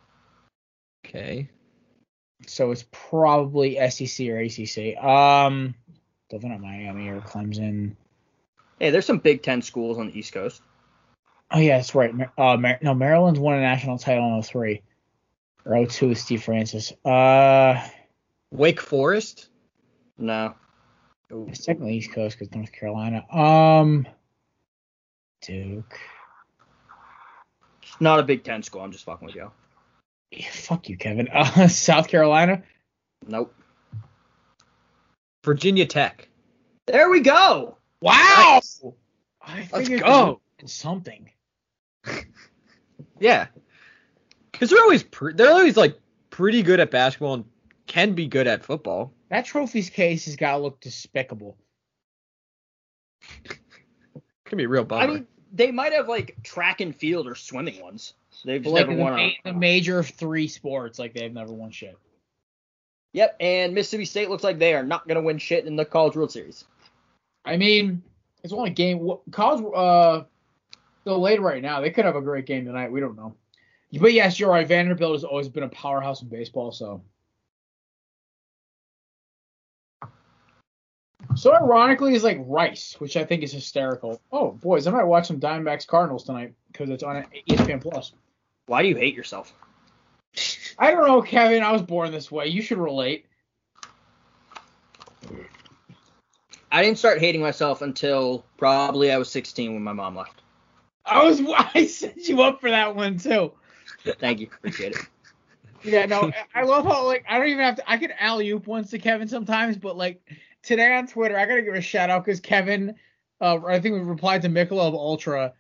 Okay. 1.06 1.48
So 2.46 2.70
it's 2.70 2.84
probably 2.90 3.76
SEC 3.90 4.26
or 4.28 4.38
ACC. 4.38 4.96
Um, 5.02 5.74
definitely 6.30 6.50
not 6.50 6.60
Miami 6.60 7.08
or 7.08 7.20
Clemson. 7.20 7.94
Hey, 8.78 8.90
there's 8.90 9.06
some 9.06 9.18
Big 9.18 9.42
Ten 9.42 9.60
schools 9.62 9.98
on 9.98 10.06
the 10.06 10.18
East 10.18 10.32
Coast. 10.32 10.62
Oh 11.50 11.58
yeah, 11.58 11.78
that's 11.78 11.94
right. 11.94 12.12
Uh, 12.36 12.56
Mar- 12.56 12.78
no, 12.82 12.94
Maryland's 12.94 13.40
won 13.40 13.56
a 13.56 13.60
national 13.60 13.98
title 13.98 14.36
in 14.36 14.42
03. 14.42 14.82
Or 15.64 15.86
02 15.86 16.08
with 16.08 16.18
Steve 16.18 16.42
Francis. 16.42 16.92
Uh, 17.04 17.86
Wake 18.50 18.80
Forest. 18.80 19.48
No. 20.16 20.54
it's 21.30 21.64
technically 21.64 21.96
East 21.96 22.12
Coast 22.12 22.38
because 22.38 22.54
North 22.54 22.72
Carolina. 22.72 23.24
Um, 23.32 24.06
Duke. 25.42 25.98
It's 27.82 28.00
not 28.00 28.18
a 28.18 28.22
Big 28.22 28.44
Ten 28.44 28.62
school. 28.62 28.80
I'm 28.82 28.92
just 28.92 29.04
fucking 29.04 29.26
with 29.26 29.34
you. 29.34 29.50
Yeah, 30.30 30.48
fuck 30.50 30.88
you, 30.88 30.96
Kevin. 30.96 31.28
Uh, 31.32 31.68
South 31.68 32.08
Carolina. 32.08 32.62
Nope. 33.26 33.54
Virginia 35.44 35.86
Tech. 35.86 36.28
There 36.86 37.10
we 37.10 37.20
go. 37.20 37.76
Wow. 38.00 38.60
I 39.42 39.68
Let's 39.72 39.88
go. 39.88 40.40
something. 40.66 41.30
Yeah. 43.20 43.46
Because 44.52 44.70
they're 44.70 44.80
always 44.80 45.02
pre- 45.02 45.34
they're 45.34 45.50
always 45.50 45.76
like 45.76 45.98
pretty 46.30 46.62
good 46.62 46.80
at 46.80 46.90
basketball 46.90 47.34
and 47.34 47.44
can 47.88 48.12
be 48.12 48.26
good 48.28 48.46
at 48.46 48.64
football. 48.64 49.12
That 49.30 49.44
trophies 49.44 49.90
case 49.90 50.26
has 50.26 50.36
got 50.36 50.52
to 50.52 50.58
look 50.58 50.80
despicable. 50.80 51.56
Can 54.44 54.56
be 54.56 54.64
a 54.64 54.68
real 54.68 54.84
bummer. 54.84 55.02
I 55.02 55.06
mean, 55.06 55.26
they 55.52 55.70
might 55.70 55.92
have 55.92 56.08
like 56.08 56.36
track 56.42 56.80
and 56.80 56.94
field 56.94 57.26
or 57.26 57.34
swimming 57.34 57.80
ones. 57.82 58.14
They've 58.44 58.62
just 58.62 58.72
like 58.72 58.86
never 58.86 58.96
the, 58.96 59.02
won. 59.02 59.12
ma- 59.14 59.18
A, 59.18 59.38
the 59.44 59.52
major 59.52 60.02
three 60.02 60.46
sports, 60.48 60.98
like 60.98 61.12
they've 61.12 61.32
never 61.32 61.52
won 61.52 61.70
shit. 61.70 61.98
yep. 63.12 63.36
And 63.40 63.74
Mississippi 63.74 64.04
State 64.04 64.30
looks 64.30 64.44
like 64.44 64.58
they 64.58 64.74
are 64.74 64.84
not 64.84 65.08
gonna 65.08 65.20
win 65.22 65.38
shit 65.38 65.66
in 65.66 65.76
the 65.76 65.84
College 65.84 66.14
World 66.16 66.30
Series. 66.30 66.64
I 67.44 67.56
mean, 67.56 68.02
it's 68.44 68.52
only 68.52 68.70
a 68.70 68.74
game. 68.74 69.00
what- 69.00 69.20
College, 69.32 69.64
uh, 69.74 70.24
still 71.02 71.20
late 71.20 71.40
right 71.40 71.60
now. 71.62 71.80
They 71.80 71.90
could 71.90 72.04
have 72.04 72.16
a 72.16 72.22
great 72.22 72.46
game 72.46 72.64
tonight. 72.64 72.92
We 72.92 73.00
don't 73.00 73.16
know. 73.16 73.34
But 74.00 74.12
yes, 74.12 74.38
you're 74.38 74.50
right. 74.50 74.66
Vanderbilt 74.66 75.12
has 75.14 75.24
always 75.24 75.48
been 75.48 75.62
a 75.62 75.68
powerhouse 75.68 76.22
in 76.22 76.28
baseball. 76.28 76.70
So, 76.72 77.02
so 81.38 81.54
ironically, 81.54 82.14
is 82.14 82.24
like 82.24 82.38
Rice, 82.40 82.96
which 82.98 83.16
I 83.16 83.24
think 83.24 83.42
is 83.42 83.52
hysterical. 83.52 84.20
Oh, 84.32 84.52
boys, 84.52 84.86
I 84.86 84.90
might 84.90 85.04
watch 85.04 85.28
some 85.28 85.38
Diamondbacks 85.38 85.86
Cardinals 85.86 86.24
tonight 86.24 86.54
because 86.72 86.90
it's 86.90 87.02
on 87.02 87.24
ESPN 87.48 87.80
Plus. 87.80 88.12
Why 88.66 88.82
do 88.82 88.88
you 88.88 88.96
hate 88.96 89.14
yourself? 89.14 89.52
I 90.78 90.90
don't 90.90 91.06
know, 91.06 91.22
Kevin. 91.22 91.62
I 91.62 91.72
was 91.72 91.82
born 91.82 92.12
this 92.12 92.30
way. 92.30 92.48
You 92.48 92.60
should 92.60 92.78
relate. 92.78 93.26
I 96.70 96.82
didn't 96.82 96.98
start 96.98 97.18
hating 97.18 97.40
myself 97.40 97.82
until 97.82 98.44
probably 98.56 99.10
I 99.10 99.16
was 99.16 99.30
16 99.30 99.72
when 99.72 99.82
my 99.82 99.92
mom 99.92 100.16
left. 100.16 100.42
I 101.06 101.24
was. 101.24 101.40
I 101.74 101.86
set 101.86 102.28
you 102.28 102.42
up 102.42 102.60
for 102.60 102.70
that 102.70 102.94
one 102.94 103.16
too. 103.16 103.52
Thank 104.18 104.40
you, 104.40 104.48
appreciate 104.58 104.92
it. 104.92 105.08
Yeah, 105.84 106.06
no, 106.06 106.32
I 106.54 106.64
love 106.64 106.84
how 106.84 107.06
like 107.06 107.24
I 107.28 107.38
don't 107.38 107.48
even 107.48 107.64
have 107.64 107.76
to. 107.76 107.90
I 107.90 107.96
could 107.96 108.12
alley 108.18 108.50
oop 108.50 108.66
once 108.66 108.90
to 108.90 108.98
Kevin 108.98 109.28
sometimes, 109.28 109.76
but 109.76 109.96
like 109.96 110.20
today 110.62 110.94
on 110.94 111.06
Twitter, 111.06 111.38
I 111.38 111.46
gotta 111.46 111.62
give 111.62 111.74
a 111.74 111.80
shout 111.80 112.10
out 112.10 112.24
because 112.24 112.40
Kevin, 112.40 112.94
uh, 113.40 113.58
I 113.66 113.80
think 113.80 113.94
we 113.94 114.00
replied 114.00 114.42
to 114.42 114.48
Michelob 114.48 114.94
Ultra 114.94 115.52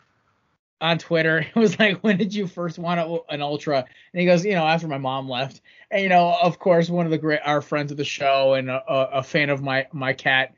on 0.80 0.98
Twitter. 0.98 1.46
It 1.54 1.58
was 1.58 1.78
like, 1.78 1.98
when 2.00 2.16
did 2.16 2.34
you 2.34 2.46
first 2.46 2.78
want 2.78 3.00
a, 3.00 3.20
an 3.32 3.42
Ultra? 3.42 3.84
And 4.12 4.20
he 4.20 4.26
goes, 4.26 4.44
you 4.44 4.52
know, 4.52 4.66
after 4.66 4.88
my 4.88 4.98
mom 4.98 5.28
left. 5.28 5.60
And 5.90 6.02
you 6.02 6.08
know, 6.08 6.36
of 6.42 6.58
course, 6.58 6.88
one 6.88 7.06
of 7.06 7.10
the 7.10 7.18
great 7.18 7.40
our 7.44 7.62
friends 7.62 7.90
of 7.90 7.96
the 7.96 8.04
show 8.04 8.54
and 8.54 8.70
a, 8.70 8.82
a, 8.88 9.22
fan 9.22 9.50
of 9.50 9.62
my 9.62 9.86
my 9.92 10.12
cat, 10.12 10.54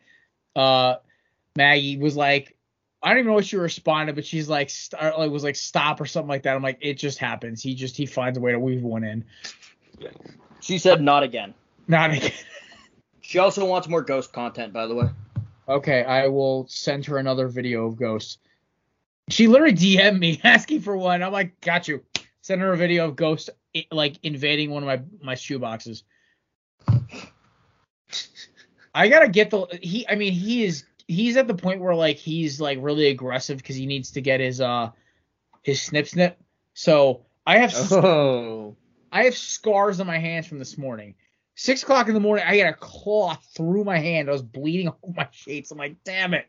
uh, 0.56 0.96
Maggie 1.56 1.98
was 1.98 2.16
like. 2.16 2.56
I 3.02 3.08
don't 3.08 3.20
even 3.20 3.28
know 3.28 3.34
what 3.36 3.46
she 3.46 3.56
responded, 3.56 4.14
but 4.14 4.26
she's 4.26 4.46
like, 4.46 4.68
st- 4.68 5.00
like 5.00 5.30
was 5.30 5.42
like 5.42 5.56
stop 5.56 6.02
or 6.02 6.04
something 6.04 6.28
like 6.28 6.42
that. 6.42 6.54
I'm 6.54 6.62
like, 6.62 6.76
it 6.82 6.98
just 6.98 7.16
happens. 7.16 7.62
He 7.62 7.74
just 7.74 7.96
he 7.96 8.04
finds 8.04 8.36
a 8.36 8.42
way 8.42 8.52
to 8.52 8.58
weave 8.58 8.82
one 8.82 9.04
in. 9.04 9.24
She 10.60 10.76
said 10.76 11.00
not 11.00 11.22
again. 11.22 11.54
Not 11.88 12.10
again. 12.10 12.32
She 13.30 13.38
also 13.38 13.64
wants 13.64 13.86
more 13.86 14.02
ghost 14.02 14.32
content, 14.32 14.72
by 14.72 14.88
the 14.88 14.94
way. 14.96 15.08
Okay, 15.68 16.02
I 16.02 16.26
will 16.26 16.66
send 16.68 17.06
her 17.06 17.16
another 17.18 17.46
video 17.46 17.86
of 17.86 17.94
ghosts. 17.94 18.38
She 19.28 19.46
literally 19.46 19.72
DM'd 19.72 20.18
me 20.18 20.40
asking 20.44 20.80
for 20.80 20.96
one. 20.96 21.22
I'm 21.22 21.30
like, 21.30 21.60
got 21.60 21.86
you. 21.86 22.02
Send 22.40 22.60
her 22.60 22.72
a 22.72 22.76
video 22.76 23.04
of 23.04 23.14
ghosts 23.14 23.48
like 23.92 24.16
invading 24.24 24.72
one 24.72 24.82
of 24.82 24.88
my 24.88 25.00
my 25.22 25.36
shoe 25.36 25.60
boxes. 25.60 26.02
I 28.92 29.06
gotta 29.06 29.28
get 29.28 29.50
the 29.50 29.78
he. 29.80 30.08
I 30.08 30.16
mean, 30.16 30.32
he 30.32 30.64
is 30.64 30.82
he's 31.06 31.36
at 31.36 31.46
the 31.46 31.54
point 31.54 31.80
where 31.80 31.94
like 31.94 32.16
he's 32.16 32.60
like 32.60 32.78
really 32.80 33.06
aggressive 33.06 33.58
because 33.58 33.76
he 33.76 33.86
needs 33.86 34.10
to 34.10 34.20
get 34.20 34.40
his 34.40 34.60
uh 34.60 34.90
his 35.62 35.80
snip 35.80 36.08
snip. 36.08 36.36
So 36.74 37.26
I 37.46 37.58
have 37.58 37.72
oh. 37.92 38.74
I 39.12 39.22
have 39.22 39.36
scars 39.36 40.00
on 40.00 40.08
my 40.08 40.18
hands 40.18 40.48
from 40.48 40.58
this 40.58 40.76
morning. 40.76 41.14
Six 41.60 41.82
o'clock 41.82 42.08
in 42.08 42.14
the 42.14 42.20
morning, 42.20 42.42
I 42.48 42.56
got 42.56 42.70
a 42.70 42.72
claw 42.72 43.34
through 43.54 43.84
my 43.84 43.98
hand. 43.98 44.30
I 44.30 44.32
was 44.32 44.40
bleeding 44.40 44.88
all 45.02 45.12
my 45.14 45.28
shades. 45.30 45.70
I'm 45.70 45.76
like, 45.76 46.02
damn 46.04 46.32
it. 46.32 46.46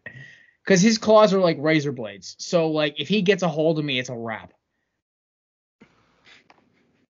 Because 0.64 0.82
his 0.82 0.98
claws 0.98 1.34
are 1.34 1.42
like 1.42 1.58
razor 1.60 1.92
blades. 1.92 2.38
So, 2.40 2.70
like, 2.70 2.98
if 2.98 3.10
he 3.10 3.22
gets 3.22 3.44
a 3.44 3.50
hold 3.50 3.78
of 3.78 3.84
me, 3.84 4.00
it's 4.00 4.08
a 4.08 4.16
wrap. 4.16 4.54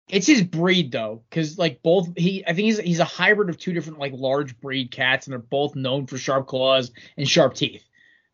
It's 0.08 0.26
his 0.26 0.40
breed, 0.40 0.92
though. 0.92 1.24
Because, 1.28 1.58
like, 1.58 1.82
both, 1.82 2.16
he, 2.16 2.42
I 2.46 2.54
think 2.54 2.64
he's, 2.64 2.78
he's 2.78 3.00
a 3.00 3.04
hybrid 3.04 3.50
of 3.50 3.58
two 3.58 3.74
different, 3.74 3.98
like, 3.98 4.14
large 4.14 4.58
breed 4.58 4.90
cats, 4.90 5.26
and 5.26 5.32
they're 5.32 5.38
both 5.38 5.76
known 5.76 6.06
for 6.06 6.16
sharp 6.16 6.46
claws 6.46 6.92
and 7.18 7.28
sharp 7.28 7.52
teeth. 7.52 7.84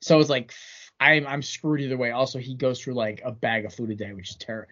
So 0.01 0.20
it's 0.20 0.30
like, 0.30 0.52
I'm, 1.01 1.26
I'm 1.26 1.43
screwed 1.43 1.80
either 1.80 1.97
way. 1.97 2.12
Also, 2.12 2.38
he 2.38 2.55
goes 2.55 2.80
through, 2.80 2.94
like, 2.94 3.20
a 3.24 3.32
bag 3.32 3.64
of 3.64 3.74
food 3.74 3.90
a 3.90 3.97
day, 3.97 4.12
which 4.12 4.30
is 4.30 4.36
terrible. 4.36 4.70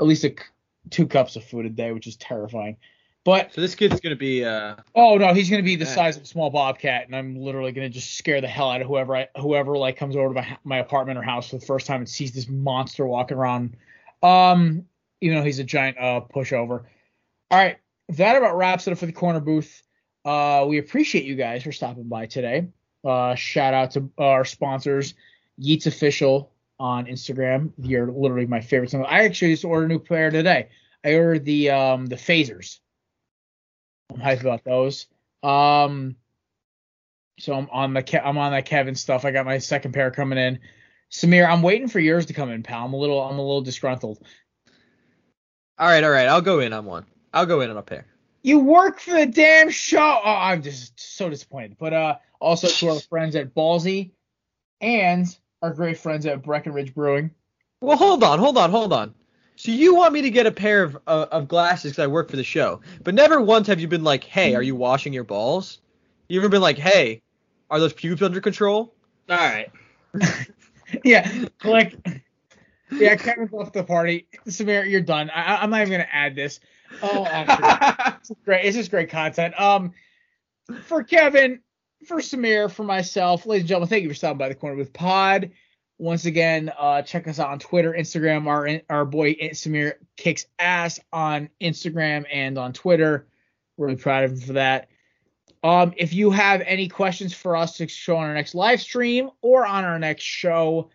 At 0.00 0.06
least 0.06 0.24
a 0.24 0.34
two 0.90 1.06
cups 1.06 1.36
of 1.36 1.44
food 1.44 1.64
a 1.64 1.70
day, 1.70 1.92
which 1.92 2.08
is 2.08 2.16
terrifying. 2.16 2.76
But 3.24 3.54
So 3.54 3.60
this 3.60 3.76
kid's 3.76 4.00
gonna 4.00 4.16
be 4.16 4.44
uh 4.44 4.76
oh 4.96 5.16
no, 5.16 5.32
he's 5.32 5.48
gonna 5.48 5.62
be 5.62 5.76
the 5.76 5.86
size 5.86 6.16
of 6.16 6.24
a 6.24 6.26
small 6.26 6.50
bobcat, 6.50 7.06
and 7.06 7.14
I'm 7.14 7.36
literally 7.36 7.70
gonna 7.70 7.88
just 7.88 8.16
scare 8.16 8.40
the 8.40 8.48
hell 8.48 8.70
out 8.70 8.80
of 8.80 8.88
whoever 8.88 9.14
I, 9.14 9.28
whoever 9.38 9.78
like 9.78 9.96
comes 9.96 10.16
over 10.16 10.28
to 10.28 10.34
my 10.34 10.58
my 10.64 10.78
apartment 10.78 11.18
or 11.18 11.22
house 11.22 11.50
for 11.50 11.58
the 11.58 11.66
first 11.66 11.86
time 11.86 12.00
and 12.00 12.08
sees 12.08 12.32
this 12.32 12.48
monster 12.48 13.06
walking 13.06 13.36
around. 13.36 13.76
Um, 14.22 14.86
even 15.20 15.38
though 15.38 15.44
he's 15.44 15.60
a 15.60 15.64
giant 15.64 15.98
uh 15.98 16.22
pushover. 16.34 16.84
All 17.50 17.58
right, 17.58 17.78
that 18.08 18.36
about 18.36 18.56
wraps 18.56 18.88
it 18.88 18.92
up 18.92 18.98
for 18.98 19.06
the 19.06 19.12
corner 19.12 19.40
booth. 19.40 19.82
Uh, 20.24 20.64
we 20.68 20.78
appreciate 20.78 21.24
you 21.24 21.36
guys 21.36 21.62
for 21.62 21.72
stopping 21.72 22.08
by 22.08 22.26
today. 22.26 22.68
Uh, 23.04 23.34
shout 23.34 23.74
out 23.74 23.92
to 23.92 24.10
our 24.18 24.44
sponsors, 24.44 25.14
Yeats 25.58 25.86
Official 25.86 26.52
on 26.78 27.06
Instagram. 27.06 27.72
You're 27.78 28.10
literally 28.10 28.46
my 28.46 28.60
favorite. 28.60 28.94
I 28.94 29.24
actually 29.24 29.52
just 29.52 29.64
ordered 29.64 29.86
a 29.86 29.88
new 29.88 29.98
player 30.00 30.30
today. 30.30 30.68
I 31.04 31.14
ordered 31.14 31.44
the 31.44 31.70
um 31.70 32.06
the 32.06 32.16
phasers. 32.16 32.80
I'm 34.14 34.20
hyped 34.20 34.40
about 34.40 34.64
those. 34.64 35.06
Um, 35.42 36.16
so 37.38 37.54
I'm 37.54 37.68
on 37.70 37.94
the 37.94 38.02
Ke- 38.02 38.24
I'm 38.24 38.38
on 38.38 38.52
that 38.52 38.66
Kevin 38.66 38.94
stuff. 38.94 39.24
I 39.24 39.30
got 39.30 39.46
my 39.46 39.58
second 39.58 39.92
pair 39.92 40.10
coming 40.10 40.38
in. 40.38 40.58
Samir, 41.10 41.48
I'm 41.48 41.62
waiting 41.62 41.88
for 41.88 42.00
yours 42.00 42.26
to 42.26 42.32
come 42.32 42.50
in, 42.50 42.62
pal. 42.62 42.84
I'm 42.84 42.92
a 42.92 42.96
little 42.96 43.20
I'm 43.20 43.38
a 43.38 43.42
little 43.42 43.62
disgruntled. 43.62 44.18
all 45.78 45.86
right, 45.86 46.04
all 46.04 46.10
right, 46.10 46.28
I'll 46.28 46.40
go 46.40 46.60
in 46.60 46.72
on 46.72 46.84
one. 46.84 47.06
I'll 47.34 47.46
go 47.46 47.60
in 47.60 47.70
on 47.70 47.76
a 47.76 47.82
pair. 47.82 48.06
You 48.42 48.58
work 48.60 48.98
for 48.98 49.12
the 49.12 49.26
damn 49.26 49.70
show. 49.70 50.20
Oh, 50.24 50.36
I'm 50.36 50.62
just 50.62 50.98
so 50.98 51.28
disappointed. 51.28 51.76
But 51.78 51.92
uh, 51.92 52.16
also 52.40 52.68
to 52.68 52.88
our 52.88 53.00
friends 53.00 53.36
at 53.36 53.54
Ballsy 53.54 54.10
and 54.80 55.26
our 55.62 55.72
great 55.72 55.98
friends 55.98 56.26
at 56.26 56.42
Breckenridge 56.42 56.94
Brewing. 56.94 57.30
Well 57.80 57.96
hold 57.96 58.22
on, 58.22 58.38
hold 58.38 58.58
on, 58.58 58.70
hold 58.70 58.92
on. 58.92 59.14
So 59.56 59.70
you 59.70 59.94
want 59.94 60.12
me 60.12 60.22
to 60.22 60.30
get 60.30 60.46
a 60.46 60.50
pair 60.50 60.82
of 60.82 60.96
uh, 61.06 61.26
of 61.30 61.48
glasses 61.48 61.92
because 61.92 62.04
I 62.04 62.06
work 62.06 62.30
for 62.30 62.36
the 62.36 62.44
show, 62.44 62.80
but 63.04 63.14
never 63.14 63.40
once 63.40 63.66
have 63.66 63.80
you 63.80 63.88
been 63.88 64.04
like, 64.04 64.24
"Hey, 64.24 64.54
are 64.54 64.62
you 64.62 64.74
washing 64.74 65.12
your 65.12 65.24
balls?" 65.24 65.80
You 66.28 66.40
ever 66.40 66.48
been 66.48 66.62
like, 66.62 66.78
"Hey, 66.78 67.22
are 67.70 67.78
those 67.78 67.92
pubes 67.92 68.22
under 68.22 68.40
control?" 68.40 68.94
All 69.28 69.36
right. 69.36 69.70
yeah, 71.04 71.44
click. 71.58 71.96
Yeah, 72.90 73.16
Kevin's 73.16 73.52
left 73.52 73.72
the 73.72 73.84
party. 73.84 74.26
Samir, 74.46 74.88
you're 74.88 75.00
done. 75.00 75.30
I, 75.30 75.56
I'm 75.56 75.70
not 75.70 75.80
even 75.82 75.92
gonna 75.92 76.08
add 76.12 76.34
this. 76.34 76.60
Oh, 77.02 77.24
actually, 77.24 78.14
it's 78.20 78.32
great. 78.44 78.64
It's 78.64 78.76
just 78.76 78.90
great 78.90 79.10
content. 79.10 79.58
Um, 79.60 79.92
for 80.84 81.02
Kevin, 81.02 81.60
for 82.06 82.18
Samir, 82.18 82.70
for 82.70 82.84
myself, 82.84 83.46
ladies 83.46 83.62
and 83.62 83.68
gentlemen, 83.68 83.88
thank 83.88 84.02
you 84.02 84.08
for 84.08 84.14
stopping 84.14 84.38
by 84.38 84.48
the 84.48 84.54
Corner 84.54 84.76
Booth 84.76 84.92
Pod. 84.92 85.50
Once 86.02 86.24
again, 86.24 86.68
uh, 86.76 87.00
check 87.00 87.28
us 87.28 87.38
out 87.38 87.50
on 87.50 87.60
Twitter, 87.60 87.94
Instagram. 87.96 88.48
Our 88.48 88.80
our 88.90 89.04
boy 89.04 89.34
Samir 89.34 89.92
kicks 90.16 90.46
ass 90.58 90.98
on 91.12 91.48
Instagram 91.60 92.24
and 92.28 92.58
on 92.58 92.72
Twitter. 92.72 93.28
Really 93.78 93.94
proud 93.94 94.24
of 94.24 94.32
him 94.32 94.40
for 94.40 94.52
that. 94.54 94.88
Um, 95.62 95.94
if 95.96 96.12
you 96.12 96.32
have 96.32 96.60
any 96.62 96.88
questions 96.88 97.32
for 97.32 97.54
us 97.54 97.76
to 97.76 97.86
show 97.86 98.16
on 98.16 98.24
our 98.24 98.34
next 98.34 98.56
live 98.56 98.80
stream 98.80 99.30
or 99.42 99.64
on 99.64 99.84
our 99.84 100.00
next 100.00 100.24
show, 100.24 100.90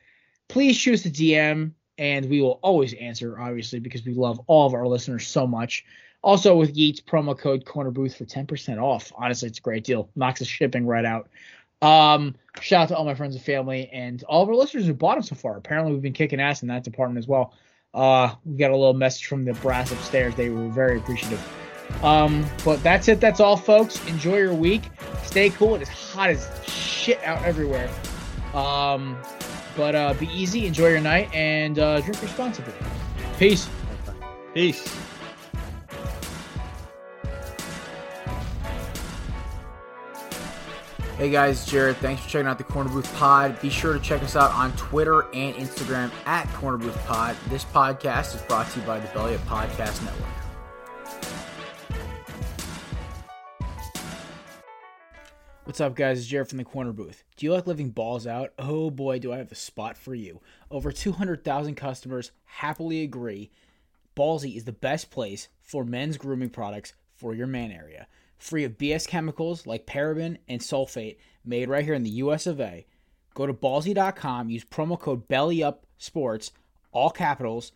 please 0.50 0.78
choose 0.78 1.06
a 1.06 1.10
DM 1.10 1.72
and 1.98 2.30
we 2.30 2.42
will 2.42 2.60
always 2.62 2.94
answer, 2.96 3.40
obviously, 3.40 3.80
because 3.80 4.06
we 4.06 4.14
love 4.14 4.42
all 4.48 4.68
of 4.68 4.74
our 4.74 4.86
listeners 4.86 5.26
so 5.26 5.48
much. 5.48 5.86
Also, 6.22 6.58
with 6.58 6.76
Yeats 6.76 7.00
promo 7.00 7.38
code 7.38 7.64
Corner 7.64 7.92
Booth 7.92 8.18
for 8.18 8.26
10% 8.26 8.82
off. 8.82 9.14
Honestly, 9.16 9.48
it's 9.48 9.60
a 9.60 9.62
great 9.62 9.86
deal. 9.86 10.10
Knocks 10.18 10.40
the 10.40 10.46
shipping 10.46 10.86
right 10.86 11.06
out. 11.06 11.30
Um, 11.82 12.36
shout 12.60 12.84
out 12.84 12.88
to 12.90 12.98
all 12.98 13.06
my 13.06 13.14
friends 13.14 13.36
and 13.36 13.44
family 13.44 13.90
and 13.94 14.24
all 14.24 14.44
of 14.44 14.50
our 14.50 14.56
listeners 14.56 14.86
who 14.86 14.94
bought 14.94 15.16
them 15.16 15.24
so 15.24 15.36
far. 15.36 15.58
Apparently, 15.58 15.94
we've 15.94 16.02
been 16.02 16.14
kicking 16.14 16.40
ass 16.40 16.62
in 16.62 16.68
that 16.70 16.84
department 16.84 17.20
as 17.20 17.28
well. 17.28 17.54
Uh, 17.94 18.34
we 18.46 18.58
got 18.58 18.72
a 18.72 18.76
little 18.76 18.94
message 18.94 19.26
from 19.26 19.46
the 19.46 19.54
brass 19.54 19.92
upstairs. 19.92 20.36
They 20.36 20.50
were 20.50 20.70
very 20.70 20.98
appreciative. 20.98 21.44
Um, 22.04 22.46
but 22.66 22.84
that's 22.84 23.08
it. 23.08 23.20
That's 23.20 23.40
all, 23.40 23.58
folks. 23.58 24.06
Enjoy 24.08 24.38
your 24.38 24.54
week. 24.54 24.84
Stay 25.24 25.50
cool. 25.50 25.76
It 25.76 25.82
is 25.82 25.90
hot 25.90 26.30
as 26.30 26.50
shit 26.68 27.24
out 27.24 27.44
everywhere. 27.44 27.90
Um, 28.54 29.18
but 29.76 29.96
uh, 29.96 30.14
be 30.16 30.28
easy. 30.28 30.66
Enjoy 30.66 30.90
your 30.90 31.02
night 31.02 31.34
and 31.34 31.80
uh, 31.80 32.02
drink 32.02 32.22
responsibly. 32.22 32.74
Peace. 33.38 33.70
Peace. 34.54 35.07
Hey 41.18 41.32
guys, 41.32 41.66
Jared. 41.66 41.98
Thanks 41.98 42.22
for 42.22 42.30
checking 42.30 42.46
out 42.46 42.60
the 42.60 42.64
Corner 42.64 42.92
Booth 42.92 43.12
Pod. 43.16 43.60
Be 43.60 43.72
sure 43.72 43.92
to 43.92 44.00
check 44.00 44.22
us 44.22 44.36
out 44.36 44.52
on 44.52 44.72
Twitter 44.74 45.22
and 45.34 45.56
Instagram 45.56 46.12
at 46.28 46.48
Corner 46.54 46.78
Booth 46.78 46.96
Pod. 47.08 47.36
This 47.50 47.66
podcast 47.66 48.36
is 48.36 48.42
brought 48.44 48.70
to 48.70 48.80
you 48.80 48.86
by 48.86 49.00
the 49.00 49.08
Belly 49.08 49.34
Up 49.34 49.42
Podcast 49.48 50.04
Network. 50.04 50.30
What's 55.64 55.82
up, 55.82 55.96
guys? 55.96 56.20
It's 56.20 56.28
Jared 56.28 56.50
from 56.50 56.60
the 56.60 56.64
Corner 56.64 56.94
Booth. 56.94 57.24
Do 57.36 57.48
you 57.48 57.52
like 57.52 57.66
living 57.66 57.90
balls 57.90 58.28
out? 58.28 58.54
Oh 58.60 58.92
boy, 58.92 59.18
do 59.18 59.34
I 59.34 59.38
have 59.38 59.52
a 59.52 59.56
spot 59.56 59.98
for 59.98 60.14
you. 60.14 60.40
Over 60.70 60.92
200,000 60.92 61.74
customers 61.74 62.32
happily 62.46 63.02
agree 63.02 63.50
Ballsy 64.16 64.56
is 64.56 64.66
the 64.66 64.72
best 64.72 65.10
place 65.10 65.48
for 65.64 65.84
men's 65.84 66.18
grooming 66.18 66.52
products 66.52 66.94
for 67.16 67.34
your 67.34 67.48
man 67.48 67.72
area. 67.72 68.06
Free 68.38 68.64
of 68.64 68.78
BS 68.78 69.08
chemicals 69.08 69.66
like 69.66 69.86
paraben 69.86 70.38
and 70.48 70.62
sulfate, 70.62 71.18
made 71.44 71.70
right 71.70 71.84
here 71.84 71.94
in 71.94 72.04
the 72.04 72.10
US 72.12 72.46
of 72.48 72.60
A. 72.60 72.86
Go 73.34 73.46
to 73.46 73.54
ballsy.com, 73.54 74.50
use 74.50 74.66
promo 74.66 75.00
code 75.00 75.28
BELLYUPSPORTS, 75.28 76.52
all 76.92 77.10
capitals. 77.10 77.72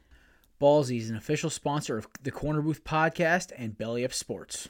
Ballsy 0.59 0.99
is 0.99 1.09
an 1.09 1.15
official 1.15 1.49
sponsor 1.49 1.97
of 1.97 2.07
the 2.21 2.31
Corner 2.31 2.61
Booth 2.61 2.83
podcast 2.83 3.51
and 3.57 3.77
Belly 3.77 4.05
Up 4.05 4.13
Sports. 4.13 4.69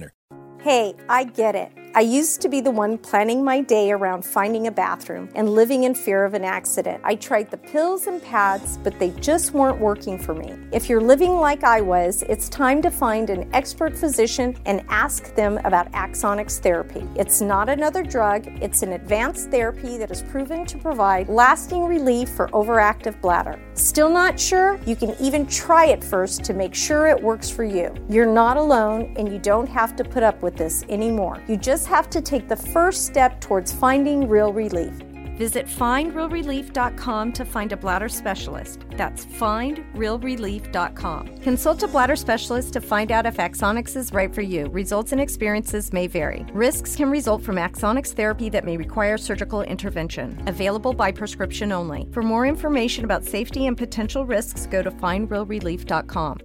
Hey, 0.59 0.93
I 1.09 1.23
get 1.23 1.55
it. 1.55 1.71
I 1.93 1.99
used 2.01 2.39
to 2.41 2.47
be 2.47 2.61
the 2.61 2.71
one 2.71 2.97
planning 2.97 3.43
my 3.43 3.59
day 3.59 3.91
around 3.91 4.23
finding 4.23 4.67
a 4.67 4.71
bathroom 4.71 5.27
and 5.35 5.49
living 5.49 5.83
in 5.83 5.93
fear 5.93 6.23
of 6.23 6.33
an 6.33 6.45
accident. 6.45 7.01
I 7.03 7.15
tried 7.15 7.51
the 7.51 7.57
pills 7.57 8.07
and 8.07 8.23
pads, 8.23 8.77
but 8.77 8.97
they 8.97 9.09
just 9.19 9.51
weren't 9.51 9.81
working 9.81 10.17
for 10.17 10.33
me. 10.33 10.55
If 10.71 10.87
you're 10.87 11.01
living 11.01 11.35
like 11.35 11.65
I 11.65 11.81
was, 11.81 12.23
it's 12.29 12.47
time 12.47 12.81
to 12.83 12.89
find 12.89 13.29
an 13.29 13.49
expert 13.53 13.97
physician 13.97 14.55
and 14.65 14.85
ask 14.87 15.35
them 15.35 15.57
about 15.65 15.91
Axonics 15.91 16.59
therapy. 16.59 17.05
It's 17.15 17.41
not 17.41 17.67
another 17.67 18.03
drug, 18.03 18.47
it's 18.61 18.83
an 18.83 18.93
advanced 18.93 19.49
therapy 19.51 19.97
that 19.97 20.11
is 20.11 20.21
proven 20.21 20.65
to 20.67 20.77
provide 20.77 21.27
lasting 21.27 21.83
relief 21.83 22.29
for 22.29 22.47
overactive 22.49 23.19
bladder. 23.19 23.59
Still 23.73 24.09
not 24.09 24.39
sure? 24.39 24.79
You 24.85 24.95
can 24.95 25.15
even 25.19 25.45
try 25.45 25.85
it 25.87 26.03
first 26.03 26.43
to 26.43 26.53
make 26.53 26.75
sure 26.75 27.07
it 27.07 27.21
works 27.21 27.49
for 27.49 27.63
you. 27.63 27.93
You're 28.09 28.31
not 28.31 28.57
alone 28.57 29.13
and 29.17 29.31
you 29.31 29.39
don't 29.39 29.67
have 29.67 29.95
to 29.95 30.03
put 30.03 30.23
up 30.23 30.41
with 30.41 30.57
this 30.57 30.83
anymore. 30.89 31.41
You 31.47 31.55
just 31.55 31.87
have 31.87 32.09
to 32.09 32.21
take 32.21 32.49
the 32.49 32.55
first 32.55 33.05
step 33.05 33.39
towards 33.39 33.71
finding 33.71 34.27
real 34.27 34.51
relief. 34.51 34.93
Visit 35.41 35.65
findrealrelief.com 35.65 37.33
to 37.33 37.45
find 37.45 37.71
a 37.71 37.77
bladder 37.77 38.09
specialist. 38.09 38.81
That's 38.91 39.25
findrealrelief.com. 39.25 41.37
Consult 41.39 41.81
a 41.81 41.87
bladder 41.87 42.15
specialist 42.15 42.73
to 42.73 42.79
find 42.79 43.11
out 43.11 43.25
if 43.25 43.37
Axonics 43.37 43.97
is 43.97 44.13
right 44.13 44.31
for 44.35 44.43
you. 44.43 44.67
Results 44.67 45.13
and 45.13 45.19
experiences 45.19 45.91
may 45.91 46.05
vary. 46.05 46.45
Risks 46.53 46.95
can 46.95 47.09
result 47.09 47.41
from 47.41 47.55
Axonics 47.55 48.13
therapy 48.13 48.49
that 48.49 48.65
may 48.65 48.77
require 48.77 49.17
surgical 49.17 49.63
intervention. 49.63 50.39
Available 50.45 50.93
by 50.93 51.11
prescription 51.11 51.71
only. 51.71 52.07
For 52.11 52.21
more 52.21 52.45
information 52.45 53.03
about 53.03 53.25
safety 53.25 53.65
and 53.65 53.75
potential 53.75 54.27
risks, 54.27 54.67
go 54.67 54.83
to 54.83 54.91
findrealrelief.com. 54.91 56.37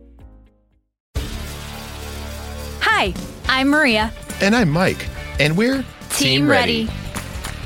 Hi, 2.81 3.13
I'm 3.47 3.69
Maria. 3.69 4.11
And 4.41 4.57
I'm 4.57 4.71
Mike. 4.71 5.07
And 5.39 5.55
we're 5.55 5.85
Team, 6.09 6.49
Ready. 6.49 6.89